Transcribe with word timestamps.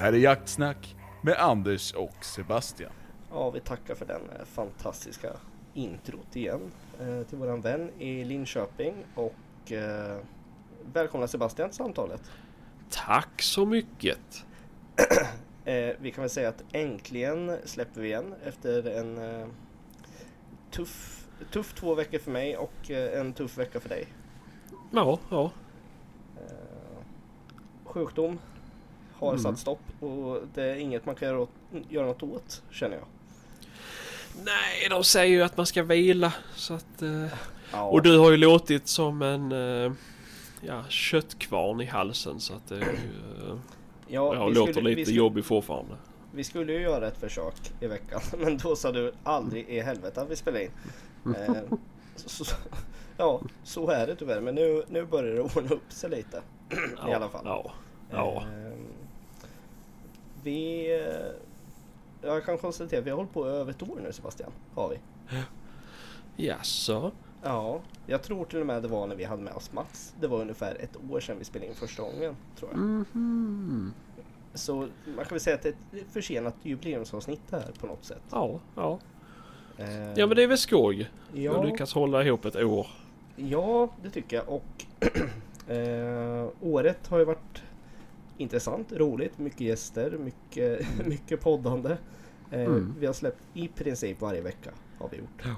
Här 0.00 0.12
är 0.12 0.16
Jaktsnack 0.16 0.96
med 1.22 1.34
Anders 1.38 1.92
och 1.92 2.24
Sebastian. 2.24 2.92
Ja, 3.30 3.50
vi 3.50 3.60
tackar 3.60 3.94
för 3.94 4.06
den 4.06 4.20
eh, 4.38 4.44
fantastiska 4.44 5.32
introt 5.74 6.36
igen 6.36 6.60
eh, 7.00 7.22
till 7.22 7.38
våran 7.38 7.60
vän 7.60 7.90
i 7.98 8.24
Linköping 8.24 8.94
och 9.14 9.72
eh, 9.72 10.18
välkomna 10.92 11.26
Sebastian 11.26 11.68
till 11.68 11.76
samtalet. 11.76 12.30
Tack 12.90 13.42
så 13.42 13.66
mycket! 13.66 14.44
Eh, 15.64 15.96
vi 15.98 16.10
kan 16.10 16.22
väl 16.22 16.30
säga 16.30 16.48
att 16.48 16.64
äntligen 16.72 17.56
släpper 17.64 18.00
vi 18.00 18.08
igen 18.08 18.34
efter 18.44 18.86
en 18.88 19.18
eh, 19.18 19.46
tuff, 20.70 21.28
tuff 21.52 21.74
två 21.74 21.94
veckor 21.94 22.18
för 22.18 22.30
mig 22.30 22.56
och 22.56 22.90
eh, 22.90 23.20
en 23.20 23.32
tuff 23.32 23.58
vecka 23.58 23.80
för 23.80 23.88
dig. 23.88 24.06
Ja, 24.90 25.18
ja. 25.30 25.50
Eh, 26.36 27.04
sjukdom 27.84 28.38
har 29.20 29.28
Mm. 29.30 29.42
satt 29.42 29.58
stopp 29.58 30.02
och 30.02 30.38
det 30.54 30.62
är 30.62 30.76
inget 30.76 31.06
man 31.06 31.14
kan 31.14 31.28
göra, 31.28 31.40
åt, 31.40 31.50
göra 31.88 32.06
något 32.06 32.22
åt 32.22 32.62
känner 32.70 32.96
jag. 32.96 33.04
Nej, 34.44 34.86
de 34.90 35.04
säger 35.04 35.34
ju 35.36 35.42
att 35.42 35.56
man 35.56 35.66
ska 35.66 35.82
vila 35.82 36.32
så 36.54 36.74
att... 36.74 37.02
Eh, 37.02 37.26
Ja, 37.72 37.84
och 37.84 38.02
du 38.02 38.18
har 38.18 38.30
ju 38.30 38.36
låtit 38.36 38.88
som 38.88 39.22
en... 39.22 39.52
Eh, 39.52 39.92
ja, 40.60 40.84
köttkvarn 40.88 41.80
i 41.80 41.84
halsen 41.84 42.40
så 42.40 42.54
att 42.54 42.68
det 42.68 42.74
är 42.74 42.80
ju... 42.80 42.86
Eh, 42.86 43.56
ja, 44.08 44.34
jag 44.34 44.48
vi 44.48 44.54
låter 44.54 44.72
skulle- 44.72 44.90
lite 44.90 45.02
skulle- 45.04 45.16
jobbig 45.18 45.44
fortfarande. 45.44 45.94
Vi 46.32 46.44
skulle 46.44 46.72
ju 46.72 46.80
göra 46.80 47.06
ett 47.08 47.18
försök 47.18 47.54
i 47.80 47.86
veckan 47.86 48.20
men 48.38 48.56
då 48.58 48.76
sa 48.76 48.92
du 48.92 49.12
aldrig 49.22 49.68
i 49.68 49.80
helvete 49.80 50.20
att 50.22 50.30
vi 50.30 50.36
spelar 50.36 50.60
in. 50.60 50.70
Eh, 51.36 51.54
så, 52.16 52.44
så, 52.44 52.54
ja, 53.16 53.40
så 53.64 53.90
är 53.90 54.06
det 54.06 54.16
tyvärr 54.16 54.40
men 54.40 54.54
nu, 54.54 54.84
nu 54.88 55.04
börjar 55.04 55.34
det 55.34 55.40
ordna 55.40 55.70
upp 55.74 55.92
sig 55.92 56.10
lite. 56.10 56.42
I 57.08 57.12
alla 57.12 57.28
fall. 57.28 57.42
Ja. 57.44 57.72
Ja. 58.10 58.42
Vi... 60.42 60.90
eh, 62.22 62.28
Jag 62.28 62.44
kan 62.44 62.58
konstatera 62.58 63.00
att 63.00 63.06
vi 63.06 63.10
har 63.10 63.16
hållit 63.16 63.32
på 63.32 63.46
i 63.46 63.50
över 63.50 63.70
ett 63.70 63.82
år 63.82 64.00
nu 64.04 64.12
Sebastian. 64.12 64.50
Har 64.74 64.88
vi. 64.88 64.98
Jaså? 66.46 67.10
Ja, 67.42 67.80
jag 68.06 68.22
tror 68.22 68.44
till 68.44 68.60
och 68.60 68.66
med 68.66 68.82
det 68.82 68.88
var 68.88 69.06
när 69.06 69.16
vi 69.16 69.24
hade 69.24 69.42
med 69.42 69.52
oss 69.54 69.72
Mats. 69.72 70.14
Det 70.20 70.26
var 70.26 70.40
ungefär 70.40 70.76
ett 70.80 70.96
år 71.10 71.20
sedan 71.20 71.38
vi 71.38 71.44
spelade 71.44 71.68
in 71.70 71.74
första 71.74 72.02
gången. 72.02 72.36
Tror 72.58 72.70
jag. 72.70 72.78
Mhm. 72.80 73.92
Så 74.54 74.74
man 74.76 74.88
kan 75.24 75.28
väl 75.30 75.40
säga 75.40 75.56
att 75.56 75.62
det 75.62 75.68
är 75.68 76.00
ett 76.00 76.12
försenat 76.12 76.54
jubileumsavsnitt 76.62 77.40
här 77.50 77.70
på 77.80 77.86
något 77.86 78.04
sätt. 78.04 78.22
Ja, 78.30 78.60
ja. 78.74 78.98
Eh, 79.78 80.12
Ja 80.16 80.26
men 80.26 80.36
det 80.36 80.42
är 80.42 80.46
väl 80.46 80.58
skoj. 80.58 81.10
Du 81.32 81.42
ja. 81.42 81.56
har 81.56 81.64
lyckats 81.66 81.92
hålla 81.94 82.24
ihop 82.24 82.44
ett 82.44 82.56
år. 82.56 82.86
Ja, 83.36 83.88
det 84.02 84.10
tycker 84.10 84.36
jag. 84.36 84.48
Och 84.48 84.84
eh, 85.70 86.48
året 86.60 87.06
har 87.08 87.18
ju 87.18 87.24
varit 87.24 87.62
intressant, 88.40 88.92
roligt, 88.92 89.38
mycket 89.38 89.60
gäster, 89.60 90.18
mycket, 90.18 90.86
mycket 91.06 91.40
poddande. 91.40 91.96
Eh, 92.50 92.60
Mm. 92.60 92.94
Vi 92.98 93.06
har 93.06 93.12
släppt 93.12 93.42
i 93.54 93.68
princip 93.68 94.20
varje 94.20 94.40
vecka 94.40 94.70
har 94.98 95.08
vi 95.08 95.16
gjort. 95.16 95.44
Ja. 95.44 95.54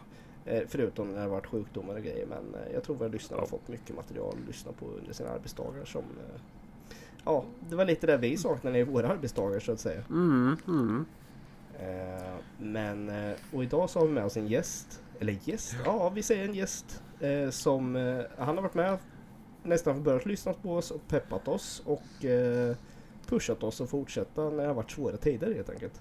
Eh, 0.52 0.62
förutom 0.68 1.12
när 1.12 1.22
det 1.22 1.28
varit 1.28 1.46
sjukdomar 1.46 1.94
och 1.94 2.02
grejer. 2.02 2.26
Men 2.26 2.54
eh, 2.54 2.72
jag 2.74 2.82
tror 2.82 2.96
våra 2.96 3.08
lyssnare 3.08 3.40
har 3.40 3.46
fått 3.46 3.68
mycket 3.68 3.96
material 3.96 4.34
att 4.42 4.46
lyssna 4.46 4.72
på 4.72 4.86
under 4.86 5.12
sina 5.12 5.30
arbetsdagar. 5.30 5.84
Som, 5.84 6.02
ja, 7.24 7.44
det 7.68 7.76
var 7.76 7.84
lite 7.84 8.06
det 8.06 8.16
vi 8.16 8.36
saknade 8.36 8.78
i 8.78 8.82
våra 8.82 9.08
arbetsdagar 9.08 9.60
så 9.60 9.72
att 9.72 9.80
säga. 9.80 10.02
Mm, 10.10 10.56
mm. 10.68 11.04
Men, 12.58 13.10
och 13.52 13.64
idag 13.64 13.90
så 13.90 13.98
har 13.98 14.06
vi 14.06 14.12
med 14.12 14.24
oss 14.24 14.36
en 14.36 14.46
gäst. 14.46 15.02
Eller 15.20 15.38
gäst? 15.44 15.76
Ja, 15.84 16.08
vi 16.08 16.22
säger 16.22 16.48
en 16.48 16.54
gäst. 16.54 17.02
Som, 17.50 17.94
han 18.38 18.56
har 18.56 18.62
varit 18.62 18.74
med 18.74 18.98
nästan 19.62 19.94
från 19.94 20.02
början 20.02 20.20
lyssnat 20.24 20.62
på 20.62 20.76
oss 20.76 20.90
och 20.90 21.08
peppat 21.08 21.48
oss 21.48 21.82
och 21.86 22.24
eh, 22.24 22.76
pushat 23.26 23.62
oss 23.62 23.80
att 23.80 23.90
fortsätta 23.90 24.50
när 24.50 24.62
det 24.62 24.66
har 24.66 24.74
varit 24.74 24.90
svåra 24.90 25.16
tider 25.16 25.54
helt 25.54 25.70
enkelt. 25.70 26.00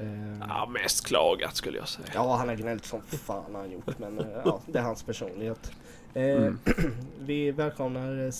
Eh, 0.00 0.38
Ja, 0.48 0.66
mest 0.66 1.06
klagat 1.06 1.56
skulle 1.56 1.78
jag 1.78 1.88
säga. 1.88 2.08
Ja, 2.14 2.36
han 2.36 2.48
har 2.48 2.54
gnällt 2.54 2.84
som 2.84 3.02
fan 3.02 3.54
har 3.54 3.60
han 3.60 3.70
gjort. 3.70 3.98
Men 3.98 4.18
eh, 4.18 4.26
ja, 4.44 4.60
det 4.66 4.78
är 4.78 4.82
hans 4.82 5.02
personlighet. 5.02 5.72
Mm. 6.14 6.58
vi 7.18 7.50
välkomnar 7.50 8.32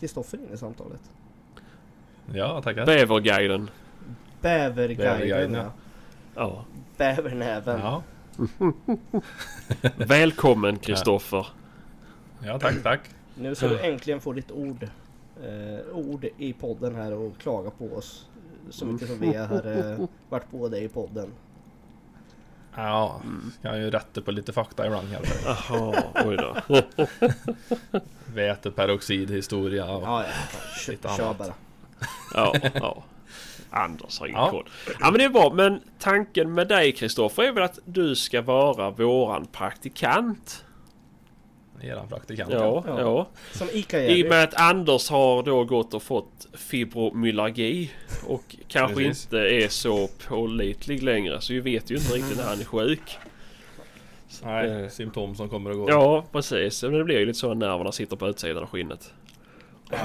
Kristoffer 0.00 0.38
in 0.38 0.54
i 0.54 0.56
samtalet. 0.56 1.00
Ja, 2.34 2.62
tackar. 2.62 2.86
Bäverguiden. 2.86 3.70
Bäverguiden, 4.40 4.96
Bäverguiden, 5.18 5.52
ja. 5.52 5.62
ja. 5.62 5.72
Ja. 6.34 6.64
Bävernäven. 6.96 7.80
Ja, 7.80 8.02
Välkommen 9.96 10.78
Kristoffer. 10.78 11.46
ja 12.44 12.58
tack, 12.58 12.82
tack. 12.82 13.00
Nu 13.38 13.54
ska 13.54 13.68
du 13.68 13.80
äntligen 13.80 14.20
få 14.20 14.32
ditt 14.32 14.50
ord, 14.52 14.88
eh, 15.44 15.94
ord 15.96 16.26
i 16.38 16.52
podden 16.52 16.94
här 16.94 17.12
och 17.12 17.38
klaga 17.38 17.70
på 17.70 17.84
oss. 17.96 18.26
Så 18.70 18.86
mycket 18.86 19.08
som 19.08 19.18
vi 19.20 19.34
har 19.34 19.90
eh, 20.00 20.06
varit 20.28 20.50
på 20.50 20.68
dig 20.68 20.84
i 20.84 20.88
podden. 20.88 21.28
Ja, 22.76 23.20
jag 23.62 23.70
kan 23.72 23.80
ju 23.80 23.90
rätta 23.90 24.20
på 24.20 24.30
lite 24.30 24.52
fakta 24.52 24.86
ibland 24.86 25.08
kanske. 25.12 25.34
Jaha, 25.46 26.02
oj 26.24 26.36
då. 26.36 26.56
Väteperoxidhistoria 28.34 29.84
och... 29.96 30.02
Ja, 30.02 30.22
ja. 30.24 30.28
Kör, 30.78 30.92
Lite 30.92 31.08
kör 31.16 31.24
annat. 31.24 31.38
bara. 31.38 31.54
Ja, 32.34 32.54
ja. 32.74 33.04
Anders 33.70 34.20
har 34.20 34.26
ingen 34.26 34.40
Ja. 34.40 34.50
koll. 34.50 34.68
Ja 35.00 35.10
men 35.10 35.18
det 35.18 35.24
är 35.24 35.28
bra. 35.28 35.52
Men 35.54 35.80
tanken 35.98 36.54
med 36.54 36.68
dig 36.68 36.92
Kristoffer 36.92 37.42
är 37.42 37.52
väl 37.52 37.62
att 37.62 37.78
du 37.84 38.16
ska 38.16 38.42
vara 38.42 38.90
våran 38.90 39.46
praktikant? 39.46 40.64
Eran 41.82 42.08
praktikant. 42.08 42.52
Ja, 42.52 42.84
Ja. 42.86 43.00
ja. 43.00 43.26
Som 43.52 43.68
Ica 43.72 44.00
I 44.06 44.24
och 44.24 44.28
med 44.28 44.44
att 44.44 44.60
Anders 44.60 45.10
har 45.10 45.42
då 45.42 45.64
gått 45.64 45.94
och 45.94 46.02
fått 46.02 46.46
fibromyalgi 46.52 47.90
och 48.26 48.56
kanske 48.68 49.02
inte 49.04 49.38
är 49.38 49.68
så 49.68 50.08
pålitlig 50.28 51.02
längre 51.02 51.40
så 51.40 51.52
vi 51.52 51.60
vet 51.60 51.90
ju 51.90 51.94
inte 51.96 52.14
riktigt 52.14 52.36
när 52.38 52.44
han 52.44 52.60
är 52.60 52.64
sjuk. 52.64 53.18
Nej, 54.44 54.82
Eh. 54.84 54.88
symptom 54.88 55.34
som 55.34 55.48
kommer 55.48 55.70
och 55.70 55.76
går. 55.76 55.90
Ja 55.90 56.24
precis, 56.32 56.82
men 56.82 56.92
det 56.92 57.04
blir 57.04 57.18
ju 57.18 57.26
lite 57.26 57.38
så 57.38 57.48
när 57.54 57.68
nerverna 57.68 57.92
sitter 57.92 58.16
på 58.16 58.28
utsidan 58.28 58.62
av 58.62 58.68
skinnet. 58.68 59.12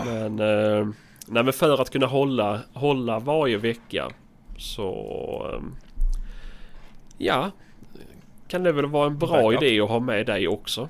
Men, 0.06 0.40
eh, 0.40 0.86
nej, 1.28 1.44
men 1.44 1.54
för 1.54 1.82
att 1.82 1.90
kunna 1.90 2.06
hålla, 2.06 2.60
hålla 2.74 3.20
varje 3.20 3.58
vecka 3.58 4.10
så... 4.58 4.92
Eh, 5.54 5.62
ja, 7.18 7.52
kan 8.48 8.64
det 8.64 8.72
väl 8.72 8.86
vara 8.86 9.08
en 9.08 9.18
bra 9.18 9.42
Backup. 9.44 9.64
idé 9.64 9.82
att 9.82 9.90
ha 9.90 10.00
med 10.00 10.26
dig 10.26 10.48
också. 10.48 10.90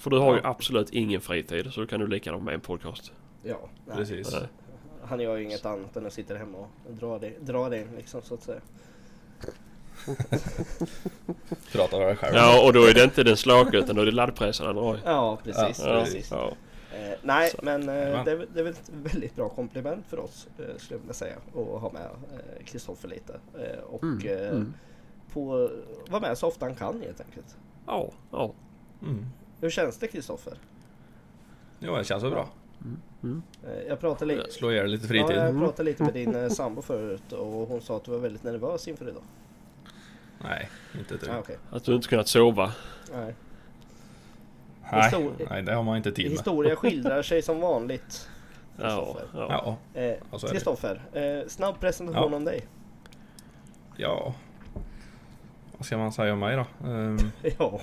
För 0.00 0.10
du 0.10 0.18
har 0.18 0.34
ju 0.34 0.40
absolut 0.44 0.90
ingen 0.90 1.20
fritid 1.20 1.72
så 1.72 1.80
då 1.80 1.86
kan 1.86 2.00
du 2.00 2.06
lika 2.06 2.30
gärna 2.30 2.38
ha 2.38 2.44
med 2.44 2.54
en 2.54 2.60
podcast. 2.60 3.12
Ja, 3.42 3.60
nej. 3.86 3.96
Precis. 3.96 4.32
Nej. 4.32 4.48
Han 5.04 5.20
gör 5.20 5.36
ju 5.36 5.44
inget 5.44 5.66
annat 5.66 5.96
än 5.96 6.06
att 6.06 6.12
sitta 6.12 6.34
hemma 6.34 6.58
och 6.58 6.94
dra 6.94 7.18
det, 7.18 7.32
dra 7.40 7.68
det 7.68 7.86
liksom 7.96 8.22
så 8.22 8.34
att 8.34 8.42
säga. 8.42 8.60
Prata 11.72 11.98
med 11.98 12.06
dig 12.08 12.16
själv. 12.16 12.34
Ja 12.36 12.66
och 12.66 12.72
då 12.72 12.84
är 12.84 12.94
det 12.94 13.04
inte 13.04 13.22
den 13.24 13.36
slaka 13.36 13.78
utan 13.78 13.96
då 13.96 14.02
är 14.02 14.06
det 14.06 14.12
laddpressen 14.12 14.66
han 14.66 14.76
har. 14.76 14.98
Ja, 15.04 15.38
precis. 15.44 15.82
Ja, 15.84 16.00
precis. 16.04 16.30
ja. 16.30 16.52
Eh, 16.94 17.12
nej, 17.22 17.50
Så. 17.50 17.58
men 17.62 17.80
eh, 17.82 18.24
det, 18.24 18.30
är, 18.30 18.36
väl- 18.36 18.48
det 18.54 18.60
är 18.60 18.64
väl 18.64 18.72
ett 18.72 18.90
väldigt 18.92 19.36
bra 19.36 19.48
komplement 19.48 20.06
för 20.06 20.18
oss 20.18 20.48
eh, 20.58 20.64
skulle 20.76 20.94
jag 20.94 20.98
vilja 21.00 21.14
säga. 21.14 21.34
Att 21.48 21.80
ha 21.80 21.90
med 21.92 22.02
eh, 22.02 22.64
Kristoffer 22.64 23.08
lite. 23.08 23.32
Eh, 23.54 23.80
och 23.84 24.02
Mm, 24.02 24.26
eh, 24.28 24.48
mm. 24.50 24.74
på, 25.32 25.70
vara 26.08 26.20
med 26.20 26.38
så 26.38 26.46
ofta 26.46 26.66
han 26.66 26.74
kan 26.74 27.00
helt 27.02 27.20
enkelt. 27.20 27.56
Ja, 27.86 28.10
ja. 28.30 28.52
Mm. 29.02 29.26
Hur 29.60 29.70
känns 29.70 29.98
det 29.98 30.06
Kristoffer? 30.06 30.54
Jo, 31.80 31.96
det 31.96 32.04
känns 32.04 32.22
väl 32.24 32.30
bra. 32.30 32.48
Eh, 33.64 33.82
jag 33.88 34.00
pratade 34.00 34.34
lite 34.34 34.50
Slå 34.52 34.72
ihjäl 34.72 34.90
lite 34.90 35.04
Ja, 35.04 35.08
fritid. 35.08 35.36
jag 35.42 35.58
pratade 35.58 35.82
lite 35.90 36.02
med 36.02 36.14
din 36.14 36.34
eh, 36.34 36.48
sambo 36.50 36.82
förut 36.82 37.32
och 37.32 37.46
hon 37.68 37.80
sa 37.80 37.96
att 37.96 38.04
du 38.04 38.10
var 38.10 38.18
väldigt 38.18 38.42
nervös 38.42 38.88
inför 38.88 39.08
idag. 39.08 39.22
Nej, 40.42 40.70
inte 40.98 41.14
ett 41.14 41.28
Ah, 41.28 41.38
okej. 41.38 41.56
Att 41.70 41.84
du 41.84 41.94
inte 41.94 42.08
kunnat 42.08 42.28
sova. 42.28 42.72
Nej. 43.12 43.34
Nej, 44.92 45.02
Histor- 45.10 45.46
nej, 45.50 45.62
det 45.62 45.74
har 45.74 45.82
man 45.82 45.96
inte 45.96 46.12
tid 46.12 46.24
med. 46.24 46.32
Historia 46.32 46.76
skildrar 46.76 47.22
sig 47.22 47.42
som 47.42 47.60
vanligt. 47.60 48.28
Ja, 48.76 48.84
Kristoffer. 48.84 49.28
ja. 49.34 49.78
Ja, 49.94 50.00
Eh, 50.00 50.14
Ja. 50.32 50.38
Kristoffer, 50.38 51.00
eh, 51.12 51.48
snabb 51.48 51.80
presentation 51.80 52.30
Ja. 52.32 52.36
om 52.36 52.44
dig. 52.44 52.66
ja. 53.96 54.34
Vad 55.76 55.86
ska 55.86 55.98
man 55.98 56.12
säga 56.12 56.32
om 56.32 56.38
mig 56.38 56.56
då? 56.56 56.66
Ehm, 56.88 57.18
Ja, 57.58 57.80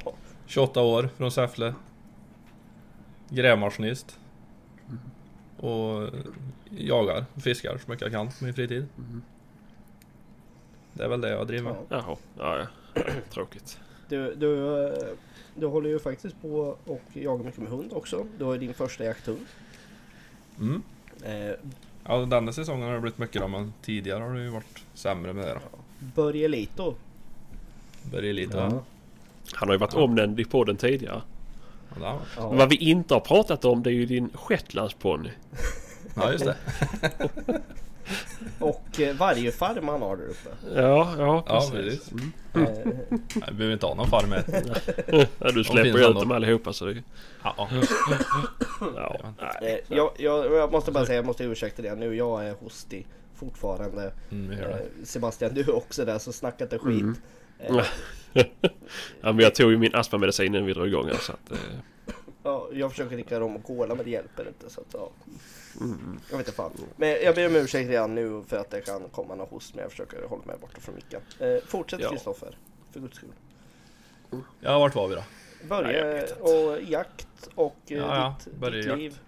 28 0.48 0.82
år 0.82 1.10
från 1.18 1.32
Säffle. 1.32 1.74
Grävmaskinist. 3.30 4.20
Och 5.58 6.04
eh, 6.04 6.10
jagar 6.70 7.26
och 7.34 7.42
fiskar 7.42 7.78
så 7.78 7.92
mycket 7.92 8.02
jag 8.02 8.12
kan 8.12 8.28
på 8.28 8.46
min 8.46 8.54
fritid. 8.54 8.88
Det 10.94 11.04
är 11.04 11.08
väl 11.08 11.22
det 11.22 11.30
jag 11.30 11.48
driver 11.48 11.64
med. 11.64 11.76
ja. 11.90 12.04
Jaha, 12.06 12.18
ja, 12.38 12.68
ja. 12.94 13.02
Tråkigt. 13.30 13.80
Du, 14.10 14.36
du, 14.36 14.92
du 15.56 15.66
håller 15.66 15.90
ju 15.90 16.00
faktiskt 16.00 16.42
på 16.42 16.78
och 16.86 17.02
jagar 17.14 17.44
mycket 17.46 17.60
med 17.60 17.72
hund 17.72 17.94
också. 17.94 18.26
Du 18.38 18.44
har 18.46 18.54
ju 18.54 18.60
din 18.60 18.74
första 18.74 19.04
jakthund. 19.04 19.46
Mm. 20.60 20.82
Eh, 21.24 21.56
Ja, 22.10 22.18
denna 22.26 22.52
säsongen 22.52 22.88
har 22.88 22.94
det 22.96 23.02
blivit 23.02 23.18
mycket 23.18 23.42
då, 23.42 23.48
men 23.48 23.74
tidigare 23.82 24.24
har 24.24 24.34
det 24.34 24.44
ju 24.44 24.50
varit 24.50 24.86
sämre 24.94 25.34
med 25.34 25.46
det 25.46 25.54
då. 25.54 25.78
Börje 26.00 26.48
Lito. 26.48 26.96
Börjar 28.12 28.34
lite. 28.34 28.58
Ja. 28.58 28.84
Ja. 29.52 29.58
Han 29.60 29.70
har 29.70 29.74
ju 29.76 29.80
varit 29.80 29.94
Ja. 29.94 30.00
omnämnd 30.04 30.40
i 30.40 30.46
podden 30.46 30.78
tidigare. 30.78 31.22
Ja. 32.02 32.20
Ja. 32.38 32.50
Vad 32.50 32.70
vi 32.70 32.76
inte 32.76 33.14
har 33.14 33.22
pratat 33.22 33.66
om 33.66 33.84
det 33.84 33.90
är 33.90 33.94
ju 33.94 34.06
din 34.06 34.30
shetlandsponny. 34.34 35.30
ja, 36.16 36.32
just 36.32 36.46
det. 36.46 36.56
och 38.60 39.00
eh, 39.00 39.16
varje 39.16 39.52
farm 39.52 39.88
han 39.88 40.02
har 40.02 40.18
där 40.18 40.24
uppe. 40.26 40.50
Ja, 40.82 41.14
ja 41.18 41.44
Ja, 41.48 41.70
precis. 41.72 42.10
precis. 42.10 42.12
Mm. 42.12 42.32
Eh, 42.68 42.86
Nej, 43.10 43.44
vi 43.48 43.54
behöver 43.54 43.74
inte 43.74 43.86
ha 43.86 43.94
någon 43.96 44.08
farm 44.08 44.30
med. 44.30 44.44
Ja, 45.40 45.52
du 45.52 45.64
släpper 45.64 46.00
ju 46.00 46.08
ut 46.10 46.16
dem 46.20 46.32
allihopa 46.32 46.74
så 46.74 46.86
det... 46.86 47.04
Ja, 47.44 47.56
ja. 47.58 47.68
Ja, 48.96 49.22
eh, 49.62 49.78
jag, 49.88 50.12
jag, 50.18 50.54
jag 50.54 50.72
måste 50.72 50.92
bara 50.92 51.06
säga, 51.06 51.16
jag 51.16 51.26
måste 51.26 51.44
ursäkta 51.44 51.82
det 51.82 51.96
nu. 51.96 52.16
Jag 52.16 52.46
är 52.46 52.54
hostig 52.54 53.08
fortfarande. 53.38 54.14
Mm, 54.32 54.58
det. 54.58 54.64
Eh, 54.64 54.80
Sebastian, 55.04 55.54
du 55.54 55.62
är 55.62 55.76
också 55.76 56.06
där 56.06 56.18
så 56.20 56.32
snacka 56.34 56.64
inte 56.64 56.80
skit. 56.80 57.02
Mm. 57.02 57.16
Eh, 57.60 57.86
Ja, 59.22 59.32
men 59.32 59.40
jag 59.40 59.56
tog 59.56 59.72
ju 59.72 59.78
min 59.78 59.96
astmamedicin 59.96 60.46
innan 60.56 60.66
vi 60.66 60.74
drog 60.74 60.88
igång 60.88 61.08
här 61.08 61.18
så 61.18 61.32
att... 61.34 61.52
Eh, 61.52 61.58
ja, 62.44 62.70
jag 62.74 62.92
försöker 62.92 63.16
dricka 63.16 63.40
rom 63.40 63.56
och 63.56 63.64
cola 63.64 63.96
men 63.96 64.06
det 64.06 64.12
hjälper 64.12 64.48
inte. 64.48 64.70
Så 64.70 64.82
att, 64.82 64.88
ja. 64.94 65.10
mm. 65.82 66.20
Jag 66.30 66.38
vet 66.38 66.48
inte 66.48 66.58
fan. 66.58 66.72
Men 66.96 67.10
jag 67.10 67.36
ber 67.36 67.48
om 67.48 67.56
ursäkt 67.56 67.90
redan 67.90 68.16
nu 68.16 68.44
för 68.48 68.58
att 68.58 68.70
det 68.70 68.82
kan 68.82 69.10
komma 69.12 69.36
någon 69.36 69.48
host 69.48 69.76
men 69.76 69.82
jag 69.82 69.92
försöker 69.92 70.22
hålla 70.28 70.46
mig 70.46 70.56
borta 70.62 70.80
från 70.82 70.96
micken. 70.96 71.22
Eh, 71.40 71.64
fortsätt 71.66 72.00
Ja. 72.00 72.10
Kristoffer, 72.10 72.58
för 72.92 73.00
guds 73.00 73.18
skull. 73.18 73.30
Ja, 74.60 74.80
vart 74.80 74.96
var 74.96 75.08
vi 75.08 75.16
då? 75.16 75.24
Börja 75.70 76.06
vet 76.06 76.40
och 76.42 76.82
jakt 76.82 77.50
och 77.56 77.76
eh, 77.88 77.98
Ja, 77.98 78.16
ja, 78.16 78.36
ditt, 78.46 78.56
börja 78.60 78.78
ditt 78.96 78.98
liv. 78.98 79.20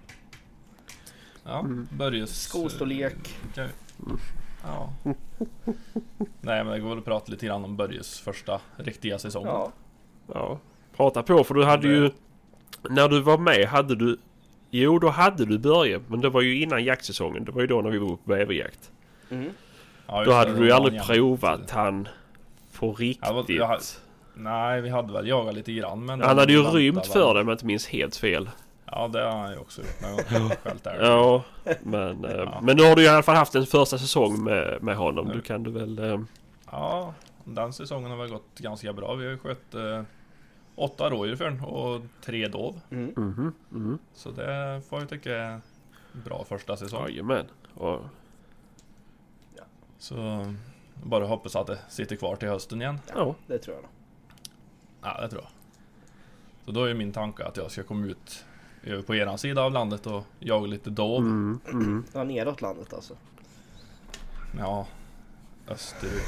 Ja, 1.43 1.59
Mm. 1.59 1.87
Börjes... 1.91 2.41
Skostorlek. 2.43 3.37
okej. 3.51 3.67
Ja. 4.63 4.93
Nej, 6.41 6.63
men 6.63 6.67
det 6.67 6.79
går 6.79 6.89
väl 6.89 6.97
att 6.97 7.05
prata 7.05 7.31
lite 7.31 7.45
grann 7.45 7.63
om 7.65 7.75
Börjes 7.77 8.19
första 8.19 8.61
riktiga 8.77 9.19
säsong. 9.19 9.45
Ja, 9.45 9.71
Ja, 10.33 10.59
prata 10.97 11.23
på 11.23 11.43
för 11.43 11.53
du 11.53 11.63
hade 11.65 11.87
ju... 11.87 12.11
När 12.89 13.07
du 13.09 13.21
var 13.21 13.37
med 13.37 13.67
hade 13.67 13.95
du... 13.95 14.17
Jo, 14.71 14.99
då 14.99 15.09
hade 15.09 15.45
du 15.45 15.57
Börje, 15.59 15.99
men 16.07 16.21
det 16.21 16.29
var 16.29 16.41
ju 16.41 16.61
innan 16.61 16.83
jaktsäsongen. 16.83 17.43
Det 17.45 17.51
var 17.51 17.61
ju 17.61 17.67
då 17.67 17.81
när 17.81 17.89
vi 17.89 17.97
var 17.97 18.09
på 18.09 18.19
bäverjakt. 18.23 18.91
mm. 19.29 19.49
Ja, 20.07 20.23
Då 20.23 20.29
det, 20.31 20.35
hade 20.37 20.51
det 20.51 20.59
du 20.59 20.65
ju 20.65 20.71
aldrig 20.71 21.01
provat 21.03 21.71
han 21.71 22.07
på 22.79 22.93
riktigt. 22.93 23.49
Jag 23.49 23.67
hade- 23.67 23.81
Nej, 24.33 24.81
vi 24.81 24.89
hade 24.89 25.13
väl 25.13 25.27
jagat 25.27 25.55
lite 25.55 25.73
grann 25.73 26.05
men... 26.05 26.21
Han 26.21 26.37
hade 26.37 26.53
ju 26.53 26.61
rymt 26.63 27.05
för 27.07 27.33
det 27.33 27.41
om 27.41 27.47
jag 27.47 27.55
inte 27.55 27.65
minns 27.65 27.87
helt 27.87 28.15
fel. 28.15 28.49
Ja, 28.91 29.07
det 29.07 29.21
har 29.21 29.31
han 29.39 29.51
ju 29.51 29.57
också 29.57 29.81
gjort. 29.81 30.59
Skällt 30.63 30.83
där. 30.83 30.99
Ja, 31.03 31.43
men, 31.83 32.25
eh, 32.25 32.31
Ja. 32.31 32.59
men 32.63 32.77
nu 32.77 32.83
har 32.83 32.95
du 32.95 33.03
i 33.03 33.07
alla 33.07 33.23
fall 33.23 33.35
haft 33.35 33.55
en 33.55 33.65
första 33.65 33.97
säsong 33.97 34.43
med, 34.43 34.83
med 34.83 34.95
honom. 34.97 35.27
Ja. 35.27 35.33
Du 35.33 35.41
kan 35.41 35.63
du 35.63 35.71
väl... 35.71 35.99
eh, 35.99 36.19
Ja, 36.71 37.13
den 37.43 37.73
säsongen 37.73 38.11
har 38.11 38.17
väl 38.17 38.29
gått 38.29 38.59
ganska 38.59 38.93
bra. 38.93 39.13
Vi 39.15 39.23
har 39.25 39.31
ju 39.31 39.37
skött 39.37 39.73
eh, 39.75 40.01
åtta 40.75 41.09
rådjur 41.09 41.35
för 41.35 41.45
den 41.45 41.61
och 41.63 42.01
tre 42.21 42.47
dov. 42.47 42.79
Mm. 42.89 43.13
Mhm, 43.17 43.53
mhm. 43.69 43.99
Så 44.13 44.31
det 44.31 44.81
får 44.89 44.99
jag 44.99 45.09
tycka 45.09 45.35
är 45.35 45.61
bra 46.11 46.45
första 46.49 46.77
säsong. 46.77 47.03
Jajamän. 47.03 47.45
Och, 47.73 47.99
Så 49.97 50.45
bara 51.03 51.25
hoppas 51.25 51.55
att 51.55 51.67
det 51.67 51.79
sitter 51.89 52.15
kvar 52.15 52.35
till 52.35 52.47
hösten 52.49 52.81
igen. 52.81 52.99
ja. 53.15 53.35
Det 53.47 53.57
tror 53.57 53.75
jag. 53.75 53.81
nog. 53.83 53.91
Ja, 55.01 55.21
det 55.21 55.29
tror 55.29 55.41
jag. 55.41 55.51
Så 56.65 56.71
då 56.71 56.83
är 56.83 56.93
min 56.93 57.11
tanke 57.11 57.45
att 57.45 57.57
jag 57.57 57.71
ska 57.71 57.83
komma 57.83 58.05
ut 58.05 58.45
över 58.83 59.01
på 59.03 59.15
eran 59.15 59.37
sida 59.37 59.61
av 59.61 59.71
landet 59.71 60.07
och 60.07 60.23
jaga 60.39 60.67
lite 60.67 60.89
dov. 60.89 61.17
Mm, 61.17 61.59
mm. 61.67 62.03
Ja, 62.13 62.23
neråt 62.23 62.61
landet 62.61 62.93
alltså. 62.93 63.13
Ja, 64.57 64.87
österut. 65.67 66.23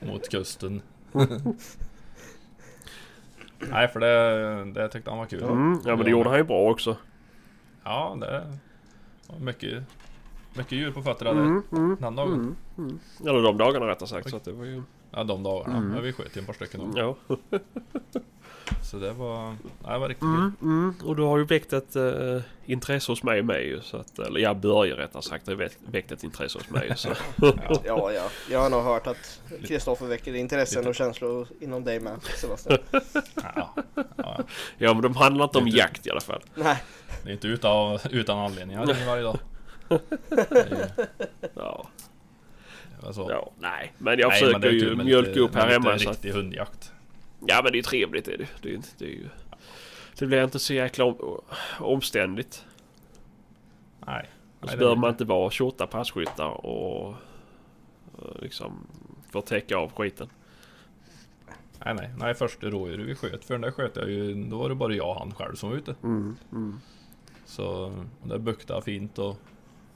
mot 0.00 0.28
kusten. 0.28 0.82
Nej, 3.58 3.88
för 3.88 4.00
det, 4.00 4.72
det 4.72 4.88
tyckte 4.88 5.10
han 5.10 5.18
var 5.18 5.26
kul. 5.26 5.42
Mm. 5.42 5.80
Ja 5.84 5.96
men 5.96 6.04
det 6.04 6.10
gjorde 6.10 6.28
han 6.28 6.38
ju 6.38 6.44
bra 6.44 6.70
också. 6.70 6.96
Ja, 7.84 8.16
det 8.20 8.58
var 9.26 9.38
mycket, 9.38 9.82
mycket 10.56 10.72
djur 10.72 10.92
på 10.92 11.02
fötterna 11.02 11.30
Mm, 11.30 11.62
mm, 11.72 11.96
den 12.00 12.16
dagen. 12.16 12.32
mm, 12.32 12.56
mm. 12.78 12.98
Eller 13.20 13.42
de 13.42 13.56
dagarna 13.58 13.86
rättare 13.86 14.08
sagt. 14.08 14.30
Så 14.30 14.36
att 14.36 14.44
det 14.44 14.52
var 14.52 14.64
ju... 14.64 14.82
Ja, 15.10 15.24
de 15.24 15.42
dagarna. 15.42 15.76
Mm. 15.76 15.94
Ja, 15.94 16.00
vi 16.00 16.12
sköt 16.12 16.36
ju 16.36 16.40
ett 16.40 16.46
par 16.46 16.54
stycken. 16.54 16.92
Ja. 16.96 17.16
Så 18.82 18.96
det 18.96 19.12
var, 19.12 19.56
det 19.84 19.98
var 19.98 20.08
riktigt 20.08 20.22
Mm, 20.22 20.56
mm. 20.62 20.94
Och 21.04 21.16
du 21.16 21.22
har 21.22 21.38
ju 21.38 21.44
väckt 21.44 21.72
ett 21.72 21.96
uh, 21.96 22.40
intresse 22.66 23.12
hos 23.12 23.22
mig 23.22 23.42
med 23.42 23.62
ju. 23.62 23.80
Så 23.80 23.96
att, 23.96 24.18
eller 24.18 24.40
jag 24.40 24.56
Börje 24.56 24.94
rättare 24.96 25.22
sagt 25.22 25.46
har 25.46 25.54
ju 25.54 25.68
väckt, 25.90 26.12
ett 26.12 26.24
intresse 26.24 26.58
hos 26.58 26.70
mig. 26.70 26.92
Så. 26.96 27.08
Ja. 27.36 27.54
Ja, 27.84 28.12
ja. 28.12 28.28
Jag 28.50 28.60
har 28.60 28.70
nog 28.70 28.82
hört 28.82 29.06
att 29.06 29.40
Kristoffer 29.66 30.06
väcker 30.06 30.34
intressen 30.34 30.86
och 30.86 30.94
känslor 30.94 31.48
inom 31.60 31.84
dig 31.84 32.00
med 32.00 32.22
Sebastian. 32.22 32.78
Ja, 33.56 33.74
ja. 34.16 34.38
ja 34.78 34.92
men 34.94 35.02
de 35.02 35.16
handlar 35.16 35.44
inte 35.44 35.58
om 35.58 35.64
Lite. 35.64 35.78
jakt 35.78 36.06
i 36.06 36.10
alla 36.10 36.20
fall. 36.20 36.42
Nej, 36.54 36.82
Det 37.22 37.28
är 37.28 37.32
inte 37.32 37.48
utan, 37.48 37.98
utan 38.10 38.38
anledning. 38.38 38.76
Jag 38.76 38.88
ringer 38.90 39.06
varje 39.06 39.22
dag. 39.22 39.38
Det 39.88 39.94
är 40.50 40.90
Ja. 41.54 41.88
det 43.00 43.12
ja 43.16 43.52
nej. 43.58 43.92
Men 43.98 44.18
jag 44.18 44.28
Nej, 44.28 44.42
men 44.42 44.60
det 44.60 44.68
försöker 44.68 44.86
är 44.86 44.90
ju 44.90 45.04
mjölka 45.04 45.28
lite- 45.28 45.40
upp 45.40 45.54
här 45.54 45.66
lite 45.66 45.72
hemma. 45.88 45.98
Så 45.98 46.10
att, 46.10 46.16
riktig 46.16 46.30
hundjakt. 46.32 46.92
Ja 47.40 47.60
men 47.62 47.72
det 47.72 47.76
är 47.76 47.80
ju 47.80 47.82
trevligt 47.82 48.28
är 48.28 48.38
det. 48.38 48.48
Det 48.62 48.74
är. 48.74 48.80
Det, 48.98 49.04
är 49.04 49.08
ju, 49.08 49.28
det 50.18 50.26
blir 50.26 50.44
inte 50.44 50.58
så 50.58 50.74
jäkla 50.74 51.04
om, 51.04 51.40
omständigt. 51.80 52.64
Nej. 54.06 54.30
Och 54.60 54.70
så 54.70 54.76
behöver 54.76 54.96
man 54.96 55.10
inte 55.10 55.24
vara 55.24 55.50
28 55.50 55.86
passkyttar 55.86 56.66
och 56.66 57.14
liksom 58.38 58.86
få 59.32 59.40
täcka 59.40 59.76
av 59.76 59.92
skiten. 59.92 60.28
Nej, 61.84 61.94
nej. 61.94 62.10
Nej, 62.18 62.34
första 62.34 62.66
rådjur 62.66 62.98
vi 62.98 63.14
sköt. 63.14 63.44
För 63.44 63.54
den 63.54 63.60
där 63.60 63.70
sköt 63.70 63.96
jag 63.96 64.10
ju, 64.10 64.34
då 64.34 64.58
var 64.58 64.68
det 64.68 64.74
bara 64.74 64.94
jag 64.94 65.08
och 65.08 65.18
han 65.18 65.34
själv 65.34 65.54
som 65.54 65.70
var 65.70 65.76
ute. 65.76 65.94
Mm, 66.02 66.36
mm. 66.52 66.80
Så 67.44 67.92
det 68.22 68.38
buktade 68.38 68.82
fint 68.82 69.18
och 69.18 69.36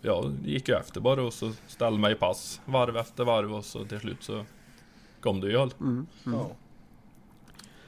ja, 0.00 0.30
gick 0.44 0.68
ju 0.68 0.74
efter 0.76 1.00
bara 1.00 1.22
och 1.22 1.32
så 1.32 1.52
ställde 1.66 2.00
mig 2.00 2.12
i 2.12 2.14
pass 2.14 2.60
varv 2.64 2.96
efter 2.96 3.24
varv 3.24 3.54
och 3.54 3.64
så 3.64 3.84
till 3.84 4.00
slut 4.00 4.22
så 4.22 4.44
kom 5.20 5.40
det 5.40 5.48
ju 5.50 5.56
håll. 5.56 5.74
Mm, 5.80 6.06
mm. 6.26 6.38
ja. 6.38 6.50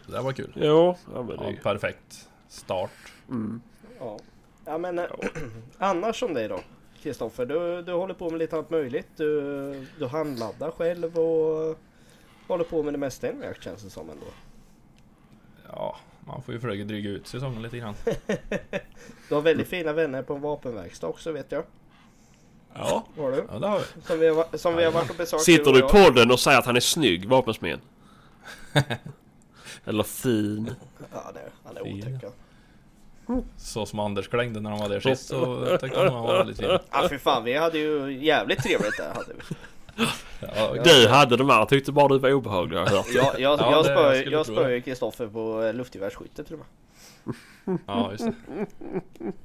Det 0.06 0.21
var 0.21 0.32
kul. 0.32 0.52
Jo, 0.56 0.97
ja 1.14 1.23
men 1.23 1.37
det 1.37 1.44
är 1.44 1.50
Ja, 1.50 1.56
perfekt 1.62 2.28
start. 2.49 2.90
Mm. 3.28 3.61
ja. 3.99 4.18
ja 4.64 4.78
men 4.78 4.99
eh, 4.99 5.04
annars 5.78 6.23
om 6.23 6.35
dig 6.35 6.49
då? 6.49 6.61
Kristoffer, 7.02 7.47
du, 7.47 7.82
du 7.82 7.92
håller 7.92 8.14
på 8.14 8.30
med 8.30 8.38
lite 8.38 8.56
allt 8.56 8.71
möjligt. 8.71 9.09
Du, 9.16 9.87
du 9.99 10.06
handladdar 10.06 10.71
själv 10.71 11.18
och 11.18 11.78
håller 12.49 12.64
på 12.64 12.82
med 12.82 12.94
det 12.94 12.99
mesta 12.99 13.28
inom 13.30 13.42
jakt 13.42 13.62
känns 13.64 13.82
det 13.82 13.90
som 13.90 14.11
ändå. 14.11 14.26
Ja, 15.68 15.97
man 16.26 16.42
får 16.42 16.54
ju 16.54 16.61
försöka 16.61 16.85
dryga 16.85 17.11
ut 17.11 17.26
säsongen 17.26 17.62
lite 17.62 17.78
grann. 17.78 17.94
Du 19.28 19.35
har 19.35 19.42
väldigt 19.42 19.68
fina 19.68 19.92
vänner 19.92 20.23
på 20.23 20.35
en 20.35 20.40
vapenverkstad 20.40 21.06
också 21.06 21.32
vet 21.32 21.52
jag. 21.52 21.64
Ja, 22.75 23.06
Har 23.16 23.30
du? 23.32 23.44
ja 23.52 23.59
det 23.59 23.66
har 23.68 23.78
vi. 23.78 24.02
Som 24.02 24.18
vi 24.18 24.28
har, 24.28 24.56
som 24.56 24.76
vi 24.76 24.85
har 24.85 24.92
varit 24.92 25.11
och 25.11 25.16
besökt. 25.16 25.42
Sitter 25.42 25.73
du 25.73 25.78
i 25.78 25.82
podden 25.82 26.30
och 26.30 26.40
säger 26.40 26.59
att 26.59 26.66
han 26.66 26.76
är 26.76 26.80
snygg, 26.80 27.28
vapensmed? 27.28 27.80
Eller 29.85 30.02
fin? 30.02 30.71
Ja, 31.12 31.31
det, 31.35 31.41
han 31.64 31.76
är 31.76 31.81
otäck. 31.83 32.12
ja. 32.23 32.29
Så 33.57 33.87
som 33.87 33.99
Anders 33.99 34.29
klängde 34.29 34.61
när 34.61 34.71
han 34.71 34.79
var 34.79 34.88
där 34.88 35.00
sist 35.00 35.26
så 35.29 35.67
tyckte 35.81 35.99
han 35.99 36.12
han 36.12 36.23
var 36.23 36.37
väldigt 36.37 36.57
fin. 36.59 36.79
Ja 36.93 37.09
för 37.09 37.19
fan, 37.19 37.45
vi 37.45 37.57
hade 37.57 37.79
ju 37.79 38.19
jävligt 38.25 38.62
trevligt 38.62 38.97
där 38.97 39.14
hade 39.14 39.33
vi. 39.35 39.57
Ja, 40.57 40.83
Du 40.85 41.09
hade 41.09 41.37
de 41.37 41.50
här, 41.50 41.64
tyckte 41.64 41.93
bara 41.93 42.09
du 42.09 42.19
var 42.19 42.33
obehaglig 42.33 42.76
har 42.79 42.85
jag 42.85 42.91
hört. 42.93 43.07
Jag, 43.14 43.25
jag, 43.41 43.61
Ja, 43.61 43.85
jag 44.31 44.47
spöade 44.47 44.73
jag 44.73 44.85
Kristoffer 44.85 45.26
på 45.26 45.62
eh, 45.62 45.75
luftgevärsskytte 45.75 46.45
och 46.55 46.61
med. 47.64 47.79
ja, 47.87 48.11
just 48.12 48.25
det. 48.25 48.33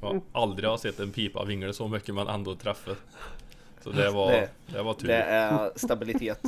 Jag 0.02 0.08
har 0.08 0.22
aldrig 0.32 0.70
har 0.70 0.78
sett 0.78 1.00
en 1.00 1.12
pipa 1.12 1.44
vingla 1.46 1.74
så 1.74 1.88
mycket 1.88 2.16
men 2.16 2.28
ändå 2.28 2.56
träffa. 2.56 2.92
Så 3.84 3.90
det 3.92 4.10
var, 4.10 4.32
Det- 4.32 4.50
det 4.66 4.82
var 4.82 4.94
tur. 4.94 5.08
Det 5.08 5.24
är 5.24 5.72
stabilitet. 5.76 6.42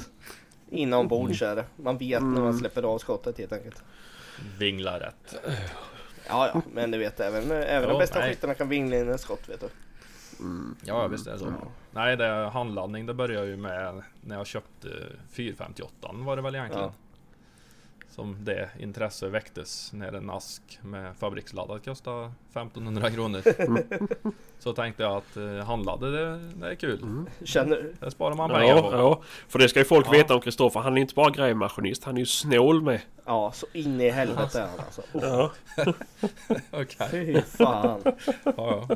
Inombords 0.71 1.41
är 1.41 1.55
det. 1.55 1.65
Man 1.75 1.97
vet 1.97 2.21
när 2.21 2.27
Mm. 2.29 2.43
man 2.43 2.57
släpper 2.57 2.83
av 2.83 2.97
skottet 2.97 3.37
helt 3.37 3.53
enkelt. 3.53 3.83
Vingla 4.59 4.99
rätt. 4.99 5.35
Ja, 6.27 6.51
ja, 6.53 6.61
men 6.73 6.91
du 6.91 6.97
vet 6.97 7.19
även, 7.19 7.51
även 7.51 7.83
Ja, 7.83 7.87
de 7.89 7.99
bästa 7.99 8.19
nej. 8.19 8.29
skyttarna 8.29 8.53
kan 8.53 8.69
vingla 8.69 8.97
in 8.97 9.09
en 9.09 9.17
skott 9.17 9.49
vet 9.49 9.59
du. 9.61 9.67
Ja, 10.85 11.07
visst 11.07 11.27
är 11.27 11.31
det 11.31 11.39
så. 11.39 11.53
Nej, 11.91 12.17
det 12.17 12.25
handladdning 12.53 13.05
det 13.05 13.13
började 13.13 13.47
ju 13.47 13.57
med 13.57 14.03
när 14.21 14.35
jag 14.37 14.47
köpte 14.47 14.87
458 15.31 16.09
var 16.13 16.35
det 16.35 16.41
väl 16.41 16.55
egentligen. 16.55 16.91
Som 18.19 18.37
det 18.45 18.69
intresse 18.79 19.27
väcktes 19.29 19.93
när 19.93 20.13
en 20.13 20.29
ask 20.29 20.79
med 20.81 21.15
fabriksladdad 21.17 21.85
kostade 21.85 22.31
1500 22.51 23.11
kronor. 23.11 23.41
Så 24.59 24.73
tänkte 24.73 25.03
jag 25.03 25.11
att 25.17 25.37
eh, 25.37 25.65
handladdade 25.65 26.25
det, 26.25 26.39
det 26.55 26.67
är 26.71 26.75
kul. 26.75 27.25
Känner 27.43 27.93
Det 27.99 28.11
sparar 28.11 28.35
man 28.35 28.49
pengar 28.49 28.75
Ja, 28.75 28.81
på. 28.81 28.91
ja, 28.97 29.21
för 29.47 29.59
det 29.59 29.69
ska 29.69 29.79
ju 29.79 29.85
folk 29.85 30.07
Ja. 30.07 30.11
veta 30.11 30.35
om 30.35 30.41
Kristoffer. 30.41 30.79
Han 30.79 30.97
är 30.97 31.01
inte 31.01 31.15
bara 31.15 31.29
grävmaskinist, 31.29 32.03
han 32.03 32.15
är 32.15 32.19
ju 32.19 32.25
snål 32.25 32.81
med. 32.81 33.01
Ja, 33.25 33.51
så 33.51 33.65
in 33.73 34.01
i 34.01 34.09
helvete 34.09 34.59
är 34.61 34.67
han 34.67 34.79
alltså. 34.79 35.01
Oh, 35.13 35.23
Ja. 35.23 35.51
Okej. 36.71 37.07
fy 37.11 37.41
fan. 37.41 38.01
Ja, 38.05 38.13
ja. 38.57 38.87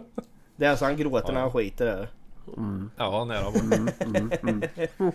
Det 0.56 0.65
är 0.65 0.70
alltså 0.70 0.86
han 0.86 0.98
gråter 0.98 1.34
när 1.34 1.42
han 1.42 1.51
skiter 1.51 1.86
där. 1.86 2.08
Mm, 2.58 2.90
ja, 2.98 3.26
nära 3.26 3.52
på. 3.52 3.60
mm, 3.60 3.90
mm, 4.00 4.32
mm. 4.42 5.12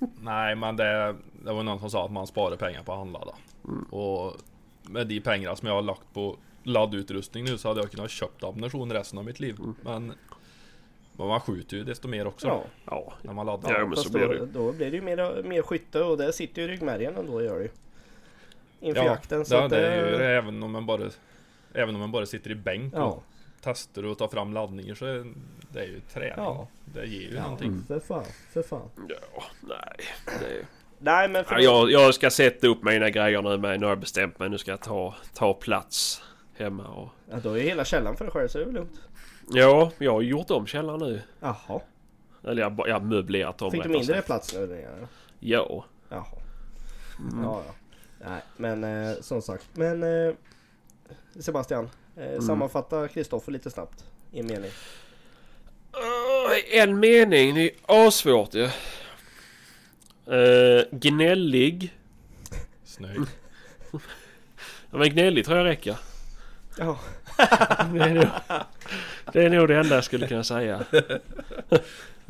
Nej, 0.20 0.54
men 0.56 0.76
det, 0.76 1.14
det 1.44 1.52
var 1.52 1.62
någon 1.62 1.78
som 1.80 1.90
sa 1.90 2.04
att 2.04 2.12
man 2.12 2.26
sparar 2.26 2.56
pengar 2.56 2.82
på 2.82 2.92
att 2.92 2.98
handladda. 2.98 3.34
Mm. 3.68 3.82
Och 3.82 4.36
med 4.82 5.06
de 5.06 5.20
pengar 5.20 5.54
som 5.54 5.68
jag 5.68 5.74
har 5.74 5.82
lagt 5.82 6.14
på 6.14 6.36
laddutrustning 6.62 7.44
nu 7.44 7.58
så 7.58 7.68
hade 7.68 7.80
jag 7.80 7.90
kunnat 7.90 8.10
köpt 8.10 8.44
ammunition 8.44 8.92
resten 8.92 9.18
av 9.18 9.24
mitt 9.24 9.40
liv. 9.40 9.56
Mm. 9.58 9.74
Men 9.82 10.12
Men 11.16 11.26
man 11.26 11.40
skjuter 11.40 11.76
ju 11.76 11.84
desto 11.84 12.08
mer 12.08 12.26
också 12.26 12.46
Ja, 12.46 12.64
Ja, 12.84 13.12
när 13.22 13.32
man 13.32 13.46
laddar. 13.46 13.78
Ja, 13.78 13.86
men 13.86 13.96
så 13.96 14.12
blir 14.12 14.26
då, 14.26 14.32
det 14.32 14.38
ju. 14.38 14.46
då 14.46 14.72
blir 14.72 14.90
det 14.90 14.96
ju 14.96 15.02
mer, 15.02 15.42
mer 15.42 15.62
skytte 15.62 16.02
och 16.02 16.18
det 16.18 16.32
sitter 16.32 16.62
ju 16.62 16.68
i 16.68 16.70
ryggmärgen 16.70 17.16
ändå 17.16 17.42
gör 17.42 17.58
det 17.58 17.64
ju. 17.64 17.70
Inför 18.80 19.02
Ja, 19.04 19.06
jakten. 19.10 19.44
Så 19.44 19.56
att 19.56 19.70
det 19.70 19.86
är 19.88 20.10
ju 20.12 20.18
det, 20.18 20.26
även 20.26 20.62
om 20.62 20.72
man 20.72 20.86
bara 20.86 21.10
Även 21.72 21.94
om 21.94 22.00
man 22.00 22.12
bara 22.12 22.26
sitter 22.26 22.50
i 22.50 22.54
bänk 22.54 22.94
Ja, 22.96 23.22
och 23.58 23.64
testar 23.64 24.04
och 24.04 24.18
tar 24.18 24.28
fram 24.28 24.52
laddningar 24.52 24.94
så 24.94 25.06
är 25.06 25.26
det 25.72 25.80
är 25.80 25.84
ju 25.86 26.00
träning. 26.00 26.32
Ja. 26.36 26.68
Det 26.84 27.06
ger 27.06 27.20
ju 27.30 27.34
ja 27.34 27.42
någonting. 27.42 27.84
för 27.88 28.00
fan, 28.00 28.24
för 28.52 28.62
fan. 28.62 28.90
ja 29.08 29.44
nej. 29.60 30.06
Det... 30.40 30.66
Nej 30.98 31.28
men 31.28 31.44
för 31.44 31.54
Ja, 31.54 31.60
jag, 31.60 31.90
jag 31.90 32.14
ska 32.14 32.30
sätta 32.30 32.66
upp 32.66 32.82
mina 32.82 33.10
grejer 33.10 33.42
nu 33.42 33.58
med. 33.58 33.80
Nu 33.80 33.86
har 33.86 33.90
jag 33.90 34.00
bestämt 34.00 34.38
mig. 34.38 34.48
Nu 34.48 34.58
ska 34.58 34.70
jag 34.70 34.80
ta, 34.80 35.14
ta 35.34 35.54
plats 35.54 36.22
hemma 36.56 36.88
och... 36.88 37.08
ja, 37.30 37.36
då 37.42 37.52
är 37.52 37.56
ju 37.56 37.62
hela 37.68 37.84
källaren 37.84 38.16
för 38.16 38.24
dig 38.24 38.32
själv 38.32 38.48
så 38.48 38.58
det 38.58 38.64
är 38.64 38.66
väl 38.66 38.74
lugnt. 38.74 39.00
Ja, 39.50 39.92
jag 39.98 40.12
har 40.12 40.22
gjort 40.22 40.50
om 40.50 40.66
källaren 40.66 41.00
nu. 41.00 41.22
Jaha. 41.40 41.80
Eller 42.44 42.62
jag 42.62 42.70
har 42.70 42.88
jag 42.88 43.04
möblerat 43.04 43.62
om 43.62 43.70
Fick 43.70 43.82
du 43.82 43.88
mindre 43.88 44.14
sagt. 44.14 44.26
plats 44.26 44.54
nu? 44.54 44.64
eller? 44.64 45.06
Ja. 45.40 45.84
Jaha. 46.08 46.24
Mm. 47.18 47.44
Ja, 47.44 47.62
ja. 47.66 47.74
Nej, 48.28 48.42
men 48.56 48.84
eh, 48.84 49.16
som 49.20 49.42
sagt. 49.42 49.66
Men 49.72 50.02
eh, 50.02 50.34
Sebastian, 51.40 51.90
Mm. 52.18 52.34
eh, 52.34 52.40
sammanfatta 52.40 53.08
Kristoffer 53.08 53.52
lite 53.52 53.70
snabbt 53.70 54.04
i 54.32 54.40
en 54.40 54.46
mening. 54.46 54.70
Uh, 55.96 56.80
en 56.80 57.00
mening. 57.00 57.54
Det 57.54 57.62
är 57.62 57.70
assvårt 57.86 58.54
ju. 58.54 58.68
Uh, 60.32 60.84
gnällig. 60.90 61.94
Snygg. 62.84 63.20
Ja, 64.90 64.98
men 64.98 65.10
gnällig 65.10 65.44
tror 65.44 65.58
jag 65.58 65.66
räcker. 65.66 65.96
Ja, 66.78 66.98
Det 67.92 68.00
är, 68.00 68.14
nog, 68.14 68.26
det 69.32 69.44
är 69.44 69.50
nog 69.50 69.68
det 69.68 69.76
enda 69.76 69.94
jag 69.94 70.04
skulle 70.04 70.28
kunna 70.28 70.44
säga. 70.44 70.84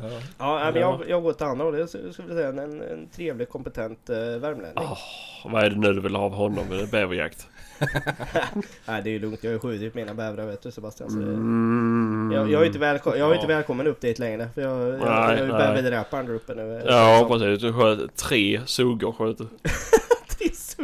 Ja. 0.01 0.21
ja 0.37 0.71
men 0.73 0.81
jag, 0.81 1.09
jag 1.09 1.23
går 1.23 1.33
till 1.33 1.45
andra 1.45 1.65
hållet. 1.65 1.93
Jag 1.93 2.13
skulle 2.13 2.33
säga 2.33 2.47
en, 2.49 2.81
en 2.81 3.07
trevlig, 3.07 3.49
kompetent 3.49 4.09
eh, 4.09 4.15
värmlänning. 4.17 4.73
Åh, 4.75 4.97
vad 5.45 5.63
är 5.63 5.69
det 5.69 5.75
nu 5.75 5.93
du 5.93 6.01
vill 6.01 6.15
ha 6.15 6.23
av 6.23 6.33
honom? 6.33 6.87
Bäverjakt? 6.91 7.47
Nej, 8.85 9.01
det 9.03 9.09
är 9.09 9.11
ju 9.11 9.19
lugnt. 9.19 9.43
Jag 9.43 9.49
har 9.49 9.53
ju 9.53 9.59
skjutit 9.59 9.95
mina 9.95 10.13
bävrar 10.13 10.45
vet 10.45 10.61
du 10.61 10.71
Sebastian. 10.71 11.09
Så 11.09 11.17
Mm. 11.17 12.31
jag, 12.33 12.51
jag 12.51 12.61
är 12.61 12.65
inte, 12.65 12.79
välko- 12.79 13.15
jag 13.17 13.29
är 13.31 13.33
inte 13.35 13.51
Ja. 13.51 13.55
välkommen 13.57 13.87
upp 13.87 14.01
dit 14.01 14.19
längre. 14.19 14.49
För 14.55 14.61
jag, 14.61 14.79
jag, 14.81 14.87
Nej, 14.99 14.99
jag 15.01 15.31
är 15.39 15.43
ju 15.45 15.51
bäverdräparen 15.51 16.25
där 16.25 16.33
uppe 16.33 16.55
nu. 16.55 16.81
Ja 16.87 17.25
precis. 17.31 17.61
Du 17.61 17.73
sköt 17.73 18.15
tre 18.15 18.61
suggor 18.65 19.11
sköt 19.11 19.37
du. 19.37 19.47
Triss. 20.37 20.77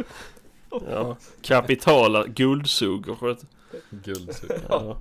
Ja. 0.90 1.16
Kapitala 1.42 2.26
guldsuggor 2.26 3.14
sköt 3.14 3.38
du. 3.40 3.46
Guldsug. 4.12 4.50
Ja. 4.68 4.96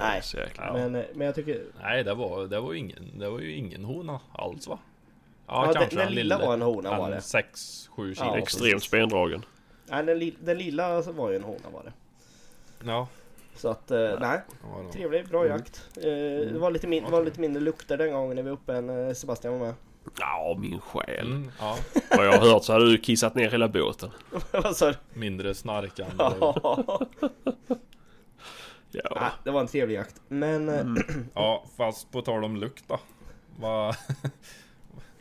Nej. 0.00 0.22
Ja. 0.56 0.72
Men, 0.72 0.94
eh, 0.94 1.02
men 1.14 1.26
jag 1.26 1.34
tycker... 1.34 1.60
Nej 1.82 2.04
det 2.04 2.14
var, 2.14 2.46
det 2.46 2.60
var 2.60 2.74
ingen, 2.74 3.18
det 3.18 3.28
var 3.30 3.38
ju 3.40 3.52
ingen 3.56 3.84
hona 3.84 4.20
alls 4.32 4.68
va? 4.68 4.78
Ja, 5.46 5.72
den, 5.74 5.98
den 5.98 6.12
lilla 6.12 6.38
var 6.38 6.54
en 6.54 6.62
hona 6.62 6.98
var 6.98 7.10
det. 7.10 7.16
6-7 7.18 7.44
kilo. 7.96 8.14
Ja, 8.18 8.38
Extremt 8.38 8.82
spendragen. 8.82 9.42
Nej, 9.86 10.04
den, 10.04 10.18
li- 10.18 10.36
den 10.40 10.58
lilla 10.58 11.00
var 11.02 11.30
ju 11.30 11.36
en 11.36 11.44
hona 11.44 11.70
var 11.72 11.82
det. 11.84 11.92
Ja. 12.90 13.08
Så 13.56 13.68
att, 13.68 13.90
eh, 13.90 14.10
nej. 14.20 14.40
nog- 14.62 14.92
Trevlig, 14.92 15.28
bra 15.28 15.46
jakt. 15.46 15.82
Eh, 15.96 16.02
det, 16.52 16.58
var 16.58 16.70
lite 16.70 16.86
min, 16.86 17.04
det 17.04 17.10
var 17.10 17.24
lite 17.24 17.40
mindre 17.40 17.62
lukter 17.62 17.96
den 17.96 18.12
gången 18.12 18.36
när 18.36 18.42
vi 18.42 18.48
var 18.50 18.56
uppe 18.56 18.74
än 18.74 19.08
eh, 19.08 19.14
Sebastian 19.14 19.58
var 19.58 19.66
med. 19.66 19.74
Ja 20.18 20.56
min 20.58 20.80
själ. 20.80 21.26
Mm, 21.30 21.50
ja. 21.60 21.76
Vad 22.10 22.26
jag 22.26 22.32
har 22.32 22.48
hört 22.52 22.64
så 22.64 22.72
hade 22.72 22.90
du 22.90 22.98
kissat 22.98 23.34
ner 23.34 23.50
hela 23.50 23.68
båten. 23.68 24.10
Vad 24.52 24.76
sa 24.76 24.90
du? 24.90 24.96
Mindre 25.14 25.54
snarkande. 25.54 26.14
Ja, 26.18 27.00
Ja. 28.92 29.30
det 29.44 29.50
var 29.50 29.60
en 29.60 29.66
trevlig 29.66 29.94
jakt. 29.94 30.20
Men 30.28 30.68
eh, 30.68 31.04
Ja, 31.34 31.64
fast 31.76 32.12
på 32.12 32.22
tal 32.22 32.44
om 32.44 32.56
lukt 32.56 32.84
då. 32.88 33.00
Vad... 33.60 33.96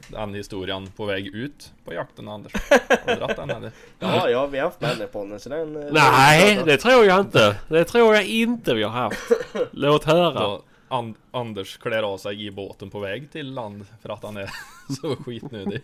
Den 0.07 0.33
historien 0.33 0.87
på 0.95 1.05
väg 1.05 1.27
ut 1.27 1.71
på 1.85 1.93
jakten 1.93 2.27
Anders. 2.29 2.51
Har 2.69 3.13
du 3.13 3.15
dratt 3.15 3.35
den 3.35 3.49
eller? 3.49 3.71
ja, 3.99 4.29
ja, 4.29 4.45
vi 4.45 4.57
har 4.57 4.65
haft 4.65 4.81
med 4.81 4.97
den 4.97 5.07
på 5.11 5.25
den 5.25 5.39
så 5.39 5.49
den... 5.49 5.75
eh, 5.83 5.93
Nej, 5.93 6.59
det 6.65 6.77
tror 6.77 7.05
jag 7.05 7.19
inte. 7.19 7.55
Det 7.69 7.83
tror 7.83 8.15
jag 8.15 8.25
inte 8.25 8.73
vi 8.73 8.83
har 8.83 8.91
haft. 8.91 9.31
Låt 9.71 10.03
höra. 10.03 10.39
Då 10.39 10.61
An- 10.87 11.15
Anders 11.31 11.77
klär 11.77 12.03
av 12.03 12.17
sig 12.17 12.45
i 12.45 12.51
båten 12.51 12.89
på 12.89 12.99
väg 12.99 13.31
till 13.31 13.53
land 13.53 13.85
för 14.01 14.09
att 14.09 14.23
han 14.23 14.37
är 14.37 14.49
så 15.01 15.15
skitnödig. 15.15 15.81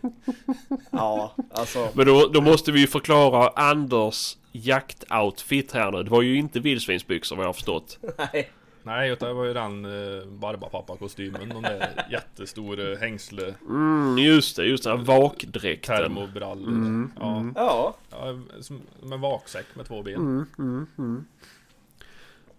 Ja, 0.91 1.33
alltså. 1.51 1.88
Men 1.93 2.05
då, 2.07 2.27
då 2.33 2.41
måste 2.41 2.71
vi 2.71 2.79
ju 2.79 2.88
förklara 2.88 3.47
Anders 3.55 4.38
jaktoutfit 4.51 5.71
här 5.71 5.91
nu. 5.91 6.03
Det 6.03 6.09
var 6.09 6.21
ju 6.21 6.35
inte 6.38 6.59
vildsvinsbyxor 6.59 7.35
vad 7.35 7.43
jag 7.43 7.47
har 7.49 7.53
förstått. 7.53 7.97
Nej. 8.33 8.49
Nej, 8.89 9.10
utan 9.10 9.27
det 9.27 9.34
var 9.34 9.46
ju 9.46 9.53
den 9.53 9.86
uh, 9.86 10.25
Barbapapa-kostymen. 10.27 11.50
De 11.50 11.62
där 11.62 12.05
jättestora 12.12 12.96
hängsle, 12.96 13.55
Mm, 13.69 14.17
just 14.17 14.55
det, 14.55 14.65
just 14.65 14.84
det. 14.84 14.96
Vakdräkten. 14.96 15.98
termobrallor. 15.98 16.67
Mm, 16.67 17.12
ja, 17.19 17.38
mm. 17.38 17.53
Ja, 17.55 17.96
ja, 18.12 18.39
som 18.62 18.81
som 19.00 19.13
en 19.13 19.22
vaksäck 19.22 19.65
med 19.74 19.86
två 19.88 20.03
ben. 20.03 20.15
Mm, 20.15 20.46
mm, 20.58 20.88
mm. 20.98 21.25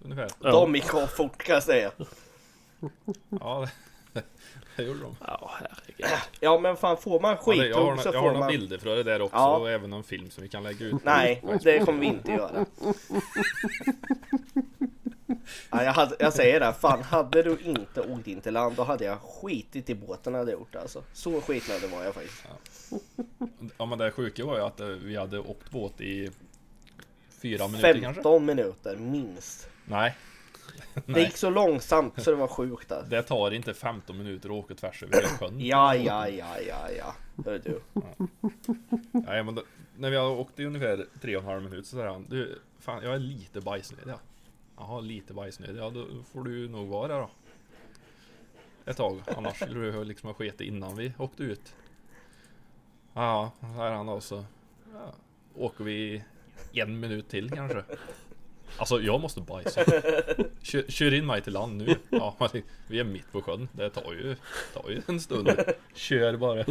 Ungefär. 0.04 0.30
Ja. 0.42 0.50
de 0.50 0.74
gick 0.74 0.94
av 0.94 1.06
fort 1.06 1.42
kan 1.42 1.54
jag 1.54 1.62
säga. 1.62 1.90
Ja, 3.40 3.68
det, 4.12 4.22
det 4.76 4.82
gjorde 4.82 5.00
de. 5.00 5.16
Ja, 5.26 5.50
herregud. 5.54 6.18
Ja, 6.40 6.58
men 6.58 6.76
fan 6.76 6.96
får 6.96 7.20
man 7.20 7.36
Ja, 7.46 7.52
det, 7.52 7.68
jag 7.68 7.76
har, 7.76 7.96
så 7.96 8.08
jag 8.08 8.12
har 8.12 8.20
får 8.20 8.26
några 8.26 8.38
man... 8.38 8.48
bilder 8.48 8.78
för 8.78 8.96
det 8.96 9.02
där 9.02 9.22
också 9.22 9.36
Ja. 9.36 9.56
och 9.56 9.70
även 9.70 9.92
en 9.92 10.02
film 10.02 10.30
som 10.30 10.42
vi 10.42 10.48
kan 10.48 10.62
lägga 10.62 10.86
ut. 10.86 11.04
Nej, 11.04 11.42
det 11.62 11.78
kommer 11.78 12.00
vi 12.00 12.06
inte 12.06 12.32
göra. 12.32 12.66
Ja, 15.70 15.84
jag, 15.84 15.92
hade, 15.92 16.16
jag 16.18 16.32
säger 16.32 16.60
det, 16.60 16.72
fan 16.72 17.02
hade 17.02 17.42
du 17.42 17.58
inte 17.62 18.00
åkt 18.00 18.26
in 18.26 18.40
till 18.40 18.52
land 18.52 18.76
då 18.76 18.84
hade 18.84 19.04
jag 19.04 19.18
skitit 19.20 19.90
i 19.90 19.94
båten 19.94 20.34
hade 20.34 20.50
jag 20.50 20.60
gjort 20.60 20.76
alltså. 20.76 21.02
Så 21.12 21.40
skitnödig 21.40 21.90
var 21.90 22.04
jag 22.04 22.14
faktiskt. 22.14 22.44
Ja 23.78 23.86
men 23.86 23.98
det 23.98 24.10
sjuka 24.10 24.44
var 24.44 24.56
ju 24.56 24.62
att 24.62 24.80
eh, 24.80 24.86
vi 24.86 25.16
hade 25.16 25.38
åkt 25.38 25.70
båt 25.70 26.00
i 26.00 26.30
fyra 27.42 27.68
minuter 27.68 27.92
kanske? 27.92 28.14
15 28.14 28.44
minuter 28.44 28.96
minst. 28.96 29.68
Nej, 29.84 30.16
Det 31.06 31.20
gick 31.20 31.36
så 31.36 31.50
långsamt 31.50 32.22
så 32.22 32.30
det 32.30 32.36
var 32.36 32.48
sjukt 32.48 32.92
alltså. 32.92 33.10
det 33.10 33.22
tar 33.22 33.50
inte 33.50 33.74
15 33.74 34.18
minuter 34.18 34.48
att 34.48 34.64
åka 34.64 34.74
tvärs 34.74 35.02
över 35.02 35.14
hela 35.14 35.28
sjön. 35.28 35.60
Ja, 35.60 35.94
ja, 35.94 36.28
ja, 36.28 36.60
ja, 36.68 36.88
ja. 36.98 37.14
Hör 37.44 37.60
du. 37.64 37.80
Nej 39.12 39.44
men 39.44 39.54
då, 39.54 39.62
när 39.96 40.10
vi 40.10 40.16
har 40.16 40.30
åkt 40.30 40.60
i 40.60 40.64
ungefär 40.64 41.06
tre 41.20 41.36
och 41.36 41.42
en 41.42 41.48
halv 41.48 41.62
minut 41.62 41.86
så 41.86 41.96
säger 41.96 42.08
han 42.08 42.26
Du, 42.28 42.58
fan 42.78 43.02
jag 43.02 43.14
är 43.14 43.18
lite 43.18 43.60
bajsnödig 43.60 44.12
ja. 44.12 44.18
Jaha, 44.80 45.00
lite 45.00 45.34
bajsnödig. 45.34 45.80
Ja 45.80 45.90
då 45.90 46.06
får 46.32 46.44
du 46.44 46.68
nog 46.68 46.88
vara 46.88 47.18
då. 47.18 47.30
Ett 48.84 48.96
tag. 48.96 49.22
Annars 49.36 49.56
skulle 49.56 49.80
du 49.80 50.04
liksom 50.04 50.26
ha 50.26 50.34
skitit 50.34 50.60
innan 50.60 50.96
vi 50.96 51.12
åkte 51.18 51.42
ut. 51.42 51.74
Ja, 53.14 53.52
så 53.60 53.82
är 53.82 53.90
han 53.90 54.06
då 54.06 54.20
så 54.20 54.44
ja, 54.94 55.14
åker 55.54 55.84
vi 55.84 56.24
en 56.72 57.00
minut 57.00 57.28
till 57.28 57.50
kanske. 57.50 57.84
Alltså 58.76 59.00
jag 59.00 59.20
måste 59.20 59.40
bajsa. 59.40 59.84
Kör, 60.62 60.90
kör 60.90 61.14
in 61.14 61.26
mig 61.26 61.42
till 61.42 61.52
land 61.52 61.76
nu. 61.76 61.96
Ja, 62.10 62.50
vi 62.88 63.00
är 63.00 63.04
mitt 63.04 63.32
på 63.32 63.42
sjön. 63.42 63.68
Det 63.72 63.90
tar 63.90 64.12
ju, 64.12 64.36
tar 64.74 64.90
ju 64.90 65.02
en 65.06 65.20
stund. 65.20 65.50
Kör 65.94 66.36
bara. 66.36 66.64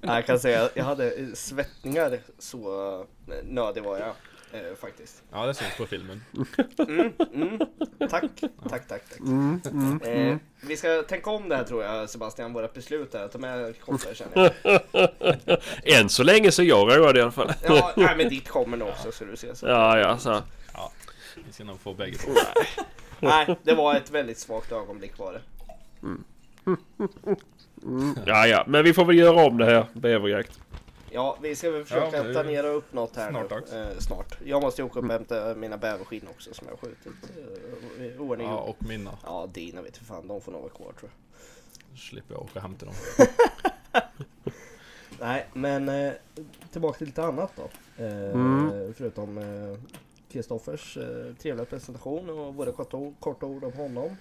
Jag 0.00 0.26
kan 0.26 0.38
säga 0.38 0.70
jag 0.74 0.84
hade 0.84 1.36
svettningar 1.36 2.18
så 2.38 2.94
eh, 3.00 3.44
nödig 3.44 3.82
var 3.82 3.98
jag 3.98 4.14
eh, 4.52 4.76
faktiskt. 4.80 5.22
Ja, 5.32 5.46
det 5.46 5.54
syns 5.54 5.76
på 5.76 5.86
filmen. 5.86 6.24
Mm, 6.78 7.12
mm. 7.34 7.58
Tack, 8.10 8.24
tack, 8.68 8.68
tack, 8.68 8.88
tack. 8.88 9.02
Eh, 10.06 10.36
vi 10.60 10.76
ska 10.76 11.02
tänka 11.02 11.30
om 11.30 11.48
det 11.48 11.56
här 11.56 11.64
tror 11.64 11.84
jag 11.84 12.10
Sebastian, 12.10 12.52
våra 12.52 12.68
beslut 12.68 13.14
här. 13.14 13.28
Ta 13.28 13.38
med 13.38 13.80
koppar 13.80 14.14
känner 14.14 14.52
jag. 14.62 15.58
Än 16.00 16.08
så 16.08 16.22
länge 16.22 16.52
så 16.52 16.62
är 16.62 16.66
jag 16.66 16.98
road 16.98 17.16
i 17.16 17.20
alla 17.20 17.30
fall. 17.30 17.52
Ja, 17.64 17.92
nej, 17.96 18.16
men 18.16 18.28
ditt 18.28 18.48
kommer 18.48 18.76
nog 18.76 18.88
också 18.88 19.12
ska 19.12 19.24
du 19.24 19.36
se. 19.36 19.54
Så. 19.54 19.66
Ja, 19.66 19.98
ja, 19.98 20.18
så. 20.18 20.42
Vi 21.46 21.52
ska 21.52 21.64
nog 21.64 21.80
få 21.80 21.94
bägge 21.94 22.16
två. 22.16 22.30
Nej, 23.20 23.56
det 23.62 23.74
var 23.74 23.94
ett 23.94 24.10
väldigt 24.10 24.38
svagt 24.38 24.72
ögonblick 24.72 25.18
var 25.18 25.32
det. 25.32 25.40
Ja, 28.26 28.46
ja. 28.46 28.64
Men 28.66 28.84
vi 28.84 28.94
får 28.94 29.04
väl 29.04 29.18
göra 29.18 29.44
om 29.46 29.58
det 29.58 29.64
här. 29.64 29.86
Bäverjakt. 29.92 30.60
Ja, 31.14 31.38
vi 31.42 31.56
ska 31.56 31.70
väl 31.70 31.84
försöka 31.84 32.16
Ja, 32.16 32.32
planera 32.32 32.66
upp 32.68 32.92
något 32.92 33.16
här 33.16 33.30
snart 33.30 33.70
nu. 33.72 33.78
Eh, 33.78 33.98
snart. 33.98 34.38
Jag 34.44 34.62
måste 34.62 34.82
ju 34.82 34.86
åka 34.86 34.98
upp 34.98 35.04
och 35.04 35.10
hämta 35.12 35.54
mina 35.54 35.76
bäverskinn 35.76 36.28
också 36.30 36.54
som 36.54 36.66
jag 36.66 36.72
har 36.72 36.78
skjutit. 36.78 37.30
Eh, 37.98 38.04
i 38.04 38.18
ordning. 38.18 38.46
Ja, 38.46 38.58
och 38.58 38.76
mina. 38.84 39.18
ja, 39.24 39.48
dina 39.52 39.82
vet 39.82 39.94
du 39.94 40.04
fan, 40.04 40.28
de 40.28 40.40
får 40.40 40.52
nog 40.52 40.60
vara 40.60 40.70
kvar 40.72 40.92
tror 41.00 41.10
jag. 41.90 41.98
Slipper 41.98 42.34
jag 42.34 42.42
åka 42.42 42.58
och 42.58 42.62
hämta 42.62 42.86
dem. 42.86 42.94
Nej, 45.20 45.46
men 45.52 45.88
eh, 45.88 46.12
tillbaka 46.72 46.98
till 46.98 47.06
lite 47.06 47.22
annat 47.24 47.52
då. 47.56 47.62
Eh, 48.04 48.12
Mm. 48.32 48.94
Förutom 48.94 49.38
eh, 49.38 49.78
Kristoffers 50.32 50.96
eh, 50.96 51.34
trevliga 51.34 51.64
presentation 51.66 52.30
och 52.30 52.54
våra 52.54 52.72
korta, 52.72 52.96
ord- 52.96 53.14
korta 53.20 53.46
ord 53.46 53.64
om 53.64 53.72
honom. 53.72 54.16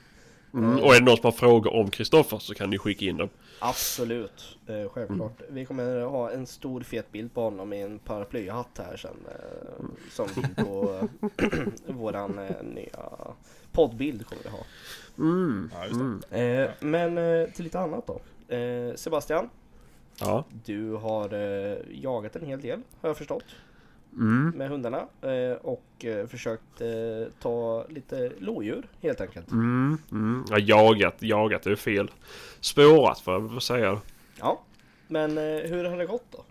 Mm. 0.54 0.80
Och 0.84 0.96
är 0.96 1.00
det 1.00 1.06
någon 1.06 1.18
som 1.18 1.24
har 1.26 1.32
frågor 1.32 1.74
om 1.74 1.90
Kristoffer 1.90 2.38
så 2.38 2.54
kan 2.54 2.70
ni 2.70 2.78
skicka 2.78 3.06
in 3.06 3.18
dem. 3.18 3.30
Absolut, 3.60 4.58
eh, 4.68 4.90
självklart. 4.90 5.42
Vi 5.50 5.66
kommer 5.66 6.02
ha 6.02 6.32
en 6.32 6.46
stor 6.48 6.82
fet 6.82 7.12
bild 7.12 7.34
på 7.34 7.42
honom 7.42 7.74
i 7.74 7.82
en 7.82 8.00
paraplyhatt 8.00 8.80
här 8.88 8.98
sen. 8.98 9.18
Eh, 9.30 9.86
som 10.12 10.28
på 10.66 11.00
eh, 11.42 11.48
våran 11.88 12.40
eh, 12.40 12.64
nya 12.64 13.00
poddbild 13.72 14.26
kommer 14.26 14.44
vi 14.44 14.50
ha. 14.50 14.60
Mm. 15.18 15.70
Ja, 15.74 15.86
just 15.86 16.00
det. 16.30 16.38
Mm. 16.38 16.64
Eh, 16.64 16.70
men 16.80 17.18
eh, 17.42 17.50
till 17.50 17.64
lite 17.64 17.80
annat 17.80 18.08
då. 18.08 18.22
Eh, 18.56 18.96
Sebastian, 18.96 19.50
Ja. 20.20 20.44
du 20.66 20.92
har 20.94 21.34
eh, 21.34 21.78
jagat 21.92 22.36
en 22.36 22.46
hel 22.46 22.62
del 22.62 22.80
har 23.02 23.10
jag 23.10 23.18
förstått 23.18 23.44
Mm. 24.14 24.50
med 24.58 24.70
hundarna 24.70 25.06
eh, 25.22 25.58
och 25.62 26.06
eh, 26.06 26.28
försökt 26.28 26.82
eh, 26.82 27.34
ta 27.42 27.86
lite 27.90 28.32
lodjur 28.40 28.88
helt 29.02 29.22
enkelt. 29.22 29.52
Mm. 29.52 29.98
Mm. 30.12 30.46
Ja, 30.50 30.60
jagat, 30.60 31.16
jagat 31.20 31.68
är 31.68 31.76
fel. 31.76 32.12
Spårat 32.60 33.20
får 33.20 33.34
jag 33.34 33.62
säga. 33.62 34.02
Ja, 34.40 34.62
men 35.08 35.38
eh, 35.38 35.44
hur 35.44 35.84
har 35.84 35.98
det 35.98 36.06
gått 36.06 36.26
då? 36.32 36.44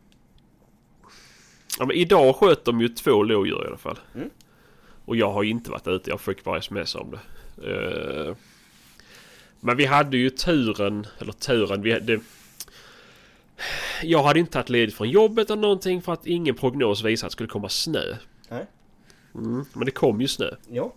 Ja, 1.78 1.86
men 1.86 1.96
idag 1.96 2.36
sköt 2.36 2.64
de 2.64 2.80
ju 2.80 2.88
två 2.88 3.22
lodjur 3.22 3.64
i 3.64 3.66
alla 3.66 3.76
fall. 3.76 3.98
Mm. 4.14 4.30
Och 5.04 5.16
jag 5.16 5.32
har 5.32 5.44
inte 5.44 5.70
varit 5.70 5.88
ute. 5.88 6.10
Jag 6.10 6.20
fick 6.20 6.44
bara 6.44 6.58
sms 6.58 6.94
om 6.94 7.10
det. 7.10 7.18
Eh, 7.70 8.34
men 9.60 9.76
vi 9.76 9.84
hade 9.84 10.16
ju 10.16 10.30
turen, 10.30 11.06
eller 11.18 11.32
turen, 11.32 11.82
vi 11.82 11.92
hade... 11.92 12.20
Jag 14.02 14.22
hade 14.22 14.40
inte 14.40 14.52
tagit 14.52 14.68
ledigt 14.68 14.94
från 14.94 15.10
jobbet 15.10 15.50
eller 15.50 15.62
någonting 15.62 16.02
för 16.02 16.12
att 16.12 16.26
ingen 16.26 16.54
prognos 16.54 17.04
visade 17.04 17.26
att 17.26 17.30
det 17.30 17.32
skulle 17.32 17.48
komma 17.48 17.68
snö. 17.68 18.16
Nej. 18.48 18.66
Mm, 19.34 19.64
men 19.72 19.84
det 19.84 19.90
kom 19.90 20.20
ju 20.20 20.28
snö. 20.28 20.50
Ja, 20.68 20.94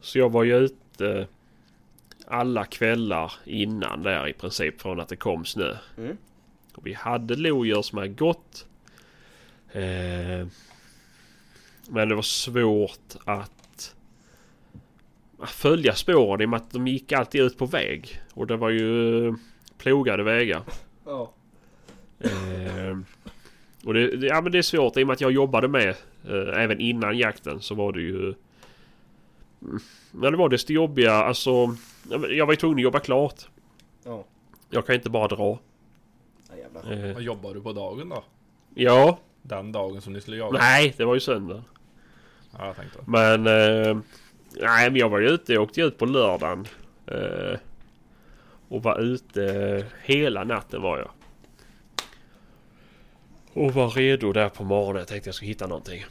Så 0.00 0.18
jag 0.18 0.30
var 0.30 0.44
ju 0.44 0.56
ute 0.56 1.26
alla 2.26 2.64
kvällar 2.64 3.32
innan 3.44 4.02
där 4.02 4.28
i 4.28 4.32
princip 4.32 4.80
från 4.80 5.00
att 5.00 5.08
det 5.08 5.16
kom 5.16 5.44
snö. 5.44 5.76
Mm. 5.98 6.16
Och 6.74 6.86
vi 6.86 6.92
hade 6.92 7.36
lodjur 7.36 7.82
som 7.82 7.98
hade 7.98 8.10
gått. 8.10 8.66
Eh, 9.72 10.46
men 11.88 12.08
det 12.08 12.14
var 12.14 12.22
svårt 12.22 13.16
att 13.24 13.94
följa 15.46 15.94
spåren 15.94 16.40
i 16.40 16.44
och 16.44 16.48
med 16.48 16.56
att 16.56 16.70
de 16.70 16.86
gick 16.86 17.12
alltid 17.12 17.40
ut 17.40 17.58
på 17.58 17.66
väg. 17.66 18.20
Och 18.34 18.46
det 18.46 18.56
var 18.56 18.70
ju 18.70 19.34
plogade 19.78 20.22
vägar. 20.22 20.62
ja. 21.04 21.32
Eh, 22.20 22.96
och 23.84 23.94
det, 23.94 24.16
det, 24.16 24.26
ja, 24.26 24.40
men 24.40 24.52
det 24.52 24.58
är 24.58 24.62
svårt 24.62 24.96
i 24.96 25.02
och 25.02 25.06
med 25.06 25.14
att 25.14 25.20
jag 25.20 25.32
jobbade 25.32 25.68
med 25.68 25.88
eh, 26.28 26.62
även 26.62 26.80
innan 26.80 27.18
jakten 27.18 27.60
så 27.60 27.74
var 27.74 27.92
det 27.92 28.00
ju... 28.00 28.34
Ja 30.22 30.30
det 30.30 30.36
var 30.36 30.48
desto 30.48 30.72
jobbiga 30.72 31.12
alltså... 31.12 31.50
Jag 32.30 32.46
var 32.46 32.52
ju 32.52 32.56
tvungen 32.56 32.78
att 32.78 32.82
jobba 32.82 32.98
klart. 33.00 33.48
Ja, 34.04 34.24
Jag 34.70 34.86
kan 34.86 34.94
inte 34.94 35.10
bara 35.10 35.28
dra. 35.28 35.58
ja. 36.74 36.92
Eh, 36.92 37.12
Vad 37.14 37.22
jobbar 37.22 37.54
du 37.54 37.60
på 37.60 37.72
dagen 37.72 38.08
då? 38.08 38.24
ja, 38.74 39.18
Den 39.42 39.72
dagen 39.72 40.00
som 40.00 40.12
ni 40.12 40.20
skulle 40.20 40.36
jaga? 40.36 40.58
nej 40.58 40.94
det 40.96 41.04
var 41.04 41.14
ju 41.14 41.20
söndag. 41.20 41.62
Ja, 42.58 42.66
jag 42.66 42.76
tänkte. 42.76 42.98
Men... 43.06 43.46
Eh, 43.46 43.98
nej 44.60 44.90
men 44.90 44.96
jag 44.96 45.08
var 45.08 45.18
ju 45.20 45.28
ute, 45.28 45.52
jag 45.52 45.62
åkte 45.62 45.80
ut 45.80 45.98
på 45.98 46.06
lördagen. 46.06 46.66
Eh, 47.06 47.58
och 48.68 48.82
var 48.82 49.00
ute 49.00 49.86
hela 50.04 50.44
natten 50.44 50.82
var 50.82 50.98
jag. 50.98 51.10
Och 53.52 53.74
var 53.74 53.90
redo 53.90 54.32
där 54.32 54.48
på 54.48 54.64
morgonen. 54.64 54.98
Jag 54.98 55.08
tänkte 55.08 55.28
jag 55.28 55.34
skulle 55.34 55.48
hitta 55.48 55.66
någonting. 55.66 56.04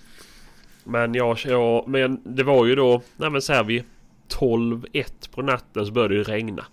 Men 0.83 1.13
jag, 1.13 1.37
jag 1.45 1.87
men 1.87 2.21
det 2.25 2.43
var 2.43 2.65
ju 2.65 2.75
då, 2.75 3.01
nej 3.17 3.29
men 3.29 3.41
så 3.41 3.53
här 3.53 3.63
vid 3.63 3.83
12-1 4.27 5.31
på 5.31 5.41
natten 5.41 5.85
så 5.85 5.91
började 5.91 6.17
det 6.17 6.23
regna. 6.23 6.65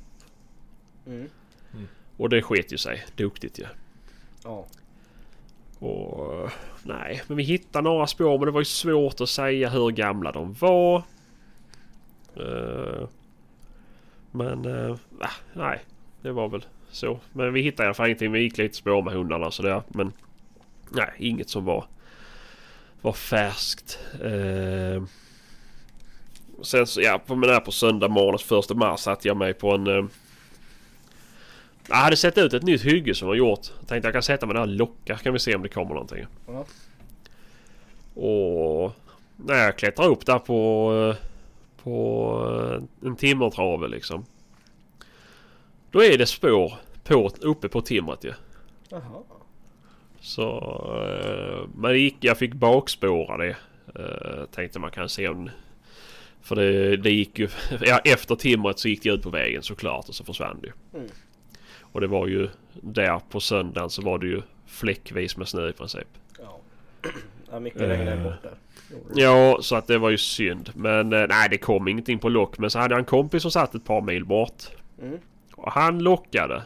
Mm. 1.06 1.28
Och 2.16 2.28
det 2.28 2.42
sket 2.42 2.72
ju 2.72 2.78
sig. 2.78 3.04
Duktigt 3.16 3.58
ju. 3.58 3.64
Ja. 4.44 4.66
Och 5.78 6.50
nej, 6.82 7.22
men 7.26 7.36
vi 7.36 7.42
hittade 7.42 7.82
några 7.82 8.06
spår 8.06 8.38
men 8.38 8.46
det 8.46 8.52
var 8.52 8.60
ju 8.60 8.64
svårt 8.64 9.20
att 9.20 9.28
säga 9.28 9.68
hur 9.68 9.90
gamla 9.90 10.32
de 10.32 10.52
var. 10.52 11.02
Eh, 12.36 13.08
men 14.30 14.66
uh, 14.66 14.96
nej, 15.52 15.80
det 16.22 16.32
var 16.32 16.48
väl 16.48 16.64
så. 16.90 17.20
Men 17.32 17.52
vi 17.52 17.60
hittade 17.60 17.82
i 17.82 17.86
alla 17.86 17.94
fall 17.94 18.06
ingenting. 18.06 18.32
Vi 18.32 18.40
gick 18.40 18.58
lite 18.58 18.76
spår 18.76 19.02
med 19.02 19.14
hundarna 19.14 19.46
och 19.46 19.54
sådär. 19.54 19.82
Men 19.88 20.12
nej, 20.90 21.10
inget 21.18 21.50
som 21.50 21.64
var, 21.64 21.84
var 23.00 23.12
färskt. 23.12 23.98
Eh, 24.22 25.02
sen 26.62 26.86
så, 26.86 27.00
ja, 27.00 27.22
på, 27.26 27.36
men 27.36 27.48
där 27.48 27.60
på 27.60 27.72
söndag 27.72 28.08
morgon, 28.08 28.38
första 28.38 28.74
mars, 28.74 29.00
satte 29.00 29.28
jag 29.28 29.36
mig 29.36 29.54
på 29.54 29.70
en... 29.72 29.86
eh, 29.86 30.04
jag 31.88 31.96
hade 31.96 32.16
sett 32.16 32.38
ut 32.38 32.52
ett 32.52 32.62
nytt 32.62 32.82
hygge 32.84 33.14
som 33.14 33.28
var 33.28 33.34
gjort. 33.34 33.60
Jag 33.78 33.88
tänkte 33.88 34.06
jag 34.06 34.12
kan 34.14 34.22
sätta 34.22 34.46
mig 34.46 34.54
där 34.54 34.60
och 34.60 34.68
locka 34.68 35.16
kan 35.16 35.32
vi 35.32 35.38
se 35.38 35.54
om 35.54 35.62
det 35.62 35.68
kommer 35.68 35.94
någonting. 35.94 36.26
Ja. 36.46 36.64
Och 38.22 38.92
när 39.36 39.54
jag 39.54 39.78
klättrar 39.78 40.06
upp 40.06 40.26
där 40.26 40.38
på, 40.38 40.92
eh, 41.10 41.26
på 41.82 42.78
eh, 43.02 43.08
en 43.08 43.16
timmertrave 43.16 43.88
liksom. 43.88 44.26
Då 45.90 46.04
är 46.04 46.18
det 46.18 46.26
spår 46.26 46.74
på, 47.04 47.30
uppe 47.40 47.68
på 47.68 47.80
timret 47.80 48.24
ju. 48.24 48.32
Jaha. 48.88 49.22
Så... 50.26 50.58
eh, 51.02 51.68
Men 51.74 51.90
det 51.90 51.98
gick, 51.98 52.16
jag 52.20 52.38
fick 52.38 52.54
bakspåra 52.54 53.36
det. 53.36 53.56
Eh, 53.94 54.44
Tänkte 54.50 54.78
man 54.78 54.90
kan 54.90 55.08
se 55.08 55.28
om... 55.28 55.50
För 56.42 56.56
det, 56.56 56.96
det 56.96 57.10
gick 57.10 57.38
ju... 57.38 57.48
Ja, 57.80 57.98
efter 58.04 58.34
timret 58.34 58.78
så 58.78 58.88
gick 58.88 59.02
det 59.02 59.08
ut 59.10 59.22
på 59.22 59.30
vägen 59.30 59.62
såklart 59.62 60.08
och 60.08 60.14
så 60.14 60.24
försvann 60.24 60.58
det 60.60 60.66
ju. 60.66 60.72
Mm. 61.00 61.10
Och 61.80 62.00
det 62.00 62.06
var 62.06 62.26
ju 62.26 62.48
där 62.72 63.20
på 63.30 63.40
söndagen 63.40 63.90
så 63.90 64.02
var 64.02 64.18
det 64.18 64.26
ju 64.26 64.42
fläckvis 64.66 65.36
med 65.36 65.48
snö 65.48 65.68
i 65.68 65.72
princip. 65.72 66.08
Ja. 66.38 66.58
ja 67.50 67.60
mycket 67.60 67.80
regnade 67.82 68.16
bort 68.24 68.42
där. 68.42 68.54
Gjorde 68.90 69.14
det. 69.14 69.22
Ja, 69.22 69.58
så 69.60 69.76
att 69.76 69.86
det 69.86 69.98
var 69.98 70.10
ju 70.10 70.18
synd. 70.18 70.70
Men 70.74 71.12
eh, 71.12 71.26
nej, 71.28 71.48
det 71.50 71.58
kom 71.58 71.88
ingenting 71.88 72.18
på 72.18 72.28
lock. 72.28 72.58
Men 72.58 72.70
så 72.70 72.78
hade 72.78 72.94
jag 72.94 72.98
en 72.98 73.04
kompis 73.04 73.42
som 73.42 73.50
satt 73.50 73.74
ett 73.74 73.84
par 73.84 74.00
mil 74.00 74.24
bort. 74.24 74.62
Mm. 75.02 75.18
Och 75.56 75.72
han 75.72 75.98
lockade. 75.98 76.62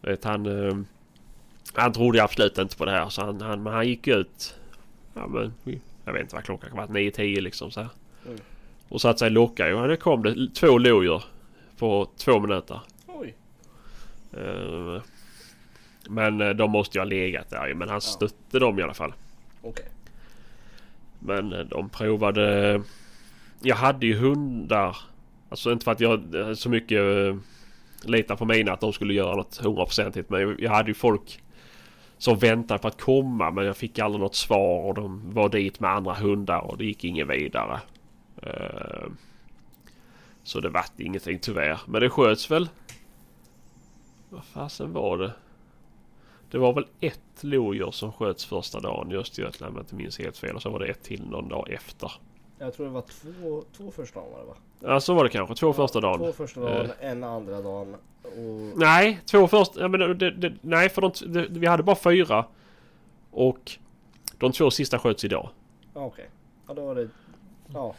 Vet, 0.00 0.24
han, 0.24 0.46
han 1.74 1.92
trodde 1.92 2.22
absolut 2.22 2.58
inte 2.58 2.76
på 2.76 2.84
det 2.84 2.90
här. 2.90 3.08
Så 3.08 3.24
han, 3.24 3.40
han, 3.40 3.62
men 3.62 3.72
han 3.72 3.88
gick 3.88 4.08
ut. 4.08 4.56
Ja, 5.14 5.26
men, 5.26 5.52
jag 6.04 6.12
vet 6.12 6.22
inte 6.22 6.34
vad 6.34 6.44
klockan 6.44 6.70
kan 6.70 6.76
vara. 6.76 6.86
9-10 6.86 7.40
liksom 7.40 7.70
så 7.70 7.80
här. 7.80 7.88
Mm. 8.26 8.38
Och 8.88 9.00
satt 9.00 9.18
sig 9.18 9.26
och 9.26 9.32
lockade. 9.32 9.74
Och 9.74 9.88
det 9.88 9.96
kom 9.96 10.22
det 10.22 10.54
två 10.54 10.78
lodjur. 10.78 11.24
På 11.78 12.08
två 12.16 12.40
minuter. 12.40 12.80
Oj. 13.06 13.34
Eh, 14.32 15.02
men 16.08 16.40
eh, 16.40 16.50
de 16.50 16.70
måste 16.70 16.98
ju 16.98 17.00
ha 17.00 17.04
legat 17.04 17.50
där. 17.50 17.74
Men 17.74 17.88
han 17.88 18.00
stötte 18.00 18.58
dem 18.58 18.78
i 18.78 18.82
alla 18.82 18.94
fall. 18.94 19.12
Okej. 19.62 19.88
Men 21.18 21.52
eh, 21.52 21.60
de 21.60 21.88
provade... 21.88 22.82
Jag 23.62 23.76
hade 23.76 24.06
ju 24.06 24.16
hundar. 24.16 24.96
Alltså 25.48 25.72
inte 25.72 25.84
för 25.84 25.92
att 25.92 26.00
jag 26.00 26.22
så 26.58 26.68
mycket 26.68 27.02
litar 28.04 28.36
på 28.36 28.44
mina 28.44 28.72
att 28.72 28.80
de 28.80 28.92
skulle 28.92 29.14
göra 29.14 29.36
något 29.36 29.56
hundraprocentigt. 29.56 30.30
Men 30.30 30.56
jag 30.58 30.70
hade 30.70 30.90
ju 30.90 30.94
folk 30.94 31.40
som 32.24 32.38
väntade 32.38 32.78
på 32.78 32.88
att 32.88 33.00
komma 33.00 33.50
men 33.50 33.64
jag 33.64 33.76
fick 33.76 33.98
aldrig 33.98 34.20
något 34.20 34.34
svar 34.34 34.84
och 34.84 34.94
de 34.94 35.32
var 35.32 35.48
dit 35.48 35.80
med 35.80 35.90
andra 35.90 36.14
hundar 36.14 36.60
och 36.60 36.78
det 36.78 36.84
gick 36.84 37.04
inget 37.04 37.28
vidare. 37.28 37.80
Eh, 38.42 39.06
så 40.42 40.60
det 40.60 40.68
vart 40.68 41.00
ingenting 41.00 41.38
tyvärr. 41.38 41.80
Men 41.86 42.00
det 42.00 42.10
sköts 42.10 42.50
väl... 42.50 42.68
Vad 44.28 44.44
fasen 44.44 44.92
var 44.92 45.18
det? 45.18 45.32
Det 46.50 46.58
var 46.58 46.72
väl 46.72 46.86
ett 47.00 47.42
lodjur 47.44 47.90
som 47.90 48.12
sköts 48.12 48.44
första 48.44 48.80
dagen 48.80 49.12
i 49.12 49.16
Östergötland 49.16 49.70
om 49.70 49.76
jag 49.76 49.82
inte 49.82 49.94
minns 49.94 50.18
helt 50.18 50.38
fel. 50.38 50.56
Och 50.56 50.62
så 50.62 50.70
var 50.70 50.78
det 50.78 50.86
ett 50.86 51.02
till 51.02 51.26
någon 51.26 51.48
dag 51.48 51.70
efter. 51.70 52.12
Jag 52.58 52.74
tror 52.74 52.86
det 52.86 52.92
var 52.92 53.00
två, 53.02 53.62
två 53.76 53.90
första 53.90 54.20
dagen 54.20 54.32
var 54.32 54.38
det 54.40 54.46
va? 54.46 54.54
Ja 54.80 55.00
så 55.00 55.14
var 55.14 55.24
det 55.24 55.30
kanske. 55.30 55.54
Två 55.54 55.72
första 55.72 56.00
dagen. 56.00 56.18
Två 56.18 56.32
första 56.32 56.60
dagen, 56.60 56.90
en 57.00 57.24
andra 57.24 57.60
dagen. 57.62 57.94
Och... 58.22 58.78
Nej, 58.78 59.20
två 59.26 59.48
första... 59.48 59.80
Ja, 59.80 59.88
men 59.88 60.18
det, 60.18 60.30
det, 60.30 60.52
nej, 60.60 60.88
för 60.88 61.02
de, 61.02 61.12
det, 61.32 61.46
vi 61.50 61.66
hade 61.66 61.82
bara 61.82 61.96
fyra. 61.96 62.44
Och 63.30 63.72
de 64.38 64.52
två 64.52 64.70
sista 64.70 64.98
sköts 64.98 65.24
idag. 65.24 65.48
Ja, 65.94 66.04
Okej. 66.04 66.28
Ja 66.68 66.74
då 66.74 66.86
var 66.86 66.94
det... 66.94 67.08
Ja. 67.74 67.94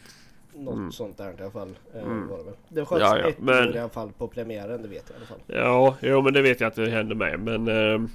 Något 0.54 0.74
Mm. 0.76 0.92
sånt 0.92 1.18
där 1.18 1.36
i 1.40 1.42
alla 1.42 1.52
fall. 1.52 1.76
Eh, 1.94 2.04
Mm. 2.04 2.28
var 2.28 2.38
det, 2.38 2.44
väl. 2.44 2.54
det 2.70 2.86
sköts 2.86 3.02
Ja, 3.02 3.18
ja, 3.20 3.28
ett 3.28 3.40
men- 3.40 3.76
i 3.76 3.80
alla 3.80 3.90
fall 3.90 4.12
på 4.18 4.28
premiären, 4.28 4.82
det 4.82 4.88
vet 4.88 5.04
jag 5.10 5.16
i 5.16 5.18
alla 5.18 5.26
fall. 5.26 5.40
Ja, 5.48 5.96
jo 6.02 6.22
men 6.22 6.34
det 6.34 6.42
vet 6.42 6.60
jag 6.60 6.68
att 6.68 6.76
det 6.76 6.90
hände 6.90 7.16
med. 7.16 7.40
Men... 7.40 7.68
ehm, 7.68 8.10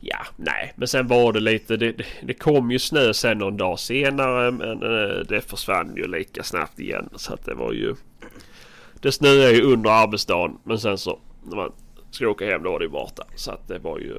ja, 0.00 0.18
nej. 0.36 0.72
Men 0.76 0.88
sen 0.88 1.06
var 1.06 1.32
det 1.32 1.40
lite... 1.40 1.76
Det, 1.76 1.94
det, 2.22 2.34
kom 2.34 2.70
ju 2.70 2.78
snö 2.78 3.14
sen 3.14 3.38
någon 3.38 3.56
dag 3.56 3.78
senare. 3.78 4.50
Men 4.50 4.82
eh, 4.82 5.18
det 5.28 5.40
försvann 5.40 5.96
ju 5.96 6.08
lika 6.08 6.42
snabbt 6.42 6.80
igen. 6.80 7.08
Så 7.16 7.34
att 7.34 7.44
det 7.44 7.54
var 7.54 7.72
ju... 7.72 7.94
Det 9.00 9.12
snöade 9.12 9.52
ju 9.52 9.62
under 9.62 9.90
arbetsdagen. 9.90 10.58
Men 10.64 10.78
sen 10.78 10.98
så... 10.98 11.18
När 11.44 11.56
man 11.56 11.72
skulle 12.10 12.30
åka 12.30 12.46
hem 12.46 12.62
då 12.62 12.70
var 12.70 12.78
det 12.78 12.84
ju 12.84 12.90
borta. 12.90 13.24
Så 13.36 13.50
att 13.50 13.68
det 13.68 13.78
var 13.78 13.98
ju... 13.98 14.16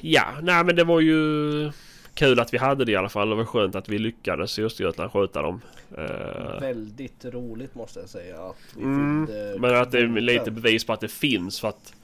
Ja, 0.00 0.26
nej 0.42 0.64
men 0.64 0.76
det 0.76 0.84
var 0.84 1.00
ju 1.00 1.70
kul 2.14 2.40
att 2.40 2.54
vi 2.54 2.58
hade 2.58 2.84
det 2.84 2.92
i 2.92 2.96
alla 2.96 3.08
fall. 3.08 3.30
Det 3.30 3.36
var 3.36 3.44
skönt 3.44 3.74
att 3.74 3.88
vi 3.88 3.98
lyckades 3.98 4.58
i 4.58 4.64
Östergötland 4.64 5.12
sköta 5.12 5.42
dem. 5.42 5.60
Eh, 5.98 6.60
Väldigt 6.60 7.24
roligt 7.24 7.74
måste 7.74 8.00
jag 8.00 8.08
säga 8.08 8.40
att 8.40 8.76
Mm, 8.76 9.26
fyllde 9.26 9.56
Men 9.58 9.74
att 9.74 9.90
det 9.90 9.98
är 9.98 10.06
lite 10.06 10.50
bevis 10.50 10.84
på 10.84 10.92
att 10.92 11.00
det 11.00 11.08
finns 11.08 11.60
för 11.60 11.68
att 11.68 11.94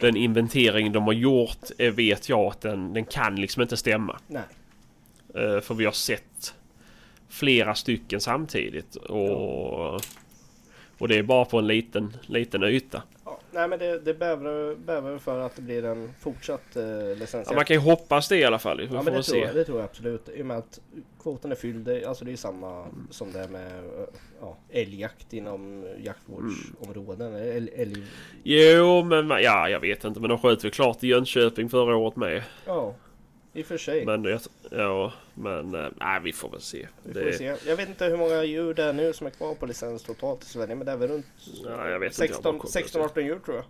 den 0.00 0.16
inventering 0.16 0.92
de 0.92 1.02
har 1.04 1.12
gjort 1.12 1.70
eh, 1.78 1.92
vet 1.92 2.28
jag 2.28 2.40
att 2.40 2.60
den, 2.60 2.92
den 2.92 3.04
kan 3.04 3.36
liksom 3.36 3.62
inte 3.62 3.76
stämma. 3.76 4.18
Nej. 4.26 4.42
Eh, 5.34 5.60
För 5.60 5.74
vi 5.74 5.84
har 5.84 5.92
sett 5.92 6.54
flera 7.28 7.74
stycken 7.74 8.20
samtidigt. 8.20 8.96
Och, 8.96 9.94
och 10.98 11.08
det 11.08 11.18
är 11.18 11.22
bara 11.22 11.44
på 11.44 11.58
en 11.58 11.66
liten, 11.66 12.16
liten 12.26 12.64
yta. 12.64 13.02
Ja, 13.30 13.38
nej 13.50 13.68
men 13.68 13.78
det, 13.78 13.98
det 13.98 14.14
bävar, 14.14 14.74
bävar 14.74 15.18
för 15.18 15.40
att 15.40 15.56
det 15.56 15.62
blir 15.62 15.84
en 15.84 16.12
fortsatt 16.20 16.76
eh, 16.76 16.84
licensjakt. 17.18 17.50
Ja, 17.50 17.54
man 17.56 17.64
kan 17.64 17.76
ju 17.76 17.80
hoppas 17.80 18.28
det 18.28 18.36
i 18.36 18.44
alla 18.44 18.58
fall. 18.58 18.78
Vi 18.78 18.84
Ja 18.84 18.92
men 18.92 19.04
det 19.04 19.10
tror, 19.10 19.22
se. 19.22 19.38
jag, 19.38 19.54
det 19.54 19.64
tror 19.64 19.78
jag 19.78 19.84
absolut. 19.84 20.28
I 20.28 20.42
och 20.42 20.46
med 20.46 20.58
att 20.58 20.80
kvoten 21.22 21.52
är 21.52 21.56
fylld. 21.56 21.88
Alltså 22.06 22.24
det 22.24 22.32
är 22.32 22.36
samma 22.36 22.86
som 23.10 23.32
det 23.32 23.40
är 23.40 23.48
med 23.48 23.66
eh, 23.78 24.08
ja, 24.40 24.56
älgjakt 24.70 25.32
inom 25.32 25.86
jaktvårdsområden. 26.04 27.34
Älg, 27.34 27.70
älg, 27.76 28.02
Jo, 28.42 29.02
men 29.04 29.28
ja, 29.28 29.68
jag 29.68 29.80
vet 29.80 30.04
inte. 30.04 30.20
Men 30.20 30.28
de 30.28 30.38
sköt 30.38 30.64
väl 30.64 30.70
klart 30.70 31.04
i 31.04 31.06
Jönköping 31.06 31.68
förra 31.68 31.96
året 31.96 32.16
med. 32.16 32.42
ja, 32.66 32.94
i 33.52 33.62
och 33.62 33.66
för 33.66 33.78
sig. 33.78 34.06
Men 34.06 34.38
ja, 34.70 35.12
men 35.38 35.74
eh, 35.74 35.86
nej, 35.96 36.20
vi 36.24 36.32
får 36.32 36.50
väl 36.50 36.60
se. 36.60 36.88
Vi 37.02 37.12
får 37.14 37.20
Det, 37.20 37.32
se. 37.32 37.56
Jag 37.66 37.76
vet 37.76 37.88
inte 37.88 38.04
hur 38.04 38.16
många 38.16 38.44
djur 38.44 38.74
det 38.74 38.84
är 38.84 38.92
nu 38.92 39.12
som 39.12 39.26
är 39.26 39.30
kvar 39.30 39.54
på 39.54 39.66
licens 39.66 40.02
totalt 40.02 40.42
i 40.42 40.46
Sverige. 40.46 40.74
Men 40.74 40.86
det 40.86 40.92
är 40.92 40.96
väl 40.96 41.08
runt 41.08 41.26
Ja, 41.64 41.88
jag 41.90 41.98
vet 42.00 42.12
inte, 42.12 42.24
jag 42.26 42.34
har 42.44 42.52
bara 42.52 42.66
16 42.68 42.98
koll 42.98 43.08
på 43.10 43.18
16-18 43.20 43.24
djur 43.24 43.38
tror 43.38 43.56
jag. 43.56 43.64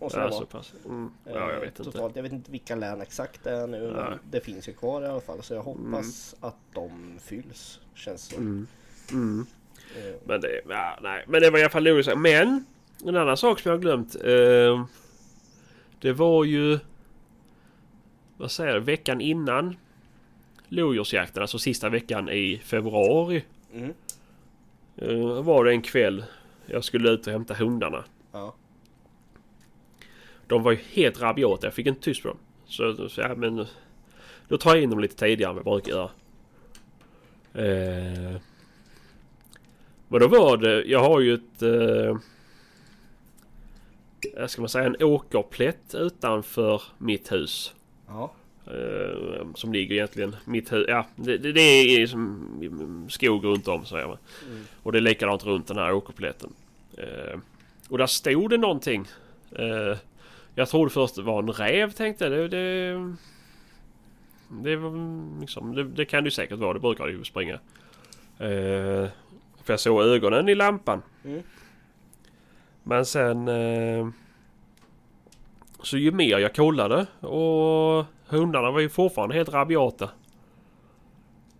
Måste 0.00 0.18
ja, 0.18 0.24
vara. 0.28 0.32
så 0.40 0.46
pass. 0.46 0.72
Mm, 0.84 1.10
ja, 1.24 1.32
jag 1.32 1.46
vet 1.46 1.62
Eh, 1.62 1.68
inte. 1.68 1.84
Totalt. 1.84 2.16
Jag 2.16 2.22
vet 2.22 2.32
inte 2.32 2.50
vilka 2.50 2.74
län 2.76 3.00
exakt 3.00 3.44
det 3.44 3.50
är 3.50 3.66
nu. 3.66 3.80
Nej. 3.80 3.90
Men 3.94 4.18
det 4.30 4.40
finns 4.40 4.68
ju 4.68 4.72
kvar 4.72 5.02
i 5.02 5.06
alla 5.06 5.20
fall. 5.20 5.42
Så 5.42 5.54
jag 5.54 5.62
hoppas 5.62 6.34
att 6.40 6.56
de 6.74 7.18
fylls. 7.22 7.80
Känns 7.94 8.22
som. 8.22 8.38
Mm. 8.42 8.66
Mm. 9.12 9.46
Eh, 9.96 10.14
Men 10.24 10.40
det, 10.40 10.60
ja, 10.68 10.98
nej. 11.02 11.24
Men 11.28 11.40
det 11.42 11.50
var 11.50 11.58
i 11.58 11.62
alla 11.62 11.70
fall 11.70 11.84
logiskt. 11.84 12.10
Men 12.16 12.64
en 13.06 13.16
annan 13.16 13.36
sak 13.36 13.60
som 13.60 13.70
jag 13.70 13.76
har 13.76 13.82
glömt. 13.82 14.14
Eh, 14.24 14.86
det 16.00 16.12
var 16.12 16.44
ju... 16.44 16.78
Vad 18.36 18.50
säger 18.50 18.74
jag? 18.74 18.80
Veckan 18.80 19.20
innan 19.20 19.76
lodjursjakten, 20.68 21.42
alltså 21.42 21.58
sista 21.58 21.88
veckan 21.88 22.28
i 22.28 22.60
februari. 22.64 23.44
Mm. 23.74 23.94
Eh, 24.96 25.42
var 25.42 25.64
det 25.64 25.70
en 25.70 25.82
kväll 25.82 26.24
jag 26.66 26.84
skulle 26.84 27.10
ut 27.10 27.26
och 27.26 27.32
hämta 27.32 27.54
hundarna. 27.54 28.04
Ja. 28.32 28.54
De 30.46 30.62
var 30.62 30.72
ju 30.72 30.78
helt 30.92 31.20
rabiata. 31.20 31.66
Jag 31.66 31.74
fick 31.74 31.86
inte 31.86 32.00
tyst 32.00 32.22
på 32.22 32.28
dem. 32.28 32.38
Så, 32.66 33.08
så 33.08 33.20
ja, 33.20 33.34
men 33.34 33.66
då 34.48 34.58
tar 34.58 34.74
jag 34.74 34.82
in 34.82 34.90
dem 34.90 35.00
lite 35.00 35.16
tidigare 35.16 35.50
än 35.50 35.56
vad 35.56 35.66
jag 35.66 35.82
brukar 35.82 35.92
göra. 35.92 36.10
Eh, 37.54 38.40
men 40.08 40.20
då 40.20 40.28
var 40.28 40.56
det, 40.56 40.84
jag 40.84 41.00
har 41.00 41.20
ju 41.20 41.34
ett... 41.34 41.62
Eh, 41.62 42.18
ska 44.46 44.62
man 44.62 44.68
säga, 44.68 44.84
en 44.84 45.02
åkerplätt 45.02 45.94
utanför 45.94 46.82
mitt 46.98 47.32
hus. 47.32 47.74
Ja. 48.06 48.32
Eh, 48.66 49.46
som 49.54 49.72
ligger 49.72 49.94
egentligen 49.94 50.36
mitt 50.44 50.72
hus. 50.72 50.86
Ja, 50.88 51.06
det, 51.16 51.38
det, 51.38 51.52
det 51.52 51.60
är 51.60 52.06
som 52.06 53.06
skog 53.10 53.44
runt 53.44 53.68
om 53.68 53.84
säger 53.84 54.06
man. 54.06 54.18
Mm. 54.50 54.64
Och 54.82 54.92
det 54.92 54.98
är 54.98 55.00
likadant 55.00 55.44
runt 55.44 55.66
den 55.66 55.76
här 55.76 55.92
åkerplätten. 55.92 56.52
Eh, 56.98 57.38
och 57.88 57.98
där 57.98 58.06
stod 58.06 58.50
det 58.50 58.56
någonting. 58.56 59.08
Eh, 59.52 59.98
jag 60.54 60.68
trodde 60.68 60.90
först 60.90 61.14
det 61.14 61.22
var 61.22 61.42
en 61.42 61.52
räv 61.52 61.90
tänkte 61.90 62.24
jag. 62.24 62.32
Det, 62.32 62.48
det, 62.48 63.14
det, 64.48 64.76
liksom, 65.40 65.74
det, 65.74 65.84
det 65.84 66.04
kan 66.04 66.24
det 66.24 66.26
ju 66.26 66.30
säkert 66.30 66.58
vara. 66.58 66.72
Det 66.72 66.80
brukar 66.80 67.06
det 67.06 67.12
ju 67.12 67.24
springa. 67.24 67.58
För 69.64 69.72
jag 69.72 69.80
såg 69.80 70.02
ögonen 70.02 70.48
i 70.48 70.54
lampan. 70.54 71.02
Mm. 71.24 71.42
Men 72.82 73.06
sen... 73.06 73.50
Så 75.82 75.98
ju 75.98 76.12
mer 76.12 76.38
jag 76.38 76.54
kollade 76.54 77.06
och 77.20 78.06
hundarna 78.34 78.70
var 78.70 78.80
ju 78.80 78.88
fortfarande 78.88 79.34
helt 79.34 79.48
rabiata. 79.48 80.10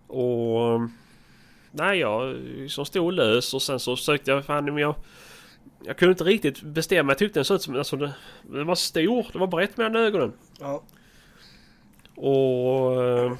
Och... 0.06 0.80
Nej, 1.70 1.98
jag 1.98 2.36
som 2.68 2.84
stod 2.86 3.12
lös 3.12 3.54
och 3.54 3.62
sen 3.62 3.80
så 3.80 3.96
sökte 3.96 4.30
jag 4.30 4.44
fan 4.44 4.64
men 4.64 4.76
jag... 4.76 4.94
Jag 5.86 5.96
kunde 5.96 6.12
inte 6.12 6.24
riktigt 6.24 6.62
bestämma. 6.62 7.10
Jag 7.10 7.18
tyckte 7.18 7.38
den 7.38 7.44
såg 7.44 7.54
ut 7.54 7.62
som... 7.62 7.76
Alltså 7.76 7.96
det, 7.96 8.14
det 8.42 8.64
var 8.64 8.74
stor. 8.74 9.26
Det 9.32 9.38
var 9.38 9.46
brett 9.46 9.76
mellan 9.76 9.96
ögonen. 9.96 10.32
Ja. 10.60 10.82
Och... 12.16 13.04
eh, 13.04 13.32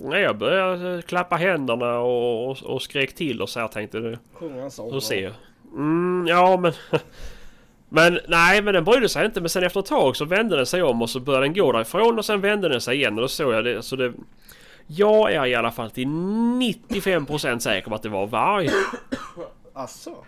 Nej, 0.00 0.22
jag 0.22 0.38
började 0.38 1.02
klappa 1.02 1.36
händerna 1.36 1.98
och, 1.98 2.50
och, 2.50 2.62
och 2.62 2.82
skrek 2.82 3.14
till 3.14 3.42
och 3.42 3.48
så 3.48 3.58
jag 3.58 3.72
tänkte 3.72 3.98
det. 3.98 4.18
Sjunga 4.32 4.62
en 4.62 4.70
sång. 4.70 4.92
Hur 4.92 5.00
ser 5.00 5.22
jag? 5.22 5.32
Mm, 5.72 6.26
ja 6.28 6.56
men... 6.56 6.72
Men 7.94 8.18
nej, 8.28 8.62
men 8.62 8.74
den 8.74 8.84
brydde 8.84 9.08
sig 9.08 9.26
inte. 9.26 9.40
Men 9.40 9.48
sen 9.48 9.64
efter 9.64 9.80
ett 9.80 9.86
tag 9.86 10.16
så 10.16 10.24
vände 10.24 10.56
den 10.56 10.66
sig 10.66 10.82
om 10.82 11.02
och 11.02 11.10
så 11.10 11.20
började 11.20 11.46
den 11.46 11.54
gå 11.54 11.72
därifrån 11.72 12.18
och 12.18 12.24
sen 12.24 12.40
vände 12.40 12.68
den 12.68 12.80
sig 12.80 12.96
igen 12.96 13.14
och 13.14 13.20
då 13.20 13.28
såg 13.28 13.54
jag 13.54 13.64
det. 13.64 13.82
Så 13.82 13.96
det 13.96 14.12
jag 14.86 15.32
är 15.32 15.46
i 15.46 15.54
alla 15.54 15.70
fall 15.70 15.90
till 15.90 16.06
95% 16.06 17.58
säker 17.58 17.88
på 17.88 17.94
att 17.94 18.02
det 18.02 18.08
var 18.08 18.26
varg. 18.26 18.68
Asså? 19.72 20.24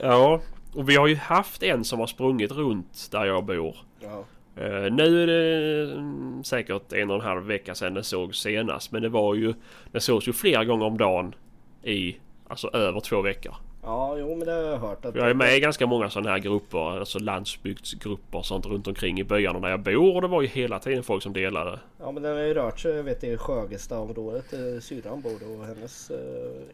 Ja, 0.00 0.40
och 0.74 0.88
vi 0.88 0.96
har 0.96 1.06
ju 1.06 1.16
haft 1.16 1.62
en 1.62 1.84
som 1.84 2.00
har 2.00 2.06
sprungit 2.06 2.52
runt 2.52 3.08
där 3.10 3.24
jag 3.24 3.44
bor. 3.44 3.76
Ja. 4.00 4.24
Eh, 4.62 4.92
nu 4.92 5.22
är 5.22 5.26
det 5.26 5.92
mm, 5.92 6.44
säkert 6.44 6.92
en 6.92 7.10
och 7.10 7.16
en 7.16 7.22
halv 7.22 7.46
vecka 7.46 7.74
sedan 7.74 7.94
den 7.94 8.04
såg 8.04 8.34
senast. 8.34 8.92
Men 8.92 9.02
det 9.02 9.08
var 9.08 9.34
ju... 9.34 9.54
Den 9.92 10.00
sågs 10.00 10.28
ju 10.28 10.32
flera 10.32 10.64
gånger 10.64 10.86
om 10.86 10.98
dagen 10.98 11.34
i 11.82 12.16
alltså 12.48 12.70
över 12.72 13.00
två 13.00 13.22
veckor. 13.22 13.54
Ja, 13.88 14.16
jo 14.18 14.34
men 14.36 14.46
det 14.46 14.52
har 14.52 14.60
jag 14.62 14.78
hört. 14.78 15.04
Att 15.04 15.14
Jag 15.14 15.30
är 15.30 15.34
med 15.34 15.56
i 15.56 15.60
ganska 15.60 15.86
många 15.86 16.10
sådana 16.10 16.30
här 16.30 16.38
grupper, 16.38 16.98
alltså 16.98 17.18
landsbygdsgrupper 17.18 18.38
och 18.38 18.46
sånt 18.46 18.66
runt 18.66 18.86
omkring 18.86 19.20
i 19.20 19.24
byarna 19.24 19.60
där 19.60 19.68
jag 19.68 19.80
bor. 19.80 20.14
Och 20.14 20.22
det 20.22 20.28
var 20.28 20.42
ju 20.42 20.48
hela 20.48 20.78
tiden 20.78 21.02
folk 21.02 21.22
som 21.22 21.32
delade. 21.32 21.78
Ja 22.00 22.12
men 22.12 22.22
den 22.22 22.36
har 22.36 22.42
ju 22.42 22.54
rört 22.54 22.80
sig, 22.80 22.96
jag 22.96 23.02
vet 23.02 23.24
i 23.24 23.36
Sjögestaområdet, 23.36 24.52
eh, 24.52 24.80
syrran 24.80 25.20
bor 25.20 25.32
då 25.46 25.60
och 25.60 25.66
hennes 25.66 26.10
eh, 26.10 26.16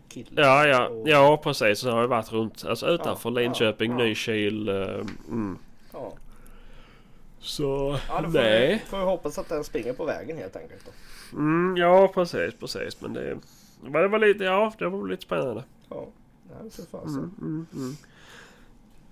kille. 0.09 0.29
Ja, 0.43 0.67
ja, 0.67 0.87
och, 0.89 1.09
ja 1.09 1.41
precis. 1.43 1.79
Så 1.79 1.91
har 1.91 2.01
jag 2.01 2.09
varit 2.09 2.33
runt, 2.33 2.65
alltså 2.69 2.87
utanför 2.87 3.31
Ja, 3.31 3.35
Linköping, 3.35 3.91
ja. 3.91 3.97
Nykil. 3.99 4.69
eh, 4.69 4.75
Mm. 5.29 5.59
Ja. 5.93 6.13
Så, 7.41 7.99
Ja, 8.09 8.21
då 8.21 8.31
får 8.31 8.39
nej. 8.39 8.69
vi, 8.85 8.91
får 8.91 8.99
vi 8.99 9.05
hoppas 9.05 9.39
att 9.39 9.49
den 9.49 9.65
springer 9.65 9.93
på 9.93 10.05
vägen 10.05 10.37
helt 10.39 10.57
enkelt 10.57 10.85
då. 10.87 10.91
Mm, 11.39 11.77
ja, 11.77 12.09
precis, 12.15 12.55
precis. 12.61 13.01
Men 13.01 13.13
det, 13.13 13.37
det 13.93 14.09
var 14.09 14.19
lite, 14.19 14.45
ja, 14.45 14.73
det 14.79 14.89
var 14.89 15.09
lite 15.09 15.23
spännande. 15.23 15.63
Ja, 15.91 16.07
nej 16.61 16.71
för 16.71 16.83
fasen. 16.83 17.19
Mm, 17.19 17.37
mm, 17.41 17.67
mm. 17.75 17.95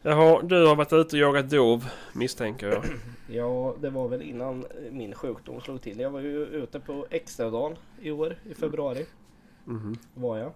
Jaha, 0.02 0.42
du 0.42 0.66
har 0.66 0.76
varit 0.76 0.92
ute 0.92 1.16
och 1.16 1.20
jagat 1.20 1.50
dov 1.50 1.88
misstänker 2.12 2.66
jag. 2.68 2.84
Ja, 3.28 3.76
det 3.80 3.90
var 3.90 4.08
väl 4.08 4.22
innan 4.22 4.66
min 4.90 5.14
sjukdom 5.14 5.60
slog 5.60 5.82
till. 5.82 6.00
Jag 6.00 6.10
var 6.10 6.20
ju 6.20 6.46
ute 6.46 6.80
på 6.80 7.06
extradagen 7.10 7.76
i 8.00 8.10
år, 8.10 8.36
i 8.50 8.54
februari 8.54 9.06
Mhm. 9.64 9.96
var 10.14 10.38
jag. 10.38 10.52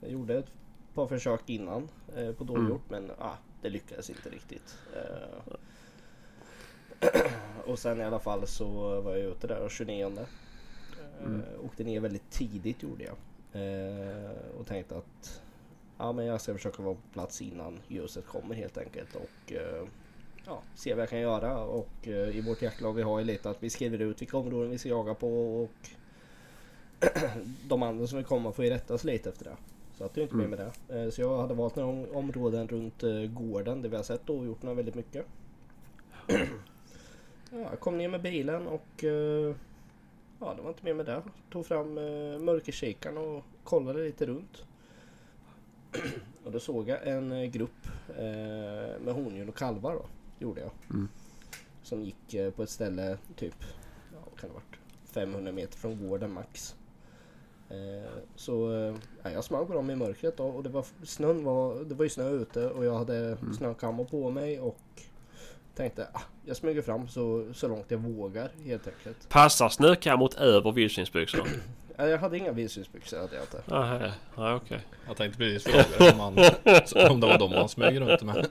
Jag 0.00 0.10
gjorde 0.10 0.38
ett 0.38 0.50
par 0.94 1.06
försök 1.06 1.40
innan 1.46 1.88
eh, 2.16 2.32
på 2.32 2.44
dovhjort 2.44 2.90
men 2.90 3.10
ah, 3.18 3.34
det 3.62 3.68
lyckades 3.68 4.10
inte 4.10 4.28
riktigt. 4.30 4.78
Eh, 4.96 5.54
och 7.66 7.78
sen 7.78 8.00
i 8.00 8.04
alla 8.04 8.18
fall 8.18 8.46
så 8.46 9.00
var 9.00 9.16
jag 9.16 9.20
ute 9.30 9.46
där 9.46 9.68
29. 9.68 10.06
Eh, 10.06 10.24
Mm. 11.26 11.42
Åkte 11.64 11.84
ner 11.84 12.00
väldigt 12.00 12.30
tidigt 12.30 12.82
gjorde 12.82 13.04
jag. 13.04 13.16
Eh, 13.62 14.30
och 14.60 14.66
tänkte 14.66 14.96
att 14.96 15.42
ja, 16.00 16.12
men 16.12 16.26
jag 16.26 16.40
ska 16.40 16.52
försöka 16.54 16.82
vara 16.82 16.94
på 16.94 17.00
plats 17.12 17.42
innan 17.42 17.78
ljuset 17.88 18.26
kommer 18.26 18.54
helt 18.54 18.78
enkelt. 18.78 19.14
Och 19.14 19.52
eh, 19.52 19.84
ja, 20.46 20.62
se 20.74 20.94
vad 20.94 21.02
jag 21.02 21.08
kan 21.10 21.20
göra. 21.20 21.58
Och 21.64 22.08
eh, 22.08 22.36
i 22.36 22.40
vårt 22.40 22.62
jaktlag 22.62 22.92
vi 22.92 23.02
har 23.02 23.18
ju 23.18 23.24
lite 23.24 23.50
att 23.50 23.62
vi 23.62 23.70
skriver 23.70 23.98
ut 23.98 24.20
vilka 24.22 24.36
områden 24.36 24.70
vi 24.70 24.78
ska 24.78 24.88
jaga 24.88 25.14
på. 25.14 25.62
Och 25.62 25.70
de 27.68 27.82
andra 27.82 28.06
som 28.06 28.16
vill 28.16 28.26
komma 28.26 28.52
får 28.52 28.64
ju 28.64 28.70
rätta 28.70 28.98
sig 28.98 29.12
lite 29.12 29.28
efter 29.28 29.44
det. 29.44 29.56
Så 29.98 30.04
att 30.04 30.14
det 30.14 30.20
är 30.20 30.22
inte 30.22 30.36
mer 30.36 30.46
med 30.46 30.58
det. 30.88 31.00
Eh, 31.02 31.10
Så 31.10 31.20
jag 31.20 31.38
hade 31.38 31.54
valt 31.54 31.76
några 31.76 31.88
om- 31.90 32.06
områden 32.14 32.68
runt 32.68 33.02
gården 33.34 33.82
där 33.82 33.88
vi 33.88 33.96
har 33.96 34.02
sett 34.02 34.26
dovhjortarna 34.26 34.74
väldigt 34.74 34.94
mycket. 34.94 35.26
Ja, 37.52 37.58
jag 37.58 37.80
kom 37.80 37.98
ner 37.98 38.08
med 38.08 38.22
bilen 38.22 38.66
och 38.66 39.04
ja, 40.40 40.54
det 40.54 40.62
var 40.62 40.68
inte 40.68 40.84
mer 40.84 40.94
med 40.94 41.06
det. 41.06 41.22
Tog 41.52 41.66
fram 41.66 41.94
mörkerkikaren 42.44 43.18
och 43.18 43.44
kollade 43.64 44.02
lite 44.04 44.26
runt. 44.26 44.64
Och 46.44 46.52
då 46.52 46.60
såg 46.60 46.88
jag 46.88 47.06
en 47.06 47.32
eh, 47.32 47.44
grupp 47.44 47.86
eh, 48.08 49.00
med 49.00 49.14
hondjur 49.14 49.48
och 49.48 49.56
kalvar 49.56 49.94
då. 49.94 50.04
Gjorde 50.38 50.60
jag. 50.60 50.70
Mm. 50.90 51.08
Som 51.82 52.02
gick 52.02 52.34
eh, 52.34 52.50
på 52.50 52.62
ett 52.62 52.70
ställe 52.70 53.18
typ, 53.36 53.54
ja 54.12 54.18
vad 54.30 54.40
kan 54.40 54.48
det 54.48 54.54
varit? 54.54 54.78
500 55.04 55.52
meter 55.52 55.78
från 55.78 56.08
gården 56.08 56.32
max. 56.32 56.74
Eh, 57.68 58.10
så 58.36 58.72
eh, 58.72 58.94
ja, 59.22 59.30
jag 59.30 59.44
smög 59.44 59.66
på 59.66 59.72
dem 59.72 59.90
i 59.90 59.96
mörkret 59.96 60.36
då 60.36 60.44
och 60.44 60.62
det 60.62 60.68
var, 60.68 60.86
snön 61.04 61.44
var, 61.44 61.84
det 61.84 61.94
var 61.94 62.04
ju 62.04 62.08
snö 62.08 62.30
ute 62.30 62.66
och 62.66 62.84
jag 62.84 62.98
hade 62.98 63.36
snökammor 63.58 64.04
på 64.04 64.30
mig 64.30 64.60
och 64.60 64.78
tänkte 65.74 66.08
ah, 66.12 66.22
jag 66.44 66.56
smyger 66.56 66.82
fram 66.82 67.08
så, 67.08 67.54
så 67.54 67.68
långt 67.68 67.90
jag 67.90 67.98
vågar 67.98 68.50
helt 68.64 68.86
enkelt. 68.86 69.28
Passar 69.28 69.68
snökammot 69.68 70.34
över 70.34 70.72
vildsvinsbyxorna? 70.72 71.44
Ja, 72.00 72.08
Jag 72.08 72.18
hade 72.18 72.38
inga 72.38 72.52
vildsvinsbyxor 72.52 73.18
hade 73.18 73.34
jag 73.34 73.44
inte. 73.44 73.62
Nej, 73.66 74.12
nej 74.36 74.54
okej. 74.54 74.80
Jag 75.06 75.16
tänkte 75.16 75.38
precis 75.38 75.64
fråga 75.64 76.12
om, 76.12 76.18
man, 76.18 76.38
om 77.10 77.20
det 77.20 77.26
var 77.26 77.38
de 77.38 77.50
man 77.50 77.68
smög 77.68 78.00
runt 78.00 78.22
med. 78.22 78.46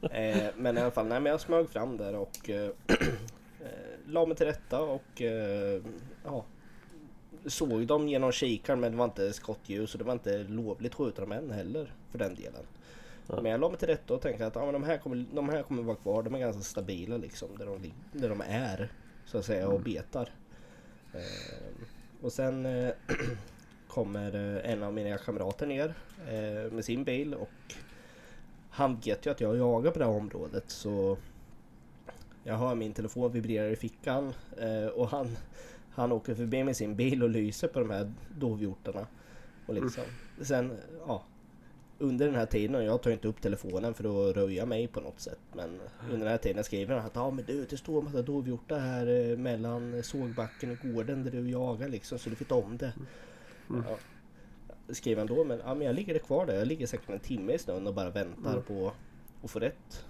Eh, 0.00 0.48
men 0.56 0.78
i 0.78 0.80
alla 0.80 0.90
fall, 0.90 1.06
nej 1.06 1.20
men 1.20 1.30
jag 1.30 1.40
smög 1.40 1.68
fram 1.68 1.96
där 1.96 2.14
och 2.16 2.50
eh, 2.50 2.70
eh, 3.60 3.66
la 4.06 4.26
mig 4.26 4.36
till 4.36 4.46
rätta 4.46 4.80
och 4.80 5.22
eh, 5.22 5.82
ja, 6.24 6.44
såg 7.46 7.86
dem 7.86 8.08
genom 8.08 8.32
kikaren 8.32 8.80
men 8.80 8.92
det 8.92 8.98
var 8.98 9.04
inte 9.04 9.32
skottljus 9.32 9.94
och 9.94 9.98
det 9.98 10.04
var 10.04 10.12
inte 10.12 10.38
lovligt 10.38 10.92
att 10.92 10.98
skjuta 10.98 11.20
dem 11.20 11.32
än 11.32 11.50
heller 11.50 11.94
för 12.10 12.18
den 12.18 12.34
delen. 12.34 12.62
Ja. 13.26 13.42
Men 13.42 13.50
jag 13.52 13.60
la 13.60 13.68
mig 13.68 13.78
till 13.78 13.88
rätta 13.88 14.14
och 14.14 14.20
tänkte 14.20 14.46
att 14.46 14.54
ja, 14.54 14.64
men 14.64 14.72
de, 14.72 14.82
här 14.82 14.98
kommer, 14.98 15.24
de 15.34 15.48
här 15.48 15.62
kommer 15.62 15.82
vara 15.82 15.96
kvar. 15.96 16.22
De 16.22 16.34
är 16.34 16.38
ganska 16.38 16.62
stabila 16.62 17.16
liksom 17.16 17.48
där 17.58 17.66
de, 17.66 17.92
där 18.12 18.28
de 18.28 18.40
är 18.40 18.92
så 19.26 19.38
att 19.38 19.44
säga 19.44 19.68
och 19.68 19.80
betar. 19.80 20.28
Eh, 21.14 21.20
och 22.22 22.32
sen 22.32 22.66
eh, 22.66 22.92
kommer 23.88 24.34
eh, 24.34 24.72
en 24.72 24.82
av 24.82 24.92
mina 24.92 25.18
kamrater 25.18 25.66
ner 25.66 25.94
eh, 26.28 26.72
med 26.72 26.84
sin 26.84 27.04
bil 27.04 27.34
och 27.34 27.74
han 28.70 29.00
vet 29.00 29.26
ju 29.26 29.30
att 29.30 29.40
jag 29.40 29.56
jagar 29.56 29.90
på 29.90 29.98
det 29.98 30.04
här 30.04 30.12
området 30.12 30.64
så 30.66 31.18
jag 32.44 32.54
hör 32.54 32.74
min 32.74 32.92
telefon 32.92 33.32
vibrera 33.32 33.68
i 33.70 33.76
fickan 33.76 34.32
eh, 34.58 34.86
och 34.86 35.08
han, 35.08 35.36
han 35.90 36.12
åker 36.12 36.34
förbi 36.34 36.64
med 36.64 36.76
sin 36.76 36.96
bil 36.96 37.22
och 37.22 37.30
lyser 37.30 37.68
på 37.68 37.80
de 37.80 37.90
här 37.90 38.12
dovhjortarna. 38.38 39.06
Och 39.66 39.74
liksom. 39.74 40.04
Sen, 40.40 40.78
ja, 41.06 41.24
under 42.00 42.26
den 42.26 42.34
här 42.34 42.46
tiden, 42.46 42.76
och 42.76 42.84
jag 42.84 43.02
tar 43.02 43.10
inte 43.10 43.28
upp 43.28 43.40
telefonen 43.40 43.94
för 43.94 44.30
att 44.30 44.36
röja 44.36 44.66
mig 44.66 44.88
på 44.88 45.00
något 45.00 45.20
sätt. 45.20 45.38
Men 45.52 45.80
under 46.04 46.18
den 46.18 46.28
här 46.28 46.38
tiden 46.38 46.64
skriver 46.64 46.96
han 46.96 47.06
att 47.06 47.14
ja 47.14 47.30
men 47.30 47.44
du 47.44 47.64
det 47.64 47.76
står 47.76 47.98
en 47.98 48.04
massa 48.04 48.22
dovhjortar 48.22 48.78
här 48.78 49.30
eh, 49.30 49.36
mellan 49.36 50.02
sågbacken 50.02 50.70
och 50.70 50.88
gården 50.88 51.24
där 51.24 51.30
du 51.30 51.50
jagar 51.50 51.88
liksom 51.88 52.18
så 52.18 52.30
du 52.30 52.36
vet 52.36 52.52
om 52.52 52.76
det. 52.76 52.92
Ja. 53.68 53.98
Skriver 54.88 55.20
han 55.20 55.26
då 55.26 55.44
men, 55.44 55.60
ja, 55.64 55.74
men 55.74 55.86
jag 55.86 55.94
ligger 55.96 56.18
kvar 56.18 56.46
där. 56.46 56.54
Jag 56.54 56.68
ligger 56.68 56.86
säkert 56.86 57.10
en 57.10 57.20
timme 57.20 57.52
i 57.52 57.58
snön 57.58 57.86
och 57.86 57.94
bara 57.94 58.10
väntar 58.10 58.60
på 58.60 58.92
att 59.42 59.50
få 59.50 59.58
rätt 59.58 60.04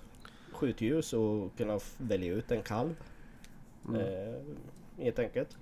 skjutljus 0.53 1.13
och 1.13 1.57
kunna 1.57 1.79
välja 1.99 2.33
ut 2.35 2.51
en 2.51 2.63
kalv. 2.63 2.95
Eh, 3.95 4.43
helt 5.05 5.19
enkelt. 5.19 5.57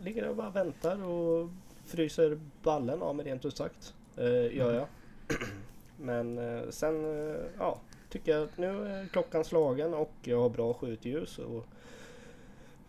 Ligger 0.00 0.22
där 0.22 0.30
och 0.30 0.36
bara 0.36 0.50
väntar 0.50 1.04
och 1.04 1.50
fryser 1.84 2.40
ballen 2.62 3.02
av 3.02 3.16
mig 3.16 3.26
rent 3.26 3.44
ut 3.44 3.56
sagt. 3.56 3.94
Eh, 4.20 4.56
gör 4.56 4.74
jag. 4.74 4.86
Men 5.96 6.38
eh, 6.38 6.70
sen 6.70 7.04
eh, 7.04 7.36
ja, 7.58 7.80
tycker 8.08 8.32
jag 8.32 8.42
att 8.42 8.58
nu 8.58 8.86
är 8.86 9.06
klockan 9.06 9.44
slagen 9.44 9.94
och 9.94 10.12
jag 10.22 10.40
har 10.40 10.48
bra 10.48 10.74
skjutljus 10.74 11.38
och 11.38 11.66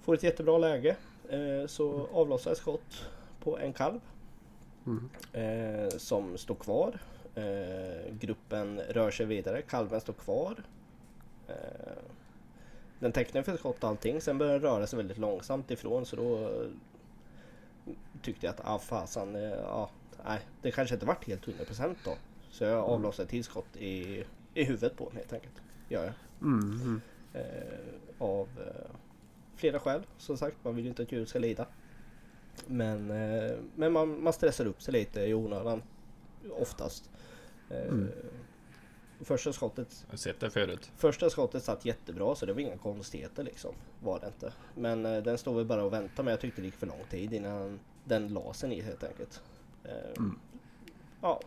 får 0.01 0.13
ett 0.13 0.23
jättebra 0.23 0.57
läge. 0.57 0.95
Eh, 1.29 1.67
så 1.67 2.07
avlossar 2.13 2.51
jag 2.51 2.57
skott 2.57 3.09
på 3.43 3.57
en 3.57 3.73
kalv. 3.73 3.99
Eh, 5.33 5.89
som 5.97 6.37
står 6.37 6.55
kvar. 6.55 6.99
Eh, 7.35 8.13
gruppen 8.19 8.79
rör 8.79 9.11
sig 9.11 9.25
vidare. 9.25 9.61
Kalven 9.61 10.01
står 10.01 10.13
kvar. 10.13 10.63
Den 12.99 13.11
täckte 13.11 13.43
för 13.43 13.57
skott 13.57 13.83
och 13.83 13.89
allting. 13.89 14.21
Sen 14.21 14.37
började 14.37 14.59
den 14.59 14.69
röra 14.69 14.87
sig 14.87 14.97
väldigt 14.97 15.17
långsamt 15.17 15.71
ifrån 15.71 16.05
så 16.05 16.15
då 16.15 16.51
tyckte 18.21 18.45
jag 18.45 18.53
att 18.53 18.61
ah, 18.63 18.79
fasen, 18.79 19.35
ja, 19.63 19.89
nej, 20.25 20.39
det 20.61 20.71
kanske 20.71 20.95
inte 20.95 21.05
vart 21.05 21.27
helt 21.27 21.45
100% 21.45 21.95
då. 22.05 22.17
Så 22.51 22.63
jag 22.63 22.79
avlossade 22.79 23.23
ett 23.23 23.29
till 23.29 23.43
skott 23.43 23.77
i, 23.77 24.23
i 24.53 24.63
huvudet 24.63 24.97
på 24.97 25.09
den 25.09 25.17
helt 25.17 25.33
enkelt. 25.33 25.61
Gör 25.89 26.03
jag. 26.03 26.13
Mm. 26.41 27.01
Eh, 27.33 27.41
av 28.17 28.47
eh, 28.57 28.91
flera 29.55 29.79
skäl. 29.79 30.01
Som 30.17 30.37
sagt, 30.37 30.57
man 30.63 30.75
vill 30.75 30.85
ju 30.85 30.89
inte 30.89 31.03
att 31.03 31.11
djur 31.11 31.25
ska 31.25 31.39
lida. 31.39 31.65
Men, 32.67 33.11
eh, 33.11 33.57
men 33.75 33.93
man, 33.93 34.23
man 34.23 34.33
stressar 34.33 34.65
upp 34.65 34.81
sig 34.81 34.93
lite 34.93 35.21
i 35.21 35.33
onödan. 35.33 35.81
Oftast. 36.51 37.09
Eh, 37.69 37.93
Första 39.23 39.53
skottet 39.53 40.05
Jag 40.05 40.13
har 40.13 40.17
sett 40.17 40.39
det 40.39 40.49
förut. 40.49 40.91
Första 40.97 41.29
skottet 41.29 41.63
satt 41.63 41.85
jättebra 41.85 42.35
så 42.35 42.45
det 42.45 42.53
var 42.53 42.61
inga 42.61 42.77
konstigheter 42.77 43.43
liksom. 43.43 43.75
Var 44.03 44.19
det 44.19 44.27
inte. 44.27 44.53
Men 44.75 45.05
eh, 45.05 45.23
den 45.23 45.37
stod 45.37 45.57
vi 45.57 45.63
bara 45.63 45.83
och 45.83 45.93
väntade 45.93 46.23
men 46.23 46.31
jag 46.31 46.39
tyckte 46.39 46.61
det 46.61 46.65
gick 46.65 46.75
för 46.75 46.87
lång 46.87 47.03
tid 47.09 47.33
innan 47.33 47.79
den 48.03 48.27
la 48.27 48.53
sig 48.53 48.77
i 48.77 48.81
helt 48.81 49.03
enkelt. 49.03 49.41
Eh, 49.83 50.23
Ja. 51.21 51.39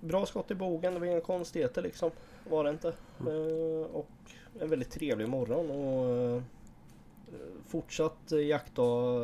Bra 0.00 0.26
skott 0.26 0.50
i 0.50 0.54
bogen, 0.54 0.94
det 0.94 1.00
var 1.00 1.06
inga 1.06 1.20
konstigheter 1.20 1.82
liksom. 1.82 2.10
Var 2.50 2.64
det 2.64 2.70
inte. 2.70 2.88
Eh, 3.20 3.90
och 3.92 4.10
en 4.60 4.70
väldigt 4.70 4.90
trevlig 4.90 5.28
morgon 5.28 5.70
och 5.70 6.34
eh, 6.34 6.42
fortsatt 7.66 8.32
jaktdag 8.48 9.14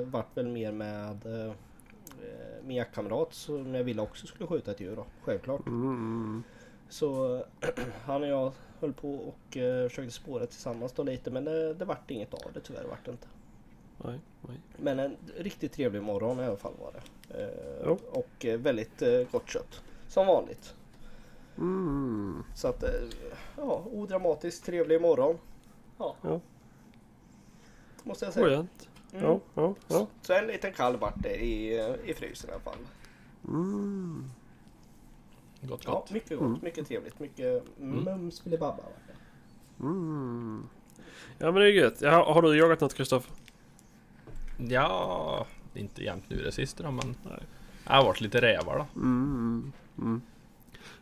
eh, 0.00 0.06
vart 0.06 0.36
väl 0.36 0.48
mer 0.48 0.72
med 0.72 1.26
min 2.62 2.76
jaktkamrat 2.76 3.34
som 3.34 3.74
jag 3.74 3.84
ville 3.84 4.02
också 4.02 4.26
skulle 4.26 4.46
skjuta 4.46 4.70
ett 4.70 4.80
djur 4.80 4.96
då, 4.96 5.06
självklart. 5.22 5.66
Mm. 5.66 6.42
Så 6.88 7.44
han 8.04 8.22
och 8.22 8.28
jag 8.28 8.52
höll 8.80 8.92
på 8.92 9.14
och 9.14 9.52
försökte 9.88 10.10
spåra 10.10 10.46
tillsammans 10.46 10.92
då 10.92 11.02
lite 11.02 11.30
men 11.30 11.44
det, 11.44 11.74
det 11.74 11.84
vart 11.84 12.10
inget 12.10 12.34
av 12.34 12.52
det 12.54 12.60
tyvärr 12.60 12.84
vart 12.84 13.04
det 13.04 13.10
inte. 13.10 13.26
Nej, 14.04 14.20
nej. 14.48 14.56
Men 14.76 14.98
en 14.98 15.16
riktigt 15.36 15.72
trevlig 15.72 16.02
morgon 16.02 16.40
i 16.40 16.44
alla 16.44 16.56
fall 16.56 16.72
var 16.80 16.92
det. 16.92 17.42
Eh, 17.42 17.48
Ja. 17.84 17.96
Och 18.10 18.44
eh, 18.44 18.58
väldigt 18.58 19.02
eh, 19.02 19.20
gott 19.32 19.48
kött. 19.48 19.82
Som 20.08 20.26
vanligt. 20.26 20.74
Mm. 21.58 22.42
Så 22.54 22.68
att 22.68 22.82
eh, 22.82 22.90
ja, 23.56 23.84
odramatiskt 23.92 24.64
trevlig 24.66 25.00
morgon. 25.00 25.38
Ja. 25.98 26.16
Ja. 26.22 26.40
Måste 28.04 28.24
jag 28.24 28.34
säga. 28.34 28.46
Skönt. 28.46 28.88
Mm. 29.12 29.24
Ja, 29.24 29.40
ja, 29.54 29.74
ja. 29.88 30.06
Så 30.22 30.32
en 30.32 30.46
liten 30.46 30.72
kalv 30.72 30.98
vart 31.00 31.22
det 31.22 31.36
i, 31.44 31.74
i 32.04 32.14
frysen 32.14 32.50
i 32.50 32.52
alla 32.52 32.60
fall. 32.62 32.78
Mm. 33.48 34.24
Gott 35.62 35.82
Ja, 35.84 35.92
gott. 35.92 36.10
mycket 36.10 36.38
gott, 36.38 36.62
mycket 36.62 36.88
trevligt. 36.88 37.18
Mycket 37.20 37.62
mums 37.78 38.40
filibabba. 38.40 38.82
Mm. 39.80 40.68
Ja 41.38 41.46
men 41.52 41.54
det 41.54 41.66
är 41.68 41.72
gött. 41.72 42.00
Ja, 42.00 42.32
har 42.32 42.42
du 42.42 42.56
jagat 42.58 42.80
något 42.80 42.94
Kristoffer? 42.94 43.32
Ja, 44.58 45.46
inte 45.74 46.04
jämt 46.04 46.24
nu 46.28 46.42
det 46.42 46.52
sista 46.52 46.90
men... 46.90 47.14
Nej. 47.22 47.42
Det 47.84 47.92
har 47.94 48.04
varit 48.04 48.20
lite 48.20 48.40
rävar 48.40 48.78
då. 48.78 48.86
Mm. 49.00 49.72
Mm. 49.98 50.20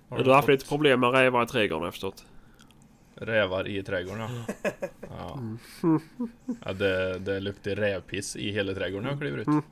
Har 0.09 0.19
Du 0.19 0.25
har 0.25 0.35
haft 0.35 0.47
fått 0.47 0.53
lite 0.53 0.66
problem 0.69 1.01
med 1.01 1.12
rävar 1.12 1.45
i 1.45 1.47
trädgården 1.47 1.81
har 1.81 1.87
jag 1.87 1.95
förstått. 1.95 2.25
Rävar 3.14 3.69
i 3.69 3.83
trädgården 3.83 4.21
ja. 4.21 4.71
ja. 5.09 5.40
ja 6.64 6.73
det, 6.73 7.19
det 7.19 7.40
luktar 7.40 7.71
rävpiss 7.71 8.37
i 8.37 8.51
hela 8.53 8.75
trädgården 8.75 9.05
när 9.05 9.11
jag 9.11 9.21
kliver 9.21 9.38
ut. 9.38 9.64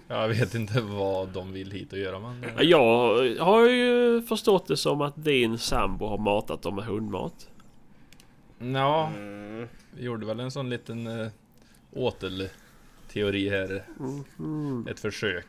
Jag 0.08 0.28
vet 0.28 0.54
inte 0.54 0.80
vad 0.80 1.28
de 1.28 1.52
vill 1.52 1.70
hit 1.72 1.92
och 1.92 1.98
göra 1.98 2.18
men... 2.18 2.44
Ja, 2.58 3.22
Jag 3.24 3.44
har 3.44 3.68
ju 3.68 4.22
förstått 4.22 4.66
det 4.66 4.76
som 4.76 5.00
att 5.00 5.24
din 5.24 5.58
sambo 5.58 6.06
har 6.06 6.18
matat 6.18 6.62
dem 6.62 6.74
med 6.76 6.84
hundmat. 6.84 7.48
Ja, 8.58 9.10
Mm. 9.16 9.68
vi 9.96 10.04
gjorde 10.04 10.26
väl 10.26 10.40
en 10.40 10.50
sån 10.50 10.70
liten 10.70 11.06
äh, 11.06 11.26
åtelteori 13.10 13.48
här. 13.48 13.84
Ett 14.90 15.00
försök. 15.00 15.46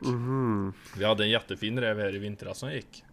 Vi 0.98 1.06
hade 1.06 1.24
en 1.24 1.30
jättefin 1.30 1.80
räv 1.80 2.00
här 2.00 2.16
i 2.16 2.18
vintras 2.18 2.58
som 2.58 2.72
gick. 2.72 3.04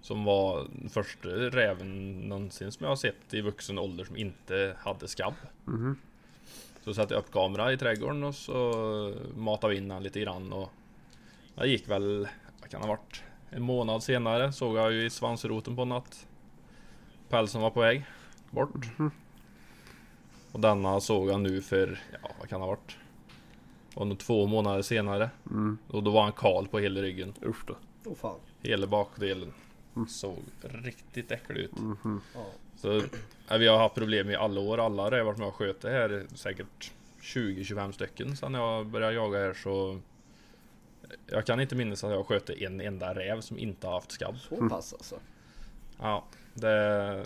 Som 0.00 0.24
var 0.24 0.66
första 0.88 1.28
räven 1.28 2.20
någonsin 2.20 2.72
som 2.72 2.84
jag 2.84 2.90
har 2.90 2.96
sett 2.96 3.34
i 3.34 3.40
vuxen 3.40 3.78
ålder 3.78 4.04
som 4.04 4.16
inte 4.16 4.76
hade 4.78 5.08
skabb. 5.08 5.34
Så 6.84 6.94
satte 6.94 7.14
jag 7.14 7.20
upp 7.20 7.32
kamera 7.32 7.72
i 7.72 7.76
trädgården 7.76 8.24
och 8.24 8.34
så 8.34 9.14
matade 9.36 9.72
vi 9.72 9.78
in 9.78 9.88
den 9.88 10.02
lite 10.02 10.20
grann 10.20 10.52
och 10.52 10.72
Det 11.54 11.66
gick 11.66 11.88
väl, 11.88 12.28
vad 12.60 12.70
kan 12.70 12.80
det 12.80 12.86
ha 12.86 12.94
varit? 12.94 13.22
En 13.50 13.62
månad 13.62 14.02
senare 14.02 14.52
såg 14.52 14.76
jag 14.76 14.92
ju 14.92 15.04
i 15.04 15.10
svansroten 15.10 15.76
på 15.76 15.84
något 15.84 16.26
Pälsen 17.28 17.60
var 17.60 17.70
på 17.70 17.80
väg 17.80 18.04
bort. 18.50 18.86
Och 20.52 20.60
denna 20.60 21.00
såg 21.00 21.28
jag 21.28 21.40
nu 21.40 21.62
för, 21.62 22.00
ja 22.22 22.30
vad 22.38 22.48
kan 22.48 22.60
det 22.60 22.66
ha 22.66 22.70
varit? 22.70 22.96
Var 23.94 24.04
nog 24.04 24.18
två 24.18 24.46
månader 24.46 24.82
senare. 24.82 25.30
Och 25.88 26.02
då 26.02 26.10
var 26.10 26.22
han 26.22 26.32
kal 26.32 26.68
på 26.68 26.78
hela 26.78 27.02
ryggen. 27.02 27.34
Usch 27.44 27.66
då. 27.66 27.76
Oh 28.10 28.16
fan. 28.16 28.38
Hela 28.62 28.86
bakdelen. 28.86 29.52
Såg 30.08 30.38
riktigt 30.60 31.30
äcklig 31.30 31.60
ut. 31.60 31.70
Ja. 32.34 32.46
Så 32.76 33.02
ja, 33.48 33.56
vi 33.56 33.68
har 33.68 33.78
haft 33.78 33.94
problem 33.94 34.30
i 34.30 34.34
alla 34.34 34.60
år. 34.60 34.78
Alla 34.78 35.10
rävar 35.10 35.34
som 35.34 35.42
jag 35.42 35.54
sköt 35.54 35.80
det 35.80 35.90
här 35.90 36.10
är 36.10 36.26
säkert 36.34 36.92
20-25 37.22 37.92
stycken 37.92 38.36
sedan 38.36 38.54
jag 38.54 38.86
började 38.86 39.14
jaga 39.14 39.38
här 39.38 39.54
så 39.54 39.98
Jag 41.26 41.46
kan 41.46 41.60
inte 41.60 41.74
minnas 41.74 42.04
att 42.04 42.10
jag 42.10 42.26
sköt 42.26 42.50
en 42.50 42.80
enda 42.80 43.14
räv 43.14 43.40
som 43.40 43.58
inte 43.58 43.86
har 43.86 43.94
haft 43.94 44.12
skabb. 44.12 44.38
Så 44.38 44.68
pass 44.68 44.92
alltså. 44.92 45.16
Ja, 46.00 46.24
det, 46.54 47.24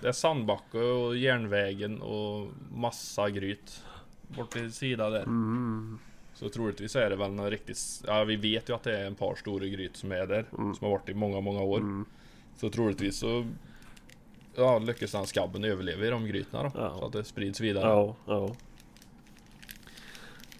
det 0.00 0.08
är 0.08 0.12
sandbacke 0.12 0.78
och 0.78 1.16
järnvägen 1.16 2.02
och 2.02 2.48
massa 2.70 3.30
gryt 3.30 3.84
bort 4.36 4.52
till 4.52 4.72
sida 4.72 5.10
där. 5.10 5.26
Så 6.34 6.48
troligtvis 6.48 6.96
är 6.96 7.10
det 7.10 7.16
väl 7.16 7.32
något 7.32 7.50
riktigt... 7.50 7.78
Ja, 8.06 8.24
vi 8.24 8.36
vet 8.36 8.68
ju 8.68 8.74
att 8.74 8.82
det 8.82 8.98
är 8.98 9.06
en 9.06 9.14
par 9.14 9.34
stora 9.34 9.66
gryt 9.66 9.96
som 9.96 10.12
är 10.12 10.26
där. 10.26 10.44
Som 10.50 10.76
har 10.80 10.90
varit 10.90 11.08
i 11.08 11.14
många, 11.14 11.40
många 11.40 11.60
år. 11.62 12.04
Så 12.56 12.70
troligtvis 12.70 13.16
så... 13.16 13.46
Ja, 14.54 14.78
lyckas 14.78 15.12
den 15.12 15.26
skabben 15.26 15.64
överleva 15.64 16.06
i 16.06 16.10
de 16.10 16.26
grytorna 16.26 16.62
då. 16.62 16.70
Ja. 16.74 16.96
Så 16.98 17.06
att 17.06 17.12
det 17.12 17.24
sprids 17.24 17.60
vidare. 17.60 17.84
Ja, 17.84 18.16
ja. 18.26 18.54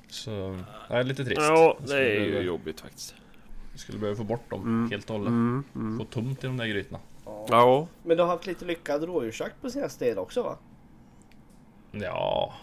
Så... 0.09 0.59
Det 0.89 0.95
är 0.95 1.05
lite 1.05 1.25
trist. 1.25 1.41
Ja, 1.41 1.79
det 1.87 1.95
är 1.95 2.21
ju 2.21 2.31
behöva- 2.31 2.45
jobbigt 2.45 2.81
faktiskt. 2.81 3.15
vi 3.73 3.79
Skulle 3.79 3.99
behöva 3.99 4.17
få 4.17 4.25
bort 4.25 4.51
dem 4.51 4.89
helt 4.91 5.11
och 5.11 5.17
hållet. 5.17 5.29
Mm, 5.29 5.65
mm. 5.75 5.99
Få 5.99 6.05
tomt 6.05 6.45
i 6.45 6.47
de 6.47 6.57
där 6.57 6.67
grytorna. 6.67 7.01
Ja. 7.25 7.47
Ja. 7.49 7.89
Men 8.03 8.17
du 8.17 8.23
har 8.23 8.31
haft 8.31 8.47
lite 8.47 8.65
lyckad 8.65 9.05
rådjursjakt 9.05 9.61
på 9.61 9.71
senaste 9.71 10.05
tid 10.05 10.19
också 10.19 10.43
va? 10.43 10.59
Ja... 11.93 12.55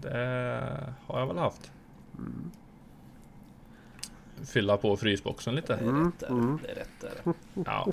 Det 0.00 0.94
har 1.06 1.18
jag 1.20 1.26
väl 1.26 1.38
haft. 1.38 1.72
Fylla 4.44 4.76
på 4.76 4.96
frysboxen 4.96 5.54
lite. 5.54 5.76
Det 5.76 5.84
är 5.84 6.04
rätt 6.04 6.18
där. 6.20 6.58
Det 6.62 6.70
är 6.70 6.74
rätt 6.74 7.00
där. 7.00 7.34
Ja. 7.66 7.88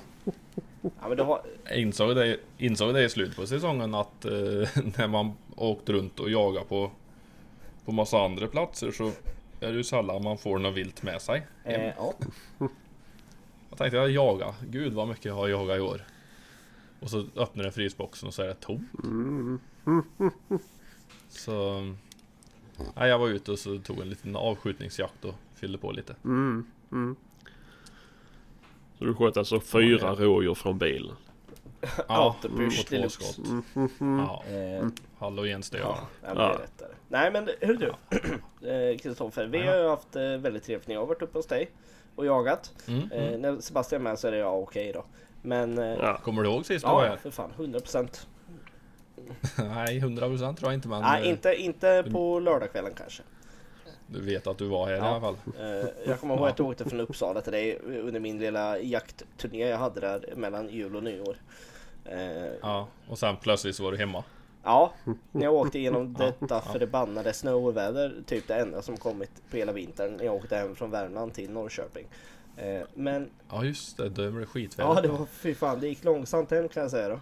Ja, 0.82 1.08
men 1.08 1.18
du 1.18 1.24
har... 1.24 1.42
Jag 1.66 1.78
insåg 1.78 2.16
det, 2.16 2.38
insåg 2.58 2.94
det 2.94 3.04
i 3.04 3.10
slutet 3.10 3.36
på 3.36 3.48
säsongen 3.48 3.96
att 3.96 4.26
eh, 4.26 4.32
när 4.98 5.08
man 5.08 5.32
åkt 5.56 5.90
runt 5.90 6.20
och 6.20 6.30
jagat 6.30 6.70
på, 6.70 6.92
på 7.86 7.92
massa 7.92 8.26
andra 8.26 8.48
platser 8.48 8.92
så 8.92 9.08
är 9.60 9.72
det 9.72 9.78
ju 9.78 9.84
sällan 9.84 10.24
man 10.24 10.38
får 10.38 10.60
något 10.60 10.76
vilt 10.76 11.04
med 11.04 11.22
sig. 11.22 11.48
Eh, 11.64 11.86
ja. 11.98 12.14
Jag 13.70 13.78
tänkte 13.78 13.98
jag 13.98 14.12
jaga, 14.12 14.56
gud 14.70 14.94
vad 14.94 15.08
mycket 15.08 15.26
jag 15.26 15.36
har 15.36 15.48
jagat 15.48 15.78
i 15.78 15.80
år. 15.82 16.02
Och 17.00 17.10
så 17.10 17.26
öppnar 17.36 17.64
jag 17.64 17.74
frysboxen 17.74 18.28
och 18.28 18.34
så 18.34 18.42
är 18.42 18.48
det 18.48 18.54
tomt. 18.54 18.92
Så... 21.30 21.80
Nej, 22.96 23.10
jag 23.10 23.20
var 23.20 23.28
ute 23.28 23.52
och 23.52 23.60
så 23.60 23.78
tog 23.78 24.00
en 24.02 24.10
liten 24.10 24.36
avskjutningsjakt 24.36 25.26
och 25.26 25.36
fyllde 25.56 25.78
på 25.78 25.92
lite. 25.92 26.16
Så 28.98 29.06
du 29.06 29.14
sköt 29.16 29.38
alltså 29.38 29.60
fyra 29.60 30.16
rådjur 30.16 30.54
från 30.54 30.78
bilen? 30.78 31.16
Ja, 31.82 32.04
Autopush 32.08 32.90
på 32.90 32.96
två 32.96 33.10
skott. 33.10 33.40
Ja, 34.00 34.44
Eh, 34.50 34.88
halogenstövlar. 35.20 35.88
ja, 35.90 36.08
ja, 36.22 36.28
men 36.28 36.36
det 36.38 36.44
Ja. 36.44 36.58
där. 36.78 36.88
Nej 37.08 37.32
men 37.32 37.50
hör 37.62 37.74
du. 37.74 37.94
Eh, 38.70 38.98
Kristoffer, 38.98 39.46
vi 39.48 39.58
har 39.68 39.76
ju 39.78 39.88
haft 39.88 40.16
eh, 40.16 40.22
väldigt 40.24 40.64
trevligt 40.64 40.88
när 40.88 40.96
jag 40.96 41.02
har 41.02 41.08
varit 41.08 41.22
uppe 41.22 41.38
hos 41.38 41.46
dig 41.48 41.70
och 42.16 42.26
jagat. 42.26 42.74
Mm. 42.88 43.12
Eh, 43.12 43.40
när 43.40 43.60
Sebastian 43.62 44.02
är 44.02 44.04
med 44.04 44.20
så 44.20 44.28
är 44.28 44.32
det 44.32 44.38
ja 44.38 44.52
okej 44.52 44.92
då. 44.94 45.06
Men 45.42 45.78
eh, 45.78 45.86
Ja. 45.86 46.18
Kommer 46.24 46.44
du 46.44 46.50
ihåg 46.50 46.66
sist 46.66 46.86
du 46.86 46.92
var 46.92 47.04
ja, 47.04 47.10
här? 47.10 47.18
för 47.18 47.32
fan 47.32 47.52
100%. 47.58 48.28
Nej, 49.58 50.00
100% 50.02 50.38
tror 50.56 50.72
jag 50.72 50.74
inte 50.74 50.88
men 50.88 51.02
Nej, 51.02 51.24
eh, 51.24 51.30
inte, 51.30 51.56
inte 51.56 52.04
på 52.12 52.40
lördagskvällen 52.40 52.94
kanske. 52.98 53.24
du 54.08 54.22
vet 54.22 54.48
att 54.48 54.58
du 54.58 54.68
var 54.68 54.88
här 54.88 54.96
i 54.96 55.00
alla 55.00 55.20
fall. 55.22 55.36
Eh, 55.60 55.90
jag 56.08 56.20
kommer 56.20 56.38
ihåg 56.38 56.48
att 56.48 56.60
jag 56.60 56.68
åkte 56.68 56.86
från 56.90 57.00
Uppsala 57.00 57.42
till 57.42 57.52
dig 57.52 57.80
under 57.80 58.20
min 58.20 58.40
lilla 58.40 58.80
jaktturné 58.80 59.68
jag 59.70 59.78
hade 59.78 60.00
där 60.02 60.34
mellan 60.36 60.70
jul 60.70 60.96
och 60.96 61.04
nyår. 61.04 61.38
Eh, 62.06 62.54
Ja, 62.62 62.88
och 63.10 63.20
sen 63.20 63.36
plötsligt 63.38 63.76
så 63.76 63.84
var 63.84 63.92
du 63.92 63.98
hemma. 63.98 64.24
Ja, 64.64 64.94
när 65.32 65.44
jag 65.44 65.54
åkte 65.54 65.80
igenom 65.80 66.14
detta 66.14 66.62
förbannade 66.62 67.34
snöoväder, 67.34 68.14
typ 68.26 68.48
det 68.48 68.56
enda 68.56 68.82
som 68.82 68.98
kommit 68.98 69.32
på 69.52 69.58
hela 69.58 69.72
vintern, 69.72 70.14
när 70.18 70.26
jag 70.26 70.36
åkte 70.36 70.56
hem 70.58 70.76
från 70.76 70.92
Värmland 70.92 71.34
till 71.34 71.52
Norrköping. 71.52 72.06
Men 72.94 73.30
Ja 73.50 73.64
just 73.64 73.98
det, 73.98 74.10
det 74.10 74.32
blev 74.32 74.46
skitväder. 74.46 74.90
ja, 74.96 75.02
det 75.02 75.08
var 75.08 75.26
fy 75.26 75.56
fan, 75.56 75.80
det 75.80 75.88
gick 75.88 76.04
långsamt 76.04 76.52
hem 76.52 76.70
kan 76.70 76.82
jag 76.82 76.92
säga 76.92 77.10
då. 77.10 77.20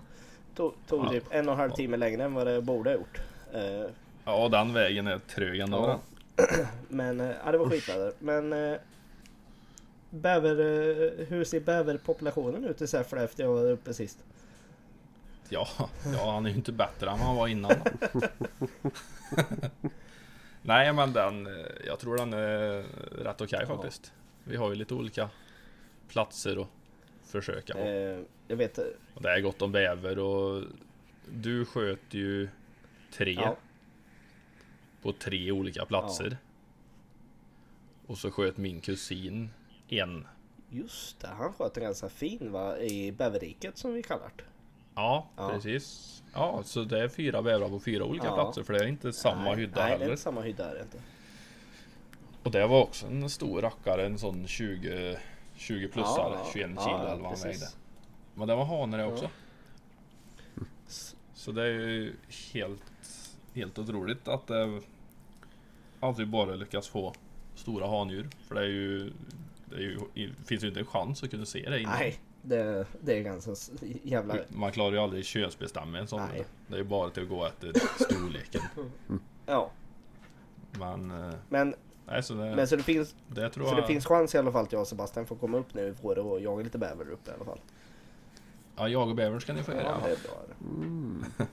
Tog, 0.58 0.74
tog 0.88 1.06
Ja. 1.06 1.10
typ 1.10 1.24
en 1.30 1.48
och 1.48 1.54
en 1.54 1.60
halv 1.60 1.72
timme 1.72 1.98
längre 1.98 2.24
än 2.24 2.34
vad 2.34 2.48
det 2.48 2.62
borde 2.62 2.90
ha 2.90 2.96
gjort. 2.98 3.22
Eh, 3.54 3.86
Ja, 4.26 4.50
den 4.50 4.74
vägen 4.74 5.08
är 5.08 5.20
trög 5.20 5.60
ändå. 5.60 6.00
Ja. 6.36 6.46
Men 6.90 7.20
eh, 7.20 7.32
ja, 7.46 7.52
det 7.52 7.58
var 7.58 7.70
skitväder. 7.70 8.14
Men 8.20 8.54
eh, 8.54 8.78
bäver, 10.10 10.52
eh, 10.60 11.26
hur 11.28 11.44
ser 11.44 11.60
bäverpopulationen 11.60 12.66
ut 12.66 12.82
i 12.82 12.88
Säffle 12.88 13.24
efter 13.24 13.44
jag 13.44 13.52
var 13.54 13.70
uppe 13.72 13.94
sist? 13.94 14.18
Ja, 15.50 15.68
ja, 16.14 16.32
han 16.32 16.46
är 16.46 16.50
ju 16.50 16.56
inte 16.56 16.72
bättre 16.72 17.10
än 17.10 17.20
han 17.20 17.36
var 17.36 17.48
innan. 17.48 17.72
Nej 20.62 20.94
men 20.94 21.14
den, 21.14 21.48
jag 21.88 22.00
tror 22.00 22.18
den 22.18 22.34
är 22.34 22.84
rätt 23.24 23.42
okej 23.42 23.60
Ja. 23.70 23.76
faktiskt. 23.76 24.12
Vi 24.44 24.56
har 24.56 24.70
ju 24.70 24.76
lite 24.76 24.94
olika 24.94 25.30
platser 26.10 26.62
att 26.62 26.68
försöka 27.26 27.74
på. 27.74 27.80
Jag 28.48 28.58
vet, 28.58 28.80
Och 29.18 29.24
det 29.24 29.30
är 29.30 29.42
gott 29.42 29.62
om 29.62 29.72
bäver 29.72 30.20
och 30.20 30.64
du 31.32 31.66
sköt 31.66 32.14
ju 32.14 32.50
tre 33.14 33.34
ja, 33.34 33.56
på 35.02 35.14
tre 35.14 35.52
olika 35.52 35.86
platser. 35.86 36.38
Och 38.08 38.18
så 38.18 38.32
sköt 38.32 38.58
min 38.58 38.82
kusin 38.82 39.50
en. 39.90 40.28
just 40.70 41.20
det, 41.20 41.28
han 41.28 41.54
sköt 41.54 41.78
en 41.78 41.84
ganska 41.84 42.10
fin 42.10 42.52
va, 42.52 42.78
i 42.78 43.12
bäverriket 43.12 43.78
som 43.78 43.94
vi 43.94 44.04
kallar 44.04 44.32
det. 44.38 44.44
Ja, 44.96 45.28
Ja. 45.38 45.50
precis. 45.50 46.14
Ja, 46.34 46.62
så 46.64 46.84
det 46.84 47.04
är 47.04 47.08
fyra 47.10 47.42
bävrar 47.42 47.70
på 47.70 47.80
fyra 47.80 48.04
olika 48.06 48.26
Ja. 48.26 48.34
platser 48.36 48.64
för 48.64 48.74
det 48.74 48.80
är 48.80 48.88
inte 48.88 49.14
samma 49.14 49.44
nej, 49.44 49.56
hydda 49.56 49.82
Nej, 49.82 49.90
det 49.90 49.96
är 49.96 50.00
heller. 50.00 50.12
inte 50.12 50.22
samma 50.24 50.42
hydda 50.42 50.70
är 50.72 50.76
det 50.76 50.82
inte. 50.82 50.98
Och 52.44 52.52
det 52.52 52.68
var 52.68 52.82
också 52.84 53.06
en 53.08 53.30
stor 53.30 53.62
rackare, 53.62 54.06
en 54.06 54.18
sån 54.20 54.48
20, 54.48 55.20
20 55.56 55.88
plussare, 55.88 56.34
Ja, 56.34 56.42
ja. 56.46 56.50
21 56.54 56.72
Ja, 56.76 56.82
kilo 56.84 56.98
ja, 56.98 57.08
eller 57.08 57.22
vad 57.24 57.32
han 57.32 57.42
vägde. 57.42 57.66
Men 58.38 58.48
det 58.48 58.56
var 58.56 58.66
hane 58.66 58.98
det 58.98 59.04
Ja. 59.04 59.10
också. 59.10 59.30
Så 61.34 61.52
det 61.52 61.64
är 61.64 61.68
ju 61.68 62.16
helt, 62.54 62.84
helt 63.54 63.80
otroligt 63.80 64.28
att 64.28 64.48
det 64.48 64.82
aldrig 66.00 66.28
bara 66.28 66.56
lyckas 66.56 66.88
få 66.88 67.14
stora 67.56 67.88
handjur. 67.88 68.30
För 68.48 68.56
det 68.56 68.62
är 68.62 68.66
ju, 68.68 69.12
det 69.66 69.76
är 69.76 69.80
ju, 69.80 70.00
det 70.14 70.48
finns 70.48 70.64
ju 70.64 70.68
inte 70.68 70.80
en 70.80 70.86
chans 70.86 71.24
att 71.24 71.30
kunna 71.32 71.46
se 71.46 71.70
det 71.70 71.80
innan. 71.80 71.92
Nej, 72.00 72.20
det, 72.42 72.86
det 73.02 73.18
är 73.18 73.22
ganska 73.24 73.52
jävla... 74.04 74.36
Man 74.50 74.72
klarar 74.72 74.92
ju 74.92 74.98
aldrig 75.00 75.26
könsbestämma 75.26 75.98
en 76.00 76.08
sån. 76.08 76.22
Nej. 76.34 76.46
Det 76.68 76.74
är 76.74 76.78
ju 76.78 76.84
bara 76.84 77.10
till 77.10 77.24
att 77.24 77.30
gå 77.30 77.46
efter 77.46 77.74
storleken. 78.04 78.62
Ja, 79.46 79.72
Men, 80.80 81.12
eh, 81.12 81.34
men, 81.50 81.76
nej 82.06 82.24
så 82.24 82.34
det, 82.34 82.56
men 82.56 82.68
så 82.68 82.76
det 82.76 82.84
finns 82.84 83.16
det 83.28 83.54
Så 83.54 83.60
jag. 83.60 83.76
det 83.78 83.88
finns 83.88 84.06
chans 84.06 84.36
i 84.36 84.38
alla 84.38 84.52
fall 84.52 84.64
att 84.64 84.72
jag 84.72 84.82
och 84.82 84.88
Sebastian 84.88 85.26
får 85.26 85.36
komma 85.36 85.58
upp 85.58 85.74
nu 85.74 85.88
i 85.88 85.94
vår 86.02 86.18
och 86.20 86.42
jaga 86.42 86.64
lite 86.64 86.78
bäver 86.78 87.10
uppe 87.12 87.32
i 87.32 87.34
alla 87.34 87.46
fall. 87.46 87.60
Ja, 88.78 88.88
jag 88.88 89.10
och 89.10 89.16
bävern 89.16 89.42
ska 89.42 89.54
ni 89.54 89.64
få 89.64 89.72
Ja, 89.72 89.78
göra. 89.78 89.98
det 90.04 90.12
är 90.12 90.18
bra. 90.28 90.34
Är 90.40 90.48
det. 91.38 91.46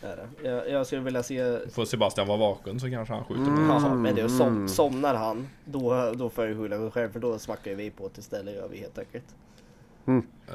Det 0.00 0.06
är 0.08 0.16
det. 0.16 0.48
Jag, 0.48 0.70
jag 0.70 0.86
skulle 0.86 1.02
vilja 1.02 1.22
se... 1.22 1.58
Får 1.70 1.84
Sebastian 1.84 2.26
vara 2.26 2.38
vaken 2.38 2.80
så 2.80 2.90
kanske 2.90 3.14
han 3.14 3.24
skjuter 3.24 3.42
Mm. 3.42 3.68
Jaha, 3.68 3.94
men 3.94 4.14
det 4.14 4.22
är 4.22 4.28
som, 4.28 4.68
somnar 4.68 5.14
han, 5.14 5.48
då, 5.64 6.12
då 6.16 6.30
får 6.30 6.46
jag 6.46 6.56
skylla 6.58 6.78
mig 6.78 6.90
själv 6.90 7.12
för 7.12 7.20
då 7.20 7.38
smackar 7.38 7.74
vi 7.74 7.90
på 7.90 8.08
till 8.08 8.22
ställe 8.22 8.50
gör 8.52 8.68
vi 8.68 8.78
helt 8.78 8.98
enkelt. 8.98 9.24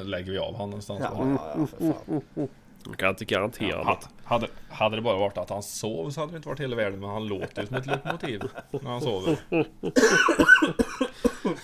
Lägger 0.00 0.32
vi 0.32 0.38
av 0.38 0.56
han 0.56 0.70
någonstans. 0.70 1.00
Ja, 1.02 1.12
ja, 1.16 1.54
ja 1.58 1.66
för 1.66 1.92
fan. 1.92 2.48
Man 2.86 2.96
kan 2.96 3.08
inte 3.08 3.24
garantera 3.24 3.68
Ja, 3.68 3.84
något. 3.84 4.08
hade, 4.24 4.48
hade 4.70 4.96
det 4.96 5.02
bara 5.02 5.18
varit 5.18 5.38
att 5.38 5.50
han 5.50 5.62
sov 5.62 6.10
så 6.10 6.20
hade 6.20 6.32
det 6.32 6.36
inte 6.36 6.48
varit 6.48 6.60
hela 6.60 6.76
världen 6.76 7.00
men 7.00 7.10
han 7.10 7.26
låter 7.26 7.60
ju 7.62 7.66
som 7.68 7.76
ett 7.76 7.86
lokomotiv 7.86 8.42
när 8.70 8.90
han 8.90 9.00
sover. 9.00 9.36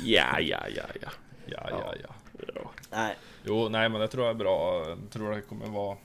Ja, 0.00 0.40
ja, 0.40 0.59
ja, 0.77 0.83
ja. 1.03 1.09
Ja, 1.46 1.66
ja, 1.70 1.94
ja. 2.03 2.14
ja. 2.55 2.70
Nej, 2.90 3.16
Jo, 3.45 3.69
nej 3.69 3.89
men 3.89 4.01
det 4.01 4.09
tror 4.09 4.25
jag 4.25 4.31
är 4.35 4.39
bra. 4.39 4.85
Jag 4.89 4.99
tror 5.11 5.31
det 5.31 5.41
kommer 5.41 5.67
vara... 5.67 5.97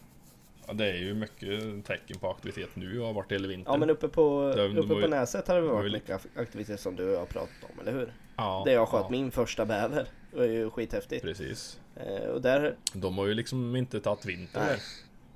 Ja, 0.67 0.73
det 0.73 0.89
är 0.89 0.97
ju 0.97 1.13
mycket 1.13 1.85
tecken 1.85 2.17
på 2.19 2.29
aktivitet 2.31 2.69
nu 2.75 2.99
och 2.99 3.07
har 3.07 3.13
varit 3.13 3.31
hela 3.31 3.47
vintern. 3.47 3.73
ja 3.73 3.77
men 3.79 3.89
uppe 3.89 4.07
på, 4.07 4.43
uppe 4.43 4.87
på 4.87 5.01
ju- 5.01 5.07
Näset 5.07 5.47
har 5.47 5.55
det 5.55 5.61
varit 5.61 5.87
ju 5.87 5.91
mycket 5.91 6.27
aktivitet 6.37 6.79
som 6.79 6.95
du 6.95 7.15
har 7.15 7.25
pratat 7.25 7.49
om, 7.73 7.79
eller 7.81 7.91
hur? 7.91 8.13
ja, 8.37 8.61
Där 8.65 8.73
jag 8.73 8.87
sköt 8.87 9.01
ja, 9.03 9.09
min 9.09 9.31
första 9.31 9.65
bäver. 9.65 10.07
Det 10.31 10.37
var 10.37 10.45
ju 10.45 10.69
skithäftigt. 10.69 11.21
Precis. 11.23 11.79
Eh, 11.95 12.29
och 12.29 12.41
där, 12.41 12.75
De 12.93 13.17
har 13.17 13.25
ju 13.27 13.33
liksom 13.33 13.75
inte 13.75 13.99
tagit 14.01 14.25
vinter 14.25 14.65
Nej. 14.65 14.79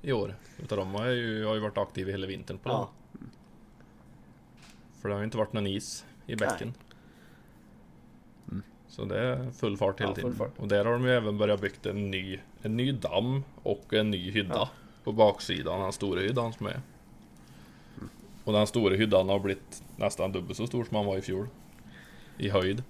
i 0.02 0.12
år. 0.12 0.34
Utan 0.62 0.78
de 0.78 0.94
har 0.94 1.06
ju, 1.06 1.44
har 1.44 1.54
ju 1.54 1.60
varit 1.60 1.78
aktiva 1.78 2.10
hela 2.10 2.26
vintern 2.26 2.58
på 2.58 2.68
ja, 2.70 2.90
den. 3.12 3.30
För 5.00 5.08
det 5.08 5.14
har 5.14 5.20
ju 5.20 5.24
inte 5.24 5.36
varit 5.38 5.52
någon 5.52 5.66
is 5.66 6.04
i 6.26 6.36
bäcken. 6.36 6.74
Så 8.96 9.04
det 9.04 9.18
är 9.20 9.50
full 9.50 9.76
fart 9.76 10.00
hela 10.00 10.10
Ja, 10.10 10.14
tiden. 10.14 10.34
fart. 10.34 10.50
Och 10.58 10.68
där 10.68 10.84
har 10.84 10.92
de 10.92 11.04
ju 11.04 11.10
även 11.10 11.38
börjat 11.38 11.60
byggt 11.60 11.86
en 11.86 12.10
ny, 12.10 12.38
en 12.62 12.76
ny 12.76 12.92
damm 12.92 13.44
och 13.62 13.92
en 13.94 14.10
ny 14.10 14.30
hydda. 14.30 14.54
Ja. 14.54 14.68
På 15.04 15.12
baksidan, 15.12 15.80
den 15.80 15.92
stora 15.92 16.20
hyddan 16.20 16.52
som 16.52 16.66
är. 16.66 16.80
Och 18.44 18.52
den 18.52 18.66
stora 18.66 18.94
hyddan 18.96 19.28
har 19.28 19.38
blivit 19.38 19.82
nästan 19.96 20.32
dubbelt 20.32 20.56
så 20.56 20.66
stor 20.66 20.84
som 20.84 20.96
han 20.96 21.06
var 21.06 21.16
i 21.18 21.22
fjol. 21.22 21.48
I 22.38 22.48
höjd. 22.48 22.82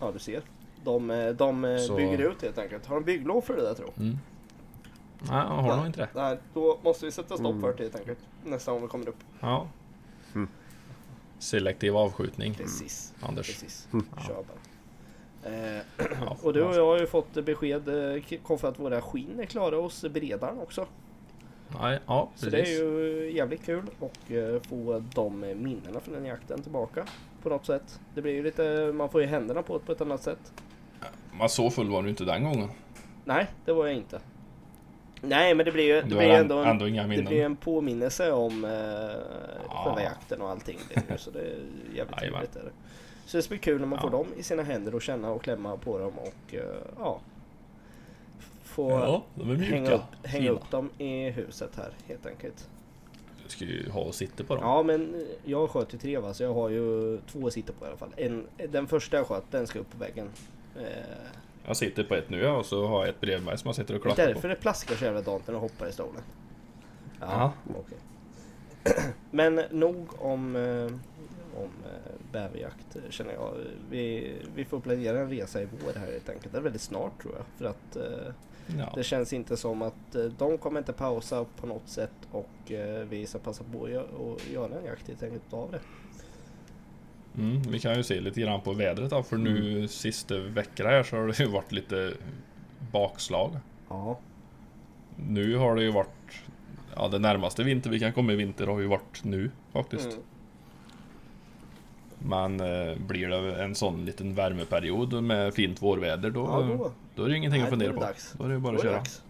ja, 0.00 0.10
du 0.12 0.18
ser. 0.18 0.42
De, 0.84 1.10
eh, 1.10 1.28
de 1.28 1.64
eh, 1.64 1.76
Så- 1.78 1.96
bygger 1.96 2.18
ut 2.30 2.42
helt 2.42 2.58
enkelt. 2.58 2.86
Har 2.86 2.94
de 2.94 3.04
bygglov 3.04 3.40
för 3.40 3.56
det 3.56 3.62
där 3.62 3.74
tror 3.74 3.90
jag? 3.94 4.04
Mm. 4.04 4.18
Nej, 5.20 5.30
han 5.46 5.64
har 5.64 5.76
nog 5.76 5.86
inte 5.86 6.00
det. 6.00 6.08
Nej, 6.14 6.38
då 6.54 6.78
måste 6.84 7.04
vi 7.06 7.12
sätta 7.12 7.36
stopp 7.36 7.60
för 7.60 7.74
det 7.76 7.82
helt 7.82 7.96
enkelt. 7.96 8.18
Nästa 8.44 8.72
gång 8.72 8.82
vi 8.82 8.88
kommer 8.88 9.08
upp. 9.08 9.18
Ja. 9.40 9.68
Selektiv 11.38 11.96
avskjutning. 11.96 12.54
Precis. 12.54 13.14
Anders. 13.20 13.46
Precis. 13.46 13.88
Kör 14.26 14.34
bara. 14.34 14.58
Eh, 15.44 16.02
och 16.42 16.52
du 16.52 16.62
och 16.62 16.74
jag 16.74 16.86
har 16.86 16.98
ju 16.98 17.06
fått 17.06 17.32
besked 17.34 17.88
eh, 17.88 18.22
kom 18.42 18.58
för 18.58 18.68
att 18.68 18.78
våra 18.78 19.02
skinn 19.02 19.40
är 19.40 19.44
klara 19.44 19.76
hos 19.76 20.02
beredaren 20.02 20.58
också. 20.58 20.86
Nej, 21.80 21.98
ja, 22.06 22.28
Så 22.34 22.50
det 22.50 22.60
är 22.60 22.66
ju 22.84 23.30
jävligt 23.32 23.64
kul 23.66 23.82
och 23.98 24.32
eh, 24.32 24.62
få 24.62 25.02
de 25.14 25.40
minnena 25.40 26.00
från 26.00 26.14
den 26.14 26.24
jakten 26.24 26.62
tillbaka 26.62 27.04
på 27.42 27.48
något 27.48 27.66
sätt. 27.66 28.00
Det 28.14 28.22
blir 28.22 28.32
ju 28.32 28.42
lite, 28.42 28.92
man 28.94 29.08
får 29.08 29.20
ju 29.20 29.26
händerna 29.26 29.62
på 29.62 29.78
det 29.78 29.84
på 29.84 29.92
ett 29.92 30.00
annat 30.00 30.22
sätt. 30.22 30.52
Man 31.38 31.48
så 31.48 31.70
full 31.70 31.90
var 31.90 32.02
du 32.02 32.08
inte 32.08 32.24
den 32.24 32.44
gången. 32.44 32.68
Nej, 33.24 33.46
det 33.64 33.72
var 33.72 33.86
jag 33.86 33.96
inte. 33.96 34.20
Nej, 35.20 35.54
men 35.54 35.66
det 35.66 35.72
blir 35.72 35.84
ju 35.84 36.00
det 36.02 36.16
blir 36.16 36.30
ändå, 36.30 36.58
en, 36.58 36.68
ändå 36.68 36.84
det 36.84 37.22
blir 37.22 37.44
en 37.44 37.56
påminnelse 37.56 38.32
om 38.32 38.64
eh, 38.64 38.70
Ja. 39.68 39.82
själva 39.84 40.02
jakten 40.02 40.40
och 40.40 40.50
allting. 40.50 40.78
Så 41.16 41.30
det 41.30 41.40
är 41.40 41.58
jävligt 41.94 42.18
trevligt. 42.18 42.56
Så 43.26 43.36
det 43.36 43.42
ska 43.42 43.48
bli 43.48 43.58
kul 43.58 43.80
när 43.80 43.86
man 43.86 44.00
får 44.00 44.10
Ja. 44.12 44.16
dem 44.18 44.26
i 44.36 44.42
sina 44.42 44.62
händer 44.62 44.94
och 44.94 45.02
känna 45.02 45.30
och 45.30 45.42
klämma 45.42 45.76
på 45.76 45.98
dem 45.98 46.12
och 46.18 46.54
eh, 46.54 46.60
ja. 46.98 47.20
Få 48.62 48.90
Ja, 48.90 49.22
de 49.34 49.56
hänga, 49.56 49.90
upp, 49.94 50.00
hänga 50.26 50.50
upp 50.50 50.70
dem 50.70 50.90
i 50.98 51.30
huset 51.30 51.70
här 51.76 51.92
helt 52.08 52.26
enkelt. 52.26 52.68
Du 53.44 53.48
ska 53.50 53.64
ju 53.64 53.90
ha 53.90 54.00
och 54.00 54.14
sitta 54.14 54.44
på 54.44 54.54
dem. 54.54 54.64
Ja 54.64 54.82
men 54.82 55.26
jag 55.44 55.70
sköt 55.70 55.94
ju 55.94 55.98
tre 55.98 56.18
va, 56.18 56.34
så 56.34 56.42
jag 56.42 56.54
har 56.54 56.68
ju 56.68 57.18
två 57.32 57.46
att 57.46 57.52
sitta 57.52 57.72
på 57.72 57.84
i 57.84 57.88
alla 57.88 57.96
fall. 57.96 58.12
En, 58.16 58.46
den 58.68 58.86
första 58.86 59.16
jag 59.16 59.26
sköt, 59.26 59.44
den 59.50 59.66
ska 59.66 59.78
upp 59.78 59.90
på 59.92 59.98
väggen. 59.98 60.28
Eh, 60.76 60.82
Jag 61.66 61.76
sitter 61.76 62.04
på 62.04 62.14
ett 62.14 62.30
nu 62.30 62.38
ja, 62.40 62.56
och 62.56 62.66
så 62.66 62.86
har 62.86 63.00
jag 63.00 63.08
ett 63.08 63.20
bredvid 63.20 63.46
mig 63.46 63.58
som 63.58 63.68
jag 63.68 63.74
sitter 63.76 63.94
och 63.94 64.00
det 64.04 64.10
är 64.10 64.14
klappar 64.14 64.26
därför 64.26 64.40
på. 64.42 64.48
det 64.48 64.56
plaskar 64.56 64.94
så 64.96 65.04
jävla 65.04 65.20
dant 65.22 65.46
när 65.46 65.54
du 65.54 65.60
hoppar 65.60 65.86
i 65.88 65.92
stolen. 65.92 66.22
Ja, 67.20 67.52
okej. 67.70 67.98
Men 69.30 69.60
nog 69.70 70.06
om, 70.22 70.56
eh, 70.56 70.90
om 71.56 71.64
eh, 71.84 72.12
bäverjakt 72.32 72.96
eh, 72.96 73.02
känner 73.10 73.32
jag. 73.32 73.54
Vi, 73.90 74.34
vi 74.54 74.64
får 74.64 74.80
planera 74.80 75.20
en 75.20 75.30
resa 75.30 75.62
i 75.62 75.68
vår 75.84 75.92
här 76.00 76.12
helt 76.12 76.28
enkelt. 76.28 76.52
Det 76.52 76.58
är 76.58 76.62
väldigt 76.62 76.82
snart 76.82 77.22
tror 77.22 77.34
jag. 77.34 77.44
För 77.58 77.64
att 77.64 77.96
eh, 77.96 78.32
Ja. 78.78 78.92
det 78.96 79.02
känns 79.04 79.32
inte 79.32 79.56
som 79.56 79.82
att 79.82 80.16
de 80.38 80.58
kommer 80.58 80.78
inte 80.78 80.92
pausa 80.92 81.44
på 81.60 81.66
något 81.66 81.88
sätt 81.88 82.12
och 82.32 82.48
vi 83.08 83.26
ska 83.26 83.38
passa 83.38 83.64
på 83.72 83.84
att 83.84 84.50
göra 84.52 84.78
en 84.78 84.84
jakt 84.84 85.08
helt 85.08 85.22
enkelt 85.22 85.52
av 85.52 85.70
det. 85.70 85.80
Mm, 87.40 87.62
vi 87.62 87.78
kan 87.80 87.94
ju 87.96 88.02
se 88.02 88.20
lite 88.20 88.40
grann 88.40 88.60
på 88.60 88.72
vädret 88.72 89.10
då, 89.10 89.22
för 89.22 89.36
nu 89.36 89.88
sista 89.88 90.38
veckan 90.38 90.86
här 90.86 91.02
så 91.02 91.16
har 91.16 91.26
det 91.26 91.38
ju 91.40 91.46
varit 91.46 91.72
lite 91.72 92.12
bakslag. 92.92 93.56
Ja, 93.88 94.18
Nu 95.16 95.56
har 95.56 95.76
det 95.76 95.82
ju 95.82 95.90
varit 95.92 96.08
Ja 96.96 97.08
det 97.08 97.18
närmaste 97.18 97.64
vinter 97.64 97.90
vi 97.90 98.00
kan 98.00 98.12
komma 98.12 98.32
i 98.32 98.36
vinter 98.36 98.66
har 98.66 98.80
ju 98.80 98.86
varit 98.86 99.24
nu 99.24 99.50
faktiskt. 99.72 100.06
mm. 100.06 100.18
Men 102.26 102.60
eh, 102.60 102.96
blir 102.98 103.28
det 103.28 103.62
en 103.64 103.74
sån 103.74 104.04
liten 104.04 104.34
värmeperiod 104.34 105.22
med 105.22 105.54
fint 105.54 105.82
vårväder 105.82 106.30
då, 106.30 106.40
ja 106.40 106.60
då, 106.78 106.92
då 107.14 107.22
är 107.24 107.28
det 107.28 107.36
ingenting 107.36 107.60
Nej, 107.60 107.64
att 107.66 107.70
fundera 107.70 107.92
på. 107.92 108.00
dags. 108.00 108.34
Då 108.38 108.44
är 108.44 108.48
det 108.48 108.58
bara 108.58 108.76
att 108.76 108.82
köra. 108.82 108.92
dags. 108.92 109.22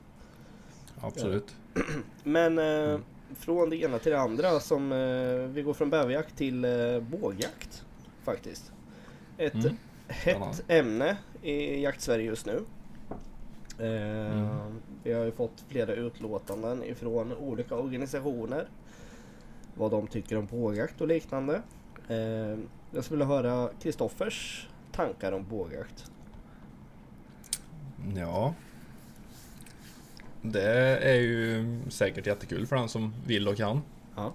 Absolut. 1.01 1.55
Men 2.23 2.59
eh, 2.59 2.99
från 3.39 3.71
det 3.71 3.77
ena 3.77 3.99
till 3.99 4.13
det 4.13 4.21
andra 4.21 4.61
som 4.61 4.93
eh, 4.93 5.49
vi 5.55 5.63
går 5.63 5.75
från 5.75 5.91
bäverjakt 5.91 6.37
till 6.37 6.65
eh, 6.65 7.01
bågjakt 7.01 7.85
faktiskt. 8.25 8.73
Ett 9.39 9.55
Mm. 9.55 9.77
hett 10.09 10.65
ämne 10.69 11.17
i 11.43 11.83
jaktsverige 11.83 12.25
just 12.25 12.47
nu. 12.47 12.61
Eh, 13.79 14.33
Mm. 14.33 14.81
Vi 15.03 15.13
har 15.13 15.25
ju 15.25 15.33
fått 15.33 15.65
flera 15.69 15.93
utlåtanden 15.93 16.83
ifrån 16.85 17.33
olika 17.33 17.75
organisationer. 17.75 18.69
Vad 19.75 19.91
de 19.91 20.07
tycker 20.07 20.37
om 20.39 20.47
bågjakt 20.47 21.01
och 21.01 21.09
liknande. 21.09 21.63
Jag 22.95 23.05
skulle 23.05 23.25
vilja 23.25 23.35
höra 23.35 23.71
Kristoffers 23.83 24.69
tankar 24.93 25.33
om 25.33 25.45
bågjakt. 25.49 26.11
Ja. 28.17 28.55
Det 30.43 30.99
är 30.99 31.15
ju 31.15 31.81
säkert 31.89 32.27
jättekul 32.27 32.67
för 32.67 32.77
den 32.77 32.89
som 32.89 33.15
vill 33.27 33.49
och 33.49 33.57
kan. 33.57 33.83
Ja. 34.17 34.33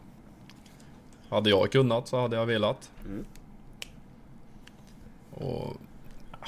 Hade 1.30 1.49
jag 1.49 1.72
kunnat 1.72 2.07
så 2.07 2.22
hade 2.22 2.36
jag 2.36 2.45
velat. 2.45 2.91
Mm. 3.05 3.26
Och 5.32 5.78
ja, 6.32 6.47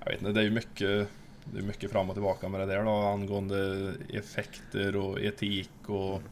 Jag 0.00 0.12
vet 0.12 0.20
inte, 0.20 0.32
det 0.32 0.40
är 0.40 0.44
ju 0.44 0.50
mycket 0.50 1.08
Det 1.44 1.58
är 1.58 1.62
mycket 1.62 1.90
fram 1.90 2.10
och 2.10 2.14
tillbaka 2.14 2.48
med 2.48 2.60
det 2.60 2.66
där 2.66 2.84
då 2.84 2.90
angående 2.90 3.92
effekter 4.08 4.96
och 4.96 5.20
etik 5.20 5.70
och 5.86 6.22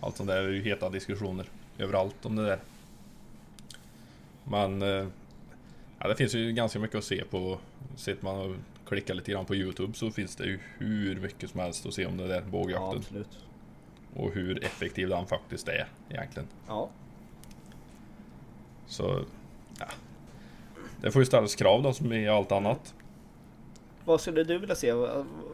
Allt 0.00 0.16
sånt 0.16 0.28
där 0.28 0.42
är 0.42 0.48
ju 0.48 0.62
heta 0.62 0.90
diskussioner 0.90 1.46
överallt 1.78 2.26
om 2.26 2.36
det 2.36 2.44
där. 2.44 2.58
Men 4.44 4.82
eh, 4.82 5.06
ja, 5.98 6.08
det 6.08 6.16
finns 6.16 6.34
ju 6.34 6.52
ganska 6.52 6.78
mycket 6.78 6.96
att 6.96 7.04
se 7.04 7.24
på. 7.24 7.58
Sitter 7.96 8.24
man 8.24 8.38
och 8.38 8.56
klickar 8.88 9.14
lite 9.14 9.32
grann 9.32 9.44
på 9.44 9.54
Youtube 9.54 9.94
så 9.94 10.10
finns 10.10 10.36
det 10.36 10.44
ju 10.44 10.58
hur 10.78 11.20
mycket 11.20 11.50
som 11.50 11.60
helst 11.60 11.86
att 11.86 11.94
se 11.94 12.06
om 12.06 12.16
det 12.16 12.28
där 12.28 12.34
Ja, 12.34 12.42
bågjakten. 12.50 12.98
absolut. 12.98 13.38
och 14.16 14.32
hur 14.32 14.64
effektiv 14.64 15.08
den 15.08 15.26
faktiskt 15.26 15.68
är 15.68 15.86
egentligen. 16.10 16.48
Ja. 16.68 16.88
Så 18.86 19.24
ja. 19.80 19.86
Det 21.00 21.10
får 21.10 21.22
ju 21.22 21.26
ställas 21.26 21.54
krav 21.54 21.82
då 21.82 21.92
som 21.92 22.12
i 22.12 22.28
allt 22.28 22.52
annat. 22.52 22.94
Vad 24.04 24.20
skulle 24.20 24.44
du 24.44 24.58
vilja 24.58 24.74
se? 24.74 24.92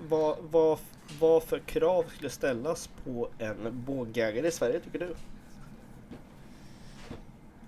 Vad, 0.09 0.37
vad, 0.51 0.79
vad 1.21 1.43
för 1.43 1.59
krav 1.59 2.05
skulle 2.09 2.31
ställas 2.31 2.91
på 3.05 3.29
en 3.39 3.85
bågjägare 3.87 4.49
i 4.49 4.51
Sverige 4.51 4.81
tycker 4.81 4.99
du? 4.99 5.15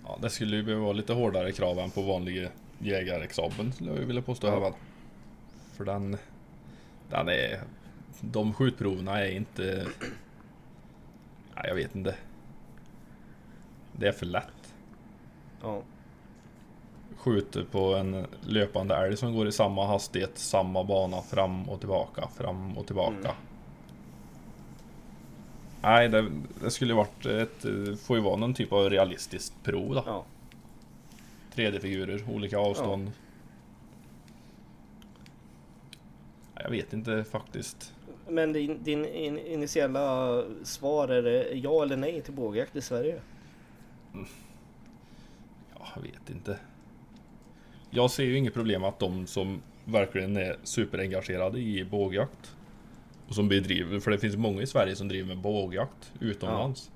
Ja, 0.04 0.18
det 0.22 0.30
skulle 0.30 0.56
ju 0.56 0.62
behöva 0.62 0.84
vara 0.84 0.92
lite 0.92 1.12
hårdare 1.12 1.52
krav 1.52 1.78
än 1.78 1.90
på 1.90 2.02
vanliga 2.02 2.48
jägarexamen 2.78 3.72
skulle 3.72 3.90
jag 3.90 3.98
vilja 3.98 4.22
påstå 4.22 4.50
här. 4.50 4.72
För 5.72 5.84
den, 5.84 6.16
den 7.10 7.28
är... 7.28 7.60
De 8.20 8.54
skjutproverna 8.54 9.20
är 9.20 9.30
inte... 9.30 9.86
Ja, 11.54 11.66
jag 11.66 11.74
vet 11.74 11.94
inte. 11.94 12.14
Det 13.92 14.08
är 14.08 14.12
för 14.12 14.26
lätt. 14.26 14.74
Ja. 15.62 15.82
Skjuter 17.16 17.64
på 17.64 17.94
en 17.94 18.26
löpande 18.40 18.96
älg 18.96 19.16
som 19.16 19.34
går 19.34 19.48
i 19.48 19.52
samma 19.52 19.86
hastighet, 19.86 20.38
samma 20.38 20.84
bana, 20.84 21.22
fram 21.22 21.68
och 21.68 21.80
tillbaka, 21.80 22.28
fram 22.28 22.78
och 22.78 22.86
tillbaka. 22.86 23.12
Mm. 23.12 23.36
Nej, 25.82 26.08
det, 26.08 26.30
det 26.60 26.70
skulle 26.70 26.94
varit 26.94 27.26
ett... 27.26 27.64
Får 28.00 28.16
ju 28.16 28.22
vara 28.22 28.36
någon 28.36 28.54
typ 28.54 28.72
av 28.72 28.90
realistiskt 28.90 29.62
prov 29.62 29.94
då. 29.94 30.02
ja. 30.06 30.24
3D-figurer, 31.54 32.30
olika 32.30 32.58
avstånd. 32.58 33.12
Jag 36.54 36.70
vet 36.70 36.92
inte 36.92 37.24
faktiskt. 37.24 37.94
Men 38.28 38.52
din, 38.52 38.82
din 38.82 39.04
in, 39.04 39.38
initiala 39.38 40.42
svar 40.62 41.08
är 41.08 41.22
det 41.22 41.52
ja 41.52 41.82
eller 41.82 41.96
nej 41.96 42.20
till 42.20 42.34
bågjakt 42.34 42.76
i 42.76 42.80
Sverige? 42.80 43.20
Ja, 45.74 45.86
jag 45.94 46.02
vet 46.02 46.30
inte. 46.30 46.58
Jag 47.90 48.10
ser 48.10 48.24
ju 48.24 48.36
inget 48.36 48.54
problem 48.54 48.84
att 48.84 48.98
de 48.98 49.26
som 49.26 49.62
verkligen 49.84 50.36
är 50.36 50.56
superengagerade 50.62 51.58
i 51.58 51.84
bågjakt 51.84 52.56
och 53.28 53.34
som 53.34 53.48
bedriver, 53.48 54.00
för 54.00 54.10
det 54.10 54.18
finns 54.18 54.36
många 54.36 54.62
i 54.62 54.66
Sverige 54.66 54.96
som 54.96 55.08
driver 55.08 55.28
med 55.28 55.38
bågjakt 55.38 56.12
utomlands. 56.20 56.90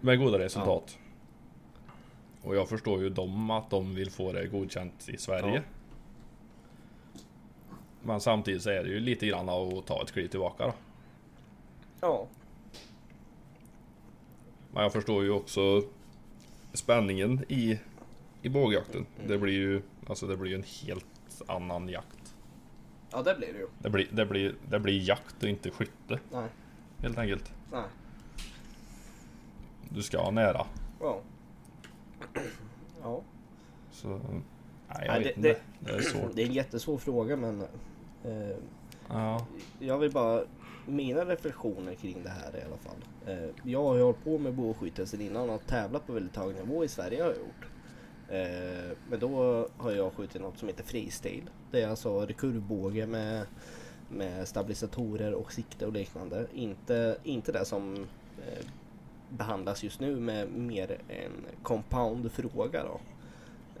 Med 0.00 0.18
goda 0.18 0.38
resultat. 0.38 0.98
Och 2.42 2.56
jag 2.56 2.68
förstår 2.68 3.02
ju 3.02 3.10
dem 3.10 3.50
att 3.50 3.70
de 3.70 3.94
vill 3.94 4.10
få 4.10 4.32
det 4.32 4.46
godkänt 4.46 5.08
i 5.08 5.16
Sverige. 5.16 5.54
Ja. 5.54 5.62
Men 8.02 8.20
samtidigt 8.20 8.62
så 8.62 8.70
är 8.70 8.84
det 8.84 8.90
ju 8.90 9.00
lite 9.00 9.26
grann 9.26 9.48
av 9.48 9.78
att 9.78 9.86
ta 9.86 10.02
ett 10.02 10.12
kliv 10.12 10.28
tillbaka 10.28 10.66
då. 10.66 10.72
Ja. 12.00 12.26
Men 14.72 14.82
jag 14.82 14.92
förstår 14.92 15.24
ju 15.24 15.30
också 15.30 15.82
spänningen 16.72 17.44
i, 17.48 17.78
i 18.42 18.48
bågjakten. 18.48 19.06
Mm. 19.16 19.28
Det 19.28 19.38
blir 19.38 19.52
ju 19.52 19.82
alltså 20.06 20.26
det 20.26 20.36
blir 20.36 20.54
en 20.54 20.64
helt 20.82 21.42
annan 21.46 21.88
jakt. 21.88 22.17
Ja 23.12 23.22
det 23.22 23.34
blir 23.34 23.52
det 23.52 23.58
ju. 23.58 23.66
Det 23.78 23.90
blir, 23.90 24.08
det 24.12 24.26
blir, 24.26 24.54
det 24.70 24.80
blir 24.80 25.08
jakt 25.08 25.42
och 25.42 25.48
inte 25.48 25.70
skytte 25.70 26.18
Nej. 26.32 26.48
helt 26.98 27.18
enkelt. 27.18 27.52
Nej. 27.72 27.82
Du 29.88 30.02
ska 30.02 30.18
ha 30.22 30.30
nära. 30.30 30.66
Ja. 31.00 31.20
Ja. 33.02 33.20
Så, 33.90 34.08
nej 34.08 34.18
jag 34.88 35.06
Nej, 35.08 35.24
vet 35.24 35.42
det- 35.42 35.48
inte. 35.48 35.60
Det 35.80 35.90
är 35.90 36.00
svårt. 36.00 36.30
Det 36.34 36.42
är 36.42 36.46
en 36.46 36.52
jättesvår 36.52 36.98
fråga 36.98 37.36
men 37.36 37.60
eh, 38.24 38.56
Ja, 39.08 39.46
jag 39.78 39.98
vill 39.98 40.12
bara 40.12 40.42
mina 40.86 41.24
reflektioner 41.24 41.94
kring 41.94 42.22
det 42.22 42.28
här 42.30 42.56
i 42.56 42.62
alla 42.66 42.76
fall. 42.76 42.96
Eh, 43.26 43.50
jag 43.62 43.82
har 43.82 43.96
ju 43.96 44.02
hållit 44.02 44.24
på 44.24 44.38
med 44.38 44.54
bågskytte 44.54 45.06
sedan 45.06 45.20
innan 45.20 45.50
och 45.50 45.66
tävlat 45.66 46.06
på 46.06 46.12
väldigt 46.12 46.36
hög 46.36 46.54
nivå 46.54 46.84
i 46.84 46.88
Sverige 46.88 47.22
har 47.22 47.28
jag 47.30 47.38
gjort. 47.38 47.66
Eh, 48.28 48.96
men 49.10 49.20
då 49.20 49.66
har 49.76 49.92
jag 49.92 50.12
skjutit 50.12 50.42
något 50.42 50.58
som 50.58 50.68
heter 50.68 50.84
freestyle. 50.84 51.50
Det 51.70 51.82
är 51.82 51.88
alltså 51.88 52.26
rekurvbåge 52.26 53.06
med, 53.06 53.46
med 54.08 54.48
stabilisatorer 54.48 55.32
och 55.34 55.52
sikte 55.52 55.86
och 55.86 55.92
liknande. 55.92 56.46
Inte, 56.54 57.18
inte 57.22 57.52
det 57.52 57.64
som 57.64 57.94
eh, 58.46 58.66
behandlas 59.28 59.82
just 59.82 60.00
nu 60.00 60.16
med 60.16 60.52
mer 60.52 60.98
en 61.08 61.32
compound-fråga 61.62 62.84
då. 62.84 63.00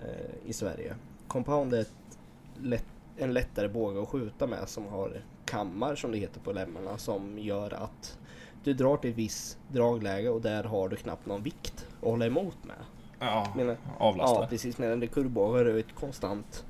Eh, 0.06 0.48
I 0.48 0.52
Sverige. 0.52 0.96
Compound 1.28 1.74
är 1.74 1.80
ett 1.80 2.18
lätt, 2.62 2.86
en 3.16 3.32
lättare 3.32 3.68
båge 3.68 4.02
att 4.02 4.08
skjuta 4.08 4.46
med 4.46 4.68
som 4.68 4.86
har 4.86 5.22
kammar 5.44 5.94
som 5.94 6.12
det 6.12 6.18
heter 6.18 6.40
på 6.40 6.52
lemmarna 6.52 6.98
som 6.98 7.38
gör 7.38 7.74
att 7.74 8.18
du 8.64 8.74
drar 8.74 8.96
till 8.96 9.10
ett 9.10 9.16
visst 9.16 9.58
dragläge 9.72 10.28
och 10.28 10.40
där 10.40 10.64
har 10.64 10.88
du 10.88 10.96
knappt 10.96 11.26
någon 11.26 11.42
vikt 11.42 11.86
att 12.00 12.08
hålla 12.08 12.26
emot 12.26 12.64
med 12.64 12.76
ja 13.20 13.52
avlasta. 13.98 14.40
Ja 14.42 14.46
precis, 14.46 14.78
medan 14.78 15.08
kurvbåge 15.08 15.58
har 15.58 15.64
du 15.64 15.80
ett 15.80 15.94
konstant 15.94 16.64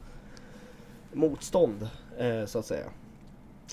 motstånd 1.12 1.88
eh, 2.18 2.44
så 2.46 2.58
att 2.58 2.66
säga. 2.66 2.86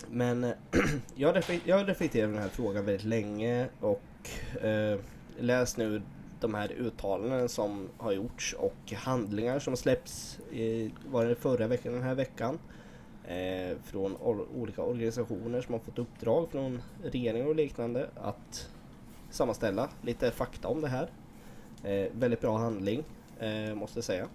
Men 0.09 0.43
eh, 0.43 0.51
jag, 1.15 1.33
har 1.33 1.43
jag 1.65 1.89
reflekterat 1.89 2.23
över 2.23 2.33
den 2.33 2.41
här 2.43 2.49
frågan 2.49 2.85
väldigt 2.85 3.03
länge 3.05 3.67
och 3.79 4.29
eh, 4.65 4.99
läst 5.39 5.77
nu 5.77 6.01
de 6.39 6.53
här 6.53 6.71
uttalanden 6.71 7.49
som 7.49 7.89
har 7.97 8.11
gjorts 8.11 8.53
och 8.53 8.93
handlingar 8.95 9.59
som 9.59 9.77
släpps 9.77 10.39
i, 10.51 10.91
var 11.11 11.25
det 11.25 11.35
förra 11.35 11.67
veckan, 11.67 11.93
den 11.93 12.03
här 12.03 12.15
veckan. 12.15 12.59
eh, 13.27 13.77
från 13.83 14.15
or- 14.17 14.47
olika 14.55 14.81
organisationer 14.81 15.61
som 15.61 15.73
har 15.73 15.79
fått 15.79 15.99
uppdrag 15.99 16.49
från 16.51 16.81
regeringar 17.03 17.47
och 17.47 17.55
liknande 17.55 18.09
att 18.15 18.69
sammanställa 19.29 19.89
lite 20.01 20.31
fakta 20.31 20.67
om 20.67 20.81
det 20.81 20.87
här. 20.87 21.09
Eh, 21.85 22.07
väldigt 22.11 22.41
bra 22.41 22.57
handling, 22.57 23.03
eh, 23.39 23.75
måste 23.75 23.97
jag 23.97 24.03
säga. 24.03 24.27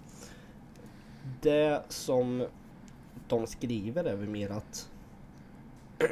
Det 1.40 1.82
som 1.88 2.46
de 3.28 3.46
skriver 3.46 4.04
är 4.04 4.16
väl 4.16 4.28
mer 4.28 4.50
att 4.50 4.90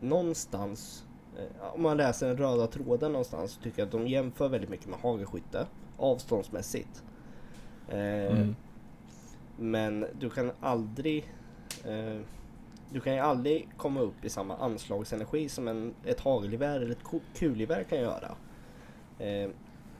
någonstans, 0.00 1.04
eh, 1.38 1.74
om 1.74 1.82
man 1.82 1.96
läser 1.96 2.28
den 2.28 2.36
röda 2.36 2.66
tråden 2.66 3.12
någonstans, 3.12 3.50
så 3.50 3.60
tycker 3.60 3.78
jag 3.78 3.86
att 3.86 3.92
de 3.92 4.06
jämför 4.08 4.48
väldigt 4.48 4.70
mycket 4.70 4.86
med 4.86 4.98
hagelskytte 4.98 5.66
avståndsmässigt. 5.98 7.02
Eh, 7.88 8.24
Mm. 8.32 8.56
Men 9.58 10.06
du 10.20 10.30
kan 10.30 10.52
aldrig 10.60 11.32
eh, 11.84 12.20
Du 12.92 13.00
kan 13.00 13.14
ju 13.14 13.20
aldrig 13.20 13.68
komma 13.76 14.00
upp 14.00 14.24
i 14.24 14.28
samma 14.28 14.56
anslagsenergi 14.56 15.48
som 15.48 15.68
en, 15.68 15.94
ett 16.04 16.20
hagelgevär 16.20 16.80
eller 16.80 16.90
ett 16.90 17.22
kulgevär 17.34 17.82
kan 17.82 17.98
göra. 17.98 18.34
Eh, 19.18 19.50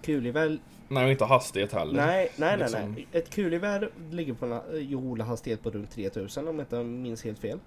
kulgevär 0.03 0.59
Nej, 0.89 1.05
och 1.05 1.11
inte 1.11 1.25
hastighet 1.25 1.73
heller. 1.73 1.93
Nej, 2.07 2.31
nej, 2.37 2.57
nej, 2.57 2.59
Liksom. 2.59 2.93
nej. 2.93 3.07
Ett 3.13 3.31
kulgevär 3.31 3.91
ligger 4.11 4.35
på 4.35 4.47
en 4.47 4.53
eh, 4.53 4.61
joule-hastighet 4.79 5.63
på 5.63 5.71
runt 5.71 5.91
3000 5.91 6.49
om 6.49 6.55
jag 6.59 6.63
inte 6.65 6.83
minns 6.85 7.25
helt 7.25 7.39
fel. 7.39 7.59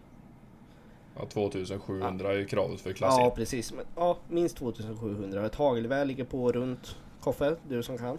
Ja, 1.19 1.25
2700 1.25 2.31
är 2.31 2.37
ju 2.37 2.45
kravet 2.45 2.81
för 2.81 2.93
klass 2.93 3.15
Ja, 3.17 3.27
1. 3.27 3.35
precis. 3.35 3.73
Men, 3.73 3.85
ja, 3.95 4.17
minst 4.29 4.57
2700. 4.57 5.45
Ett 5.45 5.55
hagelgevär 5.55 6.05
ligger 6.05 6.23
på 6.23 6.51
runt 6.51 6.95
Koffe, 7.21 7.55
du 7.69 7.83
som 7.83 7.97
kan. 7.97 8.17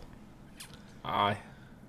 Nej. 1.05 1.37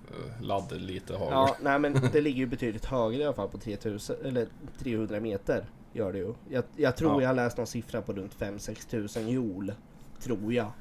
eh, 0.10 0.42
Laddar 0.42 0.76
lite 0.78 1.14
hagel. 1.14 1.32
Ja, 1.34 1.56
nej 1.62 1.80
men 1.80 1.94
det 2.14 2.22
ligger 2.22 2.38
ju 2.40 2.46
betydligt 2.46 2.86
högre 2.86 3.22
i 3.22 3.26
alla 3.26 3.34
fall 3.34 3.50
på 3.50 3.58
3000 3.58 4.16
eller 4.26 4.48
300 4.80 5.20
meter. 5.20 5.66
Gör 5.94 6.12
det 6.14 6.18
ju. 6.20 6.34
Jag, 6.50 6.64
jag 6.76 6.98
tror 6.98 7.12
Ja. 7.12 7.22
jag 7.22 7.30
har 7.30 7.36
läst 7.36 7.58
någon 7.58 7.68
siffra 7.68 8.02
på 8.02 8.14
runt 8.14 8.36
5-6 8.40 8.90
tusen 8.90 9.28
joule. 9.30 9.74
Tror 10.20 10.54
jag. 10.54 10.72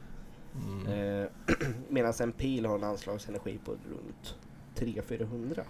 Mm. 0.54 0.86
Eh, 1.22 1.26
Medan 1.88 2.12
en 2.20 2.32
pil 2.32 2.66
har 2.66 2.74
en 2.74 2.84
anslagsenergi 2.84 3.58
på 3.64 3.70
runt 3.70 4.34
300-400. 4.76 5.60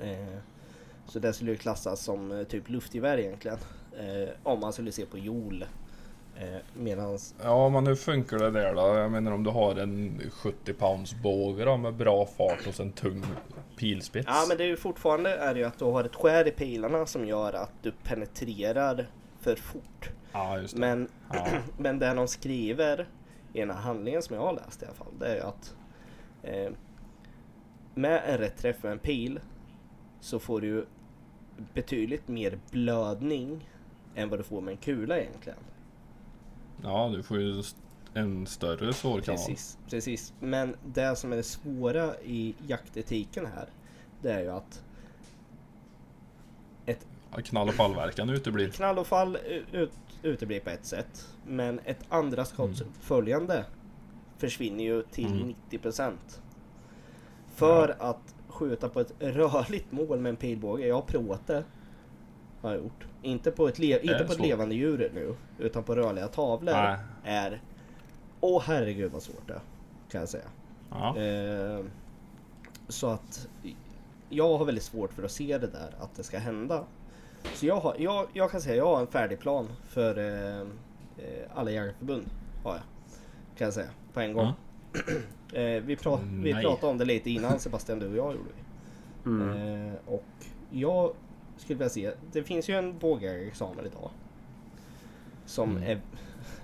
Eh, 0.00 0.38
så 1.06 1.18
det 1.18 1.32
skulle 1.32 1.50
ju 1.50 1.56
klassas 1.56 2.00
som 2.00 2.32
eh, 2.32 2.42
typ 2.44 2.68
luftgevär 2.68 3.18
egentligen. 3.18 3.58
Eh, 3.98 4.28
om 4.42 4.60
man 4.60 4.72
skulle 4.72 4.92
se 4.92 5.06
på 5.06 5.18
joule. 5.18 5.66
Eh, 6.36 6.58
medans 6.74 7.34
Ja, 7.42 7.68
men 7.68 7.86
hur 7.86 7.94
funkar 7.94 8.38
det 8.38 8.50
där 8.50 8.74
då? 8.74 8.80
Jag 8.80 9.10
menar 9.10 9.32
om 9.32 9.44
du 9.44 9.50
har 9.50 9.76
en 9.76 10.20
70 10.30 10.72
pounds 10.72 11.14
båge 11.14 11.64
då 11.64 11.76
med 11.76 11.94
bra 11.94 12.26
fart 12.26 12.66
och 12.66 12.80
en 12.80 12.92
tung 12.92 13.24
pilspets. 13.76 14.26
Ja 14.30 14.44
men 14.48 14.56
det 14.56 14.64
är 14.64 14.68
ju 14.68 14.76
fortfarande 14.76 15.30
är 15.34 15.54
det 15.54 15.60
ju 15.60 15.66
att 15.66 15.78
du 15.78 15.84
har 15.84 16.04
ett 16.04 16.14
skär 16.14 16.48
i 16.48 16.50
pilarna 16.50 17.06
som 17.06 17.26
gör 17.26 17.52
att 17.52 17.72
du 17.82 17.92
penetrerar 18.04 19.06
för 19.40 19.56
fort. 19.56 20.10
Ja, 20.32 20.58
just 20.58 20.74
det. 20.74 20.80
Men, 20.80 21.08
Ja. 21.32 21.46
men 21.78 21.98
det 21.98 22.14
de 22.14 22.28
skriver 22.28 23.08
i 23.52 23.60
den 23.60 23.70
här 23.70 23.80
handlingen 23.80 24.22
som 24.22 24.36
jag 24.36 24.42
har 24.42 24.52
läst 24.52 24.82
i 24.82 24.86
alla 24.86 24.94
fall. 24.94 25.12
Det 25.18 25.38
är 25.38 25.40
att 25.40 25.74
eh, 26.42 26.72
med 27.94 28.22
en 28.26 28.38
rätt 28.38 28.56
träff 28.56 28.82
med 28.82 28.92
en 28.92 28.98
pil 28.98 29.40
så 30.20 30.38
får 30.38 30.60
du 30.60 30.86
betydligt 31.74 32.28
mer 32.28 32.58
blödning 32.70 33.68
än 34.14 34.28
vad 34.28 34.38
du 34.38 34.42
får 34.42 34.60
med 34.60 34.72
en 34.72 34.78
kula 34.78 35.18
egentligen. 35.18 35.58
ja, 36.82 37.12
du 37.16 37.22
får 37.22 37.40
ju 37.40 37.62
en 38.14 38.46
större 38.46 38.92
sårkanal. 38.92 39.38
Precis, 39.38 39.78
precis. 39.90 40.34
Men 40.40 40.76
det 40.86 41.16
som 41.16 41.32
är 41.32 41.36
det 41.36 41.42
svåra 41.42 42.20
i 42.20 42.54
jaktetiken 42.66 43.46
här 43.46 43.68
det 44.22 44.32
är 44.32 44.40
ju 44.40 44.50
att 44.50 44.84
knall 47.44 47.68
och 47.68 47.74
fallverkan 47.74 48.30
uteblir. 48.30 48.68
Knall 48.70 48.98
och 48.98 49.06
fall 49.06 49.38
ut, 49.72 49.92
uteblir 50.22 50.60
på 50.60 50.70
ett 50.70 50.84
sätt. 50.86 51.28
Men 51.46 51.80
ett 51.84 51.98
andra 52.08 52.44
skotts 52.44 52.82
följande 53.00 53.64
försvinner 54.38 54.84
ju 54.84 55.02
till 55.02 55.26
Mm. 55.32 55.54
90%. 55.70 56.12
För 57.54 57.96
att 57.98 58.34
skjuta 58.48 58.88
på 58.88 59.00
ett 59.00 59.12
rörligt 59.18 59.92
mål 59.92 60.18
med 60.20 60.30
en 60.30 60.36
pilbåge. 60.36 60.86
Jag 60.86 60.94
har 60.94 61.02
provat 61.02 61.46
det. 61.46 61.64
Har 62.62 62.70
jag 62.70 62.82
gjort. 62.82 63.06
Inte 63.22 63.50
på 63.50 63.68
ett, 63.68 63.78
le- 63.78 64.00
inte 64.02 64.24
på 64.24 64.32
ett 64.32 64.40
levande 64.40 64.74
djur 64.74 65.10
nu. 65.14 65.34
Utan 65.58 65.82
på 65.82 65.94
rörliga 65.94 66.28
tavlor. 66.28 66.72
Nej. 66.72 66.98
Är... 67.24 67.62
Åh 68.40 68.62
herregud 68.66 69.12
vad 69.12 69.22
svårt 69.22 69.46
det 69.48 69.52
är, 69.54 69.60
Kan 70.10 70.20
jag 70.20 70.28
säga. 70.28 70.44
Ja. 70.90 71.16
Eh, 71.18 71.84
så 72.88 73.06
att 73.06 73.48
jag 74.28 74.58
har 74.58 74.64
väldigt 74.64 74.84
svårt 74.84 75.12
för 75.12 75.22
att 75.22 75.30
se 75.30 75.58
det 75.58 75.66
där 75.66 75.94
att 76.00 76.14
det 76.14 76.22
ska 76.22 76.38
hända. 76.38 76.84
Så 77.54 77.66
jag, 77.66 77.76
har, 77.76 77.96
jag, 77.98 78.26
jag 78.32 78.50
kan 78.50 78.60
säga 78.60 78.76
jag 78.76 78.86
har 78.86 79.00
en 79.00 79.06
färdig 79.06 79.40
plan 79.40 79.68
för 79.88 80.18
eh, 80.18 80.60
eh, 80.60 80.64
alla 81.54 81.70
jägarförbund. 81.70 82.26
Har 82.64 82.72
jag. 82.72 82.82
Kan 83.58 83.64
jag 83.64 83.74
säga. 83.74 83.88
På 84.12 84.20
en 84.20 84.32
gång. 84.32 84.52
Eh, 85.52 85.82
vi, 85.82 85.96
pra, 85.96 86.18
vi 86.32 86.52
Nej. 86.52 86.62
pratade 86.64 86.92
om 86.92 86.98
det 86.98 87.04
lite 87.04 87.30
innan 87.30 87.58
Sebastian, 87.58 87.98
du 87.98 88.06
och 88.08 88.16
jag 88.16 88.32
gjorde 88.32 88.48
vi. 88.56 89.30
Mm. 89.30 89.88
Eh, 89.88 89.94
och 90.06 90.24
jag 90.70 91.12
skulle 91.56 91.78
vilja 91.78 91.88
se, 91.90 92.12
det 92.32 92.42
finns 92.42 92.68
ju 92.68 92.74
en 92.78 92.98
bågjägarexamen 92.98 93.86
idag. 93.86 94.10
Som, 95.46 95.70
Mm. 95.70 95.82
är, 95.82 96.00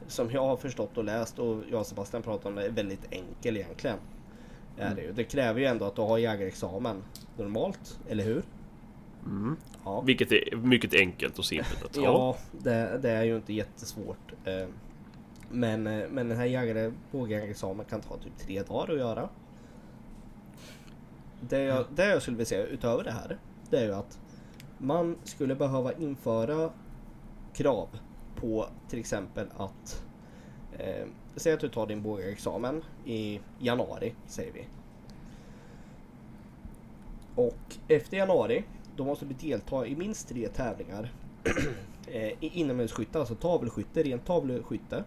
som 0.06 0.30
jag 0.30 0.46
har 0.46 0.56
förstått 0.56 0.98
och 0.98 1.04
läst 1.04 1.38
och 1.38 1.62
jag 1.70 1.80
och 1.80 1.86
Sebastian 1.86 2.22
pratade 2.22 2.48
om 2.48 2.54
det, 2.54 2.64
är 2.64 2.70
väldigt 2.70 3.06
enkel 3.12 3.56
egentligen. 3.56 3.98
Är 4.78 4.94
det, 4.94 5.02
ju. 5.02 5.12
det 5.12 5.24
kräver 5.24 5.60
ju 5.60 5.66
ändå 5.66 5.84
att 5.84 5.96
du 5.96 6.02
har 6.02 6.18
jägarexamen 6.18 7.02
normalt, 7.36 8.00
eller 8.08 8.24
hur? 8.24 8.42
Mm. 9.26 9.56
Ja, 9.84 10.00
Vilket 10.00 10.32
är 10.32 10.56
mycket 10.56 10.94
enkelt 10.94 11.38
och 11.38 11.44
simpelt 11.44 11.84
att 11.84 11.92
ta. 11.92 12.00
ja 12.00 12.36
det, 12.52 12.98
det 13.02 13.10
är 13.10 13.24
ju 13.24 13.36
inte 13.36 13.52
jättesvårt. 13.52 14.32
Eh, 14.44 14.68
men, 15.50 15.86
eh, 15.86 16.08
men 16.10 16.28
den 16.28 16.38
här 16.38 16.44
jägare, 16.46 16.92
bågjägarexamen 17.10 17.86
kan 17.86 18.00
ta 18.00 18.16
typ 18.16 18.38
tre 18.38 18.62
dagar 18.62 18.92
att 18.92 18.98
göra. 18.98 19.28
Det 21.40 21.60
jag, 21.62 21.84
det 21.94 22.06
jag 22.06 22.22
skulle 22.22 22.36
vilja 22.36 22.46
säga 22.48 22.66
utöver 22.66 23.04
det 23.04 23.12
här, 23.12 23.38
det 23.70 23.78
är 23.78 23.84
ju 23.84 23.94
att 23.94 24.18
man 24.78 25.16
skulle 25.24 25.54
behöva 25.54 25.92
införa 25.92 26.70
krav 27.54 27.88
på 28.36 28.66
till 28.88 28.98
exempel 28.98 29.46
att 29.56 30.04
eh, 30.78 31.06
Säg 31.36 31.52
att 31.52 31.60
du 31.60 31.68
tar 31.68 31.86
din 31.86 32.02
bågexamen 32.02 32.84
i 33.04 33.40
januari, 33.58 34.14
säger 34.26 34.52
vi. 34.52 34.64
Och 37.34 37.76
efter 37.88 38.16
januari, 38.16 38.64
då 38.96 39.04
måste 39.04 39.24
du 39.24 39.34
delta 39.34 39.86
i 39.86 39.96
minst 39.96 40.28
tre 40.28 40.48
tävlingar 40.48 41.12
eh, 42.06 42.28
i 42.28 42.50
inomhusskytte, 42.54 43.18
alltså 43.18 43.34
tavelskytte, 43.34 44.02
rent 44.02 44.26
tavelskytte. 44.26 45.04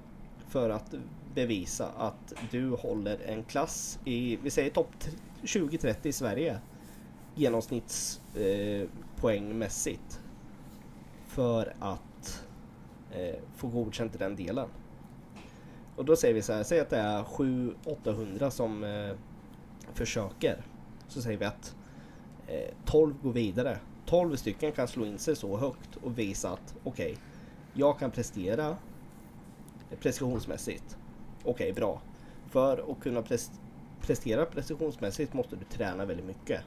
För 0.47 0.69
att 0.69 0.93
bevisa 1.35 1.87
att 1.97 2.33
du 2.51 2.69
håller 2.69 3.19
en 3.25 3.43
klass 3.43 3.99
i, 4.05 4.39
vi 4.43 4.49
säger 4.49 4.69
topp 4.69 4.91
20-30 5.43 6.07
i 6.07 6.11
Sverige. 6.11 6.59
Genomsnittspoängmässigt. 7.35 10.11
Eh, 10.11 10.17
för 11.27 11.73
att 11.79 12.45
eh, 13.11 13.35
få 13.55 13.67
godkänt 13.67 14.15
i 14.15 14.17
den 14.17 14.35
delen. 14.35 14.67
Och 15.95 16.05
då 16.05 16.15
säger 16.15 16.33
vi 16.33 16.41
så 16.41 16.53
här, 16.53 16.63
säg 16.63 16.79
att 16.79 16.89
det 16.89 16.97
är 16.97 17.23
700-800 17.23 18.49
som 18.49 18.83
eh, 18.83 19.11
försöker. 19.93 20.65
Så 21.07 21.21
säger 21.21 21.37
vi 21.37 21.45
att 21.45 21.75
12 22.85 23.13
går 23.23 23.31
vidare. 23.33 23.77
12 24.05 24.35
stycken 24.35 24.71
kan 24.71 24.87
slå 24.87 25.05
in 25.05 25.17
sig 25.19 25.35
så 25.35 25.57
högt 25.57 25.95
och 26.03 26.19
visa 26.19 26.49
att 26.49 26.75
okej, 26.83 27.17
jag 27.73 27.99
kan 27.99 28.11
prestera 28.11 28.75
precisionsmässigt. 30.01 30.97
Okej, 31.43 31.73
bra. 31.73 32.01
För 32.49 32.91
att 32.91 32.99
kunna 33.03 33.21
pres- 33.21 33.51
prestera 34.01 34.45
precisionsmässigt 34.45 35.33
måste 35.33 35.55
du 35.55 35.63
träna 35.65 36.05
väldigt 36.05 36.25
mycket. 36.25 36.61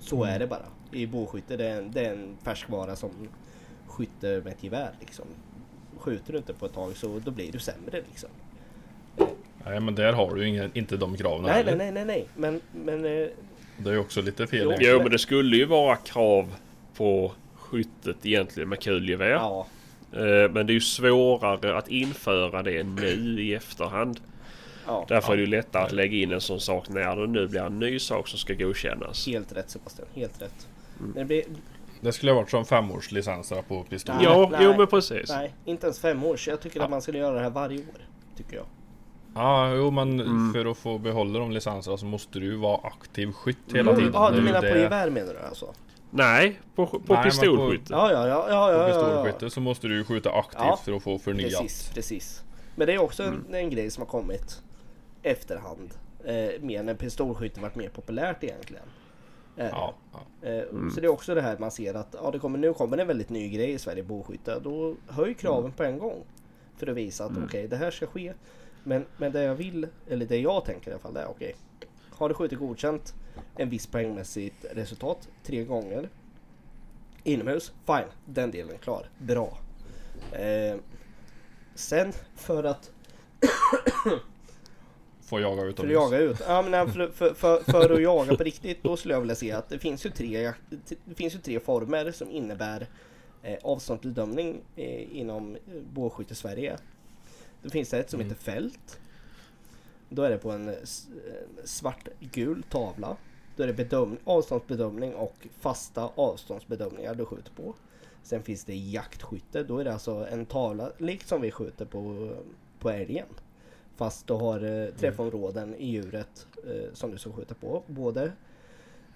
Så 0.00 0.24
är 0.24 0.38
det 0.38 0.46
bara. 0.46 0.66
I 0.92 1.06
bågskytte, 1.06 1.56
det 1.56 1.68
är 1.68 1.78
en, 1.78 1.90
det 1.92 2.06
är 2.06 2.12
en 2.12 2.36
färskvara 2.42 2.96
som 2.96 3.10
skytte 3.86 4.26
med 4.44 4.46
ett 4.46 4.62
gevär 4.62 4.90
liksom. 5.00 5.24
Skjuter 5.98 6.32
du 6.32 6.38
inte 6.38 6.54
på 6.54 6.66
ett 6.66 6.72
tag 6.74 6.96
så 6.96 7.18
då 7.24 7.30
blir 7.30 7.52
du 7.52 7.58
sämre 7.58 8.02
liksom. 8.08 8.30
Nej, 9.64 9.80
men 9.80 9.94
där 9.94 10.12
har 10.12 10.34
du 10.34 10.42
ju 10.42 10.48
inga, 10.48 10.70
inte 10.74 10.96
de 10.96 11.16
kraven 11.16 11.42
Nej, 11.42 11.52
heller. 11.52 11.76
nej, 11.76 11.92
nej, 11.92 12.04
nej, 12.04 12.04
nej. 12.04 12.28
Men, 12.36 12.60
men 12.84 13.04
eh, 13.22 13.28
Det 13.78 13.90
är 13.90 13.98
också 13.98 14.22
lite 14.22 14.46
fel. 14.46 14.58
Jo. 14.62 14.66
egentligen. 14.68 14.94
Jo 14.96 15.02
men 15.02 15.10
det 15.12 15.18
skulle 15.18 15.56
ju 15.56 15.64
vara 15.64 15.96
krav 15.96 16.54
på 16.96 17.32
skyttet 17.54 18.16
egentligen 18.26 18.68
med 18.68 18.80
kulgevär. 18.82 19.30
ja, 19.30 19.66
Eh, 20.12 20.50
Men 20.50 20.66
det 20.66 20.72
är 20.72 20.74
ju 20.74 20.80
svårare 20.80 21.78
att 21.78 21.88
införa 21.88 22.62
det 22.62 22.82
nu 22.82 23.42
i 23.42 23.54
efterhand. 23.54 24.20
ja. 24.86 25.04
Därför 25.08 25.32
är 25.32 25.36
det 25.36 25.40
ju 25.42 25.46
lättare 25.48 25.82
att 25.82 25.92
lägga 25.92 26.16
in 26.16 26.32
en 26.32 26.40
sån 26.40 26.60
sak 26.60 26.88
när 26.88 27.16
det 27.16 27.26
nu 27.26 27.46
blir 27.48 27.60
en 27.60 27.78
ny 27.78 27.98
sak 27.98 28.28
som 28.28 28.38
ska 28.38 28.54
godkännas. 28.54 29.26
Helt 29.26 29.52
rätt 29.56 29.70
Sebastian, 29.70 30.08
helt 30.14 30.42
rätt. 30.42 30.66
Mm. 30.98 31.10
Men 31.10 31.18
det 31.18 31.24
blir, 31.24 31.42
Det 32.00 32.12
skulle 32.12 32.32
ha 32.32 32.36
varit 32.40 32.50
som 32.50 32.64
femårslicenser 32.64 33.62
på 33.62 33.82
pistol. 33.82 34.14
Ja, 34.22 34.48
nej. 34.52 34.60
jo 34.64 34.74
men 34.76 34.86
precis. 34.86 35.28
nej, 35.28 35.54
inte 35.64 35.86
ens 35.86 36.00
fem 36.00 36.24
år. 36.24 36.36
Så 36.36 36.50
jag 36.50 36.60
tycker 36.60 36.80
att 36.80 36.90
man 36.90 37.02
skulle 37.02 37.18
göra 37.18 37.34
det 37.34 37.40
här 37.40 37.50
varje 37.50 37.78
år. 37.78 38.06
Tycker 38.36 38.56
jag. 38.56 38.66
Ja, 39.38 39.74
jo 39.74 39.90
men 39.90 40.20
Mm. 40.20 40.52
för 40.52 40.70
att 40.70 40.78
få 40.78 40.98
behålla 40.98 41.38
de 41.38 41.50
licenserna 41.50 41.96
så 41.96 42.06
måste 42.06 42.38
du 42.38 42.46
ju 42.46 42.56
vara 42.56 42.80
aktiv 42.82 43.32
skytt 43.32 43.56
hela 43.74 43.90
Mm. 43.90 43.96
tiden. 43.96 44.12
Ja, 44.14 44.30
du 44.30 44.40
menar 44.42 44.58
på 44.60 44.66
det- 44.66 44.80
gevär 44.80 45.10
menar 45.10 45.34
du 45.34 45.40
alltså? 45.40 45.74
Nej, 46.10 46.60
på, 46.74 46.86
på 46.86 46.98
Nej, 46.98 47.02
men 47.08 47.16
på- 47.16 47.22
pistolskytte. 47.22 47.92
Ja, 47.92 48.12
ja, 48.12 48.28
ja, 48.28 48.36
ja, 48.38 48.42
På 48.44 48.50
ja, 48.52 48.72
ja, 48.72 48.78
ja. 48.78 48.86
pistolskytte 48.86 49.50
så 49.50 49.60
måste 49.60 49.88
du 49.88 49.94
ju 49.96 50.04
skjuta 50.04 50.30
aktivt 50.32 50.60
Ja. 50.60 50.78
för 50.84 50.92
att 50.92 51.02
få 51.02 51.18
förnyat. 51.18 51.50
Precis, 51.60 51.90
precis. 51.94 52.44
Men 52.76 52.86
det 52.86 52.94
är 52.94 52.98
också 52.98 53.22
en, 53.22 53.54
en 53.54 53.70
grej 53.70 53.90
som 53.90 54.00
har 54.02 54.08
kommit 54.08 54.62
efterhand. 55.22 55.94
Eh, 56.24 56.60
mer 56.60 56.82
när 56.82 56.94
pistolskytte 56.94 57.60
varit 57.60 57.74
mer 57.76 57.88
populärt 57.88 58.44
egentligen. 58.44 58.82
Det. 59.56 59.68
Ja, 59.72 59.94
ja. 60.12 60.48
Eh, 60.48 60.62
Så 60.94 61.00
det 61.00 61.06
är 61.06 61.10
också 61.10 61.34
det 61.34 61.42
här 61.42 61.56
man 61.58 61.70
ser 61.70 61.94
att 61.94 62.14
ja, 62.22 62.30
det 62.30 62.38
kommer, 62.38 62.58
nu 62.58 62.72
kommer 62.74 62.98
en 62.98 63.06
väldigt 63.06 63.28
ny 63.30 63.48
grej 63.48 63.70
i 63.72 63.78
Sverige, 63.78 64.02
bågskytte. 64.02 64.60
Då 64.64 64.94
höj 65.08 65.34
kraven 65.34 65.72
på 65.72 65.82
en 65.84 65.98
gång. 65.98 66.22
För 66.76 66.86
att 66.86 66.96
visa 66.96 67.24
att 67.24 67.32
okej, 67.46 67.68
det 67.68 67.76
här 67.76 67.90
ska 67.90 68.06
ske. 68.06 68.32
Men, 68.88 69.06
men 69.16 69.32
det 69.32 69.42
jag 69.42 69.54
vill, 69.54 69.86
eller 70.08 70.26
det 70.26 70.38
jag 70.38 70.64
tänker 70.64 70.90
i 70.90 70.94
alla 70.94 71.00
fall, 71.00 71.14
det 71.14 71.20
är 71.20 71.26
okej. 71.26 71.56
har 72.10 72.28
du 72.28 72.34
skjutit 72.34 72.58
godkänt 72.58 73.14
en 73.56 73.70
viss 73.70 73.86
poängmässigt 73.86 74.64
resultat 74.72 75.28
tre 75.42 75.64
gånger 75.64 76.08
inomhus, 77.24 77.72
fine, 77.86 78.08
den 78.24 78.50
delen 78.50 78.74
är 78.74 78.78
klar, 78.78 79.06
bra. 79.18 79.58
Eh, 80.32 80.76
sen 81.74 82.12
för 82.36 82.64
att 82.64 82.90
Få 85.20 85.40
jaga 85.40 85.62
för 85.62 85.68
utomhus. 85.68 85.96
att 85.96 86.02
jaga 86.02 86.18
ut. 86.18 86.40
Ja, 86.46 86.62
men 86.62 86.92
för, 86.92 87.08
för, 87.08 87.34
för, 87.34 87.72
för 87.72 87.90
att 87.90 88.02
jaga 88.02 88.36
på 88.36 88.44
riktigt 88.44 88.82
då 88.82 88.96
skulle 88.96 89.14
jag 89.14 89.20
vilja 89.20 89.34
säga 89.34 89.58
att 89.58 89.68
det 89.68 89.78
finns 89.78 90.06
ju 90.06 90.10
tre, 90.10 90.52
det 91.04 91.14
finns 91.14 91.34
ju 91.34 91.38
tre 91.38 91.60
former 91.60 92.12
som 92.12 92.30
innebär 92.30 92.86
eh, 93.42 93.58
avståndsbedömning 93.62 94.60
eh, 94.76 95.16
inom 95.18 95.54
eh, 95.54 95.60
bågskytte 95.92 96.34
Sverige. 96.34 96.76
Det 97.62 97.70
finns 97.70 97.94
ett 97.94 98.10
som 98.10 98.20
Mm. 98.20 98.30
heter 98.30 98.42
fält. 98.42 99.00
Då 100.08 100.22
är 100.22 100.30
det 100.30 100.38
på 100.38 100.50
en 100.50 100.68
eh, 100.68 100.74
eh, 100.74 100.80
svartgul 101.64 102.62
tavla. 102.62 103.16
Då 103.56 103.62
är 103.62 103.66
det 103.66 103.72
bedöm, 103.72 104.16
avståndsbedömning 104.24 105.14
och 105.14 105.46
fasta 105.60 106.10
avståndsbedömningar 106.14 107.14
du 107.14 107.24
skjuter 107.24 107.52
på. 107.52 107.74
Sen 108.22 108.42
finns 108.42 108.64
det 108.64 108.74
jaktskytte. 108.76 109.62
Då 109.62 109.78
är 109.78 109.84
det 109.84 109.92
alltså 109.92 110.26
en 110.30 110.46
tavla 110.46 110.92
likt 110.98 111.28
som 111.28 111.40
vi 111.40 111.50
skjuter 111.50 111.84
på, 111.84 112.32
på 112.78 112.90
älgen. 112.90 113.26
Fast 113.96 114.26
du 114.26 114.32
har 114.32 114.64
eh, 114.64 114.88
träffområden 114.94 115.74
i 115.74 115.86
djuret 115.86 116.46
eh, 116.66 116.92
som 116.92 117.10
du 117.10 117.18
ska 117.18 117.32
skjuta 117.32 117.54
på. 117.54 117.82
Både 117.86 118.22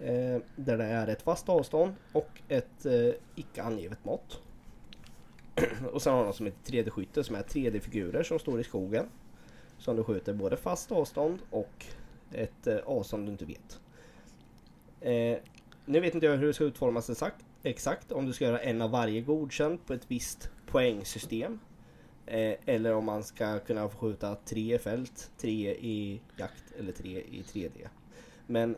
eh, 0.00 0.38
där 0.56 0.78
det 0.78 0.84
är 0.84 1.08
ett 1.08 1.22
fast 1.22 1.48
avstånd 1.48 1.94
och 2.12 2.28
ett 2.48 2.86
eh, 2.86 3.14
icke 3.34 3.62
angivet 3.62 4.04
mått 4.04 4.40
och 5.92 6.02
sen 6.02 6.12
har 6.12 6.20
de 6.20 6.26
något 6.26 6.36
som 6.36 6.46
heter 6.46 6.72
3D-skytte 6.72 7.22
som 7.22 7.36
är 7.36 7.42
3D-figurer 7.42 8.22
som 8.22 8.38
står 8.38 8.60
i 8.60 8.64
skogen. 8.64 9.06
Som 9.78 9.96
du 9.96 10.04
skjuter 10.04 10.34
både 10.34 10.56
fast 10.56 10.92
avstånd 10.92 11.38
och 11.50 11.86
ett 12.32 12.66
eh, 12.66 12.76
avstånd 12.86 13.26
du 13.26 13.32
inte 13.32 13.44
vet. 13.44 13.80
Eh, 15.00 15.38
nu 15.84 16.00
vet 16.00 16.14
inte 16.14 16.26
jag 16.26 16.36
hur 16.36 16.46
det 16.46 16.54
ska 16.54 16.64
utformas 16.64 17.10
exakt, 17.10 17.44
exakt. 17.62 18.12
Om 18.12 18.26
du 18.26 18.32
ska 18.32 18.44
göra 18.44 18.60
en 18.60 18.82
av 18.82 18.90
varje 18.90 19.20
godkänd 19.20 19.86
på 19.86 19.92
ett 19.92 20.04
visst 20.08 20.50
poängsystem. 20.66 21.58
Eh, 22.26 22.54
eller 22.66 22.94
om 22.94 23.04
man 23.04 23.24
ska 23.24 23.58
kunna 23.58 23.88
få 23.88 23.98
skjuta 23.98 24.34
tre 24.34 24.74
i 24.74 24.78
fält, 24.78 25.30
tre 25.38 25.70
i 25.70 26.20
jakt 26.36 26.64
eller 26.78 26.92
tre 26.92 27.10
i 27.10 27.44
3D. 27.52 27.88
Men 28.46 28.76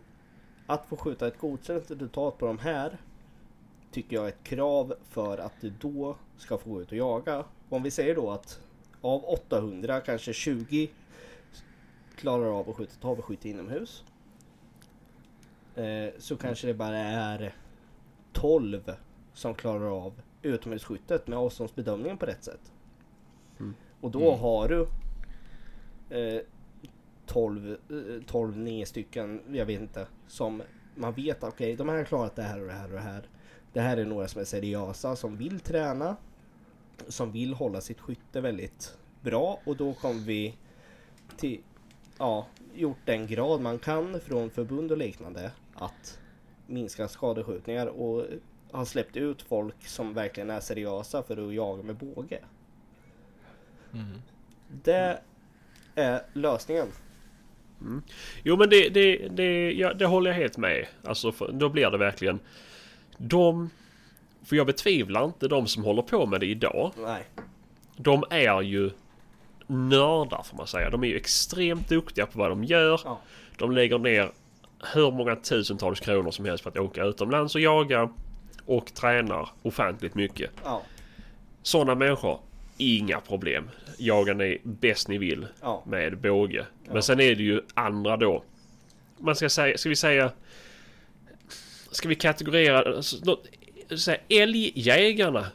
att 0.66 0.86
få 0.88 0.96
skjuta 0.96 1.26
ett 1.26 1.38
godkänt 1.38 1.90
resultat 1.90 2.38
på 2.38 2.46
de 2.46 2.58
här 2.58 2.98
tycker 3.94 4.16
jag 4.16 4.24
är 4.24 4.28
ett 4.28 4.44
krav 4.44 4.94
för 5.08 5.38
att 5.38 5.52
du 5.60 5.70
då 5.80 6.16
ska 6.36 6.58
få 6.58 6.70
gå 6.70 6.82
ut 6.82 6.88
och 6.92 6.98
jaga. 6.98 7.44
Om 7.68 7.82
vi 7.82 7.90
säger 7.90 8.14
då 8.14 8.30
att 8.30 8.60
av 9.00 9.24
800 9.24 10.00
kanske 10.00 10.32
20 10.32 10.90
klarar 12.16 12.58
av 12.58 12.70
att 12.70 12.76
skjuta 12.76 12.92
ett 12.92 13.02
havskytte 13.02 13.48
inomhus. 13.48 14.04
Eh, 15.74 16.08
så 16.18 16.36
kanske 16.36 16.66
det 16.66 16.74
bara 16.74 16.98
är 16.98 17.54
12 18.32 18.92
som 19.32 19.54
klarar 19.54 20.04
av 20.06 20.20
utomhusskyttet 20.42 21.26
med 21.26 21.38
avståndsbedömningen 21.38 22.18
på 22.18 22.26
rätt 22.26 22.44
sätt. 22.44 22.72
Och 24.00 24.10
då 24.10 24.28
Mm. 24.28 24.40
har 24.40 24.68
du 24.68 24.86
eh, 26.18 26.40
12, 27.26 27.70
eh, 27.70 28.22
12 28.26 28.56
9 28.56 28.86
stycken, 28.86 29.40
jag 29.52 29.66
vet 29.66 29.80
inte, 29.80 30.06
som 30.28 30.62
man 30.94 31.12
vet 31.12 31.44
okej 31.44 31.76
de 31.76 31.88
här 31.88 31.96
har 31.96 32.04
klarat 32.04 32.36
det 32.36 32.42
här 32.42 32.60
och 32.60 32.66
det 32.66 32.72
här 32.72 32.84
och 32.84 32.94
det 32.94 33.00
här. 33.00 33.28
Det 33.74 33.80
här 33.80 33.96
är 33.96 34.04
några 34.04 34.28
som 34.28 34.40
är 34.40 34.44
seriösa, 34.44 35.16
som 35.16 35.36
vill 35.36 35.60
träna, 35.60 36.16
som 37.08 37.32
vill 37.32 37.54
hålla 37.54 37.80
sitt 37.80 38.00
skytte 38.00 38.40
väldigt 38.40 38.98
bra 39.20 39.60
och 39.64 39.76
då 39.76 39.94
kommer 39.94 40.20
vi 40.20 40.54
till, 41.36 41.60
ja, 42.18 42.46
gjort 42.74 42.98
den 43.04 43.26
grad 43.26 43.60
man 43.60 43.78
kan 43.78 44.20
från 44.20 44.50
förbund 44.50 44.92
och 44.92 44.98
liknande 44.98 45.50
att 45.74 46.18
minska 46.66 47.08
skadeskjutningar 47.08 47.86
och 47.86 48.24
har 48.70 48.84
släppt 48.84 49.16
ut 49.16 49.42
folk 49.42 49.86
som 49.86 50.14
verkligen 50.14 50.50
är 50.50 50.60
seriösa 50.60 51.22
för 51.22 51.48
att 51.48 51.54
jaga 51.54 51.82
med 51.82 51.96
båge. 51.96 52.38
Mm. 53.92 54.22
Det 54.84 55.20
är 55.94 56.22
lösningen. 56.32 56.88
Jo 58.42 58.56
men 58.56 58.70
det, 58.70 58.88
det, 58.88 59.28
det, 59.28 59.72
ja, 59.72 59.94
det 59.94 60.06
håller 60.06 60.30
jag 60.30 60.38
helt 60.38 60.58
med. 60.58 60.86
Alltså 61.04 61.32
för, 61.32 61.52
då 61.52 61.68
blir 61.68 61.90
det 61.90 61.98
verkligen 61.98 62.40
de... 63.16 63.70
För 64.44 64.56
jag 64.56 64.66
betvivlar 64.66 65.24
inte 65.24 65.48
de 65.48 65.66
som 65.66 65.84
håller 65.84 66.02
på 66.02 66.26
med 66.26 66.40
det 66.40 66.46
idag. 66.46 66.92
Nej. 66.98 67.22
De 67.96 68.24
är 68.30 68.62
ju 68.62 68.90
nördar 69.66 70.42
får 70.42 70.56
man 70.56 70.66
säga. 70.66 70.90
De 70.90 71.04
är 71.04 71.08
ju 71.08 71.16
extremt 71.16 71.88
duktiga 71.88 72.26
på 72.26 72.38
vad 72.38 72.50
de 72.50 72.64
gör. 72.64 73.00
Ja. 73.04 73.20
De 73.58 73.72
lägger 73.72 73.98
ner 73.98 74.30
hur 74.94 75.10
många 75.10 75.36
tusentals 75.36 76.00
kronor 76.00 76.30
som 76.30 76.44
helst 76.44 76.64
på 76.64 76.68
att 76.70 76.78
åka 76.78 77.04
utomlands 77.04 77.54
och 77.54 77.60
jaga. 77.60 78.08
Och 78.66 78.94
tränar 78.94 79.48
ofantligt 79.62 80.14
mycket. 80.14 80.50
Ja. 80.64 80.82
Sådana 81.62 81.94
människor, 81.94 82.40
inga 82.76 83.20
problem. 83.20 83.70
Jagar 83.98 84.34
ni 84.34 84.58
bäst 84.62 85.08
ni 85.08 85.18
vill 85.18 85.46
Ja. 85.60 85.82
med 85.86 86.18
båge. 86.18 86.66
Men 86.90 87.02
sen 87.02 87.20
är 87.20 87.34
det 87.34 87.42
ju 87.42 87.62
andra 87.74 88.16
då. 88.16 88.42
Man 89.18 89.36
ska 89.36 89.48
säga, 89.48 89.78
ska 89.78 89.88
vi 89.88 89.96
säga... 89.96 90.30
Ska 91.94 92.08
vi 92.08 92.14
kategorera... 92.14 92.96
alltså, 92.96 93.38
Säga 93.98 94.18
älgjägarna. 94.28 95.46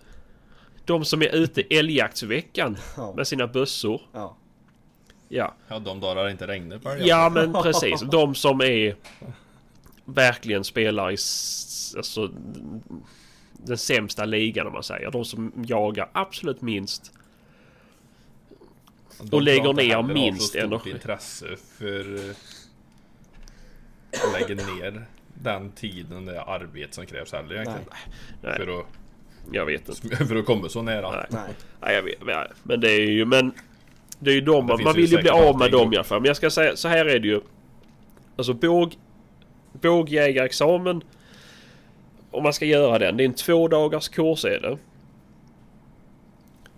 De 0.86 1.06
som 1.06 1.22
är 1.22 1.36
ute 1.36 1.62
älgjaktsveckan 1.62 2.78
Ja. 2.98 3.14
med 3.14 3.28
sina 3.28 3.48
bössor. 3.48 4.02
Ja. 4.14 4.38
Ja. 5.30 5.56
Ja, 5.68 5.80
de 5.80 6.00
dagar 6.00 6.30
inte 6.30 6.48
regnar 6.48 6.78
på 6.78 6.90
älgen. 6.90 7.08
ja, 7.08 7.30
men 7.30 7.54
precis. 7.54 8.02
De 8.02 8.36
som 8.36 8.62
är... 8.62 8.96
Verkligen 10.06 10.64
spelar 10.64 11.12
i... 11.12 11.18
Alltså... 11.98 12.32
Den 13.54 13.78
sämsta 13.78 14.26
ligan 14.26 14.68
om 14.68 14.74
man 14.74 14.84
säger. 14.84 15.12
De 15.12 15.26
som 15.26 15.52
jagar 15.68 16.10
absolut 16.14 16.62
minst. 16.62 17.12
De 19.24 19.36
och 19.36 19.42
lägger 19.42 19.74
ner 19.74 19.96
har 19.96 20.04
minst 20.04 20.42
så 20.42 20.48
stort 20.48 20.62
energi. 20.64 20.90
intresse 20.90 21.46
för 21.78 22.30
eh, 22.30 22.36
lägga 24.34 24.56
ner 24.66 25.06
den 25.42 25.72
tiden, 25.72 26.26
det 26.26 26.42
arbete 26.42 26.96
som 26.96 27.06
krävs 27.06 27.34
heller 27.34 27.56
egentligen. 27.56 27.90
Nej, 28.42 28.56
För, 28.58 28.80
att, 28.80 28.86
jag 29.52 29.66
vet 29.66 29.90
inte. 29.90 30.26
för 30.26 30.36
att 30.36 30.46
komma 30.46 30.70
så 30.70 30.82
nära. 30.82 31.12
Nej. 31.12 31.26
Nej. 31.30 31.54
Nej, 31.82 31.96
jag 31.96 32.04
vet, 32.04 32.56
men 32.64 32.80
det 32.80 32.92
är 32.92 33.12
ju... 33.12 33.26
Men 33.26 33.54
det 34.20 34.32
är 34.32 34.36
ju 34.36 34.42
de, 34.42 34.66
man, 34.66 34.84
man 34.84 34.96
vill 34.96 35.12
ju 35.12 35.18
bli 35.18 35.30
av 35.30 35.60
med 35.60 35.72
dem 35.72 35.94
i 35.94 35.96
alla 35.96 36.04
fall. 36.04 36.22
Men 36.22 36.28
jag 36.28 36.38
ska 36.38 36.50
säga, 36.50 36.76
så 36.76 36.88
här 36.88 37.06
är 37.06 37.20
det 37.20 37.28
ju. 37.28 37.42
Alltså 38.36 38.54
båg... 38.54 38.98
Bågjägarexamen. 39.82 41.02
Om 42.32 42.44
man 42.44 42.54
ska 42.54 42.66
göra 42.66 43.00
den. 43.00 43.18
Det 43.18 43.24
är 43.24 43.26
en 43.26 43.34
två 43.34 43.68
dagars 43.68 44.10
kurs 44.10 44.46
är 44.46 44.60
det. 44.60 44.78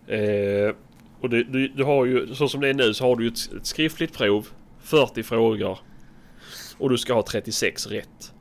Eh, 0.08 0.76
och 1.22 1.30
du, 1.30 1.44
du, 1.44 1.68
du 1.68 1.84
har 1.84 2.06
ju, 2.06 2.36
så 2.36 2.48
som 2.48 2.62
det 2.62 2.70
är 2.70 2.74
nu 2.74 2.94
så 2.94 3.06
har 3.06 3.16
du 3.16 3.28
ett, 3.28 3.54
ett 3.58 3.66
skriftligt 3.66 4.14
prov. 4.18 4.48
40 4.80 5.24
frågor. 5.24 5.80
Och 6.78 6.90
du 6.90 6.98
ska 6.98 7.14
ha 7.14 7.24
36 7.24 7.88
rätt. 7.88 8.34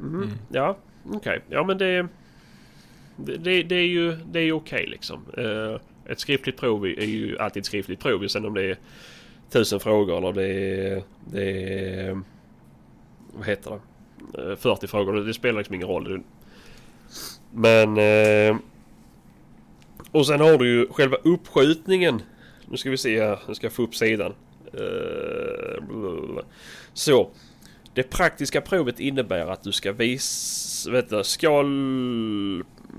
Mhm, 0.00 0.22
Mm. 0.22 0.28
Ja, 0.48 0.76
okej. 1.12 1.40
Ja 1.48 1.64
men 1.64 1.78
det... 1.78 2.08
Det, 3.16 3.62
det, 3.62 3.74
är 3.74 3.86
ju 3.86 4.16
det 4.16 4.38
är 4.38 4.44
ju 4.44 4.52
okej 4.52 4.86
liksom. 4.86 5.24
Eh, 5.36 5.80
ett 6.12 6.20
skriftligt 6.20 6.56
prov 6.56 6.84
är 6.86 7.04
ju 7.04 7.38
alltid 7.38 7.60
ett 7.60 7.66
skriftligt 7.66 8.00
prov. 8.00 8.28
Sen 8.28 8.44
om 8.44 8.54
det 8.54 8.62
är 8.64 8.78
tusen 9.50 9.80
frågor 9.80 10.18
eller 10.18 10.32
det 10.32 10.48
är... 10.48 11.02
Det 11.32 11.74
är 11.98 12.20
vad 13.32 13.46
heter 13.46 13.80
det? 14.34 14.50
Eh, 14.50 14.56
40 14.56 14.86
frågor. 14.86 15.12
Det, 15.14 15.34
spelar 15.34 15.58
liksom 15.58 15.74
ingen 15.74 15.88
roll. 15.88 16.22
Men... 17.50 17.98
Eh, 17.98 18.56
och 20.10 20.26
sen 20.26 20.40
har 20.40 20.58
du 20.58 20.68
ju 20.68 20.88
själva 20.88 21.16
uppskjutningen. 21.16 22.22
Nu 22.66 22.76
ska 22.76 22.90
vi 22.90 22.96
se 22.96 23.20
här. 23.20 23.38
Nu 23.48 23.54
ska 23.54 23.66
jag 23.66 23.72
få 23.72 23.82
upp 23.82 23.94
sidan. 23.94 24.34
Eh. 24.72 25.82
Så. 26.92 27.30
Det 27.94 28.02
praktiska 28.02 28.60
provet 28.60 29.00
innebär 29.00 29.46
att 29.46 29.62
du 29.62 29.72
ska 29.72 29.92
visa, 29.92 30.90
vet 30.90 31.08
du, 31.08 31.24
ska 31.24 31.64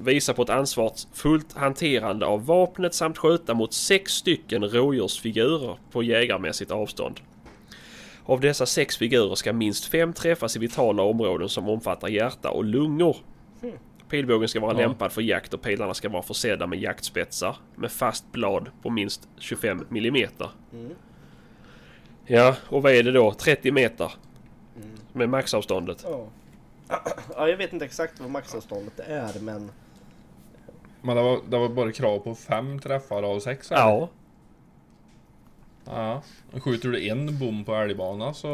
visa 0.04 0.34
på 0.34 0.42
ett 0.42 0.50
ansvarsfullt 0.50 1.54
hanterande 1.54 2.26
av 2.26 2.46
vapnet 2.46 2.94
samt 2.94 3.18
skjuta 3.18 3.54
mot 3.54 3.74
sex 3.74 4.12
stycken 4.12 4.64
rådjursfigurer 4.64 5.78
på 5.92 6.04
jägarmässigt 6.04 6.72
avstånd. 6.72 7.20
Av 8.26 8.40
dessa 8.40 8.66
sex 8.66 8.98
figurer 8.98 9.36
ska 9.36 9.54
minst 9.54 9.86
fem 9.86 10.14
träffas 10.14 10.56
i 10.56 10.60
vitala 10.60 11.04
områden 11.04 11.50
som 11.50 11.70
omfattar 11.70 12.08
hjärta 12.08 12.50
och 12.50 12.66
lungor. 12.66 13.18
Pilbågen 14.10 14.48
ska 14.48 14.60
vara 14.60 14.74
Ja. 14.74 14.88
lämpad 14.88 15.12
för 15.12 15.22
jakt 15.22 15.54
och 15.54 15.62
pilarna 15.62 15.94
ska 15.94 16.10
vara 16.10 16.24
försedda 16.24 16.68
med 16.68 16.82
jaktspetsar 16.82 17.56
med 17.76 17.92
fast 17.92 18.32
blad 18.32 18.70
på 18.82 18.90
minst 18.90 19.28
25 19.38 19.86
millimeter. 19.90 20.50
Mm. 20.74 20.92
Ja, 22.26 22.56
och 22.68 22.82
vad 22.82 22.92
är 22.92 23.04
det 23.04 23.12
då? 23.12 23.34
30 23.34 23.72
meter? 23.72 24.12
Med 25.14 25.30
maxavståndet. 25.30 26.06
Ja. 26.10 26.28
ja, 27.36 27.48
jag 27.48 27.58
vet 27.58 27.74
inte 27.74 27.86
exakt 27.86 28.20
vad 28.20 28.30
maxavståndet 28.30 29.00
är 29.00 29.40
men 29.40 29.72
Men 31.02 31.16
det 31.16 31.22
var, 31.24 31.40
det 31.50 31.58
var 31.58 31.70
bara 31.70 31.92
krav 31.92 32.20
på 32.20 32.36
fem 32.36 32.80
träffar 32.80 33.24
av 33.24 33.40
sex 33.40 33.72
eller? 33.72 33.82
Ja. 33.82 34.10
ja. 35.86 36.22
Skjuter 36.60 36.90
du 36.90 37.08
en 37.08 37.40
bom 37.40 37.64
på 37.66 37.76
älgbana 37.76 38.34
så 38.34 38.48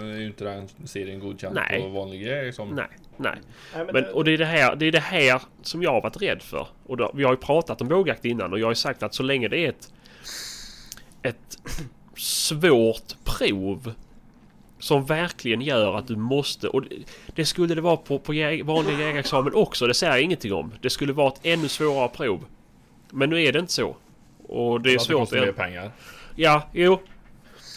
är 0.00 0.18
ju 0.18 0.26
inte 0.26 0.44
den 0.44 0.68
serien 0.84 1.20
godkänd 1.20 1.54
Nej. 1.54 1.80
på 1.82 1.88
vanlig 1.88 2.22
grej 2.24 2.44
liksom. 2.44 2.68
Nej, 2.68 2.86
nej. 3.16 3.32
Nej, 3.74 3.84
men 3.84 3.86
Men, 3.86 4.02
det- 4.02 4.12
och 4.12 4.24
det 4.24 4.32
är 4.32 4.38
det, 4.38 4.44
här, 4.46 4.76
det 4.76 4.86
är 4.86 4.92
det 4.92 4.98
här 5.00 5.42
som 5.62 5.82
jag 5.82 5.92
har 5.92 6.00
varit 6.00 6.22
rädd 6.22 6.42
för. 6.42 6.66
Och 6.86 6.96
då, 6.96 7.10
vi 7.14 7.24
har 7.24 7.30
ju 7.32 7.36
pratat 7.36 7.80
om 7.80 7.88
vågjakt 7.88 8.24
innan 8.24 8.52
och 8.52 8.58
jag 8.58 8.66
har 8.66 8.70
ju 8.72 8.76
sagt 8.76 9.02
att 9.02 9.14
så 9.14 9.22
länge 9.22 9.48
det 9.48 9.58
är 9.58 9.68
ett, 9.68 9.92
ett 11.22 11.58
svårt 12.16 13.16
prov 13.24 13.94
som 14.84 15.04
verkligen 15.04 15.60
gör 15.60 15.94
att 15.94 16.06
du 16.08 16.16
måste... 16.16 16.68
Och 16.68 16.82
det, 16.82 16.88
det 17.34 17.44
skulle 17.44 17.74
det 17.74 17.80
vara 17.80 17.96
på, 17.96 18.18
på 18.18 18.34
jäg, 18.34 18.64
vanlig 18.64 18.98
jägarexamen 19.00 19.54
också, 19.54 19.86
det 19.86 19.94
säger 19.94 20.12
jag 20.12 20.22
ingenting 20.22 20.52
om. 20.52 20.72
Det 20.80 20.90
skulle 20.90 21.12
vara 21.12 21.28
ett 21.28 21.40
ännu 21.42 21.68
svårare 21.68 22.08
prov. 22.08 22.44
Men 23.10 23.30
nu 23.30 23.42
är 23.42 23.52
det 23.52 23.58
inte 23.58 23.72
så. 23.72 23.96
Och 24.48 24.80
det 24.80 24.90
är 24.90 24.94
Att 24.94 25.00
det 25.00 25.04
svårt... 25.06 25.18
kostar 25.20 25.40
mer 25.40 25.52
pengar. 25.52 25.90
Ja, 26.36 26.68
jo. 26.72 26.98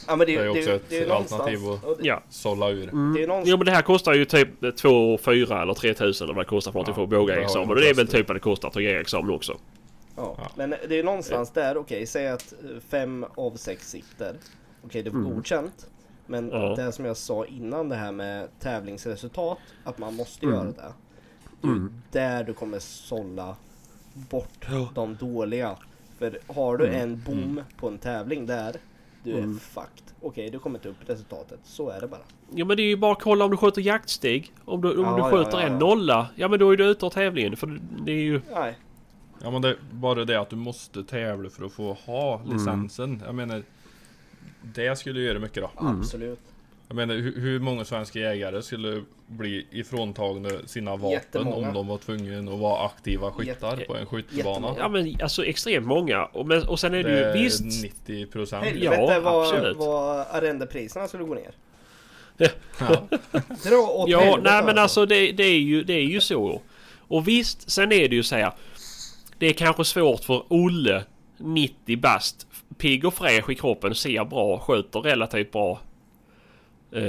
ja, 0.08 0.16
men 0.16 0.20
det, 0.20 0.26
det 0.26 0.34
är 0.36 0.43
det, 0.43 0.49
också 0.49 0.62
det, 0.70 0.76
ett 0.76 0.89
det 0.89 0.97
är 0.97 1.08
någonstans... 1.08 1.41
alternativ 1.41 1.70
att- 1.91 1.97
det, 1.97 2.08
Ja. 2.08 2.24
Sålla 2.30 2.70
ur. 2.70 2.86
det 2.86 2.91
är 3.24 3.28
någonstans 3.28 3.43
Jo 3.49 3.58
men 3.58 3.66
det 3.66 3.72
här 3.72 3.82
kostar 3.82 4.14
ju 4.14 4.26
typ 4.26 4.49
2 4.78 5.18
4 5.18 5.62
eller 5.62 5.74
3 5.74 5.93
tusen 5.93 6.26
eller 6.26 6.36
vad 6.36 6.45
det 6.45 6.49
kostar 6.49 6.72
för 6.72 6.80
att 6.82 6.88
Ja, 6.88 6.93
få 6.93 7.01
det 7.01 7.08
bågexamen. 7.08 7.70
Och 7.70 7.76
det 7.76 7.89
är 7.89 7.93
väl 7.93 8.08
typ 8.08 8.28
vad 8.28 8.36
det 8.36 8.39
kostar 8.39 8.68
att 8.68 8.74
ta 8.74 8.82
jägarexamen 8.82 9.32
också. 9.36 9.58
Ja, 10.16 10.36
Ja. 10.38 10.47
men 10.55 10.70
det 10.89 10.99
är 10.99 11.03
någonstans 11.03 11.51
där, 11.51 11.78
okej, 11.78 12.05
säg 12.08 12.28
att 12.28 12.53
fem 12.89 13.26
av 13.36 13.51
sex 13.55 13.89
sitter. 13.91 14.36
Okej, 14.86 15.03
det 15.03 15.10
var 15.10 15.20
godkänt. 15.20 15.88
Men 16.28 16.50
Ja. 16.52 16.76
det 16.76 16.92
som 16.92 17.06
jag 17.06 17.18
sa 17.18 17.46
innan 17.46 17.90
det 17.90 17.96
här 17.96 18.12
med 18.12 18.48
tävlingsresultat, 18.60 19.58
att 19.84 19.98
man 19.98 20.16
måste 20.16 20.46
Mm. 20.46 20.58
göra 20.58 20.66
det. 20.72 20.94
Ju 21.68 21.90
där 22.12 22.44
du 22.44 22.54
kommer 22.54 22.80
sålla 22.80 23.56
bort 24.14 24.68
Ja. 24.72 24.90
de 24.96 25.16
dåliga. 25.16 25.76
För 26.20 26.40
har 26.48 26.78
du 26.78 26.88
Mm. 26.88 27.02
en 27.02 27.24
bom 27.26 27.62
på 27.78 27.88
en 27.88 27.98
tävling 27.98 28.46
där, 28.46 28.76
du 29.24 29.32
är 29.38 29.60
fucked. 29.60 30.04
Okej, 30.22 30.50
du 30.50 30.60
kommer 30.60 30.80
inte 30.80 30.90
upp 30.90 30.98
resultatet. 31.10 31.60
Så 31.64 31.90
är 31.90 32.02
det 32.02 32.08
bara. 32.08 32.20
Ja 32.56 32.66
men 32.66 32.78
det 32.78 32.84
är 32.84 32.88
ju 32.88 32.98
bara 32.98 33.12
att 33.12 33.22
kolla 33.22 33.46
om 33.46 33.52
du 33.52 33.58
skjuter 33.58 33.82
jaktstig. 33.82 34.52
Om 34.66 34.82
du, 34.82 34.98
om 34.98 35.04
Ja, 35.06 35.12
du 35.16 35.18
ja, 35.22 35.30
skjuter 35.32 35.60
ja, 35.60 35.66
en 35.66 35.72
ja. 35.74 35.80
nolla, 35.80 36.28
ja 36.36 36.48
men 36.48 36.60
då 36.60 36.70
är 36.72 36.78
du 36.78 36.86
ute 36.86 37.06
ur 37.06 37.10
tävlingen. 37.10 37.56
För 37.58 37.80
det 38.06 38.12
är 38.12 38.22
ju... 38.24 38.42
Nej, 38.54 38.78
Ja 39.44 39.52
men 39.52 39.62
det 39.62 39.70
är 39.70 39.78
bara 39.92 40.26
det 40.26 40.40
att 40.40 40.50
du 40.50 40.56
måste 40.56 41.04
tävla 41.04 41.50
för 41.50 41.66
att 41.66 41.72
få 41.72 41.94
ha 41.94 42.40
Mm. 42.40 42.54
licensen. 42.54 43.22
Jag 43.26 43.36
menar 43.36 43.64
Det 44.76 44.95
skulle 44.99 45.22
göra 45.22 45.39
mycket 45.39 45.63
då. 45.63 45.82
Mm. 45.82 45.99
absolut. 45.99 46.39
Jag 46.88 46.95
menar 46.95 47.15
hur, 47.15 47.59
många 47.59 47.86
svenska 47.86 48.20
jägare 48.20 48.61
skulle 48.61 49.03
bli 49.28 49.68
ifråntagna 49.72 50.49
sina 50.65 50.91
vapen 50.95 51.11
Jättemånga. 51.11 51.68
om 51.68 51.74
de 51.74 51.88
var 51.88 51.97
tvungna 51.97 52.53
att 52.53 52.59
vara 52.59 52.86
aktiva 52.86 53.32
skyttar 53.32 53.72
Jätte- 53.72 53.86
på 53.86 53.95
en 53.95 54.05
skyttebana? 54.05 54.49
jättemånga. 54.49 54.76
Ja 54.80 54.89
men 54.89 55.18
alltså 55.22 55.45
extremt 55.45 55.88
många. 55.88 56.26
Och, 56.26 56.47
men, 56.47 56.68
och 56.68 56.80
sen 56.80 56.93
är 56.93 57.03
det, 57.03 57.09
Det 57.34 57.38
ju 57.38 57.43
visst... 57.43 57.84
90 57.84 58.26
procent. 58.26 58.65
Helvete 58.65 59.20
vad, 59.20 59.43
absolut. 59.43 59.78
vad 59.78 60.20
arrendepriserna 60.32 61.07
skulle 61.07 61.24
gå 61.24 61.34
ner. 61.34 61.51
Ja. 62.38 62.47
Dra 63.63 63.78
åt 63.78 64.09
Ja, 64.09 64.20
helvete 64.20 64.41
nej 64.51 64.63
men 64.63 64.78
alltså 64.78 65.05
det, 65.05 65.32
det, 65.32 65.43
är 65.43 65.59
ju, 65.59 65.84
det 65.84 65.93
är 65.93 66.05
ju 66.05 66.22
så. 66.22 66.61
Och 67.07 67.28
visst, 67.28 67.72
sen 67.72 67.91
är 67.91 68.09
det 68.09 68.15
ju 68.15 68.24
så 68.24 68.36
här. 68.36 68.51
Det 69.38 69.47
är 69.47 69.53
kanske 69.53 69.86
svårt 69.86 70.24
för 70.24 70.43
Olle, 70.47 71.03
90 71.38 71.98
bast, 71.98 72.48
pigg 72.78 73.06
och 73.06 73.14
fräsch 73.14 73.50
i 73.50 73.56
kroppen, 73.56 73.96
ser 73.96 74.26
bra, 74.26 74.60
skjuter 74.60 75.00
relativt 75.00 75.52
bra. 75.52 75.80
Eh, 76.92 77.02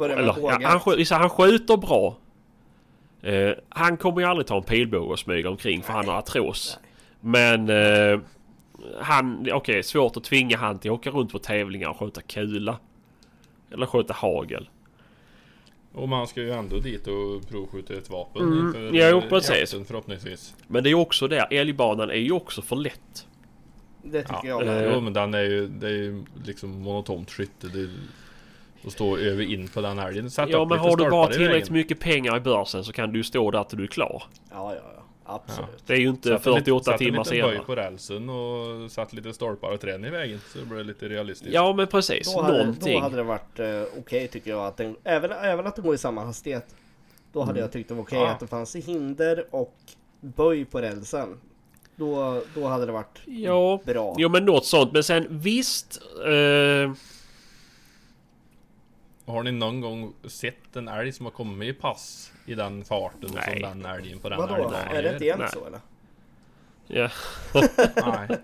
eller, 0.00 0.34
ja, 0.40 0.58
han, 0.62 0.78
skj- 0.78 1.04
så 1.04 1.14
han 1.14 1.30
skjuter 1.30 1.76
bra. 1.76 2.16
Eh, 3.22 3.50
han 3.68 3.96
kommer 3.96 4.20
ju 4.20 4.26
aldrig 4.26 4.46
ta 4.46 4.56
en 4.56 4.62
pilbåge 4.62 5.12
och 5.12 5.18
smyga 5.18 5.50
omkring 5.50 5.82
för 5.82 5.92
han 5.92 6.08
har 6.08 6.14
artros. 6.18 6.78
Men 7.20 7.68
eh, 7.70 8.20
han, 9.00 9.48
okej, 9.52 9.82
svårt 9.82 10.16
att 10.16 10.24
tvinga 10.24 10.56
han 10.56 10.78
till 10.78 10.90
att 10.90 10.94
åka 10.98 11.10
runt 11.10 11.32
på 11.32 11.38
tävlingar 11.38 11.88
och 11.88 11.96
skjuta 11.98 12.22
kula. 12.22 12.78
Eller 13.72 13.86
skjuta 13.86 14.12
hagel. 14.14 14.68
Och 15.92 16.08
man 16.08 16.26
ska 16.26 16.40
ju 16.40 16.50
ändå 16.50 16.76
dit 16.78 17.06
och 17.06 17.48
provskjuta 17.48 17.94
ett 17.94 18.10
vapen 18.10 18.42
Mm, 18.42 18.66
inför 18.66 18.90
jo, 18.92 19.18
eh, 19.18 19.28
precis. 19.28 19.50
jakten 19.60 19.84
förhoppningsvis. 19.84 20.54
Men 20.66 20.82
det 20.82 20.88
är 20.88 20.90
ju 20.90 20.96
också 21.00 21.28
där, 21.28 21.46
älgbanan 21.50 22.10
är 22.10 22.14
ju 22.14 22.32
också 22.32 22.62
för 22.62 22.76
lätt. 22.76 23.26
Det 24.12 24.22
tycker 24.22 24.34
Ja, 24.48 24.48
jag 24.62 24.66
med. 24.66 24.90
jo 24.94 25.00
men 25.00 25.12
den 25.12 25.34
är 25.34 25.42
ju, 25.42 25.66
det 25.68 25.86
är 25.86 25.90
ju 25.92 26.24
liksom 26.44 26.70
monotont 26.82 27.30
skytte. 27.30 27.66
Det, 27.68 27.88
att 28.86 28.92
stå 28.92 29.16
över 29.18 29.42
in 29.52 29.68
på 29.68 29.80
den 29.80 29.98
älgen. 29.98 30.30
Sätta 30.30 30.50
Ja 30.50 30.58
upp 30.62 30.68
men 30.68 30.78
lite 30.78 30.88
har 30.90 30.96
du 30.96 31.10
bara 31.10 31.26
tillräckligt 31.26 31.70
mycket 31.70 32.00
pengar 32.00 32.36
i 32.36 32.40
börsen 32.40 32.84
så 32.84 32.92
kan 32.92 33.12
du 33.12 33.24
stå 33.24 33.50
där 33.50 33.64
till 33.64 33.78
du 33.78 33.84
är 33.84 33.88
klar. 33.88 34.22
Ja, 34.50 34.74
ja, 34.74 34.80
ja. 34.96 35.02
Absolut. 35.30 35.70
Det 35.86 35.92
är 35.92 35.98
ju 35.98 36.08
inte 36.08 36.28
Sätta 36.28 36.50
lite- 36.50 36.60
48 36.60 36.84
sätta 36.84 36.98
timmar 36.98 37.18
lite 37.18 37.30
böj 37.30 37.40
senare. 37.40 37.58
på 37.66 37.76
rälsen 37.76 38.28
och 38.30 38.90
satt 38.90 39.12
lite 39.12 39.32
stolpar 39.32 39.70
och 39.72 39.80
träd 39.80 40.06
i 40.06 40.10
vägen. 40.10 40.40
Så 40.52 40.58
det 40.58 40.64
blir 40.66 40.84
lite 40.84 41.08
realistiskt. 41.08 41.54
Ja 41.54 41.72
men 41.72 41.86
precis, 41.86 42.34
Då 42.34 42.42
hade, 42.42 42.58
någonting. 42.58 42.94
då 42.94 43.00
hade 43.00 43.16
det 43.16 43.22
varit 43.22 43.58
eh, 43.58 43.82
okej 43.98 44.28
tycker 44.28 44.50
jag. 44.50 44.66
Att 44.66 44.76
den, 44.76 44.96
även, 45.04 45.30
även 45.32 45.66
att 45.66 45.76
den 45.76 45.84
går 45.84 45.94
i 45.94 45.98
samma 45.98 46.24
hastighet. 46.24 46.74
Då 47.32 47.42
hade 47.42 47.60
jag 47.60 47.72
tyckt 47.72 47.88
det 47.88 47.94
var 47.94 48.02
okej 48.02 48.18
Ja. 48.18 48.28
att 48.28 48.40
det 48.40 48.46
fanns 48.46 48.76
hinder 48.76 49.44
och 49.50 49.74
böj 50.20 50.64
på 50.64 50.80
rälsen. 50.80 51.40
Då, 51.98 52.42
då 52.54 52.66
hade 52.66 52.86
det 52.86 52.92
varit 52.92 53.18
Ja, 53.26 53.80
bra. 53.84 54.14
jo 54.18 54.28
men 54.28 54.44
något 54.44 54.66
sånt. 54.66 54.92
Men 54.92 55.04
sen 55.04 55.26
visst. 55.30 56.00
Eh, 56.24 56.92
Har 59.32 59.42
ni 59.42 59.52
någon 59.52 59.80
gång 59.80 60.12
sett 60.24 60.76
en 60.76 60.88
älg 60.88 61.12
som 61.12 61.26
har 61.26 61.30
kommit 61.30 61.68
i 61.68 61.72
pass 61.80 62.32
i 62.46 62.54
den 62.54 62.84
farten 62.84 63.30
Nej. 63.34 63.60
som 63.62 63.82
den 63.82 63.86
älgen 63.92 64.18
på 64.18 64.28
den 64.28 64.38
Vadå? 64.38 64.54
älgbanan 64.54 64.88
Är 64.88 65.02
det 65.02 65.12
inte 65.12 65.24
jämt 65.24 65.40
Nej. 65.40 65.50
så 65.52 65.66
eller? 65.66 65.80
ja. 66.86 67.10
Nej. 68.06 68.38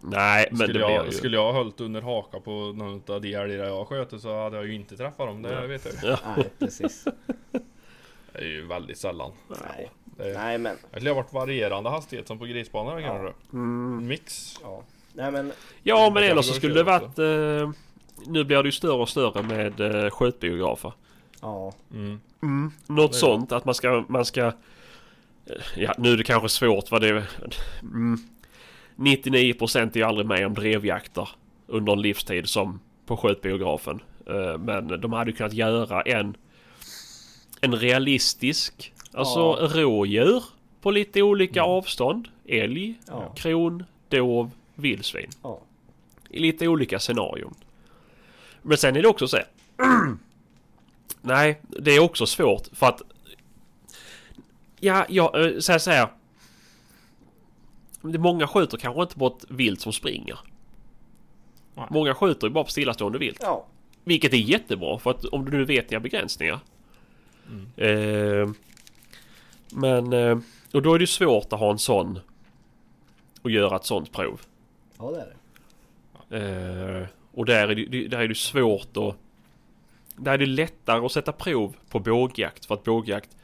Nej 0.00 0.48
men 0.50 0.58
Skulle 0.68 0.72
det 0.86 0.92
jag, 0.92 1.06
ju... 1.06 1.12
skulle 1.12 1.36
jag 1.36 1.44
ha 1.44 1.52
hållit 1.52 1.80
under 1.80 2.02
haka 2.02 2.40
på 2.40 2.50
någon 2.50 3.02
av 3.08 3.20
de 3.20 3.34
älgar 3.34 3.64
jag 3.64 3.88
sköter 3.88 4.18
så 4.18 4.42
hade 4.42 4.56
jag 4.56 4.66
ju 4.66 4.74
inte 4.74 4.96
träffat 4.96 5.26
dem. 5.26 5.42
Det 5.42 5.66
vet 5.66 5.84
jag 5.84 5.94
ju. 6.10 6.16
Nej, 6.36 6.50
precis. 6.58 7.04
Det 8.32 8.38
är 8.38 8.44
ju 8.46 8.66
väldigt 8.66 8.98
sällan. 8.98 9.32
Nej. 9.48 9.90
Det, 10.20 10.32
Nej, 10.32 10.58
men. 10.58 10.76
det 10.90 10.96
skulle 10.96 11.10
ha 11.10 11.22
varit 11.22 11.32
varierande 11.32 11.90
hastighet 11.90 12.28
som 12.28 12.38
på 12.38 12.44
grisbanan 12.44 13.02
kanske. 13.02 13.32
Mm. 13.52 14.06
Mix. 14.06 14.56
Ja. 14.62 14.82
Nej, 15.12 15.30
men. 15.30 15.52
Ja 15.82 16.04
Det 16.04 16.10
men 16.14 16.22
eller 16.22 16.42
så 16.42 16.52
skulle 16.52 16.74
det 16.74 16.82
varit... 16.82 17.18
Eh, 17.18 17.70
nu 18.26 18.44
blir 18.44 18.62
det 18.62 18.68
ju 18.68 18.72
större 18.72 18.92
och 18.92 19.08
större 19.08 19.42
med 19.42 19.80
eh, 19.80 20.10
skjutbiografer. 20.10 20.92
Ja. 21.40 21.72
Mm. 21.92 22.20
Något 22.86 23.12
Det 23.12 23.16
är 23.16 23.18
sånt 23.18 23.52
att 23.52 23.64
man 23.64 23.74
ska... 23.74 24.04
Man 24.08 24.24
ska 24.24 24.46
eh, 24.46 24.52
ja 25.76 25.94
nu 25.98 26.12
är 26.12 26.16
det 26.16 26.24
kanske 26.24 26.48
svårt 26.48 26.90
vad 26.90 27.00
det... 27.00 27.24
Mm, 27.82 28.18
99% 28.96 29.76
är 29.76 29.96
ju 29.96 30.02
aldrig 30.02 30.26
med 30.26 30.46
om 30.46 30.54
drevjakter 30.54 31.28
under 31.66 31.92
en 31.92 32.02
livstid 32.02 32.48
som 32.48 32.80
på 33.06 33.16
skjutbiografen. 33.16 34.00
Eh, 34.26 34.58
men 34.58 35.00
de 35.00 35.12
hade 35.12 35.30
ju 35.30 35.36
kunnat 35.36 35.52
göra 35.52 36.02
en... 36.02 36.36
En 37.60 37.74
realistisk... 37.74 38.92
Alltså 39.12 39.38
Ja. 39.38 39.68
rådjur 39.74 40.44
på 40.80 40.90
lite 40.90 41.22
olika 41.22 41.62
avstånd. 41.62 42.28
Älg, 42.46 42.94
Ja. 43.06 43.32
kron, 43.36 43.84
dov, 44.08 44.50
vildsvin. 44.74 45.30
Ja. 45.42 45.60
I 46.30 46.38
lite 46.38 46.68
olika 46.68 46.98
scenarion. 46.98 47.54
Men 48.62 48.78
sen 48.78 48.96
är 48.96 49.02
det 49.02 49.08
också 49.08 49.28
så 49.28 49.36
här. 49.36 49.46
Nej, 51.22 51.60
det 51.68 51.90
är 51.90 52.00
också 52.00 52.26
svårt 52.26 52.68
för 52.72 52.86
att... 52.86 53.02
Ja, 54.80 55.06
jag 55.08 55.46
äh, 55.54 55.58
säger 55.58 55.78
så 55.78 55.90
här. 55.90 56.08
Många 58.02 58.46
skjuter 58.46 58.76
kanske 58.78 59.02
inte 59.02 59.18
på 59.18 59.26
ett 59.26 59.44
vilt 59.48 59.80
som 59.80 59.92
springer. 59.92 60.38
Nej. 61.74 61.86
Många 61.90 62.14
skjuter 62.14 62.46
ju 62.46 62.52
bara 62.52 62.64
på 62.64 62.70
stillastående 62.70 63.18
vilt. 63.18 63.38
Ja. 63.40 63.66
Vilket 64.04 64.32
är 64.32 64.36
jättebra 64.36 64.98
för 64.98 65.10
att 65.10 65.24
om 65.24 65.44
du 65.44 65.50
nu 65.58 65.64
vet 65.64 65.88
dina 65.88 66.00
begränsningar. 66.00 66.58
Mm. 67.48 67.66
Eh, 67.76 68.54
men... 69.72 70.12
Eh, 70.12 70.38
och 70.72 70.82
då 70.82 70.94
är 70.94 70.98
det 70.98 71.02
ju 71.02 71.06
svårt 71.06 71.52
att 71.52 71.60
ha 71.60 71.70
en 71.70 71.78
sån... 71.78 72.18
Och 73.42 73.50
göra 73.50 73.76
ett 73.76 73.84
sånt 73.84 74.12
prov. 74.12 74.40
Ja, 74.98 75.10
det 75.10 75.20
är 75.20 75.26
det. 75.26 77.00
Eh, 77.00 77.06
och 77.32 77.46
där 77.46 77.68
är, 77.68 77.74
det, 77.74 78.08
där 78.08 78.18
är 78.20 78.28
det 78.28 78.34
svårt 78.34 78.96
att... 78.96 79.16
Där 80.16 80.32
är 80.32 80.38
det 80.38 80.46
lättare 80.46 81.06
att 81.06 81.12
sätta 81.12 81.32
prov 81.32 81.76
på 81.88 81.98
bågjakt. 81.98 82.66
För 82.66 82.74
att 82.74 82.84
bågjakt 82.84 83.36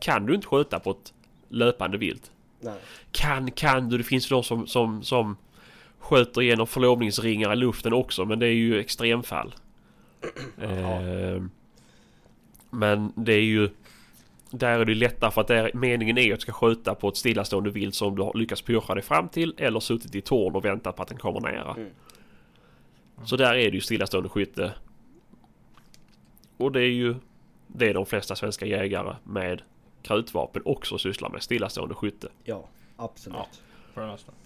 kan 0.00 0.26
du 0.26 0.34
inte 0.34 0.46
skjuta 0.46 0.80
på 0.80 0.90
ett 0.90 1.14
löpande 1.48 1.98
vilt. 1.98 2.30
Nej. 2.60 2.78
Kan, 3.12 3.50
kan 3.50 3.88
du. 3.88 3.98
Det 3.98 4.04
finns 4.04 4.28
de 4.28 4.42
som, 4.42 4.66
som, 4.66 5.02
som 5.02 5.36
skjuter 5.98 6.42
igenom 6.42 6.66
förlovningsringar 6.66 7.52
i 7.52 7.56
luften 7.56 7.92
också 7.92 8.24
men 8.24 8.38
det 8.38 8.46
är 8.46 8.54
ju 8.54 8.78
extremfall. 8.78 9.54
Eh, 10.58 11.42
men 12.70 13.12
det 13.16 13.32
är 13.32 13.42
ju... 13.42 13.70
Där 14.50 14.78
är 14.78 14.84
det 14.84 14.94
lättare 14.94 15.30
för 15.30 15.40
att 15.40 15.46
där, 15.46 15.70
meningen 15.74 16.18
är 16.18 16.32
att 16.32 16.38
du 16.38 16.42
ska 16.42 16.52
skjuta 16.52 16.94
på 16.94 17.08
ett 17.08 17.16
stillastående 17.16 17.70
vilt 17.70 17.94
som 17.94 18.16
du 18.16 18.22
har 18.22 18.34
lyckats 18.34 18.62
pyrcha 18.62 18.94
dig 18.94 19.02
fram 19.02 19.28
till 19.28 19.54
eller 19.58 19.80
suttit 19.80 20.14
i 20.14 20.20
torn 20.20 20.54
och 20.54 20.64
väntat 20.64 20.96
på 20.96 21.02
att 21.02 21.08
den 21.08 21.18
kommer 21.18 21.40
nära. 21.40 21.74
Mm. 21.74 21.90
Så 23.24 23.36
där 23.36 23.54
är 23.54 23.70
det 23.70 23.74
ju 23.74 23.80
stillastående 23.80 24.28
skytte. 24.28 24.72
Och 26.56 26.72
det 26.72 26.80
är 26.80 26.90
ju 26.90 27.14
det 27.66 27.92
de 27.92 28.06
flesta 28.06 28.36
svenska 28.36 28.66
jägare 28.66 29.16
med 29.24 29.62
krutvapen 30.02 30.62
också 30.64 30.98
sysslar 30.98 31.28
med. 31.28 31.42
Stillastående 31.42 31.94
skytte. 31.94 32.28
Ja, 32.44 32.68
absolut. 32.96 33.38
Ja. 33.38 33.46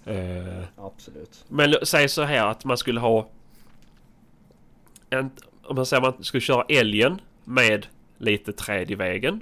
Det. 0.05 0.13
Eh, 0.13 0.85
Absolut. 0.85 1.45
men 1.49 1.75
säg 1.83 2.09
så 2.09 2.23
här 2.23 2.47
att 2.47 2.65
man 2.65 2.79
skulle 2.79 3.01
ha... 3.01 3.29
En, 5.11 5.31
om 5.63 5.77
man 5.77 5.87
säger 5.87 6.09
att 6.09 6.15
man 6.15 6.25
skulle 6.25 6.41
köra 6.41 6.65
älgen 6.69 7.21
med 7.45 7.87
lite 8.19 8.53
träd 8.53 8.91
i 8.91 8.95
vägen. 8.95 9.41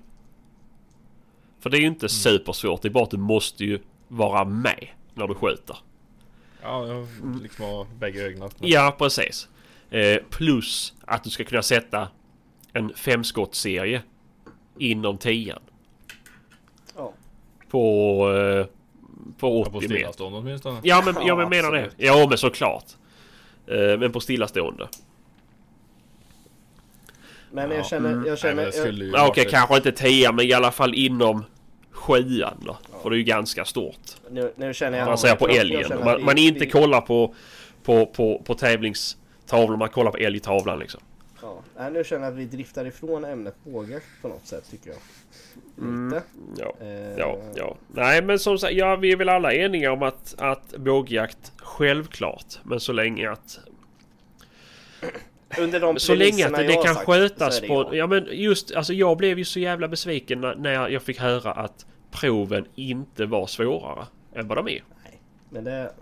För 1.61 1.71
det 1.71 1.77
är 1.79 1.81
ju 1.81 1.87
inte 1.87 2.09
supersvårt. 2.09 2.83
Det 2.83 2.89
är 2.89 2.91
bara 2.91 3.05
att 3.05 3.11
du 3.11 3.17
måste 3.17 3.65
ju 3.65 3.79
vara 4.09 4.45
med 4.45 4.89
när 5.15 5.27
du 5.29 5.35
skjuter. 5.35 5.77
Ja, 6.63 6.87
jag 6.87 7.07
liksom 7.43 7.65
ha 7.65 7.87
bägge 7.99 8.23
ögonen. 8.23 8.51
Ja, 8.61 8.95
precis. 8.99 9.49
Eh, 9.91 10.17
plus 10.31 10.93
att 11.05 11.25
du 11.25 11.31
ska 11.31 11.45
kunna 11.45 11.63
sätta 11.63 12.09
en 12.73 12.93
femskottsserie 12.95 14.03
inom 14.79 15.19
tian. 15.19 15.59
Ja. 16.97 17.13
På, 17.71 17.79
eh, 18.33 18.67
på 19.39 19.49
Ja, 19.49 19.61
80 19.61 19.71
på 19.71 19.81
meter. 19.81 19.95
stillastående 19.95 20.39
åtminstone. 20.39 20.81
Ja 20.83 21.03
men 21.05 21.15
Ja, 21.15 21.27
jag 21.27 21.51
menar 21.51 21.73
det. 21.73 21.91
Ja 21.97 22.27
men 22.29 22.39
såklart. 22.39 22.85
Eh, 23.67 23.99
men 23.99 24.13
på 24.13 24.21
stillastående. 24.21 24.89
Men 27.53 27.71
Ja, 27.71 27.77
jag 27.77 27.87
känner, 27.87 28.13
mm. 28.13 28.27
jag 28.27 28.39
känner, 28.39 28.55
Nej, 28.55 28.65
men 28.65 28.73
det 28.73 28.79
skulle 28.79 29.05
ju 29.05 29.11
Ja, 29.11 29.29
Okej 29.29 29.45
varit- 29.45 29.51
kanske 29.53 29.77
inte 29.77 29.93
tian 29.93 30.37
men 30.37 30.45
i 30.47 30.53
alla 30.53 30.71
fall 30.71 30.95
inom 30.95 31.45
sjuan 31.91 32.55
då. 32.67 32.79
För 33.03 33.11
det 33.11 33.17
är 33.17 33.19
ju 33.19 33.25
ganska 33.25 33.65
stort. 33.65 33.97
nu, 34.31 34.53
nu 34.57 34.75
känner 34.75 34.99
jag... 34.99 35.07
Man 35.07 35.19
säger 35.19 35.37
på 35.37 35.49
jag- 35.49 35.55
jag 35.57 35.61
älgen. 35.61 36.05
Man, 36.25 36.35
vi- 36.35 36.47
inte 36.47 36.61
vi- 36.61 36.71
kollar 36.71 37.01
på, 37.01 37.35
på, 37.85 38.07
på, 38.07 38.43
på 38.45 38.55
tävlingstavlan. 38.55 39.79
Man 39.79 39.89
kollar 39.89 40.11
på 40.11 40.17
älgtavlan 40.17 40.79
liksom. 40.79 41.01
Ja, 41.77 41.89
nu 41.91 42.05
känner 42.05 42.25
jag 42.25 42.33
att 42.33 42.39
vi 42.39 42.45
driftar 42.45 42.85
ifrån 42.85 43.25
ämnet 43.25 43.55
bågjakt 43.65 44.07
på 44.23 44.29
något 44.29 44.47
sätt 44.47 44.65
tycker 44.71 44.91
jag. 44.91 44.99
Lite. 46.05 46.23
Ja. 46.57 46.75
Eh, 46.81 47.19
Ja, 47.19 47.39
ja. 47.55 47.77
Nej 47.89 48.23
men 48.23 48.39
som 48.39 48.59
sagt, 48.59 48.73
ja 48.75 48.97
vi 48.97 49.13
är 49.13 49.17
väl 49.17 49.29
alla 49.29 49.55
eniga 49.55 49.93
om 49.93 50.03
att, 50.03 50.35
att 50.39 50.75
bågjakt 50.77 51.53
självklart. 51.57 52.47
Men 52.63 52.81
så 52.81 52.93
länge 52.93 53.31
att 53.31 53.59
Under 55.59 55.81
de 55.81 55.99
Så 55.99 56.15
länge 56.15 56.47
att 56.47 56.55
det, 56.55 56.75
har 56.75 56.85
kan 56.85 56.95
sagt, 56.95 57.07
skötas 57.07 57.61
det 57.61 57.69
på... 57.69 57.97
ja. 57.97 58.07
Men 58.07 58.27
just 58.31 58.75
alltså 58.75 58.93
jag 58.93 59.17
blev 59.17 59.39
ju 59.39 59.45
så 59.45 59.59
jävla 59.61 59.89
besviken 59.89 60.41
när, 60.41 60.89
jag 60.89 61.03
fick 61.03 61.19
höra 61.19 61.53
att 61.53 61.87
proven 62.11 62.67
inte 62.75 63.27
var 63.27 63.47
svårare 63.47 64.07
än 64.35 64.49
vad 64.49 64.59
de 64.59 64.69
är. 64.69 64.85
Nej, 65.05 65.21
men 65.51 65.65
det... 65.65 65.93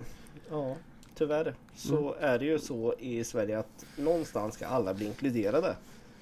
Ja, 0.51 0.76
tyvärr 1.14 1.55
så 1.76 2.14
är 2.20 2.38
det 2.38 2.44
ju 2.44 2.59
så 2.59 2.94
i 2.99 3.24
Sverige 3.24 3.59
att 3.59 3.86
någonstans 3.96 4.55
ska 4.55 4.66
alla 4.66 4.94
bli 4.94 5.07
inkluderade 5.07 5.76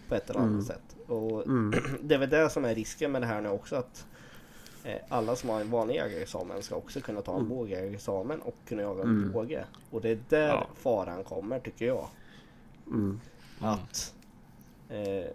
på 0.08 0.14
ett 0.14 0.30
eller 0.30 0.40
annat 0.40 0.66
sätt. 0.66 0.96
Och 1.06 1.44
det 2.00 2.14
är 2.14 2.18
väl 2.18 2.30
det 2.30 2.50
som 2.50 2.64
är 2.64 2.74
risken 2.74 3.12
med 3.12 3.22
det 3.22 3.26
här 3.26 3.40
nu 3.40 3.48
också 3.48 3.76
att 3.76 4.06
eh, 4.84 4.96
alla 5.08 5.36
som 5.36 5.50
har 5.50 5.60
en 5.60 5.70
vanlig 5.70 5.94
jägarexamen 5.94 6.62
ska 6.62 6.74
också 6.74 7.00
kunna 7.00 7.22
ta 7.22 7.38
en 7.38 7.48
bågjägarexamen 7.48 8.40
och 8.40 8.56
kunna 8.68 8.82
jaga 8.82 9.02
en 9.02 9.32
båge. 9.32 9.64
Och 9.90 10.00
det 10.00 10.10
är 10.10 10.18
där 10.28 10.48
Ja. 10.48 10.66
faran 10.82 11.24
kommer 11.24 11.58
tycker 11.58 11.86
jag. 11.86 12.08
Mm. 12.86 13.20
Att 13.60 14.14
eh, 14.88 15.30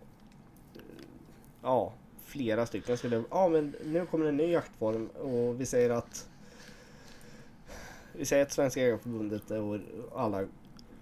ja, 1.62 1.94
flera 2.26 2.66
stycken 2.66 2.98
skulle, 2.98 3.24
ja 3.30 3.50
men 3.50 3.76
nu 3.86 4.06
kommer 4.06 4.26
en 4.26 4.38
ny 4.38 4.52
jaktform 4.52 5.08
och 5.08 5.62
vi 5.62 5.66
säger 5.66 5.90
att 5.90 6.28
vi 8.14 8.26
säger 8.26 8.44
att 8.44 8.52
Svenska 8.52 8.82
Jägareförbundet 8.82 9.52
och 9.52 9.78
alla 10.22 10.46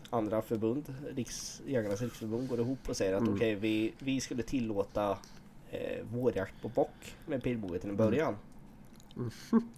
andra 0.10 0.42
förbund, 0.42 0.94
Riks, 1.16 1.62
Jägarnas 1.66 2.02
Riksförbund 2.02 2.50
går 2.50 2.60
ihop 2.60 2.90
och 2.90 2.98
säger 2.98 3.14
att 3.14 3.28
okej 3.28 3.56
vi, 3.56 3.94
vi 4.00 4.22
skulle 4.22 4.44
tillåta 4.44 5.18
eh, 5.72 6.06
vårjakt 6.12 6.62
på 6.62 6.70
bock 6.70 7.16
med 7.26 7.44
pilbåge 7.44 7.80
till 7.80 7.90
en 7.90 7.96
början. 7.96 8.36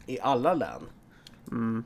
I 0.06 0.20
alla 0.20 0.54
län. 0.54 0.82
Mm. 1.52 1.84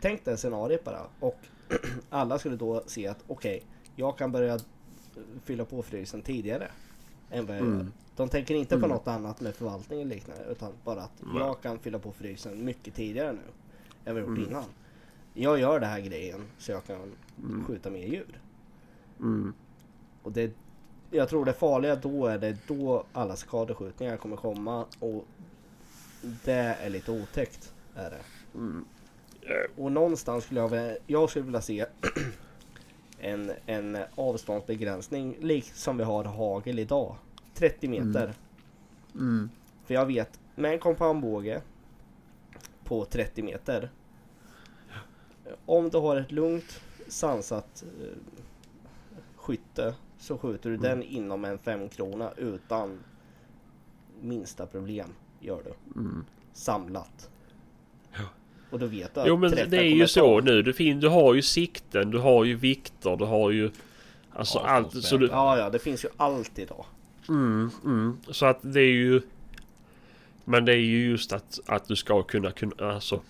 Tänk 0.00 0.24
det 0.24 0.36
scenariot 0.36 0.84
bara. 0.84 1.00
Och 1.20 1.38
alla 2.10 2.38
skulle 2.38 2.56
då 2.56 2.82
se 2.86 3.06
att 3.06 3.24
okej, 3.26 3.62
jag 3.96 4.18
kan 4.18 4.32
börja 4.32 4.58
fylla 5.44 5.64
på 5.64 5.82
frysen 5.82 6.22
tidigare. 6.22 6.70
Än 7.30 7.46
vad 7.46 7.56
jag 7.56 7.62
Mm. 7.66 7.78
gör. 7.78 7.86
De 8.16 8.28
tänker 8.28 8.54
inte 8.54 8.78
på 8.80 8.86
något 8.86 9.08
annat 9.08 9.40
med 9.40 9.54
förvaltning 9.54 10.00
eller 10.02 10.14
liknande. 10.14 10.44
Utan 10.44 10.72
bara 10.84 11.02
att 11.02 11.12
Nej. 11.20 11.36
jag 11.38 11.60
kan 11.62 11.78
fylla 11.78 11.98
på 11.98 12.12
frysen 12.12 12.64
mycket 12.64 12.94
tidigare 12.94 13.32
nu. 13.32 13.38
Än 14.04 14.14
vad 14.14 14.22
jag 14.22 14.28
gjort 14.28 14.38
Mm. 14.38 14.50
innan. 14.50 14.64
Jag 15.34 15.58
gör 15.60 15.80
det 15.80 15.86
här 15.86 16.00
grejen 16.00 16.40
så 16.58 16.72
jag 16.72 16.84
kan 16.84 17.12
skjuta 17.66 17.90
mer 17.90 18.06
djur. 18.06 18.40
Mm. 19.20 19.52
Och 20.22 20.32
det, 20.32 20.52
jag 21.10 21.28
tror 21.28 21.44
det 21.44 21.52
farliga 21.52 21.96
då 21.96 22.26
är 22.26 22.38
det 22.38 22.56
då 22.66 23.04
alla 23.12 23.36
skadeskjutningar 23.36 24.16
kommer 24.16 24.36
komma. 24.36 24.86
Och 24.98 25.24
det 26.44 26.52
är 26.52 26.90
lite 26.90 27.12
otäckt. 27.12 27.72
Är 27.96 28.10
det. 28.10 28.20
Och 29.76 29.92
någonstans 29.92 30.44
skulle 30.44 30.60
jag, 30.60 30.96
jag 31.06 31.30
skulle 31.30 31.44
vilja 31.44 31.60
se 31.60 31.86
en, 33.24 33.52
en 33.66 33.98
avståndsbegränsning 34.14 35.36
lik 35.40 35.64
som 35.64 35.96
vi 35.96 36.04
har 36.04 36.24
hagel 36.24 36.78
idag. 36.78 37.16
30 37.54 37.88
meter. 37.88 38.34
Mm. 39.14 39.50
För 39.84 39.94
jag 39.94 40.06
vet 40.06 40.40
med 40.54 40.72
en 40.72 40.78
kompanbåge 40.78 41.62
på 42.84 43.04
30 43.04 43.42
meter. 43.42 43.90
Om 45.66 45.88
du 45.88 45.98
har 45.98 46.16
ett 46.16 46.32
lugnt 46.32 46.80
sansat 47.08 47.84
eh, 48.00 48.18
skytte 49.36 49.94
så 50.18 50.38
skjuter 50.38 50.70
du 50.70 50.76
den 50.76 51.02
inom 51.02 51.44
en 51.44 51.58
5 51.58 51.88
krona 51.88 52.32
utan 52.36 52.98
minsta 54.20 54.66
problem. 54.66 55.08
Gör 55.40 55.62
du. 55.64 56.00
Mm. 56.00 56.24
Samlat. 56.52 57.30
Och 58.74 58.80
då 58.80 58.86
vet 58.86 59.14
du 59.14 59.20
att 59.20 59.26
Jo 59.28 59.36
men 59.36 59.50
det 59.50 59.76
är 59.78 59.82
ju 59.82 60.08
så 60.08 60.40
nu. 60.40 60.62
Du, 60.62 60.72
fin, 60.72 61.00
du 61.00 61.08
har 61.08 61.34
ju 61.34 61.42
sikten, 61.42 62.10
du 62.10 62.18
har 62.18 62.44
ju 62.44 62.54
vikter, 62.54 63.16
du 63.16 63.24
har 63.24 63.50
ju... 63.50 63.70
Alltså 64.32 64.58
Ja, 64.58 64.66
allt. 64.66 65.04
Så 65.04 65.16
du, 65.16 65.26
Ja, 65.26 65.58
ja, 65.58 65.70
det 65.70 65.78
finns 65.78 66.04
ju 66.04 66.08
allt 66.16 66.58
idag. 66.58 66.84
Mm, 67.28 67.70
mm. 67.84 68.18
Så 68.30 68.46
att 68.46 68.58
det 68.62 68.80
är 68.80 68.92
ju... 68.92 69.22
Men 70.44 70.64
det 70.64 70.72
är 70.72 70.76
ju 70.76 71.10
just 71.10 71.32
att, 71.32 71.60
att 71.66 71.88
du 71.88 71.96
ska 71.96 72.22
kunna, 72.22 72.50
kunna 72.50 72.92
alltså... 72.92 73.20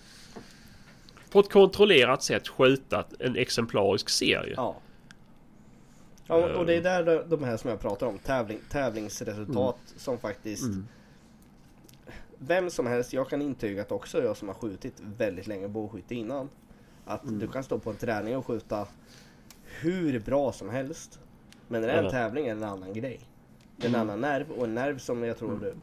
På 1.31 1.39
ett 1.39 1.51
kontrollerat 1.51 2.23
sätt 2.23 2.47
skjuta 2.47 3.03
en 3.19 3.35
exemplarisk 3.35 4.09
serie. 4.09 4.53
Ja. 4.57 4.75
Ja, 6.27 6.35
och 6.55 6.65
det 6.65 6.73
är 6.75 6.81
där 6.81 7.23
de- 7.29 7.43
här 7.43 7.57
som 7.57 7.69
jag 7.69 7.79
pratar 7.79 8.07
om, 8.07 8.17
tävling, 8.19 8.59
tävlingsresultat 8.71 9.77
som 9.97 10.17
faktiskt 10.17 10.63
Mm. 10.63 10.87
Vem 12.47 12.69
som 12.69 12.87
helst, 12.87 13.13
jag 13.13 13.29
kan 13.29 13.41
intyga 13.41 13.81
att 13.81 13.91
också 13.91 14.23
jag 14.23 14.37
som 14.37 14.47
har 14.47 14.55
skjutit 14.55 14.93
väldigt 14.99 15.47
länge 15.47 15.67
bågskytte 15.67 16.15
innan 16.15 16.49
Att 17.07 17.23
Mm. 17.23 17.39
du 17.39 17.47
kan 17.47 17.63
stå 17.63 17.79
på 17.79 17.89
en 17.89 17.95
träning 17.95 18.37
och 18.37 18.45
skjuta 18.45 18.87
hur 19.81 20.19
bra 20.19 20.51
som 20.51 20.69
helst. 20.69 21.19
Men 21.67 21.81
när 21.81 21.87
det 21.87 21.93
är 21.93 22.03
en 22.03 22.11
tävling 22.11 22.45
är 22.47 22.55
det 22.55 22.61
en 22.61 22.69
annan 22.69 22.93
grej. 22.93 23.19
Det 23.77 23.85
är 23.87 23.89
en 23.89 23.95
annan 23.95 24.21
nerv 24.21 24.51
och 24.51 24.63
en 24.63 24.73
nerv 24.75 24.97
som 24.97 25.23
jag 25.23 25.37
tror 25.37 25.73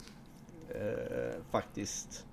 eh, 0.69 1.41
faktiskt 1.51 2.27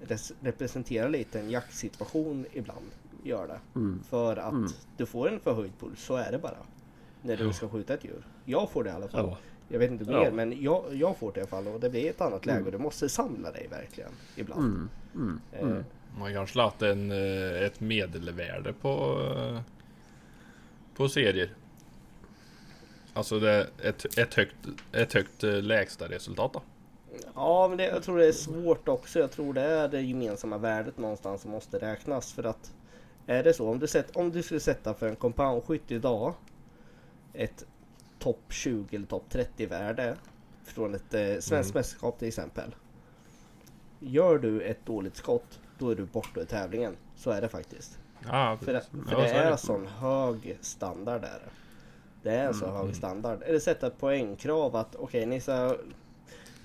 res- 0.00 0.32
representerar 0.40 1.08
lite 1.08 1.40
en 1.40 1.50
jaktsituation 1.50 2.46
ibland 2.52 2.86
Gör 3.22 3.46
det. 3.48 3.60
Mm. 3.78 4.02
För 4.08 4.36
att 4.36 4.52
Mm. 4.52 4.68
du 4.96 5.06
får 5.06 5.28
en 5.28 5.40
förhöjd 5.40 5.72
puls, 5.78 6.00
så 6.04 6.16
är 6.16 6.32
det 6.32 6.38
bara 6.38 6.56
När 7.22 7.36
du 7.36 7.52
ska 7.52 7.68
skjuta 7.68 7.94
ett 7.94 8.04
djur. 8.04 8.26
Jag 8.44 8.70
får 8.70 8.84
det 8.84 8.90
i 8.90 8.92
alla 8.92 9.08
fall. 9.08 9.26
Ja. 9.30 9.38
Jag 9.68 9.78
vet 9.78 9.90
inte 9.90 10.04
Ja. 10.12 10.20
mer 10.20 10.30
men 10.30 10.62
jag, 10.62 10.84
jag 10.94 11.16
får 11.16 11.32
det 11.32 11.38
i 11.38 11.40
alla 11.40 11.48
fall 11.48 11.66
och 11.68 11.80
det 11.80 11.90
blir 11.90 12.10
ett 12.10 12.20
annat 12.20 12.46
läge 12.46 12.64
och 12.64 12.72
du 12.72 12.78
måste 12.78 13.08
samla 13.08 13.52
dig 13.52 13.66
verkligen 13.70 14.10
ibland. 14.36 14.60
Mm. 14.64 14.88
Mm. 15.14 15.40
Eh, 15.52 15.60
Mm. 15.60 15.84
Man 16.18 16.32
kanske 16.32 16.58
lagt 16.58 16.82
en, 16.82 17.10
eh, 17.10 17.62
ett 17.62 17.80
medelvärde 17.80 18.72
på, 18.72 19.20
eh, 19.36 19.60
på 20.96 21.08
serier. 21.08 21.50
Alltså 23.12 23.40
det 23.40 23.50
är 23.50 23.66
ett, 23.82 24.18
ett 24.18 24.34
högt, 24.34 24.56
ett 24.92 25.12
högt 25.12 25.42
lägsta 25.42 26.08
resultat 26.08 26.52
då. 26.52 26.62
Ja 27.34 27.68
men 27.68 27.78
det, 27.78 27.84
jag 27.84 28.02
tror 28.02 28.18
det 28.18 28.26
är 28.26 28.32
svårt 28.32 28.88
också. 28.88 29.18
Jag 29.18 29.30
tror 29.30 29.54
det 29.54 29.60
är 29.62 29.88
det 29.88 30.00
gemensamma 30.00 30.58
värdet 30.58 30.98
någonstans 30.98 31.42
som 31.42 31.50
måste 31.50 31.78
räknas 31.78 32.32
för 32.32 32.44
att 32.44 32.72
är 33.26 33.42
det 33.44 33.52
så 33.54 33.68
om 33.70 33.78
du, 33.78 33.86
sätt, 33.86 34.16
om 34.16 34.30
du 34.32 34.42
skulle 34.42 34.60
sätta 34.60 34.94
för 34.94 35.08
en 35.08 35.16
compoundskytt 35.16 35.90
idag 35.90 36.34
ett 37.32 37.64
topp 38.18 38.42
20 38.48 38.96
eller 38.96 39.06
topp 39.06 39.24
30 39.28 39.66
värde 39.66 40.16
från 40.64 40.94
ett 40.94 41.14
eh, 41.14 41.38
svenskt 41.40 41.74
mästerskap 41.74 42.18
till 42.18 42.28
exempel. 42.28 42.74
Gör 44.00 44.38
du 44.38 44.60
ett 44.60 44.86
dåligt 44.86 45.16
skott 45.16 45.60
då 45.78 45.90
är 45.90 45.96
du 45.96 46.04
borta 46.04 46.40
i 46.40 46.46
tävlingen. 46.46 46.96
Så 47.16 47.30
är 47.30 47.40
det 47.40 47.48
faktiskt. 47.48 47.98
Ja, 48.26 48.58
För 48.62 48.72
det, 48.72 48.82
för 49.08 49.22
det 49.22 49.28
så 49.28 49.34
är 49.34 49.56
sån 49.56 49.86
hög 49.86 50.58
standard 50.60 51.20
där. 51.20 51.42
Det 52.22 52.30
är 52.32 52.52
så 52.52 52.64
Mm, 52.64 52.76
hög 52.76 52.96
standard. 52.96 53.42
Eller 53.42 53.58
sätta 53.58 53.90
poängkrav 53.90 54.76
att 54.76 54.96
okej 54.96 55.26
ni 55.26 55.40
ska 55.40 55.76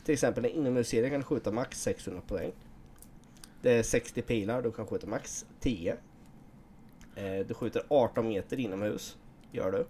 till 0.06 0.14
exempel 0.14 0.46
en 0.46 0.52
inomhusserie 0.52 1.10
kan 1.10 1.20
du 1.20 1.26
skjuta 1.26 1.52
max 1.52 1.82
600 1.82 2.22
poäng. 2.28 2.52
Det 3.62 3.72
är 3.72 3.84
60 3.84 4.22
pilar, 4.22 4.62
du 4.62 4.72
kan 4.72 4.88
skjuta 4.88 5.08
max 5.08 5.46
10. 5.60 5.98
Eh, 7.16 7.46
du 7.48 7.54
skjuter 7.54 7.84
18 7.88 8.28
meter 8.28 8.60
inomhus. 8.60 9.18
Gör 9.52 9.72
du. 9.72 9.86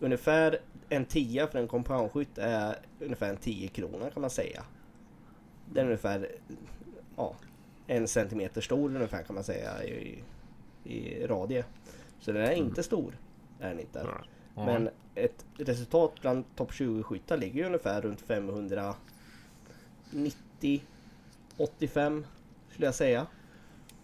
Ungefär 0.00 0.58
en 0.88 1.04
10 1.04 1.46
för 1.46 1.58
en 1.58 1.68
compoundskytt 1.68 2.38
är 2.38 2.76
ungefär 3.00 3.30
en 3.30 3.36
10 3.36 3.68
kronor 3.68 4.10
kan 4.10 4.20
man 4.20 4.30
säga. 4.30 4.64
Det 5.72 5.80
är 5.80 5.84
ungefär 5.84 6.28
ja, 7.16 7.36
en 7.86 8.08
centimeter 8.08 8.60
stor 8.60 8.94
ungefär 8.96 9.22
kan 9.22 9.34
man 9.34 9.44
säga 9.44 9.84
i, 9.84 10.22
i 10.84 11.26
radie. 11.26 11.64
Så 12.20 12.32
den 12.32 12.42
är 12.42 12.52
inte 12.52 12.82
stor. 12.82 13.18
Är 13.60 13.68
den 13.68 13.80
inte. 13.80 14.06
Ja. 14.54 14.66
Men 14.66 14.90
ett 15.14 15.44
resultat 15.58 16.12
bland 16.20 16.44
topp 16.56 16.72
20 16.72 17.02
skyttar 17.02 17.36
ligger 17.36 17.60
ju 17.60 17.66
ungefär 17.66 18.00
runt 18.02 18.20
590 18.20 18.96
85 21.56 22.26
skulle 22.70 22.86
jag 22.86 22.94
säga. 22.94 23.26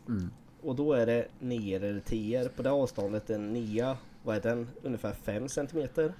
Mm. 0.09 0.31
Och 0.63 0.77
då 0.77 0.93
är 0.93 1.07
det 1.07 1.29
9 1.39 1.77
eller 1.77 2.01
10 2.01 2.49
på 2.49 2.63
det 2.63 2.71
avståndet. 2.71 3.31
En 3.31 3.53
9, 3.53 3.97
vad 4.23 4.37
är 4.37 4.41
den? 4.41 4.69
Ungefär 4.83 5.13
5 5.13 5.49
centimeter 5.49 6.15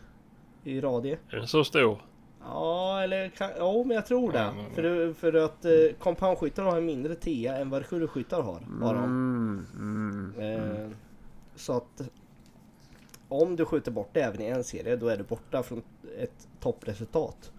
i 0.65 0.81
radie. 0.81 1.19
Är 1.31 1.37
den 1.37 1.47
så 1.47 1.65
stor? 1.65 2.03
Ja, 2.41 3.03
eller 3.03 3.29
kan, 3.29 3.51
ja, 3.57 3.85
men 3.87 3.95
jag 3.95 4.07
tror 4.07 4.33
det. 4.33 4.39
Ja, 4.39 4.53
men- 4.55 4.75
För, 4.75 5.13
för 5.13 5.33
att 5.35 5.65
eh, 5.65 5.73
compoundskyttar 5.99 6.63
har 6.63 6.77
en 6.77 6.85
mindre 6.85 7.15
10 7.15 7.57
än 7.57 7.71
vad 7.71 7.87
kulskyttar 7.87 8.43
har. 8.43 8.61
har 8.87 8.95
de. 8.95 9.05
Mm, 9.05 9.67
mm. 9.77 10.41
Eh, 10.41 10.89
så 11.55 11.73
att 11.77 12.11
om 13.29 13.57
du 13.57 13.65
skjuter 13.65 13.91
bort 13.91 14.11
det 14.13 14.21
även 14.23 14.41
i 14.41 14.45
en 14.47 14.65
serie 14.65 14.97
då 14.97 15.09
är 15.09 15.17
du 15.17 15.23
borta 15.25 15.63
från 15.63 15.83
ett 16.19 16.49
toppresultat. 16.61 17.53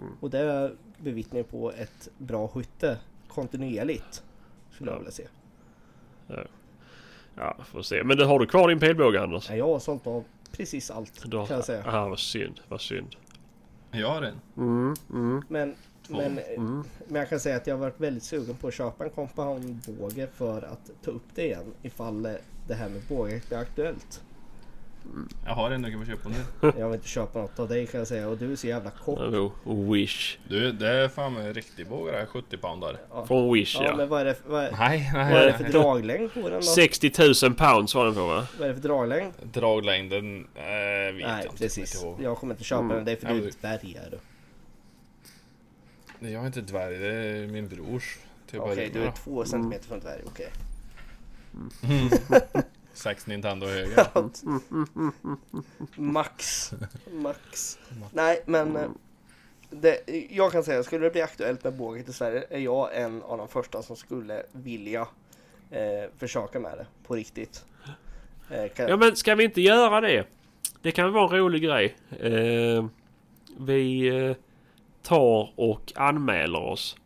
Mm. 0.00 0.12
Och 0.20 0.30
det 0.30 0.72
bevittnar 0.98 1.38
ju 1.38 1.44
på 1.44 1.72
ett 1.72 2.08
bra 2.18 2.48
skytte 2.48 2.98
kontinuerligt. 3.28 4.22
Skulle 4.70 4.90
jag 4.90 4.94
Ja. 4.94 4.98
vilja 4.98 5.12
se. 5.12 5.26
Ja, 6.26 6.36
får 7.64 7.82
se. 7.82 8.04
Men 8.04 8.16
det 8.16 8.24
har 8.24 8.38
du 8.38 8.46
kvar 8.46 8.68
din 8.68 8.80
pilbåge 8.80 9.20
Anders? 9.22 9.50
Ja, 9.50 9.56
Jag 9.56 9.66
har 9.68 9.78
sålt 9.78 10.06
av 10.06 10.24
precis 10.52 10.90
allt 10.90 11.24
har- 11.34 11.46
kan 11.46 11.56
jag 11.56 11.64
säga. 11.64 11.82
Ah, 11.86 12.08
vad 12.08 12.18
synd. 12.18 12.60
Vad 12.68 12.80
synd. 12.80 13.16
Jag 13.90 14.08
har 14.08 14.22
en. 14.22 14.40
Mm, 14.56 14.94
mm, 15.12 15.42
Men, 15.48 15.74
men, 16.08 16.38
mm. 16.38 16.82
men 17.08 17.20
jag 17.20 17.28
kan 17.28 17.40
säga 17.40 17.56
att 17.56 17.66
jag 17.66 17.74
har 17.74 17.80
varit 17.80 18.00
väldigt 18.00 18.22
sugen 18.22 18.54
på 18.54 18.68
att 18.68 18.74
köpa 18.74 19.04
en 19.04 19.10
compoundbåge 19.10 20.26
för 20.34 20.62
att 20.62 20.90
ta 21.04 21.10
upp 21.10 21.22
det 21.34 21.44
igen 21.44 21.74
ifall 21.82 22.22
det 22.68 22.74
här 22.74 22.88
med 22.88 23.02
båge 23.08 23.40
blir 23.48 23.58
aktuellt. 23.58 24.22
Jag 25.46 25.52
har 25.54 25.70
en 25.70 25.82
du 25.82 25.90
kan 25.90 26.00
få 26.04 26.10
köpa 26.10 26.28
nu. 26.28 26.72
Jag 26.78 26.86
vill 26.88 26.94
inte 26.94 27.08
köpa 27.08 27.38
något 27.38 27.58
av 27.58 27.68
dig 27.68 27.86
kan 27.86 27.98
jag 27.98 28.08
säga 28.08 28.28
och 28.28 28.38
du 28.38 28.52
är 28.52 28.56
så 28.56 28.66
jävla 28.66 28.90
kort. 28.90 29.18
Oh, 29.64 29.92
wish. 29.92 30.38
Du, 30.48 30.72
det 30.72 30.88
är 30.88 31.08
fan 31.08 31.36
en 31.36 31.54
riktig 31.54 31.88
båge 31.88 32.10
det 32.12 32.18
här. 32.18 32.26
70 32.26 32.56
poundare. 32.56 32.96
Från 33.26 33.52
Wish 33.54 33.74
Ja, 33.76 33.84
ja. 33.84 33.96
men 33.96 34.08
vad 34.08 34.20
är 34.20 34.24
det, 34.24 34.36
vad 34.46 34.64
är, 34.64 34.72
Nej, 34.72 35.10
vad 35.14 35.22
är 35.22 35.46
det 35.46 35.52
för 35.52 35.62
nej. 35.62 35.72
draglängd 35.72 36.34
på 36.34 36.40
den 36.40 36.52
då? 36.52 36.62
60 36.62 37.12
000 37.44 37.54
pounds 37.54 37.94
var 37.94 38.04
den 38.04 38.14
på 38.14 38.26
va? 38.26 38.46
Vad 38.58 38.64
är 38.68 38.74
det 38.74 38.80
för 38.80 38.88
draglängd? 38.88 39.32
Draglängden 39.42 40.46
äh, 40.54 40.62
vet 40.62 41.14
Nej 41.14 41.22
jag 41.22 41.44
inte. 41.44 41.56
precis. 41.58 41.94
kommer 42.00 42.10
inte 42.12 42.22
Jag 42.24 42.36
kommer 42.38 42.54
inte 42.54 42.64
köpa 42.64 42.82
Mm. 42.84 42.96
den. 42.96 43.04
Det 43.04 43.12
är 43.12 43.16
för 43.16 43.26
Ja, 43.26 43.32
du 43.34 43.40
men 43.40 43.48
är 43.48 43.52
dvärg 43.60 43.74
är 43.96 44.10
du. 44.10 44.16
ihåg. 44.16 44.20
Nej, 46.18 46.32
Jag 46.32 46.42
är 46.42 46.46
inte 46.46 46.60
dvärg, 46.60 46.98
det 46.98 47.14
är 47.14 47.46
min 47.46 47.68
brors. 47.68 48.18
Till 48.50 48.58
att 48.58 48.64
Okej, 48.64 48.76
börja 48.76 48.88
du 48.92 48.98
med. 48.98 49.08
är 49.08 49.12
två 49.12 49.44
centimeter 49.44 49.84
från 49.88 50.00
dvärg. 50.00 50.20
Okej. 50.26 50.48
Sex 52.98 53.26
Nintendo 53.26 53.66
höger. 53.66 54.06
Max. 56.00 56.72
Max. 57.12 57.78
Nej, 58.12 58.42
men 58.46 58.76
eh, 58.76 58.88
det, 59.70 60.00
jag 60.30 60.52
kan 60.52 60.64
säga, 60.64 60.82
skulle 60.82 61.06
det 61.06 61.10
bli 61.10 61.22
aktuellt 61.22 61.64
med 61.64 61.76
båge 61.76 62.02
till 62.02 62.14
Sverige 62.14 62.44
är 62.50 62.58
jag 62.58 62.96
en 62.96 63.22
av 63.22 63.38
de 63.38 63.48
första 63.48 63.82
som 63.82 63.96
skulle 63.96 64.42
vilja 64.52 65.08
eh, 65.70 66.10
försöka 66.18 66.60
med 66.60 66.78
det 66.78 66.86
på 67.06 67.14
riktigt. 67.14 67.64
Eh, 68.50 68.68
kan, 68.68 68.88
Ja 68.88 68.96
men 68.96 69.16
ska 69.16 69.34
vi 69.34 69.44
inte 69.44 69.60
göra 69.60 70.00
det? 70.00 70.26
Det 70.82 70.92
kan 70.92 71.12
vara 71.12 71.36
en 71.36 71.42
rolig 71.42 71.62
grej. 71.62 71.96
Eh, 72.20 72.86
vi 73.58 74.08
eh, 74.08 74.36
tar 75.02 75.52
och 75.56 75.92
anmäler 75.94 76.62
oss. 76.62 76.96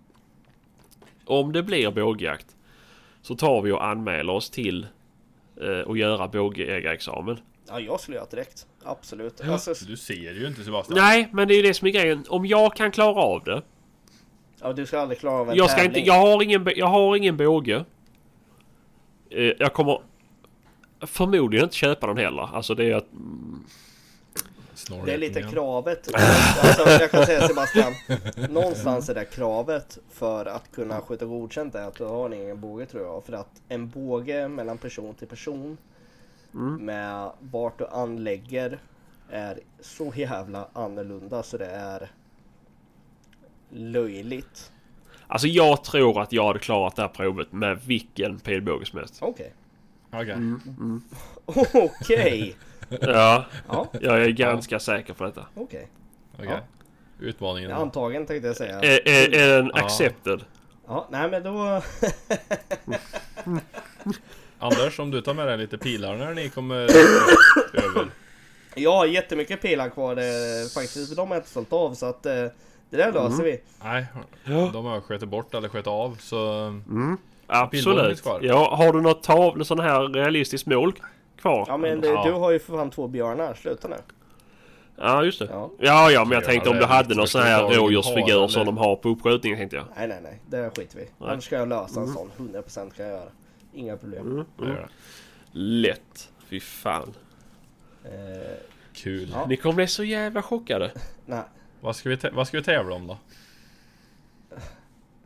Om 1.25 1.53
det 1.53 1.63
blir 1.63 1.91
bågjakt 1.91 2.57
så 3.23 3.37
tar 3.37 3.63
vi 3.63 3.73
och 3.73 3.85
anmäler 3.85 4.33
oss 4.33 4.51
till 4.51 4.87
eh, 5.63 5.91
att 5.91 5.99
göra 5.99 6.29
bågjägarexamen. 6.29 7.39
ja, 7.69 7.81
jag 7.81 8.01
skulle 8.01 8.17
göra 8.17 8.27
det 8.31 8.37
direkt. 8.37 8.67
Absolut. 8.85 9.41
Ja. 9.45 9.53
Alltså, 9.53 9.75
Du 9.87 9.97
ser 9.97 10.15
ju 10.35 10.47
inte 10.47 10.65
Sebastian. 10.65 10.99
Nej, 10.99 11.29
men 11.33 11.49
det 11.49 11.55
är 11.55 11.57
ju 11.57 11.63
det 11.63 11.75
som 11.75 11.89
är 11.89 11.93
grejen. 11.93 12.25
Om 12.29 12.47
jag 12.47 12.77
kan 12.77 12.91
klara 12.91 13.23
av 13.23 13.45
det. 13.45 13.63
ja, 14.61 14.73
du 14.73 14.87
ska 14.87 14.99
aldrig 15.01 15.19
klara 15.21 15.35
av 15.41 15.51
en 15.51 15.57
Jag, 15.57 15.71
ska 15.71 15.81
inte, 15.85 15.95
tävling. 15.95 16.07
jag, 16.07 16.21
har 16.21 16.43
ingen, 16.43 16.69
jag 16.77 16.87
har 16.87 17.17
ingen 17.17 17.37
båge. 17.37 17.85
Eh, 19.31 19.53
jag 19.59 19.73
kommer 19.73 20.01
förmodligen 21.01 21.65
inte 21.65 21.77
köpa 21.77 22.07
den 22.07 22.17
heller. 22.17 22.49
Alltså 22.57 22.75
det 22.75 22.85
är 22.91 22.95
att... 22.95 23.07
Snår 24.87 25.07
Det 25.07 25.13
är 25.15 25.19
lite 25.19 25.41
grann. 25.41 25.51
kravet. 25.53 26.09
Alltså, 26.63 26.89
jag 26.91 27.11
kan 27.11 27.27
säga 27.27 27.49
Sebastian. 27.49 27.93
Någonstans 28.51 29.09
är 29.09 29.15
det 29.15 29.25
kravet 29.25 29.99
för 30.11 30.47
att 30.47 30.73
kunna 30.73 31.01
skjuta 31.01 31.25
godkänt 31.25 31.75
är 31.75 31.83
att 31.89 31.95
du 31.95 32.05
har 32.05 32.27
en 32.27 32.33
egen 32.33 32.61
båge 32.61 32.87
tror 32.87 33.03
jag. 33.03 33.25
För 33.25 33.33
att 33.33 33.63
en 33.69 33.89
båge 33.89 34.49
mellan 34.49 34.79
person 34.79 35.15
till 35.15 35.29
person 35.29 35.79
Mm. 36.55 36.75
med 36.77 37.31
vart 37.41 37.79
du 37.79 37.87
anlägger 37.87 38.79
är 39.31 39.61
så 39.81 40.13
jävla 40.17 40.69
annorlunda 40.73 41.43
så 41.43 41.57
det 41.59 41.67
är 41.67 42.11
löjligt. 43.71 44.73
Alltså 45.27 45.47
jag 45.47 45.85
tror 45.85 46.23
att 46.23 46.33
jag 46.33 46.47
hade 46.47 46.59
klarat 46.59 46.97
det 46.97 47.03
här 47.03 47.09
provet 47.09 47.53
med 47.53 47.81
vilken 47.87 48.39
pilbåge 48.41 48.87
som 48.87 48.99
helst. 48.99 49.19
Okej. 49.21 49.53
Okej. 50.11 50.37
Okej. 51.75 52.57
Ja, 53.01 53.45
Ja, 53.69 53.89
jag 54.01 54.23
är 54.25 54.29
ganska 54.31 54.81
säker 54.81 55.13
på 55.13 55.25
detta. 55.25 55.47
okej. 55.55 55.89
Okej. 56.39 56.59
Utmaningen. 57.21 57.71
Ja, 57.71 57.77
Antagen 57.77 58.27
tänkte 58.27 58.47
jag 58.47 58.57
säga. 58.57 58.81
Är, 58.81 59.09
är, 59.09 59.35
är 59.35 59.57
den 59.57 59.71
Ja. 59.75 59.85
accepted? 59.85 60.41
Ja, 60.87 61.09
nej 61.11 61.31
men 61.31 61.43
då... 61.43 61.83
Anders, 64.59 64.99
om 64.99 65.11
du 65.11 65.21
tar 65.21 65.35
med 65.35 65.47
dig 65.47 65.59
lite 65.59 65.79
pilar 65.79 66.17
när 66.17 66.35
ni 66.35 66.49
kommer 66.49 66.77
över. 67.75 68.07
Jag 68.75 68.93
har 68.93 69.07
jättemycket 69.07 69.63
pilar 69.63 69.89
kvar 69.89 70.17
eh, 70.17 70.69
faktiskt. 70.75 71.17
De 71.17 71.29
har 71.29 71.37
jag 71.37 71.41
inte 71.41 71.51
sålt 71.51 71.73
av 71.73 71.95
så 71.95 72.07
att 72.07 72.27
eh, 72.27 72.33
det 72.91 72.97
där 72.97 73.13
löser 73.13 73.45
vi. 73.45 73.61
Nej, 73.85 74.07
Ja. 74.45 74.71
de 74.73 74.85
har 74.85 74.95
jag 74.95 75.05
skjutit 75.05 75.29
bort 75.29 75.55
eller 75.55 75.69
skjutit 75.69 75.87
av 75.87 76.17
så... 76.21 76.59
Mm. 76.67 77.17
Absolut. 77.47 78.23
Ja, 78.41 78.75
har 78.77 78.93
du 78.93 79.01
något 79.01 79.23
tav, 79.23 79.63
sån 79.65 79.81
här 79.81 80.09
realistiskt 80.09 80.67
mål 80.67 80.93
kvar? 81.43 81.65
Ja 81.69 81.77
men 81.77 82.01
det, 82.01 82.09
Ja. 82.09 82.25
du 82.25 82.33
har 82.33 82.51
ju 82.51 82.59
för 82.59 82.77
fan 82.77 82.91
två 82.91 83.09
björnar. 83.09 83.55
Sluta 83.55 83.89
nu. 83.89 83.97
Ja, 84.97 85.25
just 85.25 85.39
det. 85.39 85.45
Ja. 85.51 85.71
Ja, 85.79 86.11
ja, 86.11 86.25
men 86.25 86.33
jag 86.33 86.43
Ja, 86.43 86.47
tänkte 86.47 86.71
om 86.71 86.77
du 86.77 86.85
hade 86.85 87.15
någon 87.15 87.29
sån 87.29 87.43
här 87.43 87.63
rådjursfigur 87.63 88.41
har, 88.41 88.49
som 88.49 88.67
de 88.67 88.77
har 88.77 88.97
på 88.97 89.09
uppskjutningen 89.09 89.59
tänkte 89.59 89.77
jag. 89.77 89.85
Nej 89.97 90.09
nej 90.09 90.19
nej. 90.23 90.41
Det 90.47 90.71
skiter 90.77 90.97
vi 90.99 91.03
i. 91.05 91.09
Annars 91.19 91.45
ska 91.45 91.57
jag 91.57 91.69
lösa 91.69 92.01
en 92.01 92.09
sån. 92.09 92.31
100% 92.37 92.91
kan 92.97 93.07
jag 93.07 93.15
göra. 93.15 93.29
Inga 93.73 93.97
problem. 93.97 94.27
Mm. 94.31 94.45
Mm. 94.71 94.77
Lätt. 95.53 96.31
Fy 96.47 96.61
fan. 96.61 97.15
Eh, 98.05 98.11
Kul. 98.93 99.31
Ja. 99.35 99.47
Ni 99.49 99.57
kommer 99.57 99.75
bli 99.75 99.87
så 99.87 100.05
jävla 100.05 100.43
chockade. 100.43 100.91
nej. 101.27 101.43
Vad, 101.81 101.97
ska 101.97 102.09
vi 102.09 102.19
vad 102.33 102.47
ska 102.49 102.57
vi 102.57 102.65
tävla 102.65 102.95
om 102.95 103.07
då? 103.07 103.19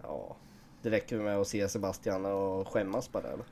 Ja. 0.03 0.37
Det 0.83 0.91
räcker 0.91 1.17
med 1.17 1.39
att 1.39 1.49
se 1.49 1.69
Sebastian 1.69 2.25
och 2.27 2.69
skämmas 2.69 3.13
bara 3.13 3.23
eller? 3.23 3.45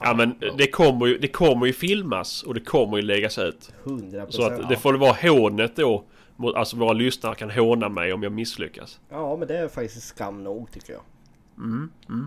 Ja 0.00 0.14
men 0.14 0.34
det 0.58 0.66
kommer 0.66 1.06
ju, 1.06 1.18
det 1.18 1.28
kommer 1.28 1.66
ju 1.66 1.72
filmas 1.72 2.42
och 2.42 2.54
det 2.54 2.60
kommer 2.60 2.96
ju 2.96 3.02
läggas 3.02 3.38
ut. 3.38 3.72
100%. 3.84 4.30
Så 4.30 4.42
att 4.46 4.68
det 4.68 4.76
får 4.76 4.94
vara 4.94 5.12
hånet 5.12 5.76
då. 5.76 6.04
mot- 6.36 6.54
Alltså 6.56 6.76
våra 6.76 6.92
lyssnare 6.92 7.34
kan 7.34 7.50
håna 7.50 7.88
mig 7.88 8.12
om 8.12 8.22
jag 8.22 8.32
misslyckas. 8.32 9.00
Ja 9.10 9.36
men 9.36 9.48
det 9.48 9.58
är 9.58 9.68
faktiskt 9.68 10.06
skam 10.06 10.44
nog 10.44 10.70
tycker 10.72 10.92
jag. 10.92 11.02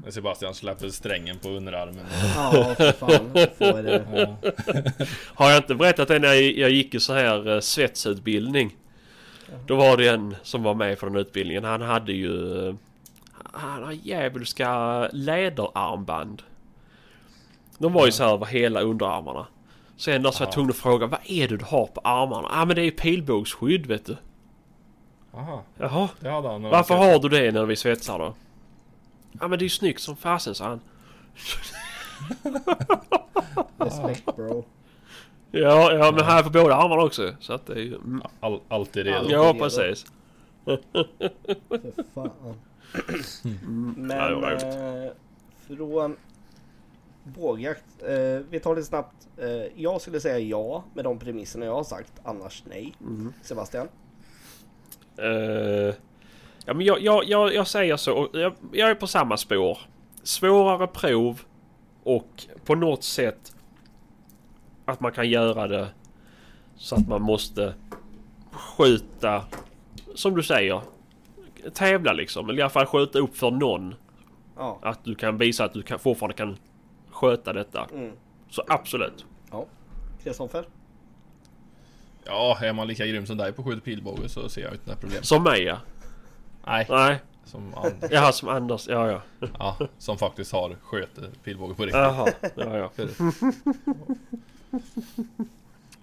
När 0.05 0.11
Sebastian 0.11 0.53
släpper 0.53 0.89
strängen 0.89 1.37
på 1.39 1.49
underarmen. 1.49 2.05
Ja 2.35 2.75
för 2.77 2.91
fan. 2.91 3.29
Får 3.57 3.83
det. 3.83 4.05
Ja. 4.13 4.51
Har 5.35 5.49
jag 5.49 5.57
inte 5.59 5.75
berättat 5.75 6.07
det 6.07 6.19
när 6.19 6.33
jag, 6.59 6.69
gick 6.71 6.95
i 6.95 6.99
så 6.99 7.13
här 7.13 7.53
eh, 7.53 7.59
svetsutbildning? 7.59 8.75
Då 9.67 9.75
var 9.75 9.97
det 9.97 10.07
en 10.07 10.35
som 10.43 10.63
var 10.63 10.73
med 10.73 10.97
den 11.01 11.15
utbildningen. 11.15 11.63
Han 11.63 11.81
hade 11.81 12.11
ju... 12.13 12.67
eh, 12.67 12.75
Han 13.53 13.83
har 13.83 13.91
djävulska 13.91 14.99
läderarmband. 15.13 16.41
De 17.77 17.93
var 17.93 18.05
ju 18.05 18.11
så 18.11 18.23
här 18.23 18.33
över 18.33 18.45
hela 18.45 18.81
underarmarna. 18.81 19.47
Sen 19.97 20.23
så 20.23 20.29
var 20.29 20.35
jag 20.39 20.47
Ja. 20.47 20.51
tvungen 20.51 20.69
att 20.69 20.75
fråga 20.77 21.07
vad 21.07 21.19
är 21.25 21.47
det 21.47 21.57
du 21.57 21.65
har 21.65 21.85
på 21.87 22.01
armarna? 22.03 22.47
Ja 22.51 22.61
ah, 22.61 22.65
men 22.65 22.75
det 22.75 22.81
är 22.81 22.85
ju 22.85 22.91
pilbågsskydd 22.91 23.85
vet 23.85 24.05
du. 24.05 24.17
Aha, 25.33 25.63
Jaha. 25.77 26.09
det 26.19 26.29
hade 26.29 26.47
han. 26.49 26.61
Varför 26.63 26.95
har 26.95 27.19
du 27.19 27.29
det 27.29 27.51
när 27.51 27.65
vi 27.65 27.75
svetsar 27.75 28.19
då? 28.19 28.33
Ja 29.39 29.47
men 29.47 29.59
det 29.59 29.63
är 29.63 29.65
ju 29.65 29.69
snyggt 29.69 30.01
som 30.01 30.15
fasen 30.15 30.55
sa 30.55 30.65
han. 30.65 30.79
Respekt 33.77 34.35
bro. 34.35 34.65
Ja, 35.51 35.91
ja 35.93 36.11
men 36.11 36.23
här 36.25 36.43
på 36.43 36.49
båda 36.49 36.75
armarna 36.75 37.01
också. 37.03 37.33
Så 37.39 37.53
att 37.53 37.65
det 37.67 37.73
är 37.73 37.77
ju... 37.79 37.95
Mm. 37.95 38.21
All, 38.39 38.59
alltid 38.69 39.05
redo. 39.05 39.25
Ja, 39.29 39.43
redo. 39.43 39.59
precis. 39.59 40.05
För 40.65 40.79
fan. 42.13 42.29
Men 43.95 44.17
Ja, 44.17 44.27
det 44.29 44.35
var 44.35 44.41
roligt. 44.51 44.63
eh, 44.63 45.77
från 45.77 46.15
bågjakt. 47.25 47.85
Eh, 48.01 48.45
vi 48.49 48.59
tar 48.59 48.75
det 48.75 48.83
snabbt. 48.83 49.27
Eh, 49.37 49.81
jag 49.81 50.01
skulle 50.01 50.19
säga 50.19 50.39
ja 50.39 50.83
med 50.93 51.03
de 51.03 51.19
premisserna 51.19 51.65
jag 51.65 51.75
har 51.75 51.83
sagt. 51.83 52.13
Annars 52.23 52.63
nej. 52.69 52.93
Mm. 53.01 53.33
Sebastian? 53.41 53.87
Eh, 55.17 55.95
ja, 56.65 56.73
men 56.73 56.81
jag, 56.81 57.01
jag, 57.01 57.23
jag, 57.25 57.53
jag 57.53 57.67
säger 57.67 57.97
så. 57.97 58.29
Jag, 58.33 58.53
jag 58.71 58.89
är 58.89 58.95
på 58.95 59.07
samma 59.07 59.37
spår. 59.37 59.77
Svårare 60.23 60.87
prov 60.87 61.41
och 62.03 62.45
på 62.65 62.75
något 62.75 63.03
sätt 63.03 63.55
att 64.85 64.99
man 64.99 65.11
kan 65.11 65.29
göra 65.29 65.67
det 65.67 65.87
så 66.75 66.95
att 66.95 67.07
man 67.07 67.21
måste 67.21 67.73
skjuta, 68.51 69.45
som 70.15 70.35
du 70.35 70.43
säger, 70.43 70.81
tävla 71.73 72.13
liksom. 72.13 72.49
Eller 72.49 72.59
i 72.59 72.61
alla 72.61 72.69
fall 72.69 72.85
skjuta 72.85 73.19
upp 73.19 73.37
för 73.37 73.51
någon. 73.51 73.95
Ja. 74.57 74.79
Att 74.81 75.03
du 75.03 75.15
kan 75.15 75.37
visa 75.37 75.65
att 75.65 75.73
du 75.73 75.81
kan, 75.81 75.99
fortfarande 75.99 76.35
kan 76.35 76.57
sköta 77.15 77.53
detta. 77.53 77.87
Mm. 77.93 78.11
Så 78.49 78.63
absolut. 78.67 79.25
ja. 79.51 79.65
Kristoffer? 80.23 80.65
Ja, 82.23 82.57
är 82.61 82.73
man 82.73 82.87
lika 82.87 83.05
grym 83.05 83.25
som 83.25 83.37
dig 83.37 83.53
på 83.53 83.63
skjut 83.63 83.83
pilbåge 83.83 84.29
så 84.29 84.49
ser 84.49 84.61
jag 84.61 84.73
inte 84.73 84.85
några 84.85 84.99
problem. 84.99 85.23
Som 85.23 85.43
mig 85.43 85.63
ja. 85.63 85.77
Nej, 86.65 86.85
Nej, 86.89 87.19
som, 87.45 87.73
Anders, 87.75 87.93
jaha 88.11 88.31
som 88.31 88.49
Anders. 88.49 88.87
Ja 88.87 89.11
ja. 89.11 89.21
ja, 89.59 89.77
som 89.97 90.17
faktiskt 90.17 90.51
har 90.51 90.75
sköt 90.83 91.43
pilbåge 91.43 91.75
på 91.75 91.83
riktigt. 91.83 91.99
Jaha. 92.01 92.27
Ja 92.55 92.77
ja. 92.77 92.91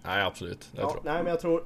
Nej, 0.02 0.22
absolut. 0.22 0.68
Det 0.72 0.76
tror 0.80 0.90
Ja, 0.90 0.96
jag. 0.96 1.04
nej 1.04 1.22
men 1.22 1.30
jag 1.30 1.40
tror... 1.40 1.64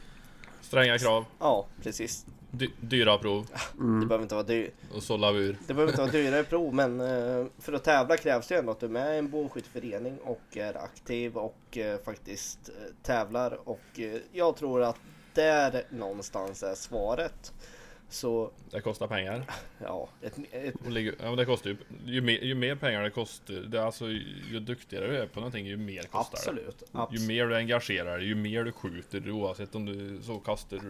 Stränga 0.60 0.98
krav, 0.98 1.24
Ja, 1.38 1.66
precis. 1.82 2.26
Dy 2.50 2.68
dyra 2.80 3.18
prov 3.18 3.46
Det 3.72 4.06
behöver 4.06 4.22
inte 4.22 4.34
vara 4.34 4.46
dyrt. 4.46 4.74
och 4.94 5.02
så 5.02 5.16
lavur. 5.16 5.56
Det 5.66 5.74
behöver 5.74 5.92
inte 5.92 6.02
vara 6.02 6.12
dyrare 6.12 6.44
prov 6.44 6.74
men 6.74 7.00
eh, 7.00 7.46
för 7.58 7.72
att 7.72 7.84
tävla 7.84 8.16
krävs 8.16 8.48
det 8.48 8.56
ändå 8.58 8.72
att 8.72 8.80
du 8.80 8.86
är 8.86 8.90
med 8.90 9.14
i 9.14 9.18
en 9.18 9.30
bågskytteförening 9.30 10.18
och 10.18 10.56
är 10.56 10.76
aktiv 10.76 11.36
och 11.36 11.78
eh, 11.78 12.00
faktiskt 12.04 12.68
eh, 12.68 12.94
tävlar 13.02 13.68
och 13.68 14.00
jag 14.32 14.56
tror 14.56 14.82
att 14.82 14.96
där 15.34 15.82
någonstans 15.90 16.62
är 16.62 16.74
svaret. 16.74 17.52
Så 18.10 18.50
Det 18.70 18.80
kostar 18.80 19.06
pengar. 19.06 19.44
ja, 19.78 20.08
ett, 20.22 20.38
ett, 20.52 20.74
Ja, 21.22 21.36
det 21.36 21.44
kostar 21.44 21.70
ju, 21.70 21.76
ju, 22.04 22.20
mer, 22.20 22.38
ju 22.38 22.54
mer 22.54 22.74
pengar 22.74 23.02
det 23.02 23.10
kostar, 23.10 23.54
det 23.54 23.78
är 23.78 23.82
alltså 23.82 24.08
ju 24.50 24.60
duktigare 24.60 25.06
du 25.06 25.16
är 25.16 25.26
på 25.26 25.40
någonting 25.40 25.66
ju 25.66 25.76
mer 25.76 26.02
kostar 26.02 26.38
absolut. 26.38 26.78
det. 26.78 26.86
absolut. 26.92 27.22
Ju 27.22 27.26
mer 27.28 27.46
du 27.46 27.56
engagerar 27.56 28.18
dig, 28.18 28.26
ju 28.26 28.34
mer 28.34 28.64
du 28.64 28.72
skjuter 28.72 29.30
oavsett 29.30 29.74
om 29.74 29.86
du 29.86 30.22
så 30.22 30.38
kastar 30.38 30.80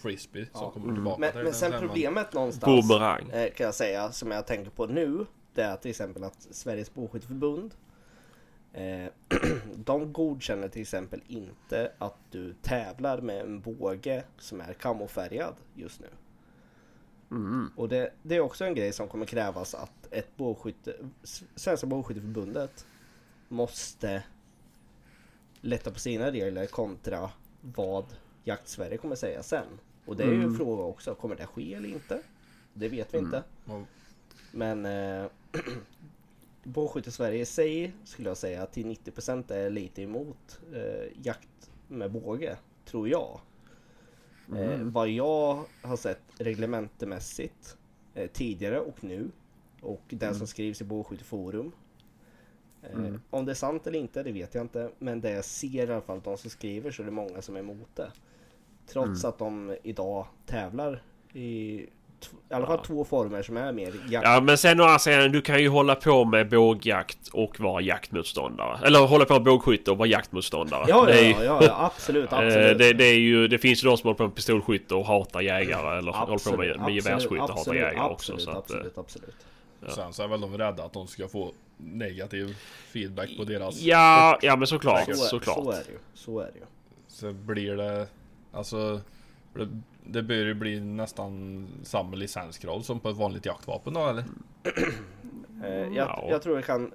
frisbee 0.00 0.46
som 0.52 0.62
Ja. 0.62 0.70
kommer 0.70 0.94
tillbaka 0.94 1.20
Men, 1.20 1.32
till 1.32 1.42
men 1.42 1.52
sen 1.52 1.60
sen 1.60 1.70
man- 1.70 1.80
problemet 1.88 2.32
någonstans 2.32 2.88
Boomerang. 2.88 3.30
eh, 3.30 3.50
kan 3.52 3.64
jag 3.64 3.74
säga 3.74 4.12
som 4.12 4.30
jag 4.30 4.46
tänker 4.46 4.70
på 4.70 4.86
nu. 4.86 5.26
Det 5.54 5.62
är 5.62 5.76
till 5.76 5.90
exempel 5.90 6.24
att 6.24 6.42
Sveriges 6.50 6.94
Bågskytteförbund 6.94 7.74
eh, 8.72 9.06
De 9.74 10.12
godkänner 10.12 10.68
till 10.68 10.82
exempel 10.82 11.22
inte 11.26 11.92
att 11.98 12.16
du 12.30 12.54
tävlar 12.62 13.20
med 13.20 13.40
en 13.40 13.60
båge 13.60 14.24
som 14.38 14.60
är 14.60 14.72
kamofärgad 14.72 15.54
just 15.74 16.00
nu. 16.00 16.06
Mm. 17.30 17.70
Och 17.76 17.88
det, 17.88 18.12
det 18.22 18.36
är 18.36 18.40
också 18.40 18.64
en 18.64 18.74
grej 18.74 18.92
som 18.92 19.08
kommer 19.08 19.26
krävas 19.26 19.74
att 19.74 20.08
ett 20.10 20.36
bågskytte, 20.36 20.96
Svenska 21.54 21.86
Bågskytteförbundet 21.86 22.86
måste 23.48 24.22
lätta 25.60 25.90
på 25.90 25.98
sina 25.98 26.30
regler 26.32 26.66
kontra 26.66 27.30
vad 27.60 28.04
Jakt-Sverige 28.44 28.96
kommer 28.96 29.14
säga 29.16 29.42
sen. 29.42 29.66
Och 30.06 30.16
det 30.16 30.22
är 30.22 30.28
ju 30.32 30.42
en 30.42 30.54
fråga 30.56 30.82
också, 30.82 31.14
kommer 31.14 31.36
det 31.36 31.46
ske 31.46 31.74
eller 31.74 31.88
inte? 31.88 32.22
Det 32.74 32.88
vet 32.88 33.14
vi 33.14 33.18
inte. 33.18 33.42
Och- 33.66 33.86
Men 34.52 34.86
eh, 34.86 35.26
Bågskytte-Sverige 36.64 37.40
i 37.42 37.44
sig 37.46 37.92
skulle 38.04 38.28
jag 38.30 38.36
säga 38.36 38.66
till 38.66 38.86
90% 38.86 39.52
är 39.52 39.70
lite 39.70 40.02
emot 40.02 40.60
eh, 40.74 41.08
jakt 41.22 41.70
med 41.88 42.10
båge, 42.12 42.56
tror 42.84 43.08
jag. 43.08 43.40
Eh, 44.56 44.80
vad 44.82 45.08
jag 45.08 45.64
har 45.82 45.96
sett 45.96 46.20
reglementemässigt 46.38 47.76
eh, 48.14 48.30
tidigare 48.30 48.80
och 48.80 49.04
nu 49.04 49.30
och 49.82 50.02
det 50.08 50.34
som 50.34 50.46
skrivs 50.46 50.80
i 50.80 50.84
Bågskytteforum. 50.84 51.72
Eh, 52.82 52.98
Om 53.30 53.44
det 53.44 53.52
är 53.52 53.54
sant 53.54 53.86
eller 53.86 53.98
inte, 53.98 54.22
det 54.22 54.32
vet 54.32 54.54
jag 54.54 54.64
inte. 54.64 54.90
Men 54.98 55.20
det 55.20 55.30
jag 55.30 55.44
ser 55.44 55.68
i 55.90 55.92
alla 55.92 56.00
fall, 56.00 56.20
de 56.24 56.36
som 56.38 56.50
skriver 56.50 56.90
så 56.90 57.02
är 57.02 57.06
det 57.06 57.12
många 57.12 57.42
som 57.42 57.56
är 57.56 57.60
emot 57.60 57.96
det. 57.96 58.10
Trots 58.92 59.24
att 59.24 59.38
de 59.38 59.76
idag 59.82 60.26
tävlar 60.46 61.02
i, 61.32 61.40
i 61.40 61.88
alla 62.50 62.66
fall 62.66 62.76
Ja. 62.78 62.84
två 62.86 63.04
former 63.04 63.42
som 63.42 63.56
är 63.56 63.72
mer 63.72 63.92
jakt. 64.10 64.26
Ja 64.26 64.40
men 64.40 64.58
sen 64.58 64.80
å 64.80 64.84
andra 64.84 64.98
sidan, 64.98 65.32
du 65.32 65.40
kan 65.42 65.62
ju 65.62 65.68
hålla 65.68 65.94
på 65.94 66.24
med 66.24 66.48
bågjakt 66.48 67.28
och 67.32 67.60
vara 67.60 67.80
jaktmotståndare. 67.80 68.78
Eller 68.86 69.06
hålla 69.06 69.24
på 69.24 69.32
med 69.34 69.42
bågskytte 69.42 69.90
och 69.90 69.98
vara 69.98 70.08
jaktmotståndare. 70.08 70.84
Ja, 70.88 71.04
det, 71.06 71.20
ja, 71.20 71.22
ju- 71.22 71.30
ja, 71.32 71.42
ja, 71.44 71.58
ja, 71.62 71.84
absolut, 71.86 72.32
eh, 72.32 72.38
absolut. 72.38 72.78
det, 72.78 72.92
det 72.92 73.04
är 73.04 73.18
ju, 73.18 73.48
det 73.48 73.58
finns 73.58 73.84
ju 73.84 73.88
de 73.88 73.96
som 73.96 74.06
håller 74.08 74.16
på 74.18 74.22
med 74.24 74.34
pistolskytte 74.34 74.94
och 74.94 75.04
hatar 75.06 75.40
jägare 75.40 75.98
eller 75.98 76.12
håller 76.12 76.50
på 76.50 76.56
med, 76.56 76.66
med 76.66 76.70
absolut, 76.76 76.94
gevärsskytte 77.04 77.34
och 77.34 77.40
hatar 77.40 77.54
absolut, 77.54 77.80
jägare 77.80 78.08
också. 78.10 78.32
absolut, 78.32 78.40
Så 78.42 78.50
att, 78.50 78.70
eh, 78.70 78.76
absolut, 78.76 78.98
absolut. 78.98 79.34
Sen 79.94 80.12
så 80.12 80.22
är 80.22 80.28
väl 80.28 80.40
de 80.40 80.58
rädda 80.58 80.84
att 80.84 80.92
de 80.92 81.06
ska 81.06 81.28
få 81.28 81.52
negativ 81.76 82.56
feedback 82.92 83.36
på 83.36 83.44
deras... 83.44 83.80
ja, 83.80 84.38
ja 84.42 84.56
men 84.56 84.66
såklart. 84.66 85.04
Så, 85.04 85.10
är- 85.10 85.14
såklart. 85.14 85.56
så 85.56 85.70
är 85.70 85.76
det 85.86 85.92
ju. 85.92 85.98
Så 86.14 86.40
är 86.40 86.44
det 86.52 86.58
ju. 86.58 86.64
Så 87.08 87.32
blir 87.32 87.76
det... 87.76 88.06
Alltså... 88.52 89.00
Det, 89.54 89.68
det 90.04 90.22
bör 90.22 90.34
ju 90.34 90.54
bli 90.54 90.80
nästan 90.80 91.66
samma 91.82 92.16
licenskrav 92.16 92.80
som 92.80 93.00
på 93.00 93.08
ett 93.08 93.16
vanligt 93.16 93.46
jaktvapen 93.46 93.92
då 93.94 94.08
eller? 94.08 94.24
Eh, 95.64 95.70
jag, 95.74 95.94
Ja. 95.94 96.26
jag 96.30 96.42
tror 96.42 96.56
det 96.56 96.62
kan... 96.62 96.92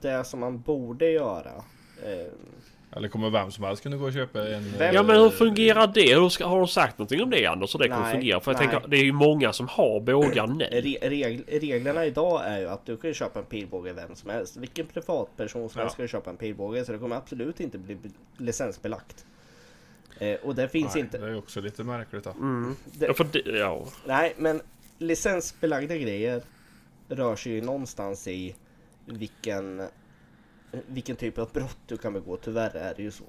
Det 0.00 0.24
som 0.24 0.40
man 0.40 0.60
borde 0.60 1.10
göra. 1.10 1.52
Eh, 2.04 2.26
Eller 2.96 3.08
kommer 3.08 3.30
vem 3.30 3.50
som 3.50 3.64
helst 3.64 3.82
kunna 3.82 3.96
gå 3.96 4.04
och 4.04 4.12
köpa 4.12 4.48
en... 4.48 4.62
Vem- 4.78 4.94
Ja 4.94 5.00
eh, 5.00 5.06
men 5.06 5.16
hur 5.20 5.30
fungerar 5.30 5.86
det? 5.86 6.14
Hur 6.14 6.28
ska, 6.28 6.46
har 6.46 6.60
du 6.60 6.66
sagt 6.66 6.98
någonting 6.98 7.22
om 7.22 7.30
det 7.30 7.46
Anders? 7.46 7.74
Hur 7.74 7.78
det 7.78 7.88
kommer 7.88 8.02
Nej, 8.02 8.12
fungera? 8.12 8.40
För 8.40 8.52
jag 8.52 8.60
nej. 8.60 8.68
tänker, 8.70 8.88
det 8.88 8.96
är 8.96 9.04
ju 9.04 9.12
många 9.12 9.52
som 9.52 9.68
har 9.68 10.00
bågar 10.00 10.46
nu. 10.46 10.64
re, 10.64 10.98
reg, 11.08 11.44
reglerna 11.62 12.06
idag 12.06 12.42
är 12.46 12.58
ju 12.60 12.68
att 12.68 12.86
du 12.86 12.96
kan 12.96 13.14
köpa 13.14 13.38
en 13.38 13.44
pilbåge 13.44 13.92
vem 13.92 14.14
som 14.14 14.30
helst. 14.30 14.56
Vilken 14.56 14.86
privatperson 14.86 15.68
som 15.68 15.78
Ja. 15.78 15.84
helst 15.84 15.96
kan 15.96 16.08
köpa 16.08 16.30
en 16.30 16.36
pilbåge. 16.36 16.84
Så 16.84 16.92
det 16.92 16.98
kommer 16.98 17.16
absolut 17.16 17.60
inte 17.60 17.78
bli 17.78 17.96
licensbelagt. 18.36 19.26
Eh, 20.18 20.34
och 20.42 20.54
det 20.54 20.68
finns 20.68 20.94
Nej, 20.94 21.04
inte... 21.04 21.18
Det 21.18 21.24
är 21.26 21.30
ju 21.30 21.36
också 21.36 21.60
lite 21.60 21.84
märkligt 21.84 22.24
då. 22.24 22.30
Mm. 22.30 22.76
Det, 22.84 23.06
Ja, 23.06 23.14
för 23.14 23.24
det, 23.24 23.40
ja. 23.58 23.86
Nej, 24.06 24.34
men 24.38 24.60
licensbelagda 24.98 25.96
grejer 25.96 26.42
rör 27.08 27.36
sig 27.36 27.52
ju 27.52 27.60
någonstans 27.60 28.28
i 28.28 28.54
vilken, 29.06 29.82
vilken 30.86 31.16
typ 31.16 31.38
av 31.38 31.50
brott 31.52 31.78
du 31.86 31.96
kan 31.96 32.12
begå. 32.12 32.36
Tyvärr 32.36 32.76
är 32.76 32.94
det 32.96 33.02
ju 33.02 33.10
så. 33.10 33.24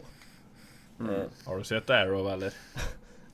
Eh, 0.99 1.23
Har 1.45 1.57
du 1.57 1.63
sett 1.63 1.89
Arrow 1.89 2.29
eller? 2.33 2.53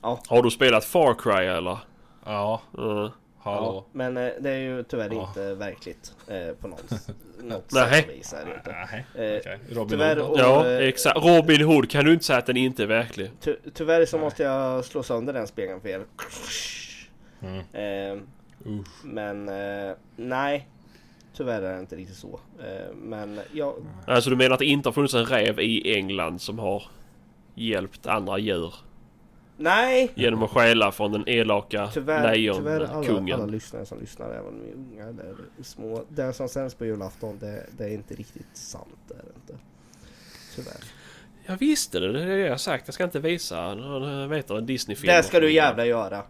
Har 0.00 0.42
du 0.42 0.50
spelat 0.50 0.84
Far 0.84 1.14
Cry 1.14 1.46
eller? 1.46 1.78
Ja, 2.24 2.62
Mm. 2.78 3.10
Hallå. 3.42 3.74
ja, 3.74 3.84
men 3.92 4.16
eh, 4.16 4.30
det 4.40 4.50
är 4.50 4.58
ju 4.58 4.82
tyvärr 4.82 5.10
Ja. 5.12 5.28
inte 5.28 5.54
verkligt 5.54 6.14
eh, 6.28 6.54
på 6.60 6.68
något, 6.68 6.90
något 7.42 7.72
Nej. 7.72 7.90
sätt 8.02 8.08
och 8.08 8.14
vis. 8.14 8.32
Är 8.32 8.46
det 8.46 8.54
inte. 8.54 8.70
Nej, 8.92 9.04
Eh, 9.32 9.38
okej. 9.40 9.58
Robin 9.70 9.88
tyvärr 9.90 10.16
Hood 10.16 10.30
och- 10.30 10.38
Ja, 10.38 10.66
eh, 10.70 10.88
exakt. 10.88 11.16
Robin 11.24 11.60
Hood 11.62 11.90
kan 11.90 12.04
du 12.04 12.12
inte 12.12 12.24
säga 12.24 12.38
att 12.38 12.46
den 12.46 12.56
inte 12.56 12.82
är 12.82 12.86
verklig. 12.86 13.30
Ty, 13.40 13.54
tyvärr 13.74 14.06
så 14.06 14.18
måste 14.18 14.42
jag 14.42 14.84
slå 14.84 15.02
sönder 15.02 15.32
den 15.32 15.46
spegeln 15.46 15.80
för 15.80 15.88
er. 15.88 16.04
Mm. 17.42 17.58
Eh, 17.72 18.22
Usch. 18.66 19.04
men 19.04 19.48
eh, 19.48 19.94
nej, 20.16 20.68
tyvärr 21.36 21.62
är 21.62 21.74
det 21.74 21.80
inte 21.80 21.96
riktigt 21.96 22.16
så. 22.16 22.40
Eh, 22.60 22.94
men 22.94 23.40
jag, 23.52 23.74
Alltså 24.06 24.30
du 24.30 24.36
menar 24.36 24.52
att 24.52 24.58
det 24.58 24.64
inte 24.66 24.88
har 24.88 24.92
funnits 24.94 25.14
en 25.14 25.24
räv 25.26 25.60
i 25.60 25.94
England 25.96 26.40
som 26.40 26.58
har 26.58 26.82
hjälpt 27.54 28.06
andra 28.06 28.38
djur 28.38 28.74
nej! 29.56 30.10
genom 30.14 30.42
att 30.42 30.50
stjäla 30.50 30.92
från 30.92 31.12
den 31.12 31.28
elaka 31.28 31.90
Tyvärr, 31.92 32.34
tyvärr 32.34 32.80
alla, 32.80 33.00
lejonkungen? 33.00 33.40
alla 33.40 33.46
lyssnare 33.46 33.86
som 33.86 34.00
lyssnar, 34.00 34.26
även 34.26 34.62
är 34.62 34.74
unga 34.74 35.04
eller 35.04 35.34
små. 35.62 36.04
Det 36.08 36.32
som 36.32 36.48
sänds 36.48 36.74
på 36.74 36.84
julafton, 36.84 37.38
det, 37.38 37.66
det 37.78 37.84
är 37.84 37.88
inte 37.88 38.14
riktigt 38.14 38.56
sant. 38.56 38.98
Det 39.08 39.14
är 39.14 39.18
det 39.18 39.32
inte. 39.52 39.64
Tyvärr. 40.54 40.84
Jag 41.46 41.56
visste 41.56 42.00
det, 42.00 42.12
det 42.12 42.22
är 42.22 42.26
det 42.26 42.46
jag 42.46 42.60
sagt. 42.60 42.86
Jag 42.86 42.94
ska 42.94 43.04
inte 43.04 43.20
visa 43.20 43.74
vet 44.26 44.48
du, 44.48 44.58
en 44.58 44.66
Disney-film. 44.66 45.14
Det 45.16 45.22
ska 45.22 45.40
du 45.40 45.52
jävla 45.52 45.86
göra. 45.86 46.22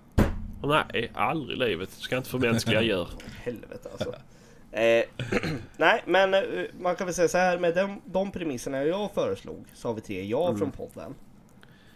Nej, 0.62 1.10
aldrig 1.14 1.58
i 1.58 1.60
livet. 1.60 1.88
Du 1.96 2.02
ska 2.02 2.16
inte 2.16 2.30
förmänskliga 2.30 2.82
djur. 2.82 3.08
Helvete 3.42 3.88
alltså. 3.92 4.14
Eh, 4.72 5.04
nej, 5.76 6.02
men 6.06 6.34
eh, 6.34 6.40
man 6.80 6.96
kan 6.96 7.06
väl 7.06 7.14
säga 7.14 7.28
så 7.28 7.38
här 7.38 7.58
med 7.58 7.74
de, 7.74 8.00
de 8.04 8.30
premisserna 8.30 8.84
jag 8.84 9.10
föreslog 9.14 9.64
så 9.74 9.88
har 9.88 9.94
vi 9.94 10.00
tre 10.00 10.24
ja 10.24 10.56
från 10.56 10.70
podden. 10.70 11.14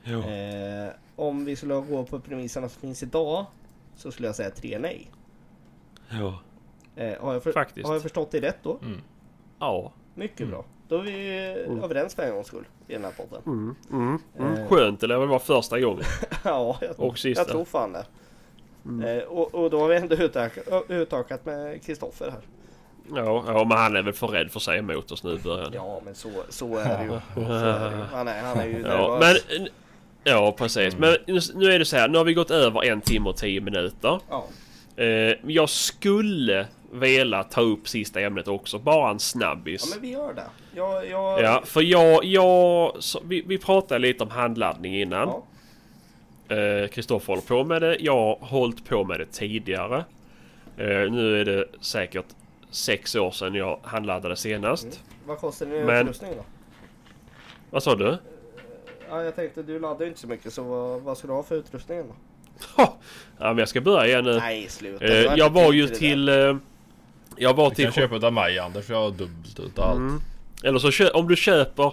Eh, 0.07 0.93
om 1.17 1.45
vi 1.45 1.57
skulle 1.57 1.75
gå 1.75 2.05
på 2.05 2.21
premisserna 2.21 2.69
som 2.69 2.81
finns 2.81 3.03
idag 3.03 3.47
så 3.97 4.13
skulle 4.13 4.29
jag 4.29 4.37
säga 4.37 4.51
tre 4.51 4.79
nej. 4.79 5.11
Jo. 6.11 6.33
Eh, 6.97 7.21
har, 7.21 7.33
jag 7.33 7.43
för, 7.43 7.53
Faktiskt. 7.53 7.87
har 7.87 7.95
jag 7.95 8.03
förstått 8.03 8.31
det 8.31 8.41
rätt 8.41 8.59
då? 8.63 8.79
Mm. 8.83 9.01
Ja. 9.59 9.93
Mycket 10.15 10.49
bra. 10.49 10.65
Då 10.89 10.99
är 10.99 11.03
vi 11.03 11.39
överens 11.85 12.15
för 12.15 12.23
en 12.23 12.35
gångs 12.35 12.47
skull 12.47 12.65
i 12.89 12.93
den 12.93 13.05
här 13.05 13.13
podden. 13.13 13.43
Mm, 13.47 13.75
mm, 13.93 14.19
mm. 14.39 14.53
Eh. 14.63 14.69
Skönt, 14.69 15.01
det 15.01 15.07
lär 15.07 15.19
väl 15.19 15.29
vara 15.29 15.39
första 15.39 15.81
gången. 15.81 16.05
ja, 16.45 16.79
jag, 16.81 17.01
Och 17.01 17.19
sista. 17.19 17.41
jag 17.41 17.49
tror 17.49 17.65
fan 17.65 17.93
det. 17.93 18.05
Eh, 19.05 19.25
och, 19.25 19.55
och 19.55 19.71
då 19.71 19.81
har 19.81 19.89
vi 19.89 19.97
ändå 19.97 20.17
utökat, 20.89 21.47
med 21.47 21.83
Kristoffer 21.83 22.31
här. 22.31 22.41
Ja, 23.15 23.45
ja, 23.47 23.65
men 23.65 23.79
han 23.79 23.97
är 23.97 24.03
väl 24.03 24.13
för 24.13 24.27
rädd 24.27 24.51
för 24.51 24.59
att 24.59 24.63
säga 24.63 24.79
emot 24.79 25.11
oss 25.13 25.25
nu 25.25 25.35
i 25.35 25.39
början. 25.39 25.71
Ja, 25.75 26.01
men 26.05 26.15
så, 26.15 26.31
så 26.49 26.77
är 26.79 26.99
det 26.99 27.05
ju. 27.05 27.21
Så 27.35 27.53
är 27.53 27.91
det 27.91 27.97
ju. 27.97 28.03
Han, 28.03 28.29
är, 28.29 28.43
han 28.43 28.59
är 28.59 28.67
ju 28.67 28.81
Ja, 28.81 29.19
nervös. 29.19 29.45
men... 29.59 29.69
Ja, 30.29 30.53
precis. 30.53 30.97
Men 30.97 31.17
nu 31.55 31.73
är 31.73 31.79
det 31.79 31.85
så 31.85 31.97
här. 31.97 32.09
Nu 32.09 32.19
har 32.19 32.25
vi 32.25 32.35
gått 32.35 32.51
över 32.51 32.85
en 32.85 33.01
timme 33.01 33.29
och 33.29 33.37
tio 33.37 33.61
minuter. 33.61 34.21
Ja. 34.29 34.47
Eh, 34.97 35.35
jag 35.47 35.69
skulle 35.69 36.67
vilja 36.93 37.43
ta 37.43 37.61
upp 37.61 37.89
sista 37.89 38.21
ämnet 38.21 38.49
också. 38.49 38.79
Bara 38.79 39.09
en 39.11 39.15
ja, 39.15 39.19
snabbis. 39.19 39.95
men 39.95 40.03
vi 40.03 40.11
gör 40.11 40.35
det. 40.35 40.47
Jag, 40.75 41.11
jag, 41.11 41.43
Ja, 41.43 41.63
för 41.65 41.83
jag... 41.83 42.25
jag 42.25 42.97
så, 42.99 43.21
vi, 43.25 43.43
vi 43.47 43.59
pratade 43.59 43.99
lite 43.99 44.25
om 44.25 44.31
handladdning 44.31 45.01
innan. 45.01 45.29
ja. 45.29 45.43
Eh, 46.57 46.89
Kristoffer 46.89 47.27
håller 47.27 47.43
på 47.43 47.65
med 47.65 47.83
det. 47.83 47.97
Jag 48.01 48.15
har 48.15 48.39
hållit 48.41 48.89
på 48.89 49.05
med 49.05 49.21
det 49.21 49.27
tidigare. 49.27 50.05
Eh, 50.77 50.87
nu 50.87 51.41
är 51.41 51.45
det 51.45 51.67
säkert 51.81 52.27
sex 52.71 53.15
år 53.15 53.31
sedan 53.31 53.55
jag 53.55 53.79
handladdade 53.83 54.37
senast. 54.37 54.85
Mm. 54.85 54.97
Vad 55.27 55.39
kostar 55.39 55.67
din 55.67 55.91
utrustning 55.91 56.31
då? 56.37 56.45
Vad 57.71 57.83
sa 57.83 57.95
du? 57.95 58.19
Ja, 59.09 59.23
jag 59.25 59.37
tänkte 59.37 59.63
du 59.63 59.79
laddar 59.79 60.01
ju 60.01 60.09
inte 60.09 60.21
så 60.21 60.27
mycket 60.27 60.53
så 60.53 60.63
vad, 60.63 61.01
vad 61.01 61.19
ska 61.19 61.27
du 61.27 61.33
ha 61.33 61.43
för 61.43 61.55
utrustning 61.57 61.99
då? 62.09 62.15
Ha! 62.77 62.97
Ja, 63.39 63.47
men 63.49 63.59
jag 63.59 63.69
ska 63.69 63.81
börja 63.81 64.07
igen 64.07 64.25
nu. 64.25 64.39
Nej, 64.39 64.69
sluta. 64.69 65.05
Eh, 65.05 65.11
Du 65.33 65.39
jag 65.39 65.51
var 65.51 65.73
ju 65.73 65.89
till... 65.89 66.29
Eh, 66.29 66.57
jag 67.37 67.55
var 67.55 67.69
Du 67.71 67.75
till... 67.77 67.85
kan 67.85 67.93
köpa 67.93 68.27
av 68.27 68.33
mig 68.33 68.59
Anders, 68.59 68.91
jag 68.91 68.97
har 68.97 69.11
dubbelt 69.11 69.59
ut 69.61 69.79
allt. 69.79 69.97
Mm. 69.97 70.21
Eller 70.65 70.79
så 70.79 71.11
om 71.11 71.29
du 71.29 71.37
köper... 71.37 71.93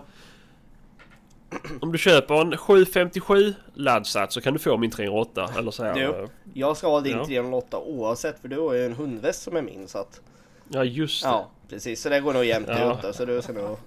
Om 1.81 1.91
du 1.91 1.97
köper 1.97 2.41
en 2.41 2.57
757 2.57 3.53
laddsats 3.73 4.33
så 4.33 4.41
kan 4.41 4.53
du 4.53 4.59
få 4.59 4.77
min 4.77 4.91
308. 4.91 5.49
Eller 5.57 5.71
så 5.71 5.83
här. 5.83 5.93
Du. 5.95 6.27
Jag 6.53 6.77
ska 6.77 6.87
ha 6.87 7.01
din 7.01 7.17
Ja. 7.17 7.25
308 7.25 7.79
oavsett 7.79 8.39
för 8.39 8.47
du 8.47 8.59
har 8.59 8.73
ju 8.73 8.85
en 8.85 8.93
hundväst 8.93 9.41
som 9.41 9.55
är 9.55 9.61
min 9.61 9.87
så 9.87 9.97
att... 9.97 10.21
Ja 10.69 10.83
just 10.83 11.23
det. 11.23 11.29
Ja, 11.29 11.49
precis. 11.69 12.01
Så 12.01 12.09
det 12.09 12.19
går 12.19 12.33
nog 12.33 12.45
jämnt 12.45 12.67
Ja. 12.67 12.99
ut 13.09 13.15
så 13.15 13.25
du 13.25 13.41
ska 13.41 13.53
nog 13.53 13.77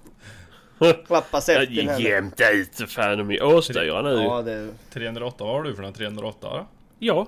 klappa 1.07 1.41
sig 1.41 1.55
Ja, 1.55 1.61
efter 1.63 1.81
henne. 1.81 1.99
Jämnt 2.09 2.41
ut 2.53 2.91
fan 2.91 3.17
de 3.17 3.31
är 3.31 3.43
åstyra 3.43 4.01
nu. 4.01 4.09
Ja, 4.09 4.41
det... 4.41 4.69
308, 4.93 5.43
vad 5.43 5.53
har 5.53 5.63
du 5.63 5.75
för 5.75 5.83
den 5.83 5.93
308 5.93 6.37
då? 6.49 6.67
Ja. 6.99 7.27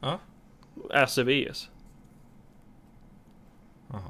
Ja. 0.00 0.18
RCVS. 0.90 1.68
Jaha. 3.90 4.00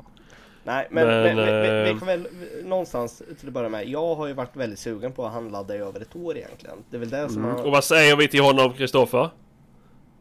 Nej, 0.65 0.89
men, 0.91 1.07
Men, 1.07 1.37
men, 1.37 1.47
vi, 1.63 1.71
vi, 1.85 1.93
vi 1.93 1.99
kan 1.99 2.09
väl 2.09 2.27
någonstans 2.65 3.23
till 3.39 3.49
att 3.49 3.55
börja 3.55 3.69
med. 3.69 3.89
Jag 3.89 4.15
har 4.15 4.27
ju 4.27 4.33
varit 4.33 4.57
väldigt 4.57 4.79
sugen 4.79 5.13
på 5.13 5.27
att 5.27 5.33
handladda 5.33 5.75
i 5.77 5.79
över 5.79 6.01
ett 6.01 6.17
år 6.17 6.37
egentligen. 6.37 6.77
Det 6.91 6.97
är 6.97 7.01
väl 7.01 7.11
det 7.11 7.29
som 7.29 7.45
Mm. 7.45 7.57
har... 7.57 7.65
Och 7.65 7.71
vad 7.73 7.85
säger 7.85 8.17
vi 8.17 8.29
till 8.29 8.43
honom 8.43 8.73
Kristoffer? 8.73 9.31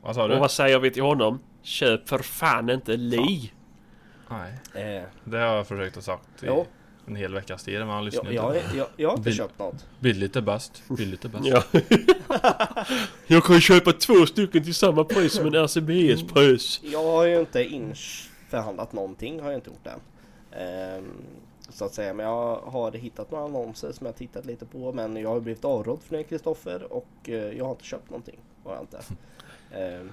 Vad 0.02 0.16
sa 0.16 0.28
du? 0.28 0.34
Och 0.34 0.40
vad 0.40 0.52
säger 0.52 0.80
vi 0.80 0.92
till 0.92 1.04
honom? 1.04 1.40
Köp 1.62 2.10
för 2.10 2.20
fan 2.20 2.70
inte 2.70 2.98
Li. 2.98 3.52
Nej, 4.30 4.54
Eh, 4.76 5.04
det 5.24 5.38
har 5.38 5.56
jag 5.56 5.68
försökt 5.68 5.98
att 5.98 6.04
sagt 6.04 6.44
i 6.44 6.46
jo, 6.48 6.66
en 7.08 7.16
hel 7.16 7.34
veckas 7.34 7.64
tid 7.64 7.80
men 7.80 7.90
han 7.90 8.06
lyssnar 8.06 8.32
jag, 8.32 8.56
inte. 8.56 8.68
jag, 8.68 8.78
jag, 8.78 8.88
jag 8.96 9.10
har 9.10 9.18
inte 9.18 9.30
Bil- 9.30 9.38
köpt 9.38 9.60
något. 9.60 9.86
Billigt 10.00 10.36
är 10.36 10.42
bäst. 10.42 10.84
Billigt 10.98 11.26
är 11.26 11.30
bäst. 11.30 11.46
Ja. 11.46 11.64
jag 13.28 13.44
kan 13.44 13.56
ju 13.56 13.62
köpa 13.62 13.94
två 13.94 14.26
stycken 14.26 14.64
till 14.64 14.76
samma 14.76 15.04
pris 15.04 15.34
som 15.34 15.48
en 15.48 15.56
RCVS-pris. 15.56 16.80
Jag 16.84 17.04
har 17.04 17.26
ju 17.26 17.40
inte 17.40 17.94
förhandlat 18.50 18.94
någonting, 18.94 19.40
har 19.40 19.52
jag 19.52 19.58
inte 19.58 19.70
gjort 19.70 19.88
än. 19.88 20.00
Ehm, 20.60 21.12
så 21.70 21.86
att 21.86 21.94
säga, 21.94 22.14
men 22.14 22.26
jag 22.26 22.56
har 22.56 22.92
hittat 22.92 23.32
några 23.32 23.46
annonser 23.46 23.92
som 23.92 24.06
jag 24.06 24.16
tittat 24.16 24.46
lite 24.46 24.66
på. 24.66 24.92
Men 24.94 25.16
jag 25.16 25.30
har 25.30 25.40
blivit 25.40 25.66
avrådd 25.66 26.00
från 26.04 26.24
Kristoffer 26.24 26.94
och 26.94 27.08
eh, 27.26 27.34
jag 27.36 27.66
har 27.66 27.72
inte 27.72 27.84
köpt 27.84 28.10
någonting. 28.10 28.40
Har 28.64 28.74
jag 28.74 28.84
inte. 28.84 29.00
Ehm, 29.76 30.12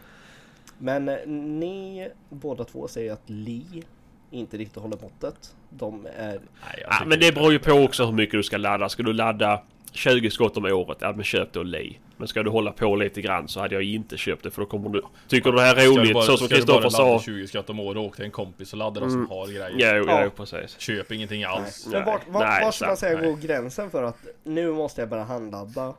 men 0.78 1.09
eh, 1.09 1.27
ni 1.27 2.09
båda 2.28 2.65
två 2.65 2.89
säger 2.89 3.12
att 3.12 3.31
Li 3.31 3.85
inte 4.30 4.56
riktigt 4.56 4.82
håller 4.82 4.96
måttet. 5.02 5.55
De 5.70 6.06
är... 6.16 6.28
Nej, 6.32 6.84
Ja, 6.90 7.02
men 7.06 7.20
det 7.20 7.34
beror 7.34 7.52
ju 7.52 7.59
på 7.59 7.72
också 7.72 8.05
hur 8.05 8.12
mycket 8.12 8.32
du 8.32 8.42
ska 8.42 8.56
ladda. 8.56 8.88
Ska 8.88 9.02
du 9.02 9.12
ladda 9.12 9.62
20 9.92 10.30
skott 10.30 10.56
om 10.56 10.64
året, 10.64 10.98
ja 11.00 11.12
men 11.12 11.24
köp 11.24 11.52
då 11.52 11.62
Li. 11.62 11.98
Men 12.16 12.28
ska 12.28 12.42
du 12.42 12.50
hålla 12.50 12.72
på 12.72 12.96
lite 12.96 13.22
grann 13.22 13.48
så 13.48 13.60
hade 13.60 13.74
jag 13.74 13.82
inte 13.84 14.16
köpt 14.16 14.42
det 14.42 14.50
för 14.50 14.62
då 14.62 14.66
kommer 14.68 14.88
du... 14.90 15.02
Tycker 15.28 15.50
du 15.50 15.56
det 15.56 15.62
här 15.62 15.76
är 15.76 15.86
roligt 15.98 16.14
bara- 16.14 16.24
så 16.24 16.36
som 16.36 16.46
ska 16.46 16.56
du 16.56 16.64
bara 16.64 16.82
Kristoffer 16.82 17.18
sa. 17.18 17.22
20 17.22 17.46
skatt 17.46 17.70
om 17.70 17.80
året 17.80 17.96
och 17.98 18.05
åka 18.05 18.16
till 18.16 18.24
en 18.24 18.30
kompis 18.30 18.72
och 18.72 18.78
ladda 18.78 19.00
det 19.00 19.10
som 19.10 19.30
har 19.30 19.46
grejer. 19.46 19.74
Ja, 19.78 19.96
jo, 19.96 20.05
Ja. 20.06 20.22
ja, 20.24 20.30
precis. 20.36 20.78
Köp 20.80 21.12
ingenting 21.12 21.40
Nej. 21.40 21.50
alls. 21.50 21.86
Men 21.92 22.05
vart, 22.05 22.28
vart, 22.28 22.42
nej, 22.48 22.64
vart 22.64 22.74
ska 22.74 22.86
man 22.86 22.96
säga 22.96 23.18
nej. 23.20 23.30
går 23.30 23.36
gränsen 23.36 23.90
för 23.90 24.02
att 24.02 24.16
nu 24.44 24.70
måste 24.72 25.00
jag 25.00 25.09
börja 25.09 25.24
handladda 25.24 25.94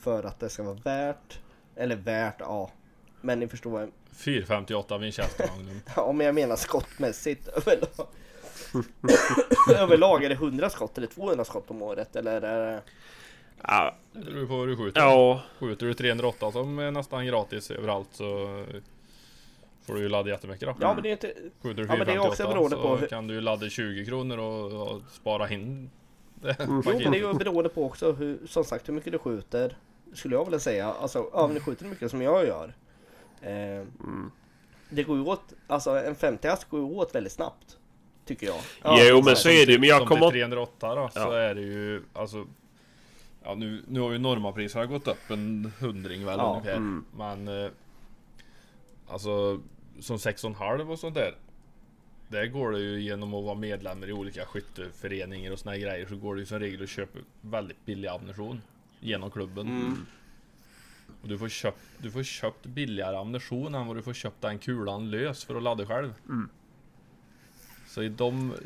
för 0.00 0.24
att 0.24 0.40
det 0.40 0.48
ska 0.48 0.62
vara 0.62 0.78
värt, 0.84 1.38
eller 1.76 1.96
värt, 1.96 2.36
ja. 2.38 2.70
Men 3.24 3.40
ni 3.40 3.48
förstår 3.48 3.70
vad 3.70 3.82
jag 3.82 3.90
458 4.16 4.98
Winchester 4.98 5.48
Magnum. 5.56 5.80
Ja, 5.96 6.12
men 6.12 6.26
jag 6.26 6.34
menar 6.34 6.56
skottmässigt 6.56 7.48
överlag. 7.48 8.06
överlag 9.78 10.24
är 10.24 10.28
det 10.28 10.34
100 10.34 10.70
skott 10.70 10.98
eller 10.98 11.06
200 11.08 11.44
skott 11.44 11.70
om 11.70 11.82
året 11.82 12.16
eller 12.16 12.42
är 12.42 12.66
det... 12.72 12.82
Ja, 13.62 13.96
Det 14.12 14.20
beror 14.32 14.46
på 14.46 14.56
vad 14.56 14.68
du 14.68 14.76
skjuter. 14.76 15.00
ja, 15.00 15.42
Skjuter 15.60 15.86
du 15.86 15.94
308 15.94 16.52
som 16.52 16.78
är 16.78 16.90
nästan 16.90 17.26
gratis 17.26 17.70
överallt 17.70 18.08
så 18.12 18.24
får 19.86 19.94
du 19.94 20.00
ju 20.00 20.08
ladda 20.08 20.30
jättemycket 20.30 20.68
då. 20.68 20.74
Ja 20.80 20.94
men 20.94 21.02
det 21.02 21.08
är 21.08 21.12
inte... 21.12 21.34
Skjuter 21.62 21.82
du 21.82 21.88
Ja, 21.88 21.96
men 21.96 22.06
det 22.06 22.12
är 22.12 22.16
458 22.16 22.28
också 22.28 22.48
beroende 22.48 22.76
så 22.76 22.82
på 22.82 22.96
hur- 22.96 23.06
kan 23.06 23.26
du 23.26 23.40
ladda 23.40 23.68
20 23.68 24.06
kronor 24.06 24.38
och, 24.38 24.88
och 24.92 25.02
spara 25.12 25.50
in 25.50 25.90
det 26.34 26.56
Jo 26.68 26.82
men 26.84 26.98
det 27.12 27.18
är 27.18 27.32
ju 27.32 27.34
beroende 27.34 27.68
på 27.68 27.84
också 27.86 28.12
hur, 28.12 28.38
som 28.46 28.64
sagt 28.64 28.88
hur 28.88 28.94
mycket 28.94 29.12
du 29.12 29.18
skjuter. 29.18 29.76
Skulle 30.14 30.34
jag 30.34 30.44
vilja 30.44 30.58
säga. 30.60 30.92
Alltså 30.92 31.30
ja, 31.32 31.42
om 31.44 31.54
du 31.54 31.60
skjuter 31.60 31.84
mycket 31.84 32.10
som 32.10 32.22
jag 32.22 32.46
gör. 32.46 32.74
Eh, 33.46 33.86
Det 34.90 35.02
går 35.02 35.16
ju 35.16 35.22
åt, 35.24 35.52
alltså 35.66 35.90
en 35.90 36.14
50 36.14 36.48
ast 36.48 36.68
går 36.68 36.80
ju 36.80 36.86
åt 36.86 37.14
väldigt 37.14 37.32
snabbt. 37.32 37.78
Tycker 38.24 38.46
jag. 38.46 38.60
Jo, 39.08 39.22
men 39.24 39.36
så 39.36 39.48
är 39.48 39.66
det 39.66 39.72
ju, 39.72 39.78
men 39.78 39.88
jag 39.88 40.08
kommer- 40.08 40.30
till 40.30 40.40
308 40.40 40.94
då, 40.94 41.08
så 41.12 41.18
Ja. 41.18 41.36
är 41.38 41.54
det 41.54 41.60
ju 41.60 42.02
alltså 42.12 42.46
Ja 43.46 43.54
nu, 43.54 43.82
nu 43.88 44.00
har 44.00 44.12
ju 44.12 44.18
normapriserna 44.18 44.86
gått 44.86 45.08
upp 45.08 45.30
en 45.30 45.72
hundring 45.80 46.24
väl 46.24 46.38
Ja. 46.38 46.50
ungefär. 46.50 46.76
Mm. 46.76 47.04
Men 47.16 47.48
eh, 47.64 47.70
Alltså 49.08 49.60
som 50.00 50.16
6,5 50.18 50.90
och 50.90 50.98
sånt 50.98 51.14
där. 51.14 51.34
Där 52.28 52.46
går 52.46 52.72
det 52.72 52.78
ju 52.78 53.00
genom 53.02 53.34
att 53.34 53.44
vara 53.44 53.54
medlem 53.54 54.04
i 54.04 54.12
olika 54.12 54.44
skytteföreningar 54.46 55.52
och 55.52 55.58
såna 55.58 55.72
här 55.72 55.78
grejer 55.78 56.06
så 56.06 56.16
går 56.16 56.34
det 56.34 56.40
ju 56.40 56.46
som 56.46 56.58
regel 56.58 56.82
att 56.82 56.88
köpa 56.88 57.18
väldigt 57.40 57.84
billig 57.86 58.08
ammunition. 58.08 58.62
Genom 59.00 59.30
klubben. 59.30 59.66
Mm. 59.68 60.06
Och 61.24 61.30
du 61.30 61.38
får, 61.38 61.48
köpt, 61.48 61.78
du 61.98 62.10
får 62.10 62.22
köpt 62.22 62.66
billigare 62.66 63.16
ammunition 63.16 63.74
än 63.74 63.86
vad 63.86 63.96
du 63.96 64.02
får 64.02 64.12
köpt 64.12 64.40
den 64.40 64.58
kulan 64.58 65.10
lös 65.10 65.44
för 65.44 65.54
att 65.56 65.62
ladda 65.62 65.86
själv. 65.86 66.12
Mm. 66.28 66.48
Så 67.88 68.02
i 68.02 68.08
de 68.08 68.50
eh, 68.50 68.56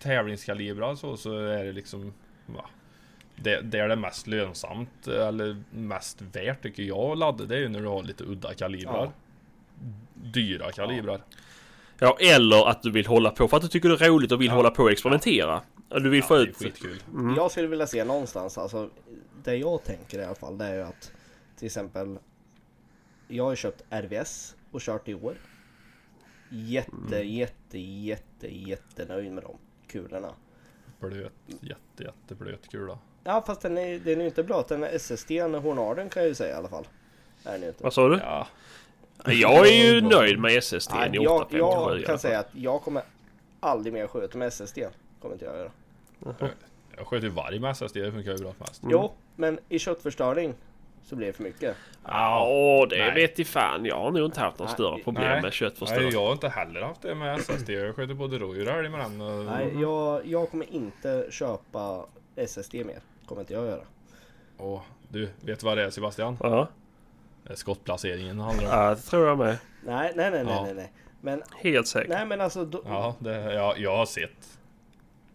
tävlingskalibrar 0.00 0.94
så, 0.94 1.16
så 1.16 1.38
är 1.38 1.64
det 1.64 1.72
liksom 1.72 2.12
va, 2.46 2.64
det, 3.36 3.60
det 3.60 3.78
är 3.78 3.88
det 3.88 3.96
mest 3.96 4.26
lönsamt 4.26 5.06
eller 5.08 5.62
mest 5.70 6.22
värt 6.22 6.62
tycker 6.62 6.82
jag 6.82 6.98
att 7.12 7.18
ladda. 7.18 7.44
Det 7.44 7.54
är 7.56 7.58
ju 7.60 7.68
när 7.68 7.80
du 7.80 7.86
har 7.88 8.02
lite 8.02 8.24
udda 8.24 8.54
kalibrar. 8.54 9.04
Ja. 9.04 9.12
Dyra 10.14 10.72
kalibrar. 10.72 11.20
ja, 11.98 12.16
eller 12.20 12.68
att 12.68 12.82
du 12.82 12.90
vill 12.90 13.06
hålla 13.06 13.30
på 13.30 13.48
för 13.48 13.56
att 13.56 13.62
du 13.62 13.68
tycker 13.68 13.88
det 13.88 14.04
är 14.04 14.08
roligt 14.08 14.32
och 14.32 14.40
vill 14.40 14.46
Ja. 14.48 14.54
hålla 14.54 14.70
på 14.70 14.82
och 14.82 14.90
experimentera. 14.90 15.62
Ja, 15.88 15.98
Du 15.98 16.08
vill 16.10 16.20
Ja, 16.20 16.26
få 16.26 16.34
det 16.34 16.40
är 16.42 16.46
ut... 16.46 16.56
skitkul. 16.56 17.02
Mm. 17.12 17.34
Jag 17.36 17.50
skulle 17.50 17.66
vilja 17.68 17.86
se 17.86 18.04
någonstans, 18.04 18.58
alltså 18.58 18.90
det 19.44 19.56
jag 19.56 19.84
tänker 19.84 20.18
i 20.18 20.24
alla 20.24 20.34
fall, 20.34 20.58
det 20.58 20.64
är 20.64 20.74
ju 20.74 20.82
att 20.82 21.12
till 21.56 21.66
exempel 21.66 22.18
Jag 23.28 23.44
har 23.44 23.54
köpt 23.54 23.82
RVS 23.90 24.56
och 24.70 24.80
kört 24.80 25.08
i 25.08 25.14
år. 25.14 25.36
Jätte, 26.50 27.16
Mm. 27.16 27.28
jätte, 27.28 27.78
jätte, 27.78 28.56
jättenöjd 28.56 29.32
med 29.32 29.42
de 29.42 29.56
kulorna. 29.88 30.32
Blöt, 31.00 31.32
jätte, 31.60 32.02
jätteblöt 32.04 32.68
kula. 32.68 32.98
Ja 33.24 33.42
fast 33.46 33.60
den 33.60 33.78
är, 33.78 33.98
den 33.98 34.16
är 34.16 34.20
ju 34.20 34.26
inte 34.26 34.42
blöt, 34.42 34.68
den 34.68 34.82
är 34.82 34.88
SSD, 34.88 35.28
den 35.30 35.54
Hornarden 35.54 36.08
kan 36.08 36.22
jag 36.22 36.28
ju 36.28 36.34
säga 36.34 36.54
i 36.54 36.58
alla 36.58 36.68
fall. 36.68 36.86
Är 37.44 37.52
den 37.52 37.64
inte. 37.68 37.84
Vad 37.84 37.92
sa 37.92 38.08
du? 38.08 38.16
Ja, 38.18 38.46
Jag 39.24 39.66
är 39.68 39.92
ju 39.94 40.00
nöjd 40.08 40.38
med 40.38 40.56
SSD 40.56 40.90
Nej, 40.94 41.10
i 41.12 41.16
jag, 41.16 41.40
857 41.40 41.56
i 41.56 41.58
jag 41.60 41.72
alla 41.74 42.02
kan 42.06 42.18
säga 42.18 42.38
att 42.38 42.48
jag 42.52 42.82
kommer 42.82 43.02
aldrig 43.60 43.92
mer 43.92 44.06
skjuta 44.06 44.38
med 44.38 44.48
SSD. 44.48 44.78
Kommer 45.20 45.34
inte 45.34 45.44
jag 45.44 45.56
göra. 45.56 45.70
jag 46.96 47.06
sköt 47.06 47.24
ju 47.24 47.28
varg 47.28 47.58
med 47.58 47.70
SSD, 47.70 47.94
det 47.96 48.12
funkar 48.12 48.32
ju 48.32 48.38
bra 48.38 48.54
mest. 48.58 48.82
Jo, 48.88 49.12
men 49.36 49.58
i 49.68 49.78
köttförstöring 49.78 50.54
så 51.06 51.16
blir 51.16 51.26
det 51.26 51.32
för 51.32 51.42
mycket. 51.42 51.76
Ja, 52.04 52.86
det 52.90 52.98
Nej. 52.98 53.14
vet 53.14 53.38
i 53.38 53.44
fan. 53.44 53.84
Jag 53.84 53.96
har 53.96 54.10
nog 54.10 54.24
inte 54.24 54.40
haft 54.40 54.58
några 54.58 54.68
Nej. 54.70 54.74
större 54.74 54.98
problem 55.02 55.24
Nej. 55.24 55.32
med 55.34 55.42
Nej, 55.42 55.52
köttförstöring. 55.52 56.10
jag 56.10 56.24
har 56.26 56.32
inte 56.32 56.48
heller 56.48 56.80
haft 56.82 57.02
det 57.02 57.14
med 57.14 57.38
SSD. 57.40 57.70
Jag 57.70 57.96
sköt 57.96 58.10
ju 58.10 58.14
både 58.14 58.38
rådjur 58.38 58.68
och 58.68 58.74
älg 58.78 58.88
med 58.88 59.00
den. 59.00 59.20
och- 59.20 59.44
Nej, 59.44 59.80
jag, 59.80 60.26
jag 60.26 60.50
kommer 60.50 60.74
inte 60.74 61.26
köpa 61.30 62.04
SSD 62.36 62.74
mer. 62.74 63.00
Kommer 63.26 63.40
inte 63.42 63.54
jag 63.54 63.66
göra. 63.66 63.82
Åh, 64.58 64.80
du, 65.08 65.28
vet 65.40 65.62
vad 65.62 65.76
det 65.78 65.84
är 65.84 65.90
Sebastian? 65.90 66.36
Ja, 66.42 66.68
Det 67.44 67.52
är 67.52 67.56
skottplaceringen 67.56 68.38
handlar 68.40 68.64
om. 68.64 68.70
ja, 68.84 68.90
det 68.94 69.00
tror 69.00 69.26
jag 69.26 69.38
med. 69.38 69.58
Nej, 69.84 70.12
nej, 70.16 70.30
nej, 70.30 70.44
nej, 70.44 70.54
Ja. 70.54 70.62
nej, 70.64 70.74
nej. 70.74 70.92
Men, 71.20 71.42
Helt 71.56 71.86
säkert. 71.86 72.08
nej 72.10 72.26
men 72.26 72.40
alltså. 72.40 72.64
Då, 72.64 72.82
Ja, 72.86 73.14
det, 73.18 73.54
ja, 73.54 73.74
jag 73.76 73.96
har 73.96 74.06
sett. 74.06 74.58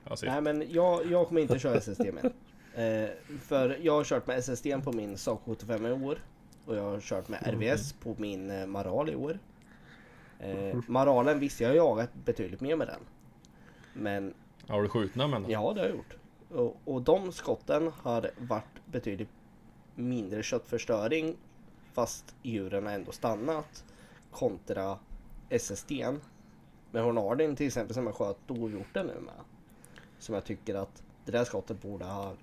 Jag 0.10 0.20
ser. 0.20 0.28
Nej 0.28 0.42
men 0.42 0.66
jag, 0.70 1.06
jag 1.12 1.28
kommer 1.28 1.42
inte 1.42 1.60
köra 1.60 1.76
SSD 1.76 2.00
med. 2.14 2.34
Eh, 2.76 3.10
för 3.42 3.78
jag 3.82 3.94
har 3.94 4.04
kört 4.04 4.28
med 4.28 4.38
SSD 4.38 4.68
på 4.84 4.92
min 4.92 5.18
Saab 5.18 5.40
75 5.46 5.86
i 5.86 5.92
år. 5.92 6.18
Och 6.66 6.76
jag 6.76 6.84
har 6.84 7.00
kört 7.00 7.28
med 7.30 7.40
RVS 7.48 7.94
på 7.94 8.16
min 8.18 8.52
eh, 8.52 8.66
Maral 8.66 9.10
i 9.10 9.16
år. 9.16 9.40
Eh, 10.40 10.80
Maralen 10.88 11.40
visste 11.40 11.64
jag 11.64 11.76
jagat 11.76 12.10
betydligt 12.26 12.62
mer 12.62 12.76
med 12.76 12.88
den. 12.88 13.00
Men 13.94 14.34
Har 14.68 14.82
du 14.84 14.90
skjutit 14.90 15.18
den 15.18 15.30
men? 15.30 15.50
ja 15.50 15.74
det 15.74 15.82
har 15.82 15.88
jag 15.88 15.96
gjort. 15.98 16.16
Och, 16.50 16.78
och 16.86 17.02
de 17.02 17.32
skotten 17.32 17.92
har 18.02 18.32
varit 18.38 18.86
betydligt 18.86 19.30
mindre 19.96 20.44
köttförstöring. 20.44 21.36
Fast 21.94 22.36
djuren 22.42 22.86
har 22.86 22.94
ändå 22.94 23.12
stannat. 23.12 23.86
Kontra 24.32 24.98
SSDn. 25.50 26.20
Med 26.92 27.04
Hornardin 27.04 27.56
till 27.56 27.68
exempel 27.68 27.94
som 27.94 28.06
jag 28.06 28.16
sköt 28.16 28.48
dovhjorten 28.48 29.08
nu 29.08 29.20
med. 29.20 29.34
Som 30.20 30.36
jag 30.36 30.46
tycker 30.46 30.76
att 30.76 31.04
det 31.26 31.32
där 31.32 31.44
skottet 31.44 31.82
borde 31.82 32.06
ha 32.06 32.34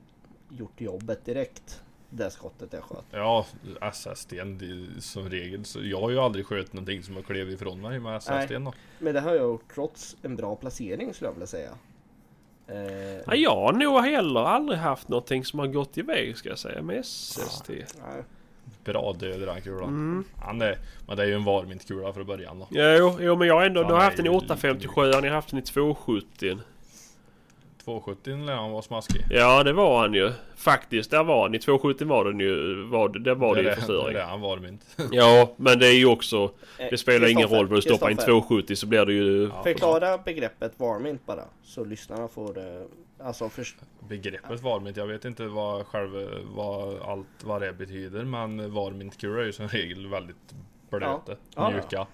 gjort 0.48 0.80
jobbet 0.80 1.24
direkt. 1.24 1.82
Det 2.10 2.22
där 2.22 2.30
skottet 2.30 2.72
jag 2.72 2.82
sköt. 2.82 3.04
Ja, 3.10 3.46
SSD 3.92 4.32
som 5.00 5.28
regel. 5.28 5.64
Så 5.64 5.78
jag 5.82 6.00
har 6.00 6.10
ju 6.10 6.18
aldrig 6.18 6.46
skjutit 6.46 6.72
någonting 6.72 7.02
som 7.02 7.14
har 7.16 7.22
klivit 7.22 7.54
ifrån 7.54 7.80
mig 7.80 8.00
med 8.00 8.22
då. 8.64 8.72
Men 8.98 9.14
det 9.14 9.20
har 9.20 9.30
jag 9.34 9.44
gjort 9.44 9.74
trots 9.74 10.16
en 10.22 10.36
bra 10.36 10.56
placering 10.56 11.14
skulle 11.14 11.28
jag 11.28 11.32
vilja 11.34 11.46
säga. 11.46 11.70
Eh, 12.66 13.22
Ja, 13.26 13.34
jag 13.34 13.50
har 13.56 13.72
nog 13.72 14.00
heller 14.00 14.40
aldrig 14.40 14.78
haft 14.78 15.08
någonting 15.08 15.44
som 15.44 15.58
har 15.58 15.66
gått 15.66 15.98
iväg 15.98 16.36
ska 16.36 16.48
jag 16.48 16.58
säga 16.58 16.82
med 16.82 17.06
SST. 17.06 17.68
nej. 17.68 18.24
Bra 18.84 19.12
död 19.12 19.40
den 19.40 19.60
kulan. 19.60 19.88
Mm. 19.88 20.24
Han 20.36 20.62
är, 20.62 20.78
men 21.06 21.16
det 21.16 21.22
är 21.22 21.26
ju 21.26 21.34
en 21.34 21.44
varmintkula 21.44 22.12
för 22.12 22.24
början 22.24 22.58
då. 22.58 22.66
Jo, 22.70 23.16
jo 23.20 23.36
men 23.36 23.48
jag 23.48 23.54
har 23.54 23.64
ändå, 23.66 23.80
Ja, 23.80 23.88
du 23.88 23.94
har 23.94 24.00
haft 24.00 24.18
i 24.18 24.22
lite 24.22 24.34
857 24.34 25.00
jag 25.00 25.22
har 25.22 25.28
haft 25.28 25.50
den 25.50 25.58
i 25.58 25.62
270 25.62 26.58
270 27.88 28.46
lär 28.46 28.54
han 28.54 28.70
vara 28.70 28.82
smaskig. 28.82 29.24
Ja 29.30 29.62
det 29.64 29.72
var 29.72 30.00
han 30.00 30.14
ju. 30.14 30.32
Faktiskt, 30.56 31.10
där 31.10 31.24
var 31.24 31.42
han. 31.42 31.54
I 31.54 31.58
270 31.58 32.06
var 32.06 32.24
den 32.24 32.40
ju, 32.40 32.82
var, 32.84 33.08
det- 33.08 33.18
där 33.18 33.34
var 33.34 33.54
det, 33.54 33.62
det 33.62 33.64
ju 33.64 33.70
det, 33.70 33.76
förstöring. 33.76 34.14
det 34.14 34.20
är 34.20 34.24
han 34.26 34.40
varmint. 34.40 34.96
Ja, 35.12 35.52
men 35.56 35.78
det 35.78 35.86
är 35.86 35.92
ju 35.98 36.06
också... 36.06 36.52
Eh, 36.78 36.86
Det 36.90 36.98
spelar 36.98 37.28
ingen 37.28 37.48
roll 37.48 37.66
vad 37.66 37.78
du 37.78 37.82
stoppar 37.82 38.10
in 38.10 38.16
Kristoffer, 38.16 38.40
270 38.40 38.76
så 38.76 38.86
blir 38.86 39.06
det 39.06 39.12
ju... 39.12 39.42
Ja, 39.54 39.62
Förklara 39.62 40.18
begreppet 40.18 40.72
varmint 40.76 41.26
bara. 41.26 41.44
Så 41.62 41.84
lyssnarna 41.84 42.28
får 42.28 42.58
eh, 42.58 43.26
alltså 43.26 43.48
först... 43.48 43.76
Begreppet 44.08 44.60
varmint, 44.62 44.96
jag 44.96 45.06
vet 45.06 45.24
inte 45.24 45.46
vad 45.46 45.86
själva, 45.86 46.18
vad 46.54 47.02
allt 47.02 47.26
vad 47.44 47.62
det 47.62 47.72
betyder 47.72 48.24
men 48.24 48.72
varmintkulor 48.74 49.40
är 49.40 49.44
ju 49.44 49.52
som 49.52 49.68
regel 49.68 50.06
väldigt 50.06 50.54
blöta, 50.90 51.20
Ja. 51.26 51.34
Ja, 51.54 51.70
mjuka. 51.70 52.06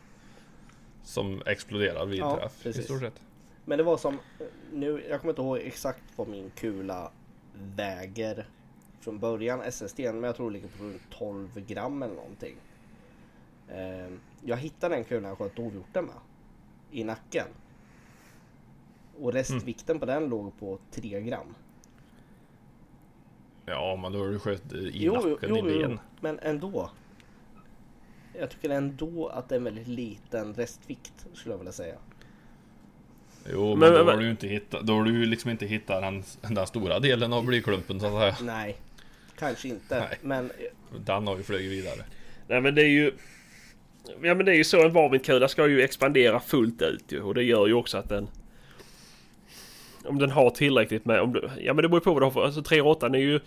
Som 1.05 1.43
exploderar 1.47 2.07
vid 2.07 2.19
Ja, 2.21 2.37
träff 2.41 2.61
i 2.61 2.63
precis. 2.63 2.85
stort 2.85 3.01
sett. 3.01 3.21
Men 3.65 3.79
det 3.79 3.85
var 3.85 3.97
som, 3.97 4.19
nu, 4.73 5.05
jag 5.09 5.21
kommer 5.21 5.33
inte 5.33 5.43
ihåg 5.43 5.59
exakt 5.59 6.03
vad 6.17 6.29
min 6.29 6.51
kula 6.51 7.11
väger 7.77 8.47
från 9.01 9.19
början 9.19 9.61
SSD 9.63 9.99
men 10.01 10.23
jag 10.23 10.37
tror 10.37 10.51
det 10.51 10.55
ligger 10.55 10.69
på 10.69 10.85
runt 10.85 11.03
12 11.11 11.61
gram 11.67 12.03
eller 12.03 12.15
någonting. 12.15 12.57
Eh, 13.69 14.13
jag 14.45 14.57
hittade 14.57 14.95
den 14.95 15.05
kulan 15.05 15.29
jag 15.29 15.39
sköt 15.39 15.57
dovhjorten 15.57 16.05
med. 16.05 16.15
I 16.91 17.05
nacken. 17.05 17.47
Och 19.21 19.33
restvikten 19.33 20.01
på 20.01 20.07
den 20.07 20.29
låg 20.29 20.59
på 20.59 20.79
3 20.91 21.21
gram. 21.21 21.55
Ja 23.67 23.99
men 24.03 24.13
då 24.13 24.19
har 24.19 24.29
du 24.29 24.39
skjutit 24.39 24.73
i 24.73 24.91
Jo, 24.95 25.21
jo, 25.23 25.31
nacken, 25.31 25.49
jo, 25.57 25.69
i 25.69 25.73
jo, 25.73 25.89
ben. 25.89 26.01
men 26.21 26.39
ändå. 26.39 26.91
Jag 28.39 28.51
tycker 28.51 28.71
ändå 28.71 29.29
att 29.29 29.49
det 29.49 29.55
är 29.55 29.57
en 29.57 29.65
väldigt 29.65 29.89
liten 29.89 30.55
restvikt 30.55 31.27
skulle 31.33 31.53
jag 31.53 31.59
vilja 31.59 31.73
säga. 31.73 31.99
Jo 33.53 33.77
men, 33.77 33.93
Men- 33.93 34.07
då 34.07 34.13
har 34.13 34.19
du 34.19 34.25
ju 34.25 34.31
inte 34.31 34.47
hittat, 34.49 34.81
då 34.87 34.93
har 34.97 35.05
du 35.05 35.11
ju 35.19 35.27
liksom 35.27 35.51
inte 35.51 35.67
hittat 35.67 36.03
den, 36.03 36.23
den 36.55 36.67
stora 36.67 36.99
delen 37.01 37.33
av 37.33 37.45
blyklumpen 37.45 38.01
så 38.01 38.07
att 38.07 38.39
säga. 38.39 38.53
Nej, 38.55 38.77
kanske 39.39 39.69
inte. 39.69 39.99
Nej. 40.01 40.19
Men 40.23 40.51
Den 41.07 41.27
har 41.27 41.37
ju 41.37 41.43
flugit 41.43 41.73
vidare. 41.73 42.05
Nej 42.49 42.61
men 42.61 42.75
det 42.75 42.83
är 42.83 42.89
ju... 42.89 43.13
Ja 44.23 44.35
men 44.35 44.47
det 44.47 44.53
är 44.53 44.57
ju 44.57 44.65
så 44.65 44.85
en 44.85 44.93
varmintkula 44.93 45.49
ska 45.49 45.67
ju 45.69 45.83
expandera 45.83 46.41
fullt 46.41 46.83
ut 46.83 47.05
ju. 47.09 47.23
Och 47.23 47.35
det 47.35 47.43
gör 47.43 47.67
ju 47.67 47.75
också 47.75 47.99
att 47.99 48.09
den... 48.09 48.29
Om 50.05 50.19
den 50.19 50.31
har 50.31 50.51
tillräckligt 50.51 51.05
med... 51.05 51.21
Om 51.21 51.33
du, 51.33 51.51
ja 51.59 51.75
men 51.75 51.83
det 51.83 51.89
beror 51.89 52.01
på 52.01 52.13
vad 52.13 52.23
du 52.23 52.27
har 52.27 52.31
för... 52.31 52.45
Alltså 52.45 52.63
308 52.63 53.07
är 53.07 53.15
ju... 53.15 53.33
Ja 53.35 53.41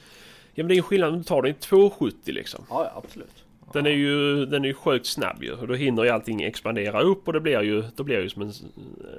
men 0.63 0.67
det 0.67 0.73
är 0.73 0.75
ju 0.75 0.81
skillnad 0.81 1.09
om 1.13 1.17
du 1.17 1.23
tar 1.23 1.41
den 1.41 1.51
i 1.51 1.53
270 1.53 2.33
liksom. 2.33 2.65
ja, 2.69 2.91
ja 2.93 3.01
absolut. 3.05 3.43
Den 3.73 3.85
är 3.85 3.89
ju, 3.89 4.45
den 4.45 4.63
är 4.63 4.67
ju 4.67 4.73
sjukt 4.73 5.05
snabb 5.05 5.43
ju. 5.43 5.51
Och 5.53 5.67
då 5.67 5.73
hinner 5.73 6.03
ju 6.03 6.09
allting 6.09 6.41
expandera 6.43 7.01
upp 7.01 7.27
och 7.27 7.33
det 7.33 7.39
blir 7.39 7.61
ju, 7.61 7.83
då 7.95 8.03
blir 8.03 8.17
det 8.17 8.23
ju 8.23 8.29
som 8.29 8.41
en 8.41 8.49
s- 8.49 8.63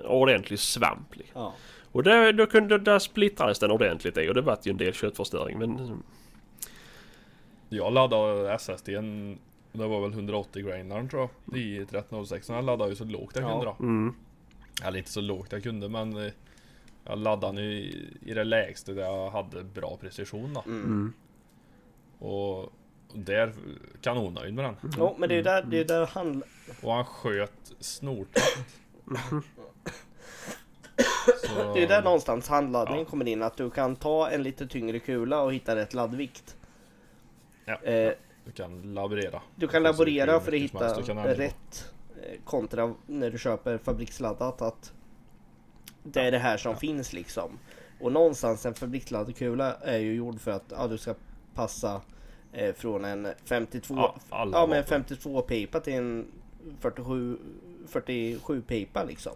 ordentlig 0.05 0.59
svamp. 0.59 1.17
Liksom. 1.17 1.41
Ja. 1.43 1.55
Och 1.93 2.03
där, 2.03 2.33
då 2.33 2.47
kunde, 2.47 2.79
där 2.79 2.99
splittrades 2.99 3.59
den 3.59 3.71
ordentligt 3.71 4.19
i 4.19 4.29
och 4.31 4.35
det 4.35 4.41
vart 4.41 4.67
ju 4.67 4.71
en 4.71 4.77
del 4.77 4.93
köttförstöring. 4.95 5.59
Men 5.59 6.03
Jag 7.69 7.93
laddade 7.93 8.53
SSDn, 8.55 9.39
det 9.73 9.87
var 9.87 10.01
väl 10.01 10.13
180 10.13 10.63
grainaren 10.63 11.09
tror 11.09 11.29
jag, 11.45 11.59
i 11.59 11.77
1306. 11.79 12.49
Jag 12.49 12.65
laddade 12.65 12.91
ju 12.91 12.97
så 12.97 13.05
lågt 13.05 13.33
jag 13.37 13.45
Ja. 13.45 13.49
kunde 13.51 13.65
då. 13.65 13.77
mm, 13.81 14.15
Eller 14.85 14.99
inte 14.99 15.11
så 15.11 15.21
lågt 15.21 15.53
jag 15.53 15.63
kunde 15.63 15.89
men 15.89 16.17
eh, 16.17 16.33
jag 17.05 17.19
laddade 17.19 17.53
nu 17.53 17.73
i, 17.73 18.09
i 18.27 18.35
det 18.35 18.45
lägsta 18.45 18.93
där 18.93 19.03
jag 19.03 19.31
hade 19.31 19.65
bra 19.65 19.97
precision 20.01 20.55
då. 20.55 20.63
Mm. 20.67 20.85
mm. 20.85 21.13
Och 22.19 22.73
där 23.15 23.53
kanonnöjd 24.01 24.55
med 24.55 24.65
den. 24.65 24.77
Jo, 24.99 25.15
men 25.19 25.29
det 25.29 25.35
är 25.35 25.43
där 25.43 25.63
det 25.63 25.79
är 25.81 25.85
där 25.85 26.07
han... 26.07 26.43
Och 26.83 26.93
han 26.93 27.05
sköt 27.05 27.73
snortätt. 27.81 28.59
Så, 31.47 31.75
Det 31.75 31.83
är 31.83 31.89
där 31.89 32.03
någonstans 32.03 32.49
handladdningen 32.49 33.07
kommer 33.07 33.29
in. 33.29 33.43
Att 33.43 33.57
du 33.57 33.71
kan 33.71 33.97
ta 33.97 34.31
en 34.31 34.43
lite 34.43 34.67
tyngre 34.67 34.99
kula 34.99 35.41
och 35.43 35.55
hitta 35.55 35.77
rätt 35.77 35.95
laddvikt. 35.95 36.57
Ja. 37.65 37.75
Eh, 37.83 38.13
Du 38.45 38.53
kan 38.53 38.95
laborera. 38.95 39.43
du 39.57 39.69
kan 39.69 39.83
laborera 39.83 40.33
hur 40.33 40.41
för 40.41 40.53
att 40.53 40.59
hitta 40.59 41.35
rätt 41.35 41.93
eh, 42.23 42.41
kontra 42.45 42.95
när 43.07 43.31
du 43.31 43.39
köper 43.39 43.79
fabriksladdat. 43.79 44.63
Att 44.63 44.93
det 46.03 46.21
är 46.21 46.31
det 46.31 46.39
här 46.39 46.57
som 46.57 46.77
finns 46.77 47.13
liksom. 47.13 47.59
Och 48.01 48.13
någonstans 48.13 48.67
en 48.67 48.75
fabriksladdad 48.75 49.37
kula 49.37 49.75
är 49.75 49.99
ju 49.99 50.15
gjord 50.15 50.41
för 50.41 50.51
att 50.51 50.65
ja, 50.77 50.87
du 50.87 50.99
ska 50.99 51.15
passa 51.55 52.01
eh, 52.53 52.75
från 52.75 53.05
en 53.05 53.29
52 53.45 53.95
Ja, 53.97 54.15
ja, 54.31 54.45
men 54.45 54.53
vapen. 54.61 54.85
52 54.85 55.43
pipa 55.43 55.81
till 55.81 55.93
en 55.93 56.27
47 56.81 57.39
47 57.87 58.63
pipa 58.63 59.05
liksom. 59.05 59.33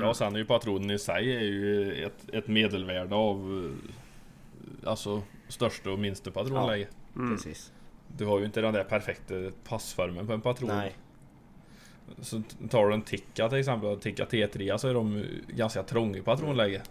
Ja, 0.00 0.14
sen 0.14 0.34
är 0.34 0.38
ju 0.38 0.44
patronen 0.44 0.90
i 0.90 0.98
sig 0.98 1.36
är 1.36 1.40
ju 1.40 1.92
ett, 2.04 2.28
ett 2.32 2.48
medelvärde 2.48 3.14
av 3.14 3.64
eh, 3.64 4.88
Alltså 4.88 5.22
största 5.48 5.90
och 5.90 5.98
minsta 5.98 6.30
patronläge. 6.30 6.88
Precis. 7.14 7.72
Du 8.16 8.24
har 8.26 8.38
ju 8.38 8.44
inte 8.44 8.60
den 8.60 8.74
där 8.74 8.84
perfekta 8.84 9.34
passformen 9.68 10.26
på 10.26 10.32
en 10.32 10.40
patron. 10.40 10.68
Nej. 10.68 10.96
Så 12.18 12.42
tar 12.70 12.88
du 12.88 12.94
en 12.94 13.02
Tikka 13.02 13.48
till 13.48 13.58
exempel, 13.58 14.00
Tikka 14.00 14.24
T3 14.24 14.76
så 14.76 14.88
är 14.88 14.94
de 14.94 15.24
ganska 15.48 15.82
trånga 15.82 16.18
i 16.18 16.22
patronläge. 16.22 16.82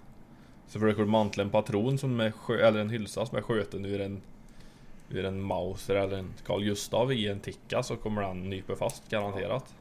Så 0.68 0.80
försöker 0.80 1.02
du 1.02 1.08
mantla 1.08 1.44
en 1.44 1.50
patron 1.50 1.98
som 1.98 2.20
är 2.20 2.52
eller 2.60 2.80
en 2.80 2.90
hylsa 2.90 3.26
som 3.26 3.38
är 3.38 3.42
skjuten 3.42 3.86
ur 3.86 4.02
en 4.02 4.22
ur 5.10 5.26
en 5.26 5.42
Mauser 5.42 5.96
eller 5.96 6.18
en 6.18 6.34
Carl 6.46 6.64
Gustav 6.64 7.14
i 7.14 7.28
en 7.28 7.40
Tikka 7.40 7.84
så 7.84 7.96
kommer 7.96 8.22
den 8.22 8.50
nypa 8.50 8.76
fast 8.76 9.10
garanterat. 9.10 9.76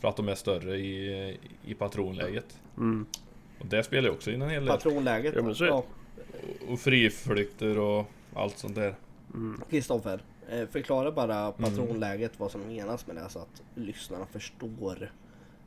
För 0.00 0.08
att 0.08 0.16
de 0.16 0.28
är 0.28 0.34
större 0.34 0.76
i, 0.76 1.38
i 1.64 1.74
patronläget. 1.74 2.60
Mm. 2.76 3.06
Och 3.60 3.66
det 3.66 3.82
spelar 3.82 4.08
ju 4.08 4.14
också 4.14 4.30
in 4.30 4.42
en 4.42 4.50
hel 4.50 4.64
del. 4.64 4.74
Patronläget. 4.76 5.34
Ja, 5.36 5.42
men 5.42 5.54
så. 5.54 5.64
Ja, 5.64 5.84
Och 6.68 6.80
friflykter 6.80 7.78
och 7.78 8.06
allt 8.34 8.58
sånt 8.58 8.74
där. 8.74 8.94
Kristoffer, 9.70 10.20
eh, 10.50 10.66
förklara 10.66 11.12
bara 11.12 11.36
Mm. 11.38 11.52
patronläget 11.52 12.32
vad 12.40 12.50
som 12.50 12.60
menas 12.60 13.06
med 13.06 13.16
det 13.16 13.28
så 13.28 13.38
att 13.38 13.62
lyssnarna 13.74 14.26
förstår. 14.26 15.10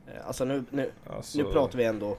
Eh, 0.06 0.26
Alltså 0.26 0.44
nu, 0.44 0.64
nu, 0.70 0.90
Alltså, 1.06 1.38
nu 1.38 1.44
pratar 1.44 1.78
vi 1.78 1.84
ändå 1.84 2.16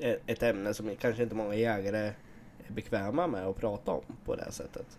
ett- 0.00 0.22
ett 0.26 0.42
ämne 0.42 0.74
som 0.74 0.90
kanske 1.00 1.22
inte 1.22 1.34
många 1.34 1.54
jägare 1.54 1.98
är 1.98 2.72
bekväma 2.72 3.26
med 3.26 3.46
att 3.46 3.56
prata 3.56 3.90
om 3.92 4.02
på 4.24 4.36
det 4.36 4.42
här 4.44 4.50
sättet. 4.50 4.98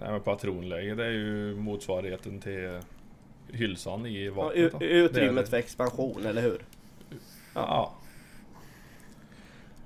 Nej 0.00 0.10
men 0.10 0.20
patronläge 0.20 0.94
det 0.94 1.04
är 1.04 1.10
ju 1.10 1.54
motsvarigheten 1.54 2.40
till 2.40 2.80
hylsan 3.52 4.06
i 4.06 4.24
Ja, 4.24 4.32
vapnet. 4.32 4.74
är 4.74 4.80
utrymmet 4.82 5.48
för 5.48 5.56
expansion, 5.56 6.26
eller 6.26 6.42
hur? 6.42 6.62
Ja. 7.54 7.94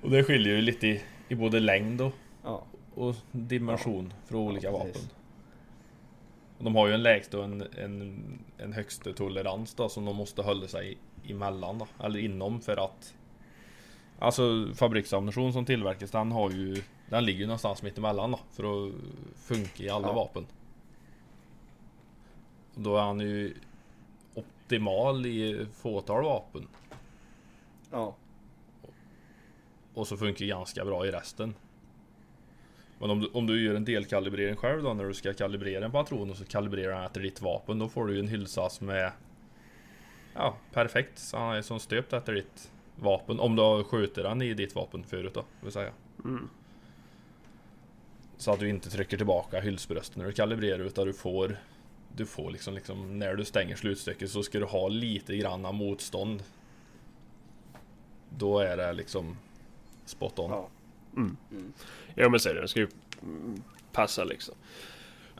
Och 0.03 0.11
det 0.11 0.25
skiljer 0.25 0.57
ju 0.57 0.63
lite 0.63 0.87
i, 0.87 1.03
i 1.29 1.35
både 1.35 1.61
längd 1.61 2.01
och, 2.01 2.13
Ja, 2.45 2.65
och 2.95 3.15
dimension 3.33 4.13
för 4.27 4.37
olika 4.37 4.67
Ja, 4.67 4.73
vapen. 4.73 5.03
Och 6.59 6.65
de 6.65 6.75
har 6.77 6.87
ju 6.89 6.95
en 6.95 7.03
lägsta 7.03 7.39
och 7.39 7.45
en, 7.45 7.65
en, 7.79 8.23
en 8.59 8.73
högsta 8.73 9.13
tolerans 9.13 9.75
då 9.75 9.89
som 9.89 10.05
de 10.05 10.17
måste 10.17 10.43
hålla 10.43 10.67
sig 10.69 10.97
emellan 11.29 11.79
då, 11.79 11.87
eller 12.05 12.19
inom 12.21 12.61
för 12.61 12.85
att 12.85 13.15
Alltså 14.19 14.69
fabriksammunition 14.75 15.53
som 15.53 15.65
tillverkas 15.65 16.11
den 16.11 16.33
har 16.33 16.51
ju 16.51 16.83
Den 17.09 17.25
ligger 17.25 17.41
ju 17.41 17.47
någonstans 17.47 17.83
mitt 17.83 17.99
emellan 17.99 18.31
då 18.31 18.41
för 18.53 18.87
att 18.89 18.93
funka 19.37 19.83
i 19.83 19.89
alla 19.89 20.09
Ja. 20.09 20.13
vapen. 20.15 20.47
Och 22.75 22.81
då 22.81 22.97
är 22.97 23.03
han 23.03 23.21
ju 23.21 23.55
optimal 24.35 25.27
i 25.27 25.67
fåtal 25.75 26.25
vapen. 26.25 26.69
ja, 27.91 28.15
Och 29.95 30.07
så 30.09 30.17
funkar 30.17 30.45
ganska 30.47 30.85
bra 30.85 31.07
i 31.07 31.11
resten. 31.11 31.55
Men 32.99 33.11
om 33.11 33.21
du, 33.21 33.27
om 33.33 33.47
du 33.47 33.65
gör 33.65 33.75
en 33.75 33.85
delkalibrering 33.85 34.57
själv 34.57 34.83
då 34.83 34.95
när 34.95 35.05
du 35.05 35.15
ska 35.15 35.35
kalibrera 35.35 35.85
en 35.85 35.93
patron 35.93 36.31
och 36.31 36.37
så 36.37 36.45
kalibrerar 36.45 36.95
den 36.97 37.05
efter 37.05 37.21
ditt 37.21 37.41
vapen. 37.41 37.79
Då 37.79 37.89
får 37.89 38.07
du 38.07 38.15
ju 38.15 38.21
en 38.21 38.29
hylsa 38.29 38.69
som 38.71 38.89
är 38.89 39.13
Ja, 40.35 40.57
perfekt. 40.73 41.19
Så 41.19 41.37
han 41.39 41.57
är 41.57 41.63
som 41.63 41.81
stöpt 41.81 42.13
efter 42.13 42.33
ditt 42.35 42.71
vapen. 42.97 43.41
Om 43.41 43.57
du 43.57 43.63
har 43.63 43.83
skjutit 43.85 44.15
den 44.15 44.43
i 44.43 44.55
ditt 44.55 44.75
vapen 44.75 45.05
förut 45.05 45.35
då, 45.35 45.45
vill 45.61 45.73
säga. 45.73 45.93
Mm. 46.25 46.49
Så 48.37 48.53
att 48.53 48.61
du 48.61 48.69
inte 48.69 48.91
trycker 48.91 49.17
tillbaka 49.17 49.61
hylsbröstet 49.61 50.17
när 50.17 50.25
du 50.25 50.33
kalibrerar 50.33 50.79
utan 50.79 51.07
du 51.07 51.13
får 51.13 51.57
Du 52.17 52.27
får 52.27 52.51
liksom, 52.51 52.75
liksom 52.75 53.19
när 53.19 53.35
du 53.35 53.45
stänger 53.45 53.77
slutstycket 53.77 54.31
så 54.31 54.43
ska 54.43 54.59
du 54.59 54.65
ha 54.65 54.89
lite 54.89 55.37
granna 55.37 55.73
motstånd 55.73 56.43
Då 58.39 58.59
är 58.59 58.77
det 58.77 58.93
liksom 58.93 59.37
Spot 60.05 60.39
on 60.39 60.51
Ja. 60.51 60.69
Ja 62.15 62.29
men 62.29 62.41
så 62.41 62.49
är 62.49 62.55
det. 62.55 62.61
Det 62.61 62.69
ska 62.69 62.81
ju 62.81 62.89
mm, 63.23 63.63
passa 63.93 64.25
liksom. 64.25 64.55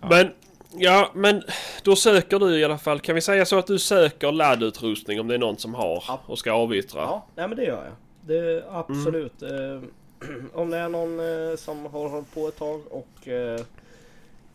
Ja. 0.01 0.09
Men 0.09 0.31
ja 0.77 1.11
men 1.15 1.43
då 1.83 1.97
söker 1.97 2.39
du 2.39 2.59
i 2.59 2.65
alla 2.65 2.79
fall. 2.79 3.01
Kan 3.01 3.15
vi 3.15 3.21
säga 3.21 3.45
så 3.45 3.59
att 3.59 3.67
du 3.67 3.79
söker 3.79 4.33
laddutrustning 4.33 5.21
om 5.21 5.29
det 5.29 5.35
är 5.35 5.39
någon 5.39 5.59
som 5.59 5.75
har 5.75 6.05
och 6.27 6.39
ska 6.39 6.53
avyttra? 6.53 7.01
Ja, 7.01 7.27
nej 7.35 7.49
men 7.49 7.57
det 7.57 7.65
gör 7.65 7.85
jag. 7.85 7.95
Det, 8.27 8.65
absolut. 8.71 9.43
Eh, 9.43 9.81
om 10.53 10.71
det 10.71 10.77
är 10.79 10.89
någon 10.89 11.21
eh, 11.51 11.57
som 11.57 11.87
har 11.87 12.09
hållit 12.09 12.35
på 12.35 12.49
ett 12.49 12.57
tag 12.57 12.81
och 12.91 13.29
eh, 13.29 13.61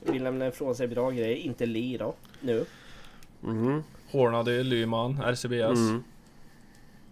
vill 0.04 0.24
lämna 0.24 0.48
ifrån 0.48 0.76
sig 0.76 0.88
bra 0.88 1.12
grejer, 1.12 1.36
inte 1.36 1.66
li 1.66 1.98
då, 1.98 2.14
nu. 2.42 2.66
Mhm. 3.42 3.84
Hornady, 4.12 4.64
Lyman, 4.64 5.22
RCBS 5.26 5.78
Mm. 5.80 6.04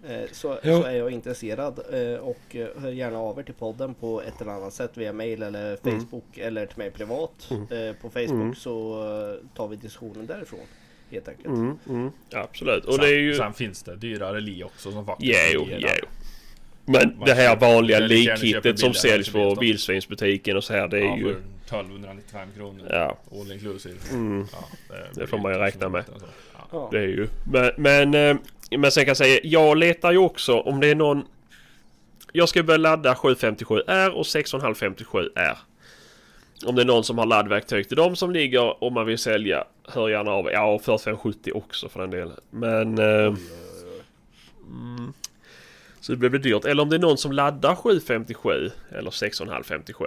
Eh, 0.07 0.29
så, 0.31 0.59
så 0.63 0.83
är 0.83 0.95
jag 0.95 1.11
intresserad 1.11 1.79
eh, 1.93 2.19
och 2.19 2.55
eh, 2.55 2.67
hör 2.77 2.91
gärna 2.91 3.17
av 3.19 3.39
er 3.39 3.43
till 3.43 3.53
podden 3.53 3.93
på 3.93 4.21
ett 4.21 4.41
eller 4.41 4.51
annat 4.51 4.73
sätt 4.73 4.91
via 4.97 5.13
mail 5.13 5.43
eller 5.43 5.75
Facebook 5.77 6.37
eller 6.37 6.65
till 6.65 6.77
mig 6.77 6.91
privat. 6.91 7.49
Eh, 7.51 7.93
på 8.01 8.09
Facebook 8.09 8.29
Mm. 8.31 8.55
så 8.55 9.03
eh, 9.03 9.55
tar 9.57 9.67
vi 9.67 9.75
diskussionen 9.75 10.25
därifrån. 10.25 10.59
Helt 11.11 11.27
enkelt. 11.27 11.47
Mm. 11.47 11.77
Mm. 11.89 12.11
Ja, 12.29 12.39
absolut. 12.39 12.85
Och 12.85 12.93
sen, 12.93 13.03
det 13.03 13.09
är 13.09 13.19
ju... 13.19 13.33
sen 13.33 13.53
finns 13.53 13.83
det 13.83 13.95
dyrare 13.95 14.39
li 14.41 14.63
också 14.63 14.91
som 14.91 15.05
faktiskt 15.05 15.39
jo, 15.53 15.59
fungerar. 15.59 15.99
jo. 16.01 16.07
Men 16.89 17.19
det 17.25 17.33
här 17.33 17.55
vanliga 17.55 17.99
likkittet 17.99 18.79
som 18.79 18.91
billigare 18.91 18.93
säljs 18.93 19.29
på 19.29 19.55
vildsvinsbutiken 19.55 20.57
och 20.57 20.63
så 20.63 20.73
här. 20.73 20.87
Det 20.87 20.97
är 20.99 21.03
Ja, 21.03 21.17
ju... 21.17 21.23
för 21.23 21.31
1295 21.31 22.49
kronor 22.57 22.87
Ja. 22.89 23.17
All 23.31 23.51
inclusive 23.51 23.95
Mm. 24.11 24.47
ja, 24.51 24.95
Det 25.15 25.27
får 25.27 25.37
man 25.37 25.51
ju 25.53 25.57
räkna 25.57 25.89
med. 25.89 26.03
Ja. 26.19 26.67
Ja. 26.71 26.87
Det 26.91 26.97
är 26.99 27.07
ju. 27.07 27.27
Men, 27.51 27.71
men, 27.77 28.13
eh, 28.13 28.37
men 28.77 28.91
sen 28.91 29.03
kan 29.03 29.07
jag 29.09 29.17
säga, 29.17 29.39
jag 29.43 29.77
letar 29.77 30.11
ju 30.11 30.17
också 30.17 30.59
om 30.59 30.79
det 30.79 30.87
är 30.87 30.95
någon... 30.95 31.23
Jag 32.31 32.49
ska 32.49 32.63
börja 32.63 32.77
ladda 32.77 33.13
757R 33.13 34.09
och 34.09 34.23
6,557R. 34.25 35.57
Om 36.65 36.75
det 36.75 36.81
är 36.81 36.85
någon 36.85 37.03
som 37.03 37.17
har 37.17 37.25
laddverktyg 37.25 37.87
till 37.87 37.97
dem 37.97 38.15
som 38.15 38.31
ligger 38.31 38.83
om 38.83 38.93
man 38.93 39.05
vill 39.05 39.17
sälja, 39.17 39.63
hör 39.87 40.09
gärna 40.09 40.31
av 40.31 40.49
Ja, 40.51 40.73
och 40.73 40.81
4570 40.83 41.51
också 41.55 41.89
för 41.89 41.99
den 41.99 42.09
delen. 42.09 42.35
Men... 42.49 42.97
Eh, 42.97 43.35
mm, 44.67 45.13
så 46.07 46.15
det 46.15 46.29
blir 46.29 46.39
dyrt. 46.39 46.65
Eller 46.65 46.83
om 46.83 46.89
det 46.89 46.95
är 46.95 46.99
någon 46.99 47.17
som 47.17 47.31
laddar 47.31 47.75
757 47.75 48.71
eller 48.91 49.11
6,557. 49.11 50.05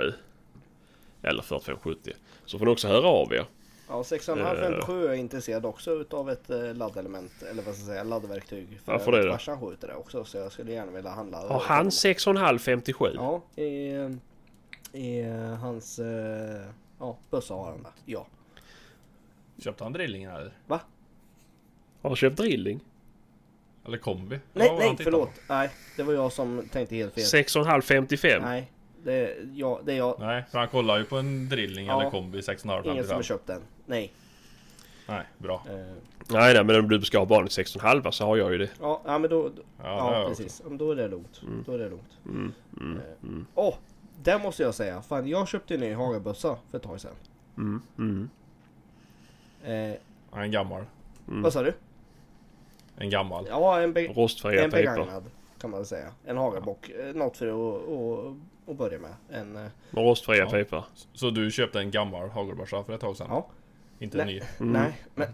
Eller 1.22 1.42
4570. 1.42 2.12
Så 2.44 2.58
får 2.58 2.66
ni 2.66 2.72
också 2.72 2.88
höra 2.88 3.06
av 3.06 3.32
er. 3.32 3.44
Ja, 3.88 4.04
6,557 4.04 5.04
är 5.04 5.06
jag 5.06 5.16
intresserad 5.16 5.66
också 5.66 5.90
utav 5.90 6.30
ett 6.30 6.50
eh, 6.50 6.74
laddelement 6.74 7.42
eller 7.42 7.62
vad 7.62 7.74
ska 7.74 7.82
jag 7.82 7.86
säga, 7.86 8.04
laddverktyg. 8.04 8.80
För 8.84 8.92
Varför 8.92 9.12
det 9.12 9.26
då? 9.26 9.32
Farsan 9.32 9.60
skjuter 9.60 9.88
det 9.88 9.94
också 9.94 10.24
så 10.24 10.36
jag 10.38 10.52
skulle 10.52 10.72
gärna 10.72 10.92
vilja 10.92 11.10
handla. 11.10 11.38
Har 11.38 11.60
han 11.60 11.90
6,557? 11.90 13.06
Ja, 13.14 13.42
i, 13.56 13.90
i 14.92 15.20
eh, 15.20 15.54
hans 15.54 15.98
eh, 15.98 16.62
ja, 16.98 17.18
bössa 17.30 17.54
har 17.54 17.70
han 17.70 17.82
det. 17.82 18.12
Ja. 18.12 18.26
Köpte 19.58 19.84
han 19.84 19.92
drillingen 19.92 20.30
eller? 20.30 20.52
Har 20.68 20.80
han 22.02 22.16
köpt 22.16 22.36
drilling? 22.36 22.80
Eller 23.86 23.98
kombi? 23.98 24.38
Nej, 24.52 24.66
Ja, 24.66 24.76
nej 24.78 24.96
förlåt. 25.00 25.28
på. 25.46 25.54
Nej, 25.54 25.70
det 25.96 26.02
var 26.02 26.12
jag 26.12 26.32
som 26.32 26.68
tänkte 26.72 26.96
helt 26.96 27.14
fel. 27.14 27.24
6,555? 27.24 28.42
Nej, 28.42 28.70
det, 29.04 29.36
ja, 29.54 29.80
det 29.84 29.92
är 29.92 29.96
jag. 29.96 30.16
Nej, 30.20 30.44
för 30.50 30.58
han 30.58 30.68
kollar 30.68 30.98
ju 30.98 31.04
på 31.04 31.16
en 31.16 31.48
drilling 31.48 31.86
Ja. 31.86 32.00
eller 32.00 32.10
kombi 32.10 32.40
6,5 32.40 32.52
Ingen 32.52 32.84
som 32.84 32.90
har 32.90 32.96
55. 32.96 33.22
köpt 33.22 33.46
den. 33.46 33.60
Nej. 33.86 34.12
Nej, 35.08 35.24
bra. 35.38 35.62
Eh, 35.68 35.74
Nej, 36.32 36.54
nej, 36.54 36.64
men 36.64 36.76
om 36.80 36.88
du 36.88 37.00
ska 37.02 37.18
ha 37.18 37.26
barnet 37.26 37.50
16,5 37.50 38.10
så 38.10 38.24
har 38.26 38.36
jag 38.36 38.52
ju 38.52 38.58
det. 38.58 38.70
ja, 38.80 39.02
ja, 39.04 39.18
men 39.18 39.30
då, 39.30 39.42
då 39.48 39.62
Ja, 39.82 39.84
ja, 39.84 40.10
det 40.10 40.18
jag 40.18 40.28
precis. 40.28 40.62
Men 40.68 40.78
Då 40.78 40.90
är 40.92 40.96
det 40.96 41.08
lugnt. 41.08 41.40
Då 41.66 41.72
är 41.72 41.78
det 41.78 41.88
lugnt. 41.88 42.18
Mm, 42.26 42.52
mm, 42.80 42.96
Eh, 42.96 43.02
mm, 43.28 43.46
Åh, 43.54 43.74
där 44.22 44.38
måste 44.38 44.62
jag 44.62 44.74
säga. 44.74 45.02
Fan, 45.02 45.28
jag 45.28 45.48
köpte 45.48 45.74
en 45.74 45.80
ny 45.80 45.94
hagabössa 45.94 46.56
för 46.70 46.78
ett 46.78 46.84
tag 46.84 47.00
sedan. 47.00 47.14
mm, 47.56 47.82
mm. 47.98 48.30
Eh, 49.64 49.96
Ja, 50.32 50.42
En 50.44 50.50
gammal. 50.50 50.84
Mm. 51.28 51.42
Vad 51.42 51.52
sa 51.52 51.62
du? 51.62 51.72
En 53.00 53.10
gammal. 53.10 53.46
Ja, 53.48 53.80
en, 53.80 53.92
be 53.92 54.06
Rostfria 54.06 54.64
en 54.64 54.70
begagnad 54.70 55.30
kan 55.60 55.70
man 55.70 55.84
säga. 55.84 56.12
En 56.24 56.36
hagabock. 56.36 56.88
Eh, 56.88 57.14
Något 57.14 57.36
för 57.36 57.46
att, 57.46 57.88
att, 57.88 58.36
att 58.70 58.76
börja 58.76 58.98
med. 58.98 59.14
En, 59.30 59.56
eh, 59.56 59.62
Med 59.90 60.04
rostfria 60.04 60.38
Ja. 60.38 60.50
pipor. 60.50 60.84
Så 61.12 61.30
du 61.30 61.50
köpte 61.50 61.80
en 61.80 61.90
gammal 61.90 62.28
hagelbörsa 62.28 62.84
för 62.84 62.92
ett 62.92 63.00
tag 63.00 63.16
sedan? 63.16 63.26
Ja. 63.30 63.46
Inte 63.98 64.16
Nej. 64.16 64.26
ny? 64.26 64.40
Mm. 64.60 64.72
Nej, 64.72 64.92
men... 65.14 65.28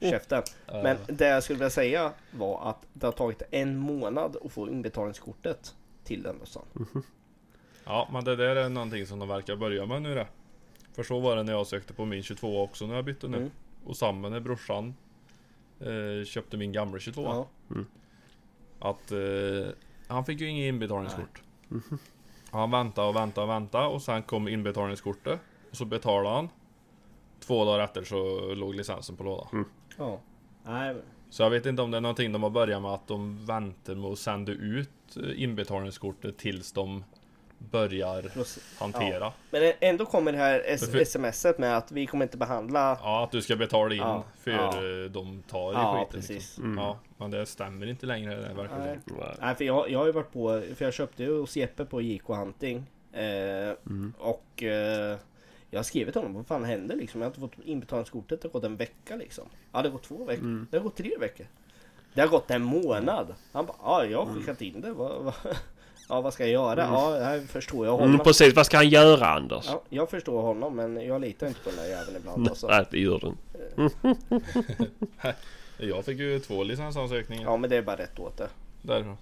Käften. 0.10 0.42
Men 0.66 0.96
det 1.06 1.28
jag 1.28 1.42
skulle 1.42 1.56
vilja 1.58 1.70
säga 1.70 2.12
var 2.30 2.70
att 2.70 2.86
det 2.92 3.06
har 3.06 3.12
tagit 3.12 3.42
en 3.50 3.76
månad 3.76 4.36
att 4.44 4.52
få 4.52 4.68
inbetalningskortet 4.68 5.74
till 6.04 6.22
den 6.22 6.38
bössan. 6.38 6.62
Ja, 7.84 8.08
men 8.12 8.24
det 8.24 8.36
där 8.36 8.56
är 8.56 8.68
någonting 8.68 9.06
som 9.06 9.18
de 9.18 9.28
verkar 9.28 9.56
börja 9.56 9.86
med 9.86 10.02
nu 10.02 10.14
det. 10.14 10.26
För 10.92 11.02
så 11.02 11.20
var 11.20 11.36
det 11.36 11.42
när 11.42 11.52
jag 11.52 11.66
sökte 11.66 11.92
på 11.92 12.04
min 12.04 12.22
22 12.22 12.62
också 12.62 12.86
när 12.86 12.94
jag 12.94 13.04
bytte 13.04 13.28
nu. 13.28 13.36
Mm. 13.36 13.50
Och 13.84 13.96
samma 13.96 14.28
när 14.28 14.40
brorsan 14.40 14.94
eh, 15.80 16.24
köpte 16.24 16.56
min 16.56 16.72
gamla 16.72 16.98
22. 16.98 17.22
Ja. 17.22 17.48
Att 18.78 19.12
eh, 19.12 19.18
han 20.08 20.24
fick 20.24 20.40
ju 20.40 20.46
inget 20.48 20.68
inbetalningskort. 20.68 21.42
Han 22.50 22.70
väntade 22.70 23.08
och 23.08 23.16
väntade 23.16 23.44
och 23.44 23.50
väntade 23.50 23.86
och 23.86 24.02
sen 24.02 24.22
kom 24.22 24.48
inbetalningskortet. 24.48 25.40
Och 25.70 25.76
så 25.76 25.84
betalade 25.84 26.34
han. 26.36 26.48
Två 27.40 27.64
dagar 27.64 27.84
efter 27.84 28.04
så 28.04 28.40
låg 28.54 28.74
licensen 28.74 29.16
på 29.16 29.24
låda. 29.24 29.48
ja. 29.98 30.20
Nej, 30.64 30.94
men- 30.94 31.02
Så 31.30 31.42
jag 31.42 31.50
vet 31.50 31.66
inte 31.66 31.82
om 31.82 31.90
det 31.90 31.96
är 31.96 32.00
någonting 32.00 32.32
de 32.32 32.42
har 32.42 32.50
börjat 32.50 32.82
med 32.82 32.90
att 32.90 33.06
de 33.08 33.46
väntar 33.46 33.94
med 33.94 34.10
att 34.10 34.18
sända 34.18 34.52
ut 34.52 35.16
eh, 35.16 35.42
inbetalningskortet 35.42 36.38
tills 36.38 36.72
de 36.72 37.04
börjar 37.70 38.24
hantera. 38.78 39.32
Men 39.50 39.72
ändå 39.80 40.06
kommer 40.06 40.32
det 40.32 40.38
här 40.38 40.62
s- 40.66 41.12
smset 41.12 41.58
med 41.58 41.76
att 41.76 41.92
vi 41.92 42.06
kommer 42.06 42.24
inte 42.24 42.36
behandla... 42.36 42.98
Ja, 43.02 43.24
att 43.24 43.30
du 43.30 43.42
ska 43.42 43.56
betala 43.56 43.94
in 43.94 44.00
Ja, 44.00 44.24
för 44.40 44.50
ja. 44.50 44.66
eh, 45.04 45.10
de 45.10 45.42
tar 45.42 45.70
i 45.72 45.74
Ja, 45.74 45.94
skiten. 45.98 46.20
precis. 46.20 46.36
Liksom. 46.38 46.64
Mm. 46.64 46.78
Ja, 46.84 46.98
men 47.16 47.30
det 47.30 47.46
stämmer 47.46 47.86
inte 47.86 48.06
längre 48.06 48.34
det 48.34 48.54
verkar 48.54 48.78
Nej. 48.78 48.98
Nej. 49.06 49.36
Nej, 49.40 49.54
för 49.54 49.64
jag, 49.64 49.90
jag 49.90 49.98
har 49.98 50.06
ju 50.06 50.12
varit 50.12 50.32
på... 50.32 50.62
För 50.76 50.84
jag 50.84 50.94
köpte 50.94 51.22
ju 51.22 51.40
hos 51.40 51.56
Jeppe 51.56 51.84
på 51.84 52.00
JK 52.02 52.26
Hunting. 52.26 52.86
Eh, 53.12 53.20
Mm. 53.86 54.12
Och 54.18 54.62
eh, 54.62 55.18
jag 55.70 55.78
har 55.78 55.84
skrivit 55.84 56.12
till 56.14 56.22
honom, 56.22 56.36
vad 56.36 56.46
fan 56.46 56.64
händer 56.64 56.96
liksom? 56.96 57.20
Jag 57.20 57.26
har 57.26 57.30
inte 57.30 57.40
fått 57.56 57.66
inbetalningskortet, 57.66 58.42
det 58.42 58.48
har 58.48 58.52
gått 58.52 58.64
en 58.64 58.76
vecka 58.76 59.16
liksom. 59.16 59.44
Ja, 59.72 59.82
det 59.82 59.88
har 59.88 59.92
gått 59.92 60.02
två 60.02 60.24
veckor. 60.24 60.44
Mm. 60.44 60.66
Det 60.70 60.76
har 60.76 60.84
gått 60.84 60.96
tre 60.96 61.10
veckor. 61.20 61.46
Det 62.14 62.20
har 62.20 62.28
gått 62.28 62.50
en 62.50 62.62
månad. 62.62 63.34
Han 63.52 63.66
bara, 63.66 63.76
ja 63.82 64.04
jag 64.04 64.24
har 64.24 64.34
skickat 64.34 64.62
in 64.62 64.80
det. 64.80 64.92
Vad, 64.92 65.22
vad, 65.24 65.34
ja, 66.10 66.20
vad 66.20 66.32
ska 66.32 66.42
jag 66.42 66.52
göra? 66.52 66.80
Ja, 66.82 67.18
här 67.24 67.40
förstår 67.40 67.86
jag 67.86 67.92
honom. 67.92 68.08
Mm, 68.10 68.24
precis, 68.24 68.54
vad 68.54 68.66
ska 68.66 68.76
han 68.76 68.88
göra 68.88 69.26
Anders? 69.26 69.66
Ja, 69.68 69.82
jag 69.88 70.10
förstår 70.10 70.42
honom, 70.42 70.76
men 70.76 70.96
jag 71.06 71.20
litar 71.20 71.46
inte 71.46 71.60
på 71.60 71.70
den 71.70 71.78
där 71.78 71.88
jäveln 71.88 72.16
ibland. 72.16 72.48
Alltså. 72.48 72.66
Nej, 72.66 72.84
det 72.90 72.98
gör 73.00 73.18
den. 73.18 73.90
Jag 75.78 76.04
fick 76.04 76.18
ju 76.18 76.38
två 76.40 76.62
licensansökningar 76.62 77.42
Ja, 77.44 77.56
men 77.56 77.70
det 77.70 77.76
är 77.76 77.82
bara 77.82 77.96
rätt 77.96 78.18
åt 78.18 78.36
det. 78.36 78.48
därifrån. 78.82 79.16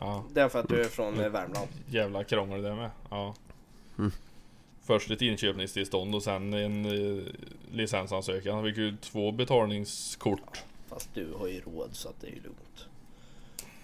Ja, 0.00 0.24
Det 0.32 0.40
är 0.40 0.48
för 0.48 0.58
att 0.60 0.68
du 0.68 0.80
är 0.80 0.84
från 0.88 1.20
eh, 1.20 1.28
Värmland. 1.28 1.68
jävla 1.86 2.24
krångel 2.24 2.62
det 2.62 2.74
med. 2.74 2.90
Ja. 3.10 3.34
Mm. 3.98 4.10
Först 4.84 5.10
ett 5.10 5.22
inköpningstillstånd 5.22 6.14
och 6.14 6.22
sen 6.22 6.54
en 6.54 6.84
eh, 6.84 7.22
licensansökan. 7.72 8.56
Jag 8.56 8.64
fick 8.64 8.76
ju 8.76 8.96
två 8.96 9.32
betalningskort. 9.32 10.62
Fast 10.88 11.08
du 11.14 11.28
har 11.38 11.48
ju 11.48 11.60
råd 11.60 11.88
så 11.92 12.08
att 12.08 12.20
det 12.20 12.26
är 12.26 12.30
ju 12.30 12.40
lugnt. 12.42 12.86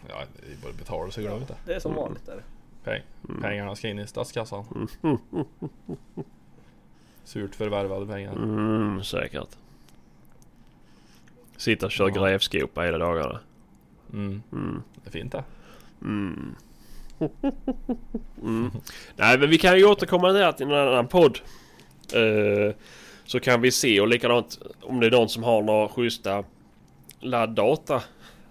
Ja, 0.09 0.23
det 0.41 0.53
är 0.53 0.57
bara 0.63 0.71
att 0.71 0.79
betala 0.79 1.11
så 1.11 1.21
glöm 1.21 1.37
inte. 1.41 1.57
Det 1.67 1.75
är 1.75 1.81
som 1.81 1.95
vanligt 1.95 2.27
där. 2.27 2.43
Peng. 2.85 3.03
Mm. 3.29 3.43
Pengarna 3.43 3.77
ska 3.77 3.89
in 3.89 3.99
i 3.99 4.07
statskassan. 4.07 4.89
Surt 7.25 7.55
förvärvade 7.55 8.07
pengar. 8.07 8.33
Mm, 8.33 9.05
säkert. 9.05 9.49
Sitta 11.57 11.87
och 11.87 11.93
köra 11.93 12.09
Ja. 12.09 12.15
grävskopa 12.15 12.83
hela 12.83 12.99
dagarna. 12.99 13.41
Mm. 14.13 14.43
Mm. 14.53 14.83
Det 14.95 15.09
är 15.09 15.13
fint 15.13 15.33
det. 15.33 15.45
Mm. 16.03 16.55
Mm. 18.43 18.71
Nej 19.17 19.39
men 19.39 19.51
vi 19.51 19.59
kan 19.59 19.79
ju 19.79 19.85
återkomma 19.85 20.29
till 20.29 20.41
det 20.41 20.53
till 20.53 20.67
en 20.67 20.73
annan 20.89 21.09
podd. 21.09 21.39
Eh, 22.15 22.75
så 23.25 23.41
kan 23.41 23.61
vi 23.61 23.71
se 23.71 24.01
och 24.01 24.09
likadant 24.09 24.59
om 24.83 25.01
det 25.01 25.07
är 25.07 25.11
någon 25.11 25.29
som 25.29 25.43
har 25.43 25.63
några 25.63 25.89
schyssta 25.89 26.45
ladddata. 27.21 28.03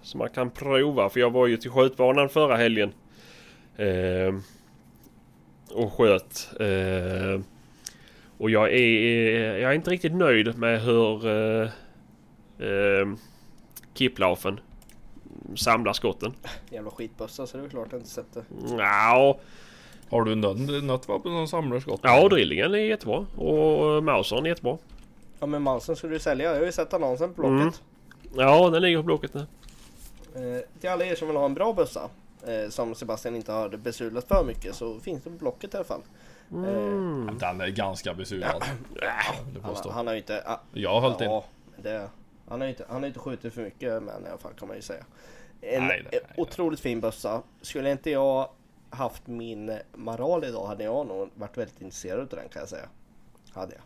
Som 0.07 0.17
man 0.17 0.29
kan 0.29 0.49
prova. 0.49 1.09
För 1.09 1.19
jag 1.19 1.31
var 1.31 1.47
ju 1.47 1.57
till 1.57 1.71
skjutbanan 1.71 2.29
förra 2.29 2.55
helgen. 2.55 2.93
Eh, 3.77 4.35
och 5.71 5.93
sköt. 5.93 6.49
Eh, 6.59 7.41
och 8.37 8.49
jag 8.49 8.73
är, 8.73 9.57
jag 9.57 9.71
är 9.71 9.75
inte 9.75 9.91
riktigt 9.91 10.15
nöjd 10.15 10.57
med 10.57 10.81
hur 10.81 11.27
eh, 11.27 11.69
eh, 12.59 13.07
Kiplaufen 13.93 14.59
samlar 15.55 15.93
skotten. 15.93 16.33
Jävla 16.69 16.91
skitbössa 16.91 17.47
så 17.47 17.57
det 17.57 17.65
är 17.65 17.69
klart 17.69 17.87
jag 17.91 17.99
inte 17.99 18.09
sett 18.09 18.33
det. 18.33 18.43
Ja, 18.77 19.39
Har 20.09 20.23
du 20.23 20.35
något, 20.35 20.83
något 20.83 21.07
vapen 21.07 21.31
som 21.31 21.47
samlar 21.47 21.79
skott? 21.79 21.99
ja 22.03 22.27
drillingen 22.29 22.73
är 22.73 22.77
jättebra. 22.77 23.25
Och 23.35 24.03
Mausern 24.03 24.45
är 24.45 24.49
jättebra. 24.49 24.77
Ja 25.39 25.45
men 25.45 25.61
Mansen 25.61 25.95
skulle 25.95 26.13
du 26.13 26.19
sälja. 26.19 26.45
Jag 26.49 26.59
har 26.59 26.65
ju 26.65 26.71
sett 26.71 26.93
annonsen 26.93 27.33
på 27.33 27.41
Blocket. 27.41 27.81
Ja, 28.35 28.69
den 28.69 28.81
ligger 28.81 28.97
på 28.97 29.03
blocket 29.03 29.33
nu. 29.33 29.45
Eh, 30.37 30.79
till 30.79 30.89
alla 30.89 31.05
er 31.05 31.15
som 31.15 31.27
vill 31.27 31.37
ha 31.37 31.45
en 31.45 31.53
bra 31.53 31.73
bössa. 31.73 32.09
Eh, 32.47 32.69
som 32.69 32.95
Sebastian 32.95 33.35
inte 33.35 33.51
har 33.51 33.69
besudlat 33.69 34.27
för 34.27 34.43
mycket 34.43 34.75
så 34.75 34.99
finns 34.99 35.23
det 35.23 35.29
på 35.29 35.35
Blocket 35.35 35.73
i 35.73 35.77
alla 35.77 35.83
fall. 35.85 36.01
Mm. 36.51 37.37
Den 37.39 37.61
är 37.61 37.67
ganska 37.67 38.15
jag 38.29 38.41
Han, 39.61 39.75
han 39.91 40.07
har 40.07 40.13
ju 40.13 40.19
inte... 40.19 40.43
ah, 40.45 40.59
Jag 40.73 40.93
har 40.93 41.01
hållit 41.01 41.21
in. 41.21 41.29
ja, 41.29 41.45
men 41.75 41.83
det, 41.83 42.09
han 42.47 42.61
har 42.61 42.67
ju 42.67 42.69
inte, 42.69 42.85
han 42.89 43.01
har 43.01 43.07
inte 43.07 43.19
skjutit 43.19 43.53
för 43.53 43.61
mycket 43.61 44.03
men 44.03 44.25
i 44.25 44.27
alla 44.29 44.37
fall 44.37 44.53
kan 44.53 44.67
man 44.67 44.77
ju 44.77 44.81
säga. 44.81 45.03
En 45.61 45.87
Nej, 45.87 46.01
nej, 46.11 46.21
eh, 46.23 46.39
otroligt 46.41 46.79
fin 46.79 47.01
bössa. 47.01 47.41
Skulle 47.61 47.91
inte 47.91 48.09
jag 48.09 48.49
haft 48.89 49.27
min 49.27 49.69
eh, 49.69 49.77
Maral 49.93 50.43
idag 50.43 50.67
hade 50.67 50.83
jag 50.83 51.07
nog 51.07 51.29
varit 51.35 51.57
väldigt 51.57 51.81
intresserad 51.81 52.19
av 52.19 52.27
den 52.27 52.49
kan 52.49 52.59
jag 52.59 52.69
säga. 52.69 52.89
Hade 53.53 53.73
jag. 53.75 53.83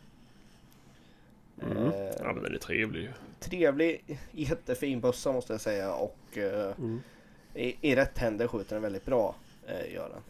Mm. 1.72 1.88
Eh, 1.91 1.94
Ja, 2.19 2.34
men 2.34 2.44
den 2.44 2.53
är 2.53 2.60
trevlig 2.60 3.02
ju. 3.02 3.11
Trevlig, 3.41 4.19
jättefin 4.31 4.99
bössa 5.01 5.31
måste 5.31 5.53
jag 5.53 5.61
säga 5.61 5.93
och 5.93 6.18
eh, 6.38 6.72
Mm. 6.77 7.01
i, 7.55 7.76
i 7.91 7.95
rätt 7.95 8.18
händer 8.18 8.47
skjuter 8.47 8.76
den 8.76 8.81
väldigt 8.84 9.05
bra. 9.05 9.35
Eh, 9.68 9.93
gör 9.93 10.09
den. 10.09 10.22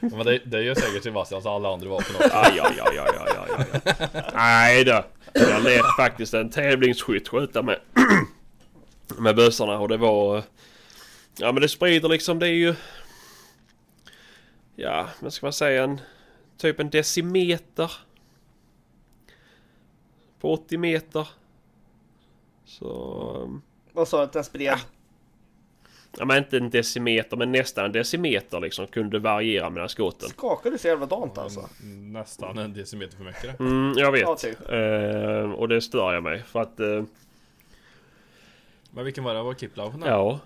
Men 0.00 0.26
det, 0.26 0.38
det 0.44 0.62
gör 0.62 0.74
säkert 0.74 1.02
Sebastians 1.02 1.46
alla 1.46 1.72
andra 1.72 1.88
vapen 1.88 2.16
också. 2.16 2.30
Aj, 2.32 2.60
aj, 2.60 2.80
aj, 2.80 2.98
aj, 2.98 3.08
aj, 3.18 3.36
aj, 3.36 3.66
aj. 4.14 4.22
Nej 4.34 4.84
då. 4.84 5.04
Jag 5.32 5.62
lät 5.62 5.96
faktiskt 5.96 6.34
en 6.34 6.50
tävlingsskytt 6.50 7.28
skjuta 7.28 7.62
med, 7.62 7.78
med 9.18 9.36
bössorna 9.36 9.78
och 9.78 9.88
det 9.88 9.96
var... 9.96 10.42
Ja 11.36 11.52
men 11.52 11.62
det 11.62 11.68
sprider 11.68 12.08
liksom, 12.08 12.38
det 12.38 12.46
är 12.46 12.52
ju... 12.54 12.74
Ja, 14.76 15.08
vad 15.20 15.32
ska 15.32 15.46
man 15.46 15.52
säga? 15.52 15.84
En, 15.84 16.00
typ 16.58 16.80
en 16.80 16.90
decimeter. 16.90 17.92
På 20.42 20.52
80 20.52 20.78
meter. 20.78 21.28
Så... 22.64 22.86
um, 23.42 23.62
Vad 23.92 24.08
sa 24.08 24.16
du 24.16 24.22
att 24.22 24.32
den 24.32 24.44
spred? 24.44 24.78
Ja 26.18 26.24
men 26.24 26.38
inte 26.38 26.56
en 26.56 26.70
decimeter 26.70 27.36
men 27.36 27.52
nästan 27.52 27.84
en 27.84 27.92
decimeter 27.92 28.60
liksom 28.60 28.86
kunde 28.86 29.18
variera 29.18 29.70
mellan 29.70 29.88
skotten. 29.88 30.28
Skakar 30.28 30.70
du 30.70 30.78
så 30.78 30.88
jävla 30.88 31.06
dant 31.06 31.38
alltså? 31.38 31.68
Nästan 32.12 32.58
en 32.58 32.72
decimeter 32.72 33.16
för 33.16 33.24
mycket. 33.24 33.60
Mm, 33.60 33.92
jag 33.96 34.12
vet. 34.12 34.20
Ja, 34.20 34.36
typ. 34.36 34.70
Eh, 34.70 35.52
och 35.52 35.68
det 35.68 35.80
stör 35.80 36.14
jag 36.14 36.22
mig 36.22 36.42
för 36.42 36.60
att... 36.60 36.80
eh, 36.80 37.04
Men 38.90 39.04
vilken 39.04 39.24
var 39.24 39.34
det? 39.34 39.42
Var 39.42 39.54
där? 40.00 40.08
Ja. 40.08 40.40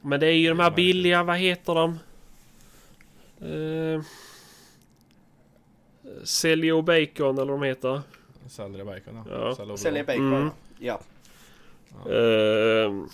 Men 0.00 0.20
det 0.20 0.26
är 0.26 0.32
ju 0.32 0.48
de 0.48 0.58
här 0.58 0.70
billiga, 0.70 1.22
vad 1.22 1.36
heter 1.38 1.74
de? 1.74 1.98
Uh, 3.48 4.02
Celio 6.24 6.82
Bacon 6.82 7.38
eller 7.38 7.52
vad 7.52 7.60
de 7.60 7.66
heter. 7.66 8.02
Säljer 8.50 8.84
bacon 8.84 9.14
ja. 9.14 9.24
Ja. 9.30 9.54
Säljer 9.54 9.76
Säljer 9.76 10.04
bacon? 10.04 10.34
Mm. 10.34 10.50
Ja. 10.78 11.00
Uh, 12.06 13.06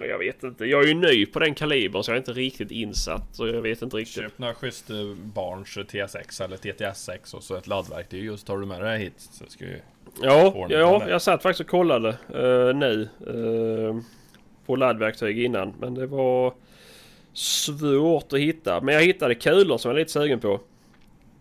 jag 0.00 0.18
vet 0.18 0.42
inte. 0.42 0.64
Jag 0.64 0.82
är 0.84 0.86
ju 0.88 0.94
ny 0.94 1.26
på 1.26 1.38
den 1.38 1.54
kalibern 1.54 2.02
så 2.02 2.10
jag 2.10 2.14
är 2.16 2.20
inte 2.20 2.32
riktigt 2.32 2.70
insatt. 2.70 3.22
Så 3.32 3.46
jag 3.46 3.62
vet 3.62 3.82
inte 3.82 3.96
riktigt. 3.96 4.22
Köp 4.22 4.38
några 4.38 4.54
schyssta 4.54 4.94
barns 5.34 5.74
TSX 5.74 6.40
eller 6.40 6.56
TTS6 6.56 7.34
och 7.34 7.42
så 7.42 7.56
ett 7.56 7.66
laddverktyg 7.66 8.32
och 8.32 8.38
så 8.38 8.46
tar 8.46 8.58
du 8.58 8.66
med 8.66 8.82
det 8.82 8.96
hit. 8.96 9.14
Så 9.18 9.44
ska 9.48 9.64
ju... 9.64 9.80
Ja, 10.22 10.66
ja 10.68 10.98
det. 11.04 11.10
jag 11.10 11.22
satt 11.22 11.42
faktiskt 11.42 11.60
och 11.60 11.70
kollade 11.70 12.08
eh, 12.08 12.76
nu. 12.76 13.08
eh, 13.26 14.02
på 14.66 14.76
laddverktyg 14.76 15.38
innan. 15.38 15.74
Men 15.80 15.94
det 15.94 16.06
var 16.06 16.54
svårt 17.32 18.32
att 18.32 18.38
hitta. 18.38 18.80
Men 18.80 18.94
jag 18.94 19.02
hittade 19.02 19.34
kulor 19.34 19.78
som 19.78 19.88
jag 19.88 19.96
är 19.96 20.00
lite 20.00 20.12
sugen 20.12 20.40
på. 20.40 20.60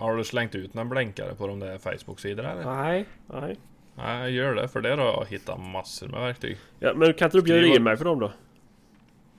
Har 0.05 0.17
du 0.17 0.23
slängt 0.23 0.55
ut 0.55 0.73
några 0.73 0.89
blänkare 0.89 1.35
på 1.35 1.47
de 1.47 1.59
där 1.59 1.77
Facebook-sidorna 1.77 2.51
eller? 2.51 2.63
Nej, 2.75 3.05
nej. 3.27 3.57
Nej, 3.97 4.33
gör 4.33 4.55
det 4.55 4.67
för 4.67 4.81
där 4.81 4.97
har 4.97 5.05
jag 5.05 5.25
hittat 5.29 5.59
massor 5.59 6.07
med 6.07 6.21
verktyg. 6.21 6.57
Ja, 6.79 6.93
men 6.95 7.13
kan 7.13 7.25
inte 7.27 7.37
du 7.37 7.41
bjuda 7.41 7.59
Skriva- 7.61 7.75
in 7.75 7.83
mig 7.83 7.97
för 7.97 8.05
dem 8.05 8.19
då? 8.19 8.31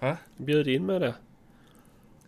Hä? 0.00 0.16
Bjud 0.36 0.68
in 0.68 0.86
med 0.86 1.00
det. 1.00 1.14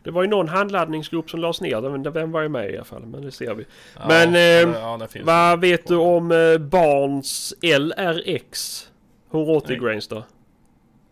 Det 0.03 0.11
var 0.11 0.23
ju 0.23 0.29
någon 0.29 0.49
handladdningsgrupp 0.49 1.31
som 1.31 1.41
lades 1.41 1.61
ner. 1.61 2.11
Den 2.11 2.33
var 2.33 2.41
ju 2.43 2.49
med 2.49 2.71
i 2.71 2.77
alla 2.77 2.85
fall. 2.85 3.07
Men 3.07 3.23
det 3.23 3.31
ser 3.31 3.55
vi. 3.55 3.65
Ja, 3.97 4.05
Men, 4.09 4.33
det- 4.33 4.63
eh, 4.63 4.71
ja, 4.71 4.97
det 4.97 5.09
finns 5.09 5.27
Vad 5.27 5.61
vet 5.61 5.87
du 5.87 5.97
om 5.97 6.33
eh, 6.33 6.59
Barns 6.59 7.55
LRX? 7.63 8.85
180 9.31 9.67
Nej. 9.71 9.79
grains 9.79 10.09
då? 10.09 10.25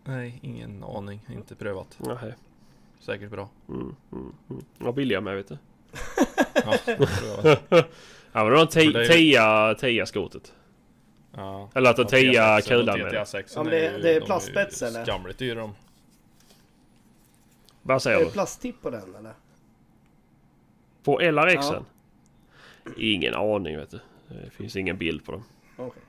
Nej, 0.05 0.39
ingen 0.43 0.85
aning. 0.85 1.21
Inte 1.33 1.55
prövat. 1.55 1.99
Nej. 1.99 2.35
Säkert 3.01 3.31
bra. 3.31 3.49
Mm, 3.69 3.81
mm, 4.13 4.33
mm. 4.51 4.63
Vad 4.79 4.95
billiga 4.95 5.21
med 5.21 5.37
vet 5.37 5.49
du. 5.49 5.59
Ja. 6.55 6.79
Ja 8.33 8.45
men 8.45 8.53
det 8.53 8.59
var 8.59 8.67
det 8.75 8.81
är 8.81 9.03
ju- 9.03 9.07
tia, 9.07 9.75
tia 9.75 10.07
skotet. 10.07 10.53
Ja. 11.37 11.71
Eller 11.75 11.91
att 11.91 12.09
tia 12.09 12.59
TTS 12.61 12.69
kulan 12.69 12.99
med. 12.99 13.13
TTS6 13.13 13.53
Ja, 13.57 13.63
men 13.63 13.73
det- 13.73 13.93
ju- 13.93 13.99
det 14.03 14.11
är 14.15 14.21
de 14.21 14.27
plastspets, 14.27 14.83
eller? 14.83 15.05
Skamligt 15.05 15.39
dyra 15.39 15.61
de. 15.61 15.75
Vad 17.83 17.95
Är 17.95 17.99
säger 17.99 18.19
det 18.19 18.25
du? 18.25 18.31
plasttipp 18.31 18.83
på 18.83 18.91
den 18.91 19.15
eller? 19.15 19.33
På 21.03 21.21
LRXen? 21.21 21.85
Ingen 22.97 23.35
aning 23.35 23.77
vet 23.77 23.91
du. 23.91 24.01
Det 24.29 24.51
finns 24.51 24.77
ingen 24.77 24.99
bild 24.99 25.25
på 25.25 25.33
dem. 25.33 25.45
Okej. 25.77 26.03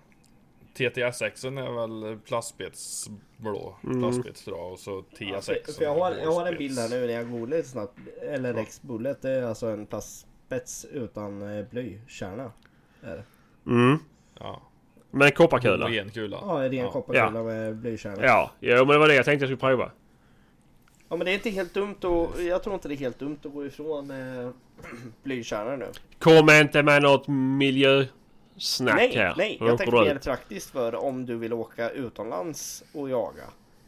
TTS6 0.77 1.59
är 1.59 1.71
väl 2.07 2.17
plastspets 2.19 3.09
blå. 3.37 3.75
Mm. 3.83 3.99
Plastspetsdrag 4.01 4.71
och 4.71 4.79
så 4.79 5.03
Ja, 5.19 5.25
TS6. 5.39 5.75
för, 5.77 5.83
jag, 5.83 5.95
har, 5.95 6.15
jag 6.15 6.31
har 6.31 6.47
en 6.47 6.57
bild 6.57 6.79
här 6.79 6.89
nu 6.89 7.07
när 7.07 7.13
jag 7.13 7.31
googlar 7.31 7.57
lite 7.57 7.69
snabbt. 7.69 7.99
LRX 8.39 8.81
Bullet 8.81 9.21
det 9.21 9.29
är 9.31 9.43
alltså 9.43 9.67
en 9.67 9.85
plastspets 9.85 10.85
utan 10.91 11.57
eh, 11.57 11.65
blykärna. 11.69 12.51
Mm. 13.67 13.97
Ja. 14.39 14.61
Men 15.11 15.31
kopparkula? 15.31 15.85
Homogen 15.85 16.09
kula. 16.09 16.37
Ja, 16.41 16.63
en 16.63 16.71
ren 16.71 16.85
Ja. 16.85 16.91
kopparkula 16.91 17.43
med 17.43 17.75
blykärna. 17.75 18.23
Ja. 18.25 18.51
Ja, 18.59 18.77
jo, 18.77 18.85
men 18.85 18.87
det 18.87 18.97
var 18.97 19.07
det 19.07 19.15
jag 19.15 19.25
tänkte 19.25 19.43
jag 19.45 19.49
skulle 19.59 19.71
prova. 19.75 19.91
men 21.09 21.19
det 21.19 21.31
är 21.31 21.33
inte 21.33 21.49
helt 21.49 21.73
dumt 21.73 21.95
och 22.03 22.41
jag 22.41 22.63
tror 22.63 22.75
inte 22.75 22.87
det 22.87 22.93
är 22.93 22.97
helt 22.97 23.19
dumt 23.19 23.37
att 23.43 23.53
gå 23.53 23.65
ifrån 23.65 24.11
eh, 24.11 24.49
blykärna 25.23 25.75
nu. 25.75 25.87
Kom 26.19 26.49
inte 26.49 26.83
med 26.83 27.01
något 27.01 27.27
miljösnack 28.57 28.95
nej, 28.95 29.15
här. 29.15 29.33
nej, 29.37 29.57
jag 29.61 29.77
tänkte 29.77 29.95
mer 29.95 30.15
praktiskt 30.19 30.69
för 30.69 30.95
om 30.95 31.25
du 31.25 31.35
vill 31.37 31.53
åka 31.53 31.89
utomlands 31.89 32.83
och 32.93 33.09
jaga 33.09 33.43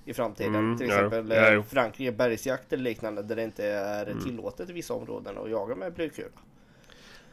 i 0.05 0.13
framtiden. 0.13 0.55
Mm, 0.55 0.77
till 0.77 0.87
ja, 0.87 0.93
exempel 0.95 1.29
ja, 1.29 1.47
eh, 1.47 1.53
jo. 1.53 1.63
Frankrike 1.63 2.11
bergsjakt 2.11 2.73
eller 2.73 2.83
liknande 2.83 3.23
där 3.23 3.35
det 3.35 3.43
inte 3.43 3.65
är 3.65 4.05
Mm. 4.05 4.23
tillåtet 4.23 4.69
i 4.69 4.73
vissa 4.73 4.93
områden 4.93 5.37
att 5.37 5.49
jaga 5.51 5.75
med 5.75 5.93
blykula. 5.93 6.27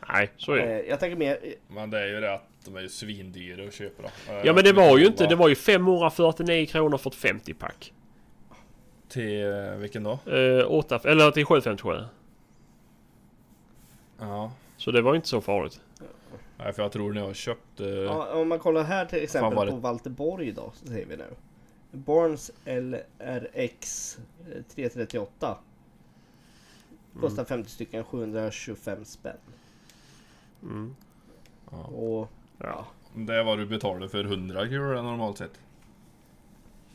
Nej, 0.09 0.31
så 0.37 0.53
är 0.53 0.57
det. 0.67 0.81
Eh, 0.83 0.89
jag 0.91 1.01
tänker 1.01 1.17
mer, 1.17 1.39
Men 1.69 1.91
det 1.91 1.99
är 2.01 2.07
ju 2.07 2.21
det 2.21 2.35
att 2.35 2.49
de 2.65 2.77
är 2.77 2.81
ju 2.81 2.89
svindyra 2.89 3.67
att 3.69 3.75
köpa 3.75 4.03
då. 4.03 4.33
Eh, 4.33 4.41
Ja 4.45 4.53
men 4.53 4.65
det 4.65 4.73
var 4.73 4.99
ju 4.99 5.07
inte, 5.07 5.27
det 5.27 5.37
var 5.37 5.49
ju 5.49 5.55
549 5.55 6.67
kronor 6.67 6.99
för 6.99 7.11
ett 7.11 7.17
50 7.17 7.55
pack. 7.55 7.93
Till 9.09 9.45
vilken 9.79 10.03
då? 10.03 10.19
Eh, 10.27 10.67
8, 10.71 11.01
eller 11.05 11.31
till 11.31 11.45
757. 11.45 11.91
Ja. 14.19 14.53
Så 14.77 14.91
det 14.91 15.03
var 15.03 15.13
ju 15.13 15.17
inte 15.17 15.29
så 15.29 15.41
farligt. 15.41 15.81
Nej 16.59 16.73
för 16.73 16.83
jag 16.83 16.93
tror 16.93 17.13
när 17.13 17.21
jag 17.21 17.37
köpte... 17.37 17.85
Ja, 17.85 18.35
om 18.35 18.49
man 18.49 18.59
kollar 18.59 18.85
här 18.85 19.05
till 19.07 19.23
exempel 19.23 19.55
var 19.57 19.67
på 19.67 19.77
Valterborg 19.77 20.53
då, 20.53 20.73
så 20.75 20.87
säger 20.87 21.07
vi 21.07 21.17
nu. 21.17 21.29
Barnes 21.91 22.51
LRX 22.65 24.19
eh, 24.55 24.63
338. 24.75 25.59
Kostar 27.21 27.45
50 27.45 27.71
stycken 27.71 28.05
725 28.05 29.05
spänn. 29.05 29.37
Mm. 30.63 30.97
Ja. 31.71 31.77
Och 31.85 32.31
Ja. 32.59 32.87
Det 33.15 33.35
är 33.35 33.45
vad 33.45 33.59
du 33.59 33.67
betalar 33.67 34.09
för 34.09 34.25
100 34.25 34.69
kronor 34.69 35.03
normalt 35.03 35.39
sett. 35.39 35.61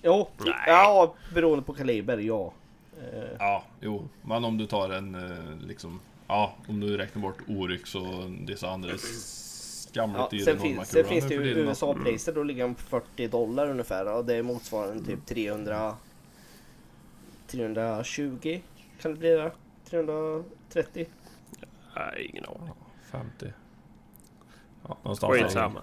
jo, 0.01 0.27
Nej. 0.38 0.53
ja 0.67 1.15
beroende 1.33 1.63
på 1.65 1.73
kaliber, 1.73 2.17
ja. 2.17 2.53
Eh, 3.01 3.29
Ja, 3.39 3.63
jo. 3.79 4.07
Men 4.21 4.45
om 4.45 4.57
du 4.57 4.65
tar 4.65 4.89
en 4.89 5.15
eh, 5.15 5.67
liksom... 5.67 5.99
Ja, 6.27 6.53
om 6.67 6.79
du 6.79 6.97
räknar 6.97 7.21
bort 7.21 7.38
Oryx 7.47 7.95
och 7.95 8.31
dessa 8.41 8.69
andra 8.69 8.89
skamligt 9.91 10.34
ja, 10.34 10.45
sen, 10.45 10.59
finns, 10.59 10.89
sen 10.89 11.05
finns 11.05 11.27
det 11.27 11.34
ju. 11.34 11.41
USA-priser, 11.41 12.34
då 12.34 12.43
ligger 12.43 12.63
de 12.63 12.76
på 12.76 12.81
40 12.81 13.27
dollar 13.27 13.69
ungefär. 13.69 14.13
Och 14.18 14.26
det 14.26 14.43
motsvarar 14.43 14.91
Mm. 14.91 15.05
typ 15.05 15.26
300... 15.26 15.95
320 17.47 18.59
kan 19.01 19.11
det 19.11 19.18
bli 19.18 19.30
det? 19.30 19.51
330? 19.89 21.07
Nej, 21.95 22.26
ingen 22.34 22.45
aning. 22.45 22.69
50. 23.11 23.53
Ja, 24.88 24.97
någonstans 25.03 25.34
där. 25.34 25.43
Skitsamma. 25.43 25.81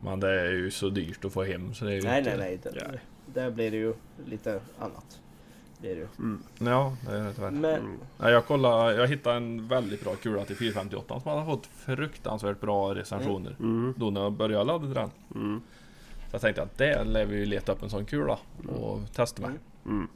Men 0.00 0.20
det 0.20 0.40
är 0.40 0.50
ju 0.50 0.70
så 0.70 0.88
dyrt 0.88 1.24
att 1.24 1.32
få 1.32 1.42
hem 1.44 1.74
så 1.74 1.84
det 1.84 1.90
är 1.90 1.94
ju 1.94 2.02
Nej, 2.02 2.18
inte... 2.18 2.36
nej, 2.36 2.58
nej. 2.64 2.72
Det, 2.74 2.80
Ja. 2.92 2.98
där 3.34 3.50
blir 3.50 3.70
det 3.70 3.76
ju 3.76 3.94
lite 4.26 4.60
annat. 4.78 5.20
Det 5.86 5.92
är 5.92 5.96
det 5.96 6.00
ju. 6.00 6.08
Ja, 6.70 6.96
det 7.06 7.16
är 7.16 7.24
det 7.24 7.32
tyvärr. 7.32 7.50
Men 7.50 7.98
Nej, 8.18 8.32
jag 8.32 8.46
kollade, 8.46 8.94
jag 8.94 9.08
hittade 9.08 9.36
en 9.36 9.68
väldigt 9.68 10.04
bra 10.04 10.14
kula 10.14 10.44
till 10.44 10.56
458 10.56 11.20
som 11.20 11.30
hade 11.32 11.44
fått 11.44 11.66
fruktansvärt 11.66 12.60
bra 12.60 12.94
recensioner. 12.94 13.56
Mm. 13.60 13.94
Då 13.96 14.10
när 14.10 14.20
jag 14.20 14.32
började 14.32 14.64
ladda 14.64 14.86
den. 14.86 15.10
Mm. 15.34 15.60
Så 16.16 16.34
jag 16.34 16.40
tänkte 16.40 16.62
att 16.62 16.78
det 16.78 17.04
lär 17.04 17.24
vi 17.24 17.36
ju 17.36 17.46
leta 17.46 17.72
upp 17.72 17.82
en 17.82 17.90
sån 17.90 18.04
kula 18.04 18.38
och 18.68 19.00
testa 19.12 19.42
med. 19.42 19.50
Mm. 19.50 19.60
Mm. 19.84 20.08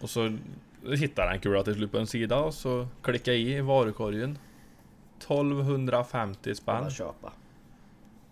Och 0.00 0.10
så 0.10 0.36
hittade 0.82 1.28
jag 1.28 1.34
en 1.34 1.40
kula 1.40 1.62
till 1.62 1.74
slut 1.74 1.92
på 1.92 1.98
en 1.98 2.06
sida 2.06 2.38
och 2.38 2.54
så 2.54 2.88
klickade 3.02 3.36
jag 3.36 3.58
i 3.58 3.60
varukorgen. 3.60 4.38
1250 5.18 6.54
spänn. 6.54 6.90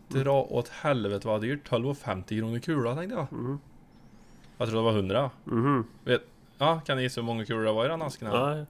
Dra 0.09 0.43
åt 0.43 0.69
helvete 0.69 1.27
vad 1.29 1.41
dyrt. 1.41 1.61
1250 1.61 2.39
kronor 2.39 2.59
kula 2.59 2.95
tänkte 2.95 3.17
jag. 3.17 3.59
Mm. 4.63 4.69
Jag 4.69 4.69
trodde 4.69 4.89
det 4.89 4.93
var 4.93 4.99
100. 4.99 5.31
Mhm. 5.45 5.85
Ja, 6.59 6.81
kan 6.87 6.97
ni 6.97 7.03
gissa 7.03 7.21
hur 7.21 7.27
många 7.27 7.45
kulor 7.45 7.65
det 7.65 7.73
var 7.73 7.85
i 7.85 7.89
den 7.89 8.03
asken? 8.03 8.29
här? 8.29 8.55
Nej. 8.55 8.65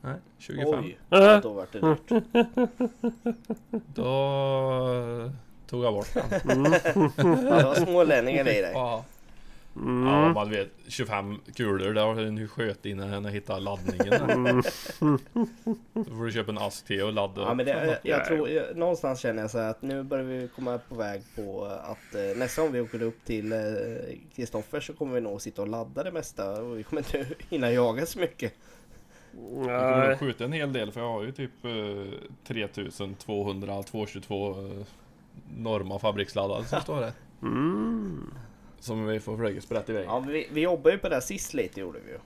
Nej, 0.00 0.14
25. 0.38 0.68
Oj, 0.68 0.98
ja, 1.08 1.40
då 1.40 1.52
vart 1.52 1.72
det 1.72 1.80
dyrt. 1.80 2.22
Då 3.94 5.30
tog 5.66 5.84
jag 5.84 5.94
bort 5.94 6.14
den. 6.14 6.50
Mm. 6.58 6.72
Ja, 6.72 7.00
det 7.58 7.64
var 7.64 7.74
smålänningar 7.74 8.40
i 8.48 8.60
dig. 8.60 8.70
Ja, 8.74 9.04
Mm. 9.82 10.06
ja 10.06 10.32
man 10.32 10.50
vet 10.50 10.68
25 10.88 11.38
kulor. 11.54 11.92
Det 11.94 12.04
var 12.04 12.16
en 12.16 12.48
sköt 12.48 12.86
innan 12.86 13.24
jag 13.24 13.30
hittade 13.30 13.60
laddningen. 13.60 14.10
där. 14.10 14.28
Mm. 15.00 15.18
Då 15.94 16.04
får 16.04 16.24
du 16.24 16.32
köpa 16.32 16.50
en 16.50 16.58
ask 16.58 16.86
till 16.86 17.02
och 17.02 17.12
ladda 17.12 17.42
Ja, 17.42 17.54
men 17.54 17.66
det, 17.66 17.72
jag, 17.72 17.86
då. 17.86 17.94
jag 18.02 18.24
tror, 18.24 18.48
jag, 18.48 18.76
någonstans 18.76 19.20
känner 19.20 19.42
jag 19.42 19.50
så 19.50 19.58
här 19.58 19.70
att 19.70 19.82
nu 19.82 20.02
börjar 20.02 20.24
vi 20.24 20.48
komma 20.56 20.78
på 20.88 20.94
väg 20.94 21.22
på 21.36 21.64
att 21.64 22.14
eh, 22.14 22.36
nästa 22.38 22.62
gång 22.62 22.72
vi 22.72 22.80
åker 22.80 23.02
upp 23.02 23.24
till 23.24 23.52
eh, 23.52 23.58
Kristoffer 24.36 24.80
så 24.80 24.92
kommer 24.92 25.14
vi 25.14 25.20
nog 25.20 25.42
sitta 25.42 25.62
och 25.62 25.68
ladda 25.68 26.02
det 26.02 26.12
mesta 26.12 26.62
och 26.62 26.78
vi 26.78 26.82
kommer 26.82 27.00
inte 27.00 27.26
hinna 27.50 27.70
jaga 27.72 28.06
så 28.06 28.18
mycket. 28.18 28.54
Jag 29.32 29.64
kommer 29.64 30.08
nog 30.08 30.18
skjuta 30.18 30.44
en 30.44 30.52
hel 30.52 30.72
del 30.72 30.92
för 30.92 31.00
jag 31.00 31.08
har 31.08 31.22
ju 31.22 31.32
typ 31.32 31.64
eh, 31.64 31.70
3200 32.46 33.82
222 33.82 34.50
eh, 34.50 34.56
Norma 35.56 35.98
fabriksladdade 35.98 36.64
som 36.64 36.80
står 36.82 37.00
där. 37.00 37.12
Mm. 37.42 38.30
Som 38.80 39.06
vi 39.06 39.20
får 39.20 39.36
försöka 39.36 39.60
sprätta 39.60 39.92
iväg. 39.92 40.04
Ja, 40.06 40.18
vi, 40.20 40.48
vi 40.52 40.60
jobbade 40.60 40.94
ju 40.94 40.98
på 41.00 41.08
det 41.08 41.20
sist 41.20 41.54
lite 41.54 41.80
gjorde 41.80 41.98
vi 42.06 42.10
ju. 42.12 42.18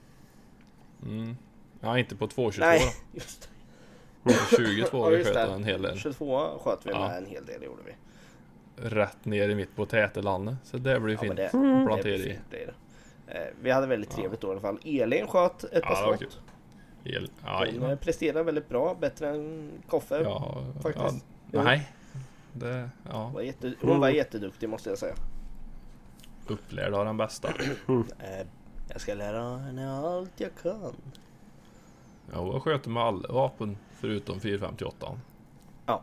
Mm. 1.16 1.36
Ja, 1.80 1.98
inte 1.98 2.16
på 2.16 2.26
222 2.26 2.66
Nej, 2.66 2.80
då. 3.12 3.18
just 3.18 3.50
På 4.22 4.30
22 4.56 5.12
Ja, 5.12 5.24
sköt 5.24 5.34
det. 5.34 5.40
en 5.40 5.64
hel 5.64 5.82
det. 5.82 5.88
del. 5.88 5.98
22 5.98 6.58
sköt 6.58 6.78
vi 6.86 6.90
Ja. 6.90 7.08
med 7.08 7.18
en 7.18 7.26
hel 7.26 7.46
del 7.46 7.62
gjorde 7.62 7.82
vi. 7.86 7.92
Rätt 8.76 9.24
ner 9.24 9.48
i 9.48 9.54
mitt 9.54 9.76
potäterlandet. 9.76 10.54
Så 10.64 10.76
det 10.78 11.00
blir 11.00 11.14
Ja, 11.14 11.20
fint. 11.20 11.36
det, 11.36 11.50
Plantera 11.50 12.02
det 12.02 12.14
i. 12.18 12.38
det 12.50 12.66
det. 13.26 13.32
Eh, 13.38 13.46
Vi 13.60 13.70
hade 13.70 13.86
väldigt 13.86 14.10
Ja. 14.10 14.16
trevligt 14.16 14.40
då 14.40 14.48
i 14.48 14.50
alla 14.50 14.60
fall. 14.60 14.78
Elin 14.84 15.26
sköt 15.26 15.64
ett 15.64 15.82
par 15.82 15.90
Ja, 15.92 16.10
det 16.12 16.16
skott. 16.26 16.40
El. 17.04 17.30
Ja, 17.44 17.66
Hon 17.80 17.96
presterade 17.98 18.42
väldigt 18.44 18.68
bra, 18.68 18.94
bättre 19.00 19.28
än 19.28 19.70
Koffe. 19.88 20.22
ja, 20.22 20.64
faktiskt. 20.82 21.24
Ja, 21.50 21.62
nej. 21.62 21.92
Det, 22.52 22.88
ja, 23.10 23.28
Var 23.34 23.40
jätte, 23.42 23.74
hon 23.80 24.00
var 24.00 24.08
jätteduktig 24.08 24.68
måste 24.68 24.88
jag 24.88 24.98
säga. 24.98 25.14
Upplärd 26.46 26.94
av 26.94 27.04
den 27.04 27.16
bästa. 27.16 27.48
Eh, 28.18 28.46
Jag 28.88 29.00
ska 29.00 29.14
lära 29.14 29.56
henne 29.58 29.92
allt 29.92 30.30
jag 30.40 30.50
kan. 30.62 30.94
Ja, 32.32 32.46
jag 32.52 32.62
sköter 32.62 32.90
med 32.90 33.02
alla 33.02 33.28
vapen 33.28 33.76
förutom 34.00 34.40
458. 34.40 35.06
Ja. 35.86 36.02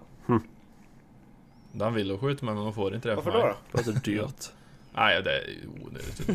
Den 1.71 1.93
vill 1.93 2.09
hon 2.11 2.19
skjuta 2.19 2.45
med 2.45 2.55
men 2.55 2.63
hon 2.63 2.73
får 2.73 2.95
inte 2.95 3.09
det 3.09 3.15
Varför 3.15 3.31
för 3.31 3.37
då? 3.39 3.45
mig. 3.45 3.53
då? 3.71 3.77
Det 3.77 3.87
låter 3.87 3.99
dyrt. 4.01 4.51
Nej, 4.93 5.23
det 5.23 5.37
är 5.37 5.45
onödigt. 5.85 6.29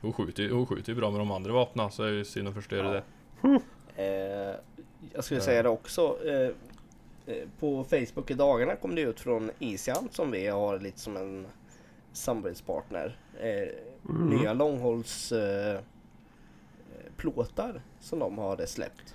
Hon 0.00 0.12
skjuter, 0.12 0.42
ju- 0.42 0.52
hon 0.52 0.66
skjuter 0.66 0.92
ju 0.92 0.98
bra 0.98 1.10
med 1.10 1.20
de 1.20 1.30
andra 1.30 1.52
vapnen 1.52 1.90
så 1.90 2.02
är 2.02 2.06
det 2.10 2.16
ju 2.16 2.24
synd 2.24 2.48
att 2.48 2.54
förstöra 2.54 3.02
Ja. 3.42 3.58
det. 3.96 4.02
Eh, 4.50 4.56
jag 5.14 5.24
skulle 5.24 5.40
säga 5.40 5.62
det 5.62 5.68
också. 5.68 6.18
Eh, 6.28 6.50
på 7.60 7.84
Facebook 7.84 8.30
i 8.30 8.34
dagarna 8.34 8.76
kom 8.76 8.94
det 8.94 9.00
ut 9.00 9.20
från 9.20 9.50
Isian 9.58 10.08
som 10.12 10.30
vi 10.30 10.46
har 10.46 10.78
lite 10.78 11.00
som 11.00 11.16
en 11.16 11.46
samarbetspartner. 12.16 13.16
Eh, 13.40 13.68
Mm. 14.08 14.28
Nya 14.28 14.52
långhålls 14.52 15.32
eh, 15.32 15.80
plåtar 17.16 17.82
som 18.00 18.18
de 18.18 18.38
har 18.38 18.66
släppt. 18.66 19.14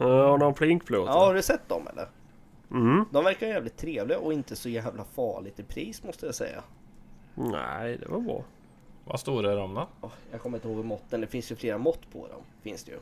Ja, 0.00 0.36
någon 0.36 0.54
plinkplåt. 0.54 1.06
Ja, 1.06 1.12
har 1.26 1.34
du 1.34 1.42
sett 1.42 1.68
dem 1.68 1.88
eller? 1.92 2.08
Mm. 2.70 3.04
De 3.12 3.24
verkar 3.24 3.46
jävligt 3.46 3.76
trevliga 3.76 4.18
och 4.18 4.32
inte 4.32 4.56
så 4.56 4.68
jävla 4.68 5.04
farligt 5.04 5.60
i 5.60 5.62
pris 5.62 6.02
måste 6.02 6.26
jag 6.26 6.34
säga. 6.34 6.62
Nej, 7.34 7.96
det 7.96 8.08
var 8.08 8.20
bra. 8.20 8.44
Vad 9.04 9.20
stora 9.20 9.52
är 9.52 9.56
de 9.56 9.74
då? 9.74 9.88
Åh, 10.00 10.10
jag 10.30 10.40
kommer 10.40 10.58
inte 10.58 10.68
ihåg 10.68 10.84
måtten, 10.84 11.20
det 11.20 11.26
finns 11.26 11.52
ju 11.52 11.56
flera 11.56 11.78
mått 11.78 12.10
på 12.12 12.26
dem. 12.28 12.42
Finns 12.62 12.84
det 12.84 12.92
ju. 12.92 12.98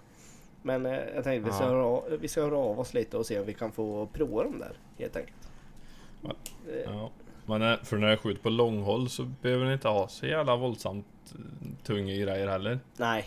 Men 0.63 0.87
eh, 0.87 0.93
jag 1.15 1.25
tänkte 1.25 1.51
vi 1.51 1.57
ska, 1.57 1.65
Ja. 1.65 1.71
höra 1.71 1.85
av, 1.85 2.05
vi 2.21 2.29
ska 2.29 2.43
höra 2.43 2.59
av 2.59 2.81
oss 2.81 2.95
lite 2.95 3.17
och 3.17 3.27
se 3.27 3.41
om 3.41 3.47
vi 3.47 3.55
kan 3.55 3.73
få 3.73 4.07
prova 4.07 4.43
dem 4.43 4.59
där 4.59 4.77
helt 4.99 5.17
enkelt. 5.17 5.51
Ja. 6.23 6.31
Eh, 6.73 6.81
Ja. 6.93 7.11
Men 7.47 7.79
för 7.85 7.97
när 7.97 8.09
jag 8.09 8.21
skjuter 8.21 8.43
på 8.43 8.51
långhåll 8.51 9.09
så 9.09 9.23
behöver 9.25 9.67
ni 9.67 9.73
inte 9.73 9.89
ha 9.89 10.09
så 10.09 10.27
jävla 10.27 10.57
våldsamt 10.57 11.07
eh, 11.35 11.85
tunga 11.85 12.15
grejer 12.15 12.49
heller. 12.49 12.79
nej, 12.97 13.25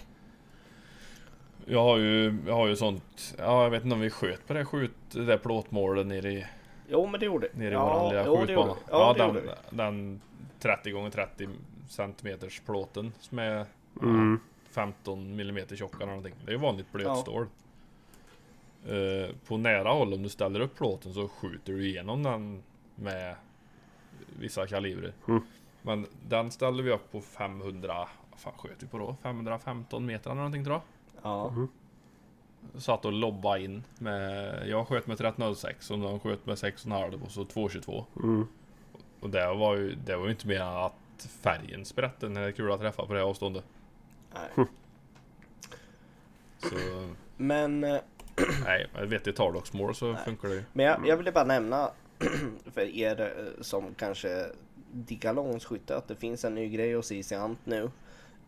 Jag 1.65 1.83
har 1.83 1.97
ju, 1.97 2.37
jag 2.47 2.53
har 2.53 2.67
ju 2.67 2.75
sånt, 2.75 3.35
ja 3.37 3.63
jag 3.63 3.69
vet 3.69 3.83
inte 3.83 3.93
om 3.93 3.99
vi 4.01 4.09
sköt 4.09 4.47
på 4.47 4.53
det 4.53 4.65
skjut, 4.65 4.91
det 5.11 5.25
där 5.25 5.37
plåtmålet 5.37 6.07
nere 6.07 6.31
i, 6.31 6.45
jo 6.89 7.07
men 7.07 7.19
det 7.19 7.25
gjorde 7.25 7.47
nere 7.53 7.69
i 7.69 7.73
ja, 7.73 7.85
våran 7.93 8.09
lilla 8.09 8.25
jo, 8.25 8.37
skjutbana. 8.37 8.75
ja, 8.89 9.13
det 9.13 9.19
den, 9.19 9.27
gjorde 9.27 9.41
vi. 9.41 9.77
den 9.77 10.21
30 10.59 10.91
gånger 10.91 11.09
30 11.09 11.47
centimeters 11.89 12.61
plåten 12.65 13.13
som 13.19 13.39
är 13.39 13.65
Mm. 14.01 14.39
15 14.71 15.35
millimeter 15.35 15.75
tjock 15.75 15.95
eller 15.95 16.05
någonting. 16.05 16.33
Det 16.45 16.49
är 16.51 16.53
ju 16.53 16.59
vanligt 16.61 16.85
Ja. 16.91 16.97
blötstål. 16.97 17.45
Eh, 18.87 19.35
på 19.47 19.57
nära 19.57 19.89
håll 19.89 20.13
om 20.13 20.23
du 20.23 20.29
ställer 20.29 20.59
upp 20.59 20.75
plåten 20.77 21.13
så 21.13 21.27
skjuter 21.27 21.73
du 21.73 21.87
igenom 21.87 22.23
den 22.23 22.63
med 22.95 23.35
vissa 24.39 24.67
kalibrer. 24.67 25.13
Mm. 25.27 25.41
Men 25.81 26.07
den 26.27 26.51
ställde 26.51 26.83
vi 26.83 26.91
upp 26.91 27.11
på 27.11 27.21
500, 27.21 28.07
vad 28.31 28.39
fan 28.39 28.53
sköt 28.57 28.83
vi 28.83 28.87
på 28.87 28.97
då? 28.97 29.15
515 29.23 30.05
meter 30.05 30.29
eller 30.29 30.35
någonting 30.37 30.63
tror 30.65 30.75
jag. 30.75 30.81
Ja, 31.21 31.49
Mhm. 31.49 31.67
Satt 32.77 33.05
och 33.05 33.13
lobba 33.13 33.57
in 33.57 33.83
med, 33.99 34.61
jag 34.67 34.87
sköt 34.87 35.07
med 35.07 35.13
1306 35.13 35.91
och 35.91 35.99
de 35.99 36.19
sköt 36.19 36.45
med 36.45 36.55
6,5 36.57 37.23
och 37.25 37.31
så 37.31 37.45
222. 37.45 38.05
Mm. 38.23 38.47
Och 39.19 39.29
det 39.29 39.53
var 39.53 39.75
ju, 39.75 39.95
det 39.95 40.15
var 40.15 40.25
ju 40.25 40.31
inte 40.31 40.47
mer 40.47 40.61
än 40.61 40.67
att 40.67 41.27
färgen 41.41 41.85
sprätte 41.85 42.29
när 42.29 42.51
kulan 42.51 42.79
träffade 42.79 43.07
på 43.07 43.13
det 43.13 43.23
avståndet. 43.23 43.63
nej. 44.33 44.65
Så 46.57 46.75
Men, 47.37 47.83
eh, 47.83 47.99
nej, 48.65 48.87
med 48.93 49.03
ett 49.03 49.09
vettigt 49.09 49.35
tardoxmål 49.35 49.95
så 49.95 50.11
Nej. 50.13 50.21
funkar 50.25 50.47
det 50.47 50.55
ju. 50.55 50.63
men 50.73 50.85
jag, 50.85 51.07
jag 51.07 51.17
ville 51.17 51.31
bara 51.31 51.43
nämna 51.45 51.91
för 52.73 52.81
er 52.81 53.21
eh, 53.21 53.61
som 53.61 53.93
kanske 53.97 54.45
diggar 54.91 55.33
långskytte 55.33 55.97
att 55.97 56.07
det 56.07 56.15
finns 56.15 56.45
en 56.45 56.55
ny 56.55 56.69
grej 56.69 56.93
hos 56.93 57.11
Isiant 57.11 57.59
nu. 57.63 57.89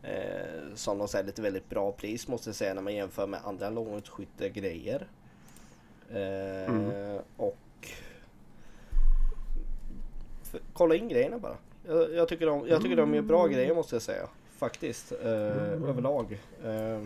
Eh, 0.03 0.75
som 0.75 0.97
de 0.97 1.07
säger 1.07 1.25
lite 1.25 1.41
väldigt 1.41 1.69
bra 1.69 1.91
pris 1.91 2.27
måste 2.27 2.49
jag 2.49 2.55
säga 2.55 2.73
när 2.73 2.81
man 2.81 2.95
jämför 2.95 3.27
med 3.27 3.39
andra 3.45 3.69
långskyttegrejer. 3.69 5.07
Eh, 6.09 6.69
Mm. 6.69 7.19
Och 7.37 7.57
för, 10.43 10.61
kolla 10.73 10.95
in 10.95 11.09
grejerna 11.09 11.37
bara. 11.39 11.57
Jag, 11.87 12.13
jag, 12.13 12.27
tycker 12.27 12.45
de, 12.45 12.67
jag 12.67 12.81
tycker 12.81 12.95
de 12.95 13.13
gör 13.15 13.21
bra 13.21 13.47
grejer 13.47 13.75
måste 13.75 13.95
jag 13.95 14.01
säga. 14.01 14.27
Faktiskt. 14.57 15.11
Eh, 15.11 15.29
Överlag. 15.29 16.39
Eh, 16.63 17.01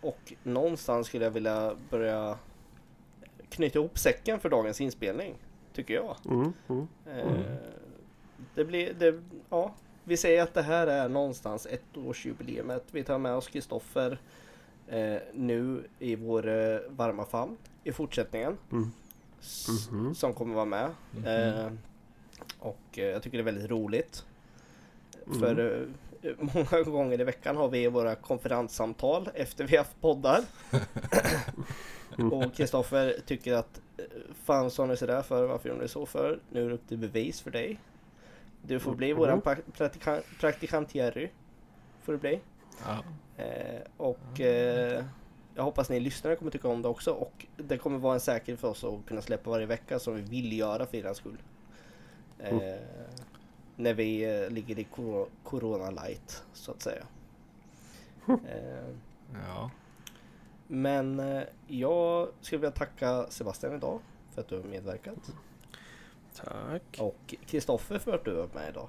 och 0.00 0.32
någonstans 0.42 1.06
skulle 1.06 1.24
jag 1.24 1.30
vilja 1.30 1.72
börja 1.90 2.38
knyta 3.50 3.78
ihop 3.78 3.98
säcken 3.98 4.40
för 4.40 4.48
dagens 4.48 4.80
inspelning. 4.80 5.34
Tycker 5.72 5.94
jag. 5.94 6.16
Mm. 6.24 6.52
Mm. 6.68 6.86
Eh, 7.06 7.42
det 8.54 8.64
blir, 8.64 8.94
det, 8.94 9.22
ja, 9.50 9.74
vi 10.04 10.16
säger 10.16 10.42
att 10.42 10.54
det 10.54 10.62
här 10.62 10.86
är 10.86 11.08
någonstans 11.08 11.66
ettårsjubileumet. 11.66 12.84
Vi 12.90 13.04
tar 13.04 13.18
med 13.18 13.34
oss 13.34 13.48
Kristoffer 13.48 14.18
eh, 14.88 15.16
nu 15.34 15.84
i 15.98 16.16
vår 16.16 16.48
eh, 16.48 16.78
varma 16.88 17.24
famn 17.24 17.56
i 17.84 17.92
fortsättningen. 17.92 18.56
Mm. 18.72 18.90
Mhm. 19.90 20.14
Som 20.14 20.34
kommer 20.34 20.54
vara 20.54 20.64
med. 20.64 20.90
Mhm. 21.10 21.26
Eh, 21.26 21.72
och 22.58 22.78
jag 22.92 23.22
tycker 23.22 23.38
det 23.38 23.42
är 23.42 23.52
väldigt 23.52 23.70
roligt. 23.70 24.24
Mm. 25.26 25.40
För 25.40 25.86
många 26.54 26.82
gånger 26.82 27.20
i 27.20 27.24
veckan 27.24 27.56
har 27.56 27.68
vi 27.68 27.88
våra 27.88 28.14
konferenssamtal 28.14 29.28
efter 29.34 29.64
vi 29.64 29.76
haft 29.76 30.00
poddar. 30.00 30.44
och 32.32 32.54
Kristoffer 32.54 33.16
tycker 33.26 33.54
att 33.54 33.80
eh, 33.96 34.04
Fan 34.44 34.70
sa 34.70 34.86
ni 34.86 34.96
sådär 34.96 35.22
för? 35.22 35.46
Varför 35.46 35.68
gjorde 35.68 35.80
ni 35.82 35.88
så 35.88 36.06
för? 36.06 36.40
Nu 36.50 36.64
är 36.64 36.68
det 36.68 36.74
upp 36.74 36.88
till 36.88 36.98
bevis 36.98 37.40
för 37.40 37.50
dig. 37.50 37.78
Du 38.62 38.80
får 38.80 38.94
bli 38.94 39.12
våran 39.12 39.40
pra- 39.42 39.70
praktikant, 39.72 40.24
praktikant 40.40 40.94
Jerry. 40.94 41.30
Får 42.02 42.12
du 42.12 42.18
bli. 42.18 42.40
Ja. 42.86 43.04
Eh, 43.44 43.80
och 43.96 44.40
eh, 44.40 45.04
jag 45.54 45.62
hoppas 45.62 45.90
ni 45.90 46.00
lyssnare 46.00 46.36
kommer 46.36 46.50
tycka 46.50 46.68
om 46.68 46.82
det 46.82 46.88
också. 46.88 47.12
Och 47.12 47.46
det 47.56 47.78
kommer 47.78 47.98
vara 47.98 48.14
en 48.14 48.20
säkerhet 48.20 48.60
för 48.60 48.68
oss 48.68 48.84
att 48.84 49.06
kunna 49.06 49.22
släppa 49.22 49.50
varje 49.50 49.66
vecka 49.66 49.98
som 49.98 50.14
vi 50.14 50.22
vill 50.22 50.58
göra 50.58 50.86
för 50.86 50.96
er 50.96 51.14
skull. 51.14 51.38
Eh, 52.38 52.58
när 53.78 53.94
vi 53.94 54.22
eh, 54.42 54.50
ligger 54.50 54.78
i 54.78 54.84
cor- 54.84 55.28
Corona 55.44 55.90
light 55.90 56.44
så 56.52 56.70
att 56.72 56.82
säga. 56.82 57.04
Eh, 58.28 58.94
Ja. 59.48 59.70
Men 60.66 61.20
eh, 61.20 61.42
jag 61.66 62.28
skulle 62.40 62.58
vilja 62.60 62.70
tacka 62.70 63.26
Sebastian 63.28 63.74
idag 63.74 64.00
för 64.34 64.40
att 64.40 64.48
du 64.48 64.56
har 64.56 64.64
medverkat. 64.64 65.32
Tack. 66.34 66.82
Och 66.98 67.34
Kristoffer 67.46 67.98
för 67.98 68.14
att 68.14 68.24
du 68.24 68.30
var 68.34 68.48
med 68.54 68.68
idag. 68.70 68.88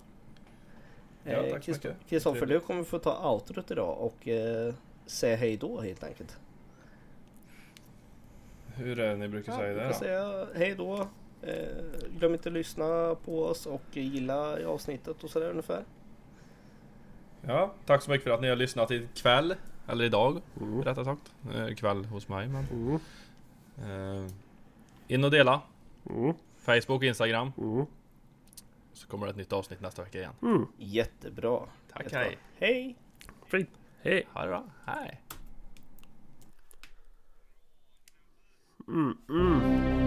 Ja, 1.23 1.41
tack 1.51 1.63
så 1.63 1.71
Krist- 1.71 1.83
mycket. 1.83 1.95
Kristoffer, 2.09 2.45
du 2.45 2.59
kommer 2.59 2.83
få 2.83 2.99
ta 2.99 3.31
outrot 3.33 3.71
idag 3.71 3.97
och 3.99 4.27
eh, 4.27 4.73
säga 5.05 5.35
hej 5.35 5.57
då 5.57 5.81
helt 5.81 6.03
enkelt. 6.03 6.37
Hur 8.75 8.99
är 8.99 9.09
det 9.09 9.15
ni 9.17 9.27
brukar 9.27 9.57
säga 9.57 9.73
du 9.73 9.79
det 9.79 9.87
då? 9.87 9.93
säga 9.93 10.47
hej 10.55 10.75
då. 10.75 11.07
Eh, 11.41 12.09
glöm 12.17 12.33
inte 12.33 12.49
att 12.49 12.53
lyssna 12.53 13.15
på 13.25 13.43
oss 13.45 13.65
och 13.65 13.81
gilla 13.91 14.59
i 14.59 14.65
avsnittet 14.65 15.23
och 15.23 15.29
sådär 15.29 15.49
ungefär. 15.49 15.83
Ja, 17.41 17.73
tack 17.85 18.01
så 18.01 18.11
mycket 18.11 18.23
för 18.23 18.31
att 18.31 18.41
ni 18.41 18.49
har 18.49 18.55
lyssnat 18.55 18.91
ikväll. 18.91 19.55
Eller 19.87 20.05
idag, 20.05 20.41
Mm. 20.61 20.81
rättare 20.83 21.05
sagt. 21.05 21.33
Eh, 21.55 21.75
kväll 21.75 22.05
hos 22.05 22.27
mig 22.27 22.47
men... 22.47 22.65
Mm. 22.71 22.99
Eh, 24.25 24.31
in 25.07 25.23
och 25.23 25.31
dela. 25.31 25.61
Mm. 26.09 26.33
Facebook, 26.57 27.03
Instagram. 27.03 27.51
Mm. 27.57 27.85
Så 28.93 29.07
kommer 29.07 29.25
det 29.25 29.29
ett 29.29 29.37
nytt 29.37 29.53
avsnitt 29.53 29.81
nästa 29.81 30.03
vecka 30.03 30.17
igen. 30.17 30.33
Mm. 30.41 30.65
Jättebra. 30.77 31.59
Tack, 31.93 32.03
Jättebra. 32.03 32.19
hej. 32.23 32.37
Hej! 32.59 32.95
Fint. 33.45 33.69
Hej. 34.01 34.27
Ha 34.33 34.41
det 34.41 34.47
bra. 34.47 34.63
Hej. 34.85 35.21
Mm. 38.87 39.17
Mm. 39.29 39.98